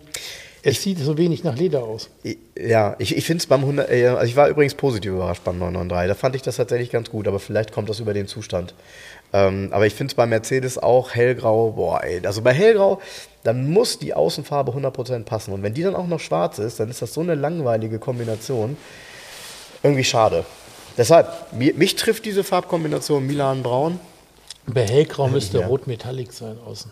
es 0.64 0.82
sieht 0.82 0.98
so 0.98 1.20
wenig 1.20 1.44
nach 1.44 1.56
Leder 1.56 1.84
aus. 1.84 2.10
Ja, 2.58 2.96
ich, 2.98 3.16
ich 3.16 3.26
finde 3.26 3.42
es 3.42 3.48
beim 3.48 3.62
100, 3.62 3.92
äh, 3.92 4.08
also 4.08 4.26
ich 4.26 4.36
war 4.36 4.48
übrigens 4.48 4.74
positiv 4.74 5.12
überrascht 5.12 5.44
beim 5.44 5.60
993. 5.60 6.08
Da 6.08 6.16
fand 6.16 6.36
ich 6.36 6.42
das 6.42 6.56
tatsächlich 6.56 6.90
ganz 6.90 7.12
gut, 7.12 7.28
aber 7.28 7.40
vielleicht 7.40 7.72
kommt 7.72 7.90
das 7.90 8.00
über 8.00 8.16
den 8.16 8.26
Zustand. 8.26 8.74
Ähm, 9.34 9.70
aber 9.72 9.86
ich 9.88 9.94
finde 9.94 10.12
es 10.12 10.16
bei 10.16 10.26
Mercedes 10.26 10.78
auch 10.78 11.12
hellgrau, 11.12 11.72
boah, 11.72 12.04
ey, 12.04 12.26
also 12.26 12.42
bei 12.42 12.54
hellgrau, 12.54 13.00
dann 13.44 13.70
muss 13.72 13.98
die 13.98 14.14
Außenfarbe 14.14 14.72
100% 14.74 15.24
passen. 15.24 15.54
Und 15.54 15.64
wenn 15.64 15.74
die 15.74 15.84
dann 15.84 15.96
auch 15.96 16.08
noch 16.08 16.20
schwarz 16.20 16.60
ist, 16.60 16.80
dann 16.80 16.90
ist 16.90 17.02
das 17.02 17.14
so 17.14 17.22
eine 17.22 17.36
langweilige 17.36 17.98
Kombination. 17.98 18.76
Irgendwie 19.84 20.04
schade. 20.04 20.46
Deshalb, 20.98 21.28
mi- 21.54 21.74
mich 21.74 21.96
trifft 21.96 22.26
diese 22.26 22.44
Farbkombination 22.44 23.26
Milan 23.26 23.64
Braun. 23.64 24.00
Bei 24.68 24.86
hellgrau 24.86 25.28
müsste 25.30 25.60
Ja. 25.60 25.68
rot 25.68 25.88
Metallic 25.88 26.34
sein 26.34 26.58
außen. 26.66 26.92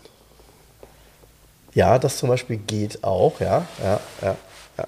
Ja, 1.74 1.98
das 1.98 2.16
zum 2.16 2.28
Beispiel 2.30 2.56
geht 2.56 3.04
auch, 3.04 3.38
ja. 3.40 3.66
ja, 3.82 4.00
ja, 4.22 4.36
ja. 4.78 4.86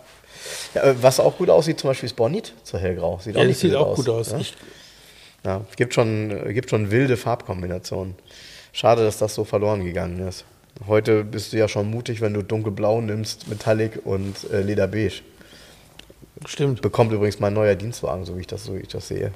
ja 0.74 0.82
äh, 0.82 0.94
was 1.00 1.20
auch 1.20 1.36
gut 1.38 1.48
aussieht, 1.48 1.78
zum 1.78 1.88
Beispiel 1.90 2.08
ist 2.08 2.16
Bonit 2.16 2.54
zu 2.64 2.76
hellgrau. 2.78 3.20
Sieht 3.22 3.36
auch 3.36 3.40
Ja, 3.40 3.46
nicht 3.46 3.56
das 3.56 3.60
sieht 3.60 3.76
auch 3.76 3.94
gut 3.94 4.08
aus. 4.08 4.32
Ja? 4.32 4.38
Ich, 4.38 4.56
Ja, 5.44 5.64
gibt 5.76 5.94
schon, 5.94 6.30
äh, 6.30 6.52
gibt 6.52 6.70
schon 6.70 6.90
wilde 6.90 7.16
Farbkombinationen. 7.16 8.14
Schade, 8.72 9.04
dass 9.04 9.18
das 9.18 9.34
so 9.34 9.44
verloren 9.44 9.84
gegangen 9.84 10.26
ist. 10.26 10.44
Heute 10.86 11.24
bist 11.24 11.52
du 11.52 11.58
ja 11.58 11.68
schon 11.68 11.90
mutig, 11.90 12.20
wenn 12.20 12.32
du 12.32 12.42
dunkelblau 12.42 13.00
nimmst, 13.00 13.48
Metallic 13.48 14.00
und 14.04 14.50
äh, 14.50 14.62
Lederbeige. 14.62 15.16
stimmt. 16.46 16.80
Bekommt 16.80 17.12
übrigens 17.12 17.40
mein 17.40 17.52
neuer 17.52 17.74
Dienstwagen, 17.74 18.24
so 18.24 18.36
wie 18.36 18.40
ich 18.40 18.46
das, 18.46 18.64
so 18.64 18.74
wie 18.74 18.80
ich 18.80 18.88
das 18.88 19.08
sehe. 19.08 19.32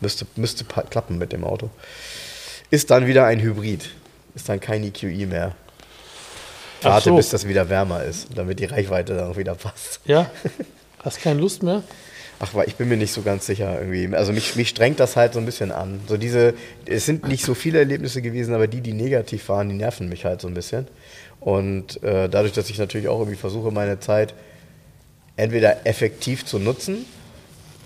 Müsste, 0.00 0.26
müsste 0.36 0.64
klappen 0.64 1.18
mit 1.18 1.32
dem 1.32 1.44
Auto. 1.44 1.70
Ist 2.70 2.90
dann 2.90 3.06
wieder 3.06 3.26
ein 3.26 3.40
Hybrid. 3.40 3.90
Ist 4.34 4.48
dann 4.48 4.60
kein 4.60 4.84
EQE 4.84 5.26
mehr. 5.26 5.56
Warte, 6.82 7.10
so. 7.10 7.16
bis 7.16 7.30
das 7.30 7.48
wieder 7.48 7.68
wärmer 7.68 8.04
ist, 8.04 8.28
damit 8.34 8.60
die 8.60 8.66
Reichweite 8.66 9.16
dann 9.16 9.32
auch 9.32 9.36
wieder 9.36 9.56
passt. 9.56 10.00
Ja? 10.04 10.30
Hast 11.02 11.20
keine 11.20 11.40
Lust 11.40 11.62
mehr? 11.62 11.82
Ach, 12.40 12.54
ich 12.66 12.76
bin 12.76 12.88
mir 12.88 12.96
nicht 12.96 13.12
so 13.12 13.22
ganz 13.22 13.46
sicher 13.46 13.80
irgendwie. 13.80 14.14
Also 14.14 14.32
mich, 14.32 14.54
mich 14.54 14.68
strengt 14.68 15.00
das 15.00 15.16
halt 15.16 15.32
so 15.32 15.40
ein 15.40 15.46
bisschen 15.46 15.72
an. 15.72 16.00
So 16.06 16.16
diese, 16.16 16.54
es 16.86 17.04
sind 17.04 17.26
nicht 17.26 17.44
so 17.44 17.54
viele 17.54 17.80
Erlebnisse 17.80 18.22
gewesen, 18.22 18.54
aber 18.54 18.68
die, 18.68 18.80
die 18.80 18.92
negativ 18.92 19.48
waren, 19.48 19.68
die 19.68 19.74
nerven 19.74 20.08
mich 20.08 20.24
halt 20.24 20.40
so 20.40 20.46
ein 20.46 20.54
bisschen. 20.54 20.86
Und 21.40 22.02
äh, 22.02 22.28
dadurch, 22.28 22.52
dass 22.52 22.70
ich 22.70 22.78
natürlich 22.78 23.08
auch 23.08 23.18
irgendwie 23.18 23.36
versuche, 23.36 23.72
meine 23.72 23.98
Zeit 23.98 24.34
entweder 25.36 25.86
effektiv 25.86 26.44
zu 26.44 26.58
nutzen 26.58 27.06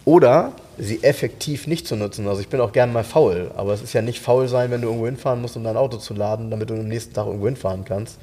oder 0.05 0.53
sie 0.79 1.03
effektiv 1.03 1.67
nicht 1.67 1.87
zu 1.87 1.97
nutzen. 1.97 2.27
Also 2.29 2.41
ich 2.41 2.49
bin 2.49 2.61
auch 2.61 2.73
gern 2.73 2.93
mal 2.93 3.05
faul, 3.05 3.51
aber 3.57 3.73
es 3.73 3.83
ist 3.83 3.93
ja 3.93 4.03
nicht 4.03 4.21
faul 4.21 4.49
sein, 4.49 4.71
wenn 4.71 4.81
du 4.81 4.89
irgendwo 4.89 5.07
hinfahren 5.07 5.41
musst, 5.41 5.57
um 5.57 5.65
dein 5.65 5.77
Auto 5.77 5.99
zu 5.99 6.15
laden, 6.15 6.51
damit 6.51 6.71
du 6.71 6.75
am 6.75 6.89
nächsten 6.89 7.15
Tag 7.15 7.27
irgendwo 7.27 7.47
hinfahren 7.47 7.85
kannst. 7.85 8.19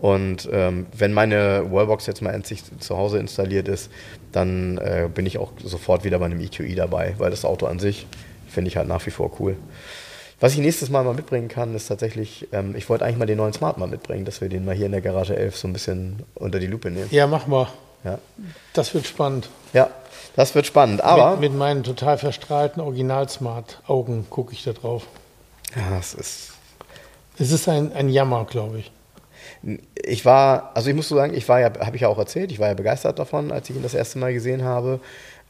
Und 0.00 0.48
ähm, 0.50 0.86
wenn 0.96 1.12
meine 1.12 1.70
Wallbox 1.70 2.06
jetzt 2.06 2.22
mal 2.22 2.30
endlich 2.30 2.62
zu 2.80 2.96
Hause 2.96 3.18
installiert 3.18 3.68
ist, 3.68 3.90
dann 4.32 4.78
äh, 4.78 5.08
bin 5.12 5.26
ich 5.26 5.38
auch 5.38 5.52
sofort 5.62 6.04
wieder 6.04 6.18
bei 6.18 6.24
einem 6.24 6.40
EQE 6.40 6.74
dabei, 6.74 7.14
weil 7.18 7.30
das 7.30 7.44
Auto 7.44 7.66
an 7.66 7.78
sich 7.78 8.06
finde 8.48 8.68
ich 8.68 8.76
halt 8.76 8.88
nach 8.88 9.04
wie 9.06 9.10
vor 9.10 9.30
cool. 9.40 9.56
Was 10.40 10.54
ich 10.54 10.60
nächstes 10.60 10.88
Mal 10.88 11.04
mal 11.04 11.12
mitbringen 11.12 11.48
kann, 11.48 11.74
ist 11.74 11.88
tatsächlich, 11.88 12.48
ähm, 12.52 12.74
ich 12.74 12.88
wollte 12.88 13.04
eigentlich 13.04 13.18
mal 13.18 13.26
den 13.26 13.36
neuen 13.36 13.52
Smart 13.52 13.76
mal 13.76 13.88
mitbringen, 13.88 14.24
dass 14.24 14.40
wir 14.40 14.48
den 14.48 14.64
mal 14.64 14.74
hier 14.74 14.86
in 14.86 14.92
der 14.92 15.02
Garage 15.02 15.36
11 15.36 15.56
so 15.56 15.68
ein 15.68 15.74
bisschen 15.74 16.22
unter 16.34 16.58
die 16.58 16.66
Lupe 16.66 16.90
nehmen. 16.90 17.08
Ja, 17.10 17.26
mach 17.26 17.46
mal. 17.46 17.68
Ja, 18.02 18.18
Das 18.72 18.94
wird 18.94 19.06
spannend. 19.06 19.50
ja 19.74 19.90
das 20.36 20.54
wird 20.54 20.64
spannend. 20.66 21.02
Aber 21.02 21.32
mit, 21.32 21.40
mit 21.50 21.54
meinen 21.54 21.82
total 21.82 22.16
verstrahlten 22.16 22.80
Original-Smart-Augen 22.80 24.26
gucke 24.30 24.52
ich 24.52 24.62
da 24.64 24.72
drauf. 24.72 25.06
ja, 25.76 25.98
es 25.98 26.14
ist 26.14 26.52
Es 27.38 27.50
ist 27.50 27.68
ein, 27.68 27.92
ein 27.92 28.08
Jammer, 28.08 28.46
glaube 28.46 28.78
ich. 28.78 28.92
Ich 29.94 30.24
war, 30.24 30.70
also 30.74 30.90
ich 30.90 30.96
muss 30.96 31.08
so 31.08 31.16
sagen, 31.16 31.34
ich 31.34 31.48
war 31.48 31.60
ja, 31.60 31.70
habe 31.80 31.96
ich 31.96 32.02
ja 32.02 32.08
auch 32.08 32.18
erzählt, 32.18 32.52
ich 32.52 32.58
war 32.58 32.68
ja 32.68 32.74
begeistert 32.74 33.18
davon, 33.18 33.52
als 33.52 33.68
ich 33.70 33.76
ihn 33.76 33.82
das 33.82 33.94
erste 33.94 34.18
Mal 34.18 34.32
gesehen 34.32 34.64
habe. 34.64 35.00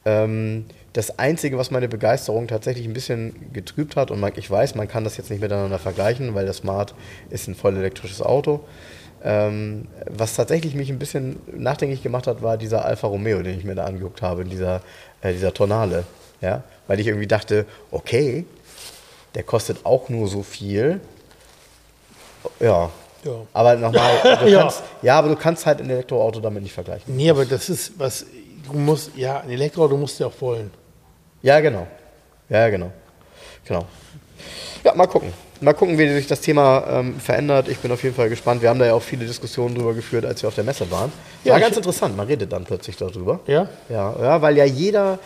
Ähm, 0.05 0.67
das 0.93 1.19
Einzige, 1.19 1.59
was 1.59 1.71
meine 1.71 1.89
Begeisterung 1.89 2.49
tatsächlich 2.49 2.87
ein 2.87 2.93
bisschen 2.93 3.53
getrübt 3.53 3.97
hat, 3.97 4.11
und 4.11 4.19
man, 4.19 4.33
ich 4.37 4.51
weiß, 4.51 4.75
man 4.75 4.89
kann 4.89 5.05
das 5.05 5.17
jetzt 5.17 5.31
nicht 5.31 5.41
miteinander 5.41 5.79
vergleichen, 5.79 6.35
weil 6.35 6.45
der 6.45 6.55
Smart 6.55 6.95
ist 7.29 7.49
ein 7.49 7.55
voll 7.55 7.77
elektrisches 7.77 8.23
Auto. 8.23 8.61
Ähm, 9.23 9.87
was 10.09 10.35
tatsächlich 10.35 10.75
mich 10.75 10.91
ein 10.91 10.99
bisschen 10.99 11.39
nachdenklich 11.55 12.03
gemacht 12.03 12.27
hat, 12.27 12.43
war 12.43 12.57
dieser 12.57 12.85
Alfa 12.85 13.07
Romeo, 13.07 13.43
den 13.43 13.59
ich 13.59 13.65
mir 13.65 13.75
da 13.75 13.85
angeguckt 13.85 14.23
habe, 14.23 14.45
dieser, 14.45 14.81
äh, 15.21 15.33
dieser 15.33 15.53
Tonale. 15.53 16.05
Ja? 16.41 16.65
Weil 16.87 17.01
ich 17.01 17.07
irgendwie 17.07 17.27
dachte, 17.27 17.67
okay, 17.91 18.47
der 19.35 19.43
kostet 19.43 19.85
auch 19.85 20.09
nur 20.09 20.27
so 20.27 20.43
viel. 20.43 21.01
Ja, 22.59 22.91
Ja. 23.25 23.33
aber 23.53 23.77
nochmal, 23.77 24.39
du 24.41 24.47
Ja. 24.49 24.61
kannst, 24.62 24.83
ja, 25.03 25.18
aber 25.18 25.29
du 25.29 25.37
kannst 25.37 25.66
halt 25.66 25.81
ein 25.81 25.91
Elektroauto 25.91 26.41
damit 26.41 26.62
nicht 26.62 26.73
vergleichen. 26.73 27.14
Nee, 27.14 27.31
aber 27.31 27.45
das 27.45 27.68
ist 27.68 27.93
was, 27.99 28.25
du 28.71 28.79
musst, 28.79 29.11
ja, 29.16 29.41
ein 29.41 29.51
Elektroauto 29.51 29.97
musst 29.97 30.18
du 30.18 30.25
ja 30.25 30.29
auch 30.31 30.41
wollen. 30.41 30.71
Ja, 31.43 31.61
genau. 31.61 31.87
Ja, 32.49 32.68
genau. 32.68 32.91
Genau. 33.64 33.85
Ja, 34.85 34.95
mal 34.95 35.07
gucken. 35.07 35.33
Mal 35.62 35.75
gucken, 35.75 35.99
wie 35.99 36.09
sich 36.09 36.27
das 36.27 36.41
Thema 36.41 36.85
ähm, 36.89 37.21
verändert. 37.21 37.68
Ich 37.68 37.79
bin 37.79 37.93
auf 37.93 38.03
jeden 38.03 38.14
Fall 38.14 38.31
gespannt. 38.31 38.62
Wir 38.62 38.71
haben 38.71 38.79
da 38.79 38.87
ja 38.87 38.95
auch 38.95 39.03
viele 39.03 39.27
Diskussionen 39.27 39.75
drüber 39.75 39.93
geführt, 39.93 40.25
als 40.25 40.41
wir 40.43 40.49
auf 40.49 40.55
der 40.55 40.64
Messe 40.64 40.91
waren. 40.91 41.12
Ja, 41.45 41.53
War 41.53 41.61
ganz 41.61 41.77
interessant. 41.77 42.16
Man 42.16 42.27
redet 42.27 42.51
dann 42.51 42.64
plötzlich 42.64 42.97
darüber. 42.97 43.41
Ja? 43.47 43.68
Ja, 43.91 44.14
ja, 44.18 44.41
weil 44.41 44.57
ja 44.57 44.64
jeder, 44.64 45.18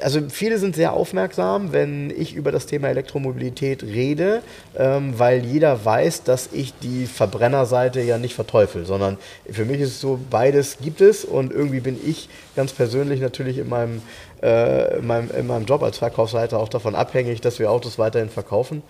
also 0.00 0.20
viele 0.28 0.58
sind 0.58 0.74
sehr 0.74 0.92
aufmerksam, 0.92 1.72
wenn 1.72 2.10
ich 2.10 2.34
über 2.34 2.50
das 2.50 2.66
Thema 2.66 2.88
Elektromobilität 2.88 3.82
rede, 3.82 4.42
ähm, 4.76 5.18
weil 5.18 5.44
jeder 5.44 5.84
weiß, 5.84 6.24
dass 6.24 6.48
ich 6.52 6.74
die 6.80 7.06
Verbrennerseite 7.06 8.00
ja 8.00 8.18
nicht 8.18 8.34
verteufel, 8.34 8.84
sondern 8.84 9.18
für 9.48 9.64
mich 9.64 9.80
ist 9.80 9.90
es 9.90 10.00
so, 10.00 10.18
beides 10.30 10.78
gibt 10.78 11.00
es 11.00 11.24
und 11.24 11.52
irgendwie 11.52 11.80
bin 11.80 11.98
ich 12.04 12.28
ganz 12.56 12.72
persönlich 12.72 13.20
natürlich 13.20 13.58
in 13.58 13.68
meinem, 13.68 14.02
äh, 14.42 14.98
in 14.98 15.06
meinem, 15.06 15.30
in 15.30 15.46
meinem 15.46 15.66
Job 15.66 15.82
als 15.82 15.98
Verkaufsleiter 15.98 16.58
auch 16.58 16.68
davon 16.68 16.94
abhängig, 16.94 17.40
dass 17.40 17.58
wir 17.58 17.70
Autos 17.70 17.98
weiterhin 17.98 18.28
verkaufen. 18.28 18.82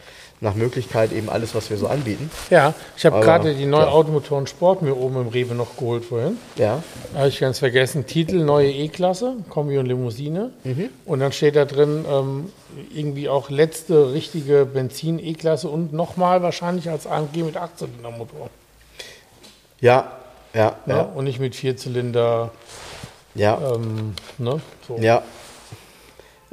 Nach 0.43 0.57
Möglichkeit 0.57 1.13
eben 1.13 1.29
alles, 1.31 1.55
was 1.55 1.71
wir 1.71 1.77
so 1.77 1.87
anbieten. 1.87 2.29
Ja, 2.51 2.75
ich 2.97 3.07
habe 3.07 3.21
gerade 3.21 3.55
die 3.55 3.65
neue 3.65 3.83
ja. 3.85 3.89
Automotoren 3.93 4.49
Sport 4.49 4.83
mir 4.83 4.97
oben 4.97 5.21
im 5.21 5.29
Rewe 5.29 5.55
noch 5.55 5.77
geholt 5.77 6.05
vorhin. 6.05 6.37
Ja. 6.57 6.83
Habe 7.15 7.29
ich 7.29 7.39
ganz 7.39 7.61
vergessen. 7.61 8.07
Titel 8.07 8.43
neue 8.43 8.69
E-Klasse, 8.73 9.37
Kombi 9.49 9.79
und 9.79 9.87
Limousine. 9.87 10.51
Und 11.05 11.21
dann 11.21 11.31
steht 11.31 11.55
da 11.55 11.65
drin 11.65 12.05
ähm, 12.11 12.51
irgendwie 12.93 13.29
auch 13.29 13.51
letzte 13.51 14.13
richtige 14.13 14.67
Benzin-E-Klasse 14.67 15.69
und 15.69 15.93
nochmal 15.93 16.43
wahrscheinlich 16.43 16.91
als 16.91 17.07
AMG 17.07 17.45
mit 17.45 17.57
8-Zylinder-Motor. 17.57 18.51
Ja, 19.81 20.11
ja, 20.55 20.77
Ne? 20.87 20.95
ja, 20.95 21.03
Und 21.03 21.25
nicht 21.25 21.39
mit 21.39 21.55
Vierzylinder. 21.55 22.51
ja. 23.37 23.59
Ähm, 23.77 24.15
ne? 24.39 24.61
so. 24.89 24.99
Ja. 24.99 25.23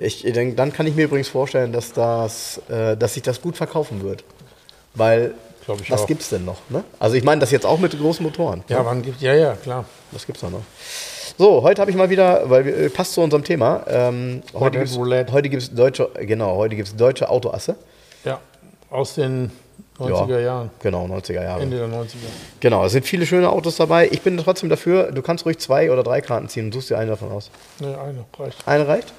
Ich 0.01 0.21
denke, 0.23 0.55
dann 0.55 0.71
kann 0.71 0.87
ich 0.87 0.95
mir 0.95 1.05
übrigens 1.05 1.27
vorstellen, 1.27 1.73
dass, 1.73 1.91
das, 1.91 2.61
äh, 2.69 2.95
dass 2.95 3.15
sich 3.15 3.23
das 3.23 3.41
gut 3.41 3.57
verkaufen 3.57 4.01
wird. 4.01 4.23
Weil, 4.93 5.33
was 5.67 6.01
auch. 6.01 6.07
gibt 6.07 6.21
es 6.21 6.29
denn 6.29 6.45
noch? 6.45 6.57
Ne? 6.69 6.83
Also 6.99 7.15
ich 7.15 7.23
meine 7.23 7.41
das 7.41 7.51
jetzt 7.51 7.65
auch 7.65 7.79
mit 7.79 7.97
großen 7.99 8.23
Motoren. 8.25 8.63
Ja, 8.69 8.85
wann 8.85 9.01
gibt 9.01 9.21
ja, 9.21 9.33
ja, 9.33 9.55
klar. 9.55 9.85
Was 10.11 10.25
gibt's 10.25 10.41
da 10.41 10.49
noch? 10.49 10.61
So, 11.37 11.61
heute 11.63 11.81
habe 11.81 11.91
ich 11.91 11.97
mal 11.97 12.09
wieder, 12.09 12.49
weil 12.49 12.67
äh, 12.67 12.89
passt 12.89 13.13
zu 13.13 13.21
unserem 13.21 13.43
Thema. 13.43 13.83
Ähm, 13.87 14.41
heute 14.53 14.79
gibt's, 14.79 14.95
Roulette. 14.95 15.33
heute 15.33 15.49
gibt's 15.49 15.69
deutsche, 15.73 16.09
genau, 16.21 16.55
heute 16.55 16.75
gibt's 16.75 16.95
deutsche 16.95 17.29
Autoasse. 17.29 17.75
Ja, 18.23 18.39
aus 18.89 19.15
den 19.15 19.51
90er 19.99 20.29
Ja. 20.29 20.39
Jahren. 20.39 20.71
Genau, 20.81 21.05
90er 21.05 21.43
Jahre. 21.43 21.61
Ende 21.61 21.77
der 21.77 21.87
90er. 21.87 22.15
Genau, 22.61 22.85
es 22.85 22.93
sind 22.93 23.05
viele 23.05 23.25
schöne 23.25 23.49
Autos 23.49 23.75
dabei. 23.75 24.07
Ich 24.11 24.21
bin 24.21 24.37
trotzdem 24.37 24.69
dafür, 24.69 25.11
du 25.11 25.21
kannst 25.21 25.45
ruhig 25.45 25.59
zwei 25.59 25.91
oder 25.91 26.03
drei 26.03 26.21
Karten 26.21 26.47
ziehen 26.47 26.65
und 26.67 26.73
suchst 26.73 26.89
dir 26.89 26.97
eine 26.97 27.11
davon 27.11 27.31
aus. 27.31 27.51
Ne, 27.79 27.97
eine 27.99 28.25
reicht. 28.37 28.67
Eine 28.67 28.87
reicht? 28.87 29.13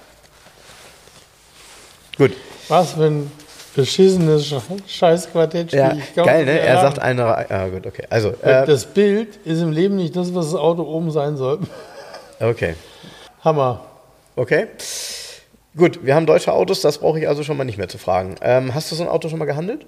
Gut. 2.16 2.32
Was, 2.68 2.98
wenn 2.98 3.30
beschissenes 3.74 4.46
Sch- 4.46 4.60
Scheißquartett. 4.86 5.72
Ja, 5.72 5.96
geil, 6.16 6.44
ne? 6.44 6.58
Er 6.58 6.80
sagt 6.80 6.98
eine. 6.98 7.24
Re- 7.24 7.46
Ja, 7.48 7.68
gut, 7.68 7.86
okay. 7.86 8.04
Also, 8.10 8.30
äh, 8.42 8.66
das 8.66 8.86
Bild 8.86 9.36
ist 9.44 9.60
im 9.60 9.72
Leben 9.72 9.96
nicht 9.96 10.14
das, 10.16 10.34
was 10.34 10.46
das 10.46 10.54
Auto 10.60 10.82
oben 10.82 11.10
sein 11.10 11.36
soll. 11.36 11.60
okay. 12.40 12.74
Hammer. 13.44 13.84
Okay. 14.36 14.66
Gut, 15.76 16.04
wir 16.04 16.14
haben 16.14 16.26
deutsche 16.26 16.52
Autos, 16.52 16.80
das 16.80 16.98
brauche 16.98 17.20
ich 17.20 17.28
also 17.28 17.42
schon 17.44 17.56
mal 17.56 17.64
nicht 17.64 17.78
mehr 17.78 17.88
zu 17.88 17.96
fragen. 17.98 18.34
Ähm, 18.42 18.74
hast 18.74 18.90
du 18.90 18.96
so 18.96 19.02
ein 19.04 19.08
Auto 19.08 19.28
schon 19.28 19.38
mal 19.38 19.44
gehandelt? 19.44 19.86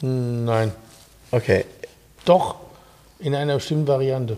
Nein. 0.00 0.72
Okay. 1.30 1.64
Doch, 2.24 2.56
in 3.18 3.34
einer 3.34 3.54
bestimmten 3.54 3.86
Variante. 3.88 4.36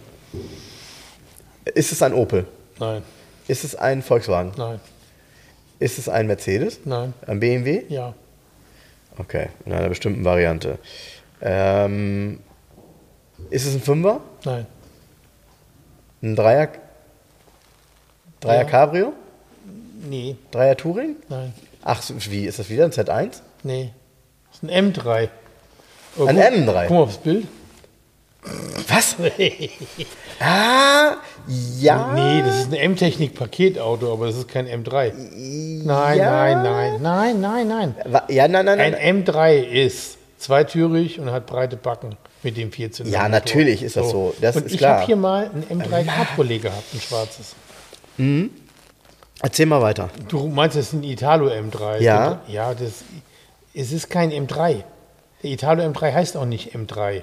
Ist 1.75 1.93
es 1.93 2.03
ein 2.03 2.15
Opel? 2.15 2.47
Nein, 2.79 3.03
Ist 3.49 3.65
es 3.65 3.75
ein 3.77 4.03
Volkswagen? 4.03 4.53
nein, 4.57 4.81
Ist 5.79 5.99
es 5.99 6.09
ein 6.09 6.27
Mercedes? 6.27 6.81
nein. 6.85 7.15
Ein 7.27 7.41
BMW? 7.41 7.83
Ja, 7.89 8.15
Okay, 9.19 9.49
in 9.65 9.73
einer 9.73 9.89
bestimmten 9.89 10.25
Variante. 10.27 10.79
Ähm, 11.41 12.41
ist 13.51 13.65
es 13.67 13.75
ein 13.75 13.81
Fünfer? 13.81 14.21
nein. 14.45 14.67
Ein 16.23 16.37
Dreier? 16.37 16.69
Dreier 18.41 18.63
Ja. 18.63 18.65
Cabrio? 18.65 19.13
Nee, 20.09 20.37
Dreier 20.51 20.77
Touring? 20.77 21.17
nein, 21.29 21.53
Ach, 21.83 22.03
wie 22.31 22.45
ist 22.47 22.59
das 22.59 22.69
wieder? 22.69 22.85
Ein 22.85 22.91
Z1? 22.93 23.41
nee. 23.63 23.91
Das 24.51 24.63
ist 24.63 24.71
ein 24.71 24.93
M3. 24.93 25.29
Aber 26.19 26.29
Ein 26.29 26.37
guck- 26.37 26.45
M3? 26.45 26.83
Guck 26.87 26.91
mal 26.97 27.03
aufs 27.03 27.19
Bild. 27.19 27.47
Was? 28.89 29.17
ah, 30.41 31.17
ja. 31.79 32.13
Nee, 32.15 32.43
das 32.43 32.61
ist 32.61 32.73
ein 32.73 32.75
M-Technik-Paketauto, 32.75 34.13
aber 34.13 34.27
das 34.27 34.37
ist 34.37 34.49
kein 34.49 34.67
M3. 34.67 35.13
Nein, 35.85 36.19
ja. 36.19 36.31
nein, 36.31 36.63
nein, 36.63 37.03
nein, 37.03 37.41
nein, 37.41 37.69
nein. 37.69 37.95
Ja, 38.29 38.49
nein, 38.49 38.67
nein, 38.67 38.81
Ein 38.81 38.93
nein. 38.93 39.25
M3 39.25 39.63
ist 39.63 40.19
zweitürig 40.39 41.19
und 41.19 41.31
hat 41.31 41.47
breite 41.47 41.77
Backen 41.77 42.17
mit 42.43 42.57
dem 42.57 42.71
Vierzylinder. 42.71 43.19
Ja, 43.19 43.29
natürlich 43.29 43.83
ist 43.83 43.97
das 43.97 44.11
so. 44.11 44.35
Das 44.41 44.57
und 44.57 44.71
ich 44.71 44.83
habe 44.85 45.05
hier 45.05 45.17
mal 45.17 45.51
ein 45.53 45.81
M3 45.81 46.05
Cabriolet 46.05 46.63
gehabt, 46.63 46.95
ein 46.95 47.01
schwarzes. 47.01 47.55
Erzähl 49.43 49.67
mal 49.67 49.83
weiter. 49.83 50.11
Du 50.29 50.49
meinst, 50.49 50.77
das 50.77 50.87
ist 50.87 50.93
ein 50.95 51.03
Italo 51.03 51.49
M3? 51.49 52.01
Ja. 52.01 52.41
Ja, 52.49 52.73
das, 52.75 53.05
es 53.75 53.93
ist 53.93 54.09
kein 54.09 54.31
M3. 54.31 54.83
Der 55.43 55.51
Italo 55.51 55.83
M3 55.83 56.13
heißt 56.13 56.37
auch 56.37 56.47
nicht 56.47 56.75
M3. 56.75 57.23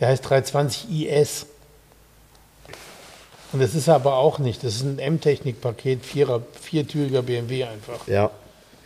Der 0.00 0.08
heißt 0.08 0.28
320 0.28 0.90
IS. 0.90 1.46
Und 3.52 3.60
das 3.60 3.74
ist 3.74 3.88
er 3.88 3.96
aber 3.96 4.16
auch 4.16 4.38
nicht. 4.38 4.64
Das 4.64 4.76
ist 4.76 4.82
ein 4.82 4.98
M-Technik-Paket, 4.98 6.00
viertüriger 6.04 7.22
BMW 7.22 7.64
einfach. 7.64 8.06
Ja. 8.06 8.30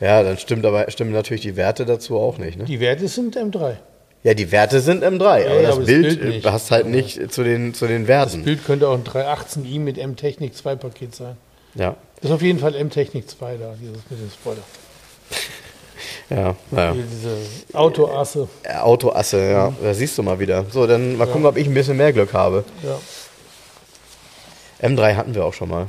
Ja, 0.01 0.23
dann 0.23 0.39
stimmt 0.39 0.67
aber 0.67 0.91
stimmen 0.91 1.13
natürlich 1.13 1.43
die 1.43 1.57
Werte 1.57 1.87
dazu 1.87 2.19
auch 2.19 2.39
nicht. 2.39 2.59
Ne? 2.59 2.65
Die 2.65 2.81
Werte 2.81 3.07
sind 3.09 3.37
M3. 3.37 3.77
Ja, 4.25 4.35
die 4.35 4.51
Werte 4.51 4.81
sind 4.81 5.05
M3, 5.05 5.21
aber, 5.21 5.41
ja, 5.41 5.63
das, 5.63 5.71
aber 5.73 5.81
das 5.81 5.87
Bild, 5.87 6.21
Bild 6.21 6.37
äh, 6.37 6.41
passt 6.41 6.71
halt 6.71 6.87
nicht 6.87 7.31
zu 7.33 7.45
den, 7.45 7.75
zu 7.75 7.87
den 7.87 8.09
Werten. 8.09 8.43
Bild 8.43 8.65
könnte 8.65 8.89
auch 8.89 8.95
ein 8.95 9.05
318i 9.05 9.79
mit 9.79 9.99
M-Technik 9.99 10.57
2 10.57 10.77
Paket 10.77 11.15
sein. 11.15 11.37
Ja, 11.75 11.97
Ist 12.23 12.33
auf 12.33 12.43
jeden 12.43 12.59
Fall 12.59 12.75
M-Technik 12.75 13.29
2 13.29 13.57
da, 13.59 13.75
dieses 13.81 13.99
mit 14.11 14.21
dem 14.21 14.31
Spoiler. 14.31 14.63
Ja, 16.31 16.55
naja. 16.71 16.95
Diese 16.95 17.37
Autoasse. 17.73 18.49
Äh, 18.63 18.77
Autoasse, 18.77 19.51
ja, 19.51 19.73
da 19.83 19.95
siehst 19.95 20.17
du 20.17 20.23
mal 20.23 20.39
wieder. 20.39 20.65
So, 20.71 20.87
dann 20.87 21.17
mal 21.17 21.27
gucken, 21.27 21.47
ob 21.47 21.57
ich 21.57 21.67
ein 21.67 21.75
bisschen 21.75 21.97
mehr 21.97 22.13
Glück 22.13 22.33
habe. 22.33 22.65
Ja. 22.83 22.99
M3 24.89 25.17
hatten 25.17 25.35
wir 25.35 25.45
auch 25.45 25.55
schon 25.55 25.69
mal. 25.69 25.87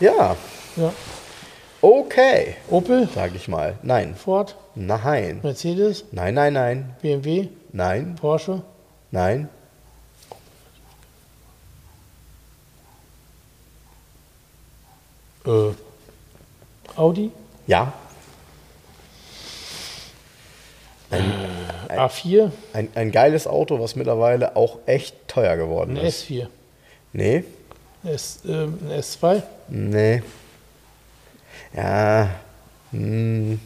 Ja, 0.00 0.36
ja. 0.76 0.92
okay, 1.80 2.56
Opel, 2.68 3.08
sage 3.14 3.36
ich 3.36 3.48
mal. 3.48 3.78
Nein, 3.82 4.16
Ford, 4.16 4.56
nein, 4.74 5.40
Mercedes, 5.42 6.04
nein, 6.10 6.34
nein, 6.34 6.52
nein, 6.52 6.96
BMW, 7.00 7.48
nein, 7.74 8.14
Porsche, 8.14 8.62
nein, 9.10 9.48
äh, 15.44 15.72
Audi, 16.96 17.30
ja. 17.66 17.92
A4, 21.88 22.50
Ein, 22.72 22.88
ein 22.96 23.12
geiles 23.12 23.46
Auto, 23.46 23.78
was 23.78 23.94
mittlerweile 23.94 24.56
auch 24.56 24.78
echt 24.86 25.28
teuer 25.28 25.56
geworden 25.56 25.96
ein 25.96 26.04
ist. 26.04 26.24
S4, 26.28 26.46
Nee, 27.12 27.44
S, 28.02 28.40
ähm, 28.44 28.78
ein 28.82 29.00
S2, 29.00 29.42
nee. 29.68 30.22
Ja, 31.76 32.30
hm, 32.90 33.60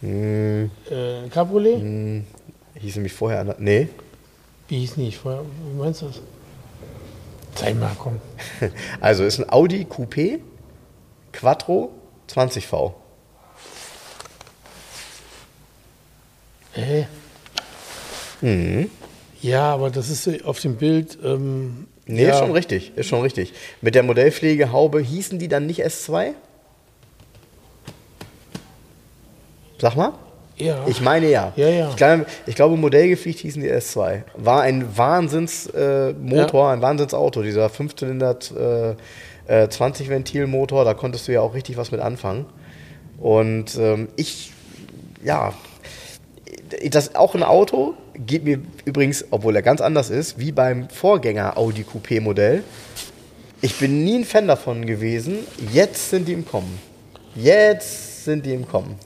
hm, 0.00 0.70
äh, 0.90 1.18
ein 1.24 1.30
Cabriolet. 1.30 1.80
hm. 1.80 2.26
Hieß 2.74 2.96
nämlich 2.96 3.12
vorher 3.12 3.40
anders. 3.40 3.56
Nee. 3.58 3.88
Wie 4.68 4.78
hieß 4.80 4.96
nicht 4.96 5.18
vorher? 5.18 5.42
Wie 5.42 5.78
meinst 5.78 6.02
du 6.02 6.06
das? 6.06 6.20
Zeig 7.54 7.78
mal, 7.78 7.94
komm. 7.98 8.20
Also 9.00 9.24
ist 9.24 9.38
ein 9.38 9.50
Audi 9.50 9.84
Coupé 9.84 10.40
Quattro 11.32 11.92
20V. 12.30 12.94
Hä? 16.72 17.06
Ja, 19.42 19.72
aber 19.74 19.90
das 19.90 20.08
ist 20.08 20.44
auf 20.44 20.60
dem 20.60 20.76
Bild. 20.76 21.18
Ähm, 21.22 21.86
Nee, 22.06 22.24
ja, 22.24 22.30
ist 22.30 22.38
schon 22.40 22.50
richtig, 22.50 22.92
ist 22.96 23.06
schon 23.06 23.22
richtig. 23.22 23.52
Mit 23.80 23.94
der 23.94 24.02
Modellpflegehaube 24.02 25.00
hießen 25.00 25.38
die 25.38 25.46
dann 25.48 25.66
nicht 25.66 25.84
S2? 25.84 26.32
Sag 29.78 29.96
mal. 29.96 30.12
Ja. 30.56 30.84
Ich 30.86 31.00
meine 31.00 31.28
ja. 31.28 31.52
Ja, 31.56 31.68
ja. 31.68 31.88
Ich, 31.90 31.96
glaube, 31.96 32.26
ich 32.46 32.54
glaube, 32.54 32.76
modellgepflegt 32.76 33.40
hießen 33.40 33.62
die 33.62 33.70
S2. 33.70 34.22
War 34.36 34.62
ein 34.62 34.96
Wahnsinnsmotor, 34.96 36.70
äh, 36.70 36.72
ein 36.72 36.82
Wahnsinnsauto. 36.82 37.42
Dieser 37.42 37.66
5-Zylinder 37.66 38.36
äh, 38.56 39.62
äh, 39.64 39.66
20-Ventil-Motor, 39.66 40.84
da 40.84 40.94
konntest 40.94 41.28
du 41.28 41.32
ja 41.32 41.40
auch 41.40 41.54
richtig 41.54 41.76
was 41.76 41.90
mit 41.90 42.00
anfangen. 42.00 42.46
Und 43.18 43.76
ähm, 43.78 44.08
ich, 44.16 44.52
ja, 45.24 45.54
das 46.90 47.14
auch 47.14 47.34
ein 47.34 47.42
Auto, 47.42 47.94
geht 48.14 48.44
mir 48.44 48.60
übrigens, 48.84 49.24
obwohl 49.30 49.56
er 49.56 49.62
ganz 49.62 49.80
anders 49.80 50.10
ist, 50.10 50.38
wie 50.38 50.52
beim 50.52 50.88
Vorgänger 50.88 51.56
Audi 51.56 51.84
Coupé 51.84 52.20
Modell. 52.20 52.62
Ich 53.60 53.78
bin 53.78 54.04
nie 54.04 54.18
ein 54.18 54.24
Fan 54.24 54.48
davon 54.48 54.86
gewesen. 54.86 55.38
Jetzt 55.72 56.10
sind 56.10 56.26
die 56.26 56.32
im 56.32 56.44
Kommen. 56.44 56.78
Jetzt 57.34 58.24
sind 58.24 58.44
die 58.44 58.52
im 58.52 58.66
Kommen. 58.66 58.96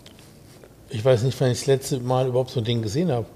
Ich 0.91 1.05
weiß 1.05 1.23
nicht, 1.23 1.41
wann 1.41 1.51
ich 1.51 1.59
das 1.61 1.67
letzte 1.67 1.99
Mal 2.01 2.29
überhaupt 2.29 2.51
so 2.51 2.61
ein 2.61 2.65
Ding 2.65 2.83
gesehen 2.83 3.11
habe. 3.11 3.27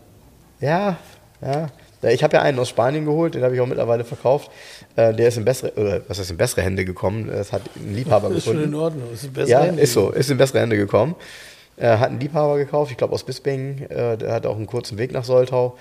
Ja, 0.60 0.96
ja. 1.42 1.68
Ich 2.02 2.22
habe 2.22 2.36
ja 2.36 2.42
einen 2.42 2.58
aus 2.58 2.70
Spanien 2.70 3.04
geholt, 3.04 3.34
den 3.34 3.42
habe 3.42 3.54
ich 3.54 3.60
auch 3.60 3.66
mittlerweile 3.66 4.04
verkauft. 4.04 4.50
Äh, 4.96 5.12
der 5.12 5.28
ist 5.28 5.36
in 5.36 5.44
bessere, 5.44 5.72
oder 5.74 6.00
was 6.08 6.18
heißt 6.18 6.30
in 6.30 6.38
bessere 6.38 6.62
Hände 6.62 6.84
gekommen. 6.86 7.26
Das 7.28 7.52
hat 7.52 7.62
ein 7.76 7.94
Liebhaber 7.94 8.28
Das 8.28 8.38
ist 8.38 8.44
schon 8.44 8.54
in 8.54 8.70
gefunden. 8.70 8.80
Ordnung. 8.82 9.12
Ist 9.12 9.32
besser 9.34 9.50
Ja, 9.50 9.60
Handy. 9.62 9.82
ist 9.82 9.92
so, 9.92 10.10
ist 10.10 10.30
in 10.30 10.38
bessere 10.38 10.60
Hände 10.60 10.76
gekommen. 10.76 11.14
Hat 11.78 12.10
einen 12.10 12.20
Liebhaber 12.20 12.58
gekauft, 12.58 12.90
ich 12.90 12.98
glaube 12.98 13.14
aus 13.14 13.24
Bisping. 13.24 13.86
Äh, 13.88 14.16
der 14.18 14.32
hat 14.32 14.46
auch 14.46 14.56
einen 14.56 14.66
kurzen 14.66 14.96
Weg 14.98 15.12
nach 15.12 15.24
Soltau. 15.24 15.76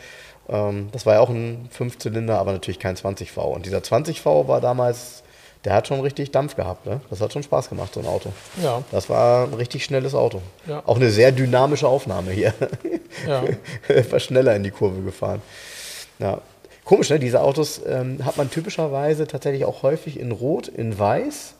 Ähm, 0.49 0.87
das 0.93 1.05
war 1.05 1.15
ja 1.15 1.19
auch 1.19 1.29
ein 1.29 1.67
Fünfzylinder, 1.71 2.37
aber 2.39 2.51
natürlich 2.53 2.79
kein 2.79 2.95
20V. 2.95 3.39
Und 3.39 3.65
dieser 3.65 3.79
20V 3.79 4.47
war 4.47 4.59
damals, 4.61 5.23
der 5.65 5.73
hat 5.73 5.87
schon 5.87 5.99
richtig 5.99 6.31
Dampf 6.31 6.55
gehabt. 6.55 6.85
Ne? 6.85 7.01
Das 7.09 7.19
hat 7.19 7.33
schon 7.33 7.43
Spaß 7.43 7.69
gemacht, 7.69 7.93
so 7.93 7.99
ein 7.99 8.05
Auto. 8.05 8.31
Ja. 8.63 8.81
Das 8.91 9.09
war 9.09 9.45
ein 9.45 9.53
richtig 9.53 9.83
schnelles 9.83 10.15
Auto. 10.15 10.41
Ja. 10.67 10.83
Auch 10.85 10.95
eine 10.95 11.09
sehr 11.09 11.31
dynamische 11.31 11.87
Aufnahme 11.87 12.31
hier. 12.31 12.53
Ja. 13.27 13.43
Etwas 13.87 14.23
schneller 14.23 14.55
in 14.55 14.63
die 14.63 14.71
Kurve 14.71 15.01
gefahren. 15.01 15.41
Ja. 16.19 16.41
Komisch, 16.85 17.09
ne? 17.09 17.19
Diese 17.19 17.41
Autos 17.41 17.81
ähm, 17.85 18.25
hat 18.25 18.37
man 18.37 18.49
typischerweise 18.49 19.27
tatsächlich 19.27 19.65
auch 19.65 19.83
häufig 19.83 20.19
in 20.19 20.31
Rot, 20.31 20.67
in 20.67 20.97
Weiß, 20.97 21.53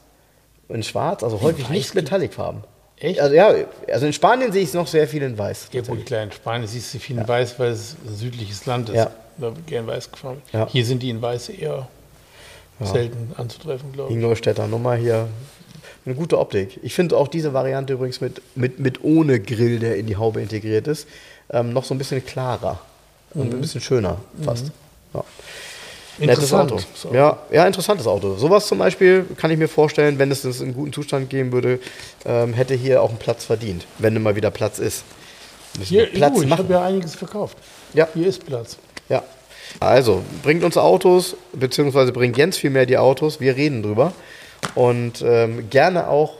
in 0.69 0.81
Schwarz, 0.83 1.23
also 1.23 1.41
häufig 1.41 1.65
Weiß 1.65 1.71
nicht 1.71 1.95
Metallicfarben. 1.95 2.63
Echt? 2.97 3.19
Also 3.19 3.35
ja, 3.35 3.53
also 3.91 4.05
in 4.05 4.13
Spanien 4.13 4.51
sehe 4.51 4.61
ich 4.61 4.69
es 4.69 4.73
noch 4.73 4.87
sehr 4.87 5.07
viel 5.07 5.21
in 5.21 5.37
Weiß. 5.37 5.69
Ja, 5.71 5.81
gut, 5.81 6.05
klar, 6.05 6.23
in 6.23 6.31
Spanien 6.31 6.67
siehst 6.67 6.93
du 6.93 6.99
viel 6.99 7.17
in 7.17 7.27
weiß, 7.27 7.59
weil 7.59 7.71
es 7.71 7.95
ein 8.05 8.15
südliches 8.15 8.65
Land 8.65 8.89
ist. 8.89 8.95
Ja. 8.95 9.11
Da 9.37 9.55
wird 9.55 9.67
gern 9.67 9.87
weiß 9.87 10.11
gefahren. 10.11 10.41
Ja. 10.51 10.67
Hier 10.69 10.85
sind 10.85 11.01
die 11.01 11.09
in 11.09 11.21
weiß 11.21 11.49
eher 11.49 11.87
selten 12.85 13.33
anzutreffen, 13.37 13.91
glaube 13.91 14.09
ich. 14.09 14.15
Ingolstädter 14.15 14.67
Nummer 14.67 14.95
hier. 14.95 15.27
Eine 16.05 16.15
gute 16.15 16.39
Optik. 16.39 16.79
Ich 16.81 16.93
finde 16.93 17.17
auch 17.17 17.27
diese 17.27 17.53
Variante 17.53 17.93
übrigens 17.93 18.21
mit, 18.21 18.41
mit, 18.55 18.79
mit 18.79 19.03
ohne 19.03 19.39
Grill, 19.39 19.79
der 19.79 19.97
in 19.97 20.07
die 20.07 20.15
Haube 20.15 20.41
integriert 20.41 20.87
ist, 20.87 21.07
ähm, 21.51 21.73
noch 21.73 21.83
so 21.83 21.93
ein 21.93 21.97
bisschen 21.97 22.25
klarer. 22.25 22.79
Und 23.33 23.53
ein 23.53 23.61
bisschen 23.61 23.81
schöner 23.81 24.17
fast. 24.43 24.71
Ja. 25.13 25.23
Nettes 26.17 26.35
Interessant. 26.35 26.71
Auto. 26.71 26.83
So. 26.95 27.13
Ja, 27.13 27.37
ja, 27.51 27.65
interessantes 27.65 28.07
Auto. 28.07 28.35
Sowas 28.35 28.67
zum 28.67 28.79
Beispiel 28.79 29.25
kann 29.37 29.51
ich 29.51 29.57
mir 29.57 29.69
vorstellen, 29.69 30.19
wenn 30.19 30.31
es 30.31 30.41
das 30.41 30.61
in 30.61 30.73
guten 30.73 30.91
Zustand 30.91 31.29
geben 31.29 31.51
würde, 31.51 31.79
ähm, 32.25 32.53
hätte 32.53 32.73
hier 32.73 33.01
auch 33.01 33.09
einen 33.09 33.19
Platz 33.19 33.45
verdient, 33.45 33.85
wenn 33.99 34.15
immer 34.15 34.35
wieder 34.35 34.51
Platz 34.51 34.79
ist. 34.79 35.03
Müssen 35.77 35.89
Hier, 35.89 36.07
Platz 36.07 36.35
du, 36.35 36.41
ich 36.41 36.51
habe 36.51 36.73
ja 36.73 36.83
einiges 36.83 37.15
verkauft. 37.15 37.57
Ja. 37.93 38.07
Hier 38.13 38.27
ist 38.27 38.45
Platz. 38.45 38.77
Ja. 39.07 39.23
Also, 39.79 40.23
bringt 40.43 40.63
uns 40.63 40.77
Autos, 40.77 41.35
beziehungsweise 41.53 42.11
bringt 42.11 42.37
Jens 42.37 42.57
vielmehr 42.57 42.85
die 42.85 42.97
Autos. 42.97 43.39
Wir 43.39 43.55
reden 43.55 43.83
drüber. 43.83 44.13
Und 44.75 45.23
ähm, 45.25 45.69
gerne 45.69 46.09
auch 46.09 46.33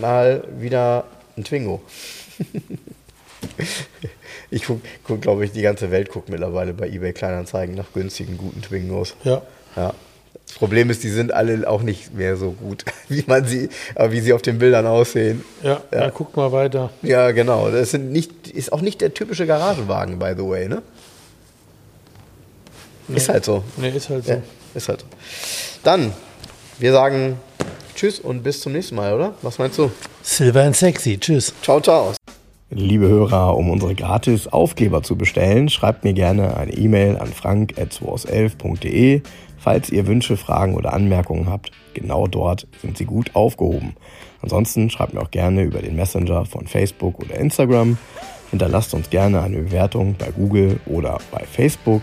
mal 0.00 0.44
wieder 0.58 1.04
ein 1.36 1.44
Twingo. 1.44 1.80
ich 4.50 4.64
guck, 4.64 4.80
guck 5.04 5.22
glaube 5.22 5.44
ich, 5.44 5.52
die 5.52 5.62
ganze 5.62 5.90
Welt 5.90 6.10
guckt 6.10 6.28
mittlerweile 6.28 6.74
bei 6.74 6.88
eBay 6.88 7.12
Kleinanzeigen 7.12 7.74
nach 7.74 7.92
günstigen, 7.94 8.36
guten 8.38 8.62
Twingos. 8.62 9.14
Ja. 9.24 9.42
Ja. 9.76 9.94
Das 10.46 10.58
Problem 10.58 10.90
ist, 10.90 11.02
die 11.02 11.08
sind 11.10 11.32
alle 11.34 11.68
auch 11.68 11.82
nicht 11.82 12.14
mehr 12.14 12.36
so 12.36 12.52
gut, 12.52 12.84
wie 13.08 13.24
man 13.26 13.44
sie, 13.44 13.68
äh, 13.94 14.10
wie 14.10 14.20
sie 14.20 14.32
auf 14.32 14.42
den 14.42 14.58
Bildern 14.58 14.86
aussehen. 14.86 15.44
Ja, 15.62 15.80
Ja. 15.92 16.10
guck 16.10 16.36
mal 16.36 16.52
weiter. 16.52 16.90
Ja, 17.02 17.30
genau. 17.32 17.70
Das 17.70 17.90
sind 17.90 18.12
nicht, 18.12 18.48
ist 18.48 18.72
auch 18.72 18.80
nicht 18.80 19.00
der 19.00 19.12
typische 19.12 19.46
Garagenwagen, 19.46 20.18
by 20.18 20.34
the 20.36 20.44
way, 20.46 20.68
ne? 20.68 20.82
Ist 23.08 23.28
halt 23.28 23.44
so. 23.44 23.62
Nee, 23.76 23.90
ist 23.90 24.08
halt 24.10 24.24
so. 24.24 24.32
Ja, 24.32 24.38
ist 24.74 24.88
halt 24.88 25.00
so. 25.00 25.06
Dann, 25.82 26.12
wir 26.78 26.92
sagen 26.92 27.38
Tschüss 27.94 28.18
und 28.18 28.42
bis 28.42 28.60
zum 28.60 28.72
nächsten 28.72 28.96
Mal, 28.96 29.14
oder? 29.14 29.34
Was 29.42 29.58
meinst 29.58 29.78
du? 29.78 29.90
Silver 30.22 30.64
and 30.64 30.76
Sexy. 30.76 31.18
Tschüss. 31.18 31.54
Ciao, 31.62 31.80
ciao. 31.80 32.12
Liebe 32.70 33.06
Hörer, 33.06 33.56
um 33.56 33.70
unsere 33.70 33.94
gratis 33.94 34.48
Aufkleber 34.48 35.02
zu 35.02 35.16
bestellen, 35.16 35.68
schreibt 35.68 36.02
mir 36.02 36.14
gerne 36.14 36.56
eine 36.56 36.72
E-Mail 36.72 37.16
an 37.16 37.28
frank.11.de. 37.28 39.22
Falls 39.56 39.90
ihr 39.90 40.06
Wünsche, 40.06 40.36
Fragen 40.36 40.74
oder 40.74 40.92
Anmerkungen 40.92 41.48
habt, 41.48 41.70
genau 41.94 42.26
dort 42.26 42.66
sind 42.82 42.98
sie 42.98 43.04
gut 43.04 43.34
aufgehoben. 43.34 43.94
Ansonsten 44.42 44.90
schreibt 44.90 45.14
mir 45.14 45.22
auch 45.22 45.30
gerne 45.30 45.62
über 45.62 45.80
den 45.80 45.96
Messenger 45.96 46.44
von 46.44 46.66
Facebook 46.66 47.20
oder 47.20 47.36
Instagram. 47.36 47.98
Hinterlasst 48.50 48.94
uns 48.94 49.10
gerne 49.10 49.42
eine 49.42 49.58
Bewertung 49.58 50.14
bei 50.18 50.30
Google 50.30 50.78
oder 50.86 51.18
bei 51.30 51.44
Facebook. 51.44 52.02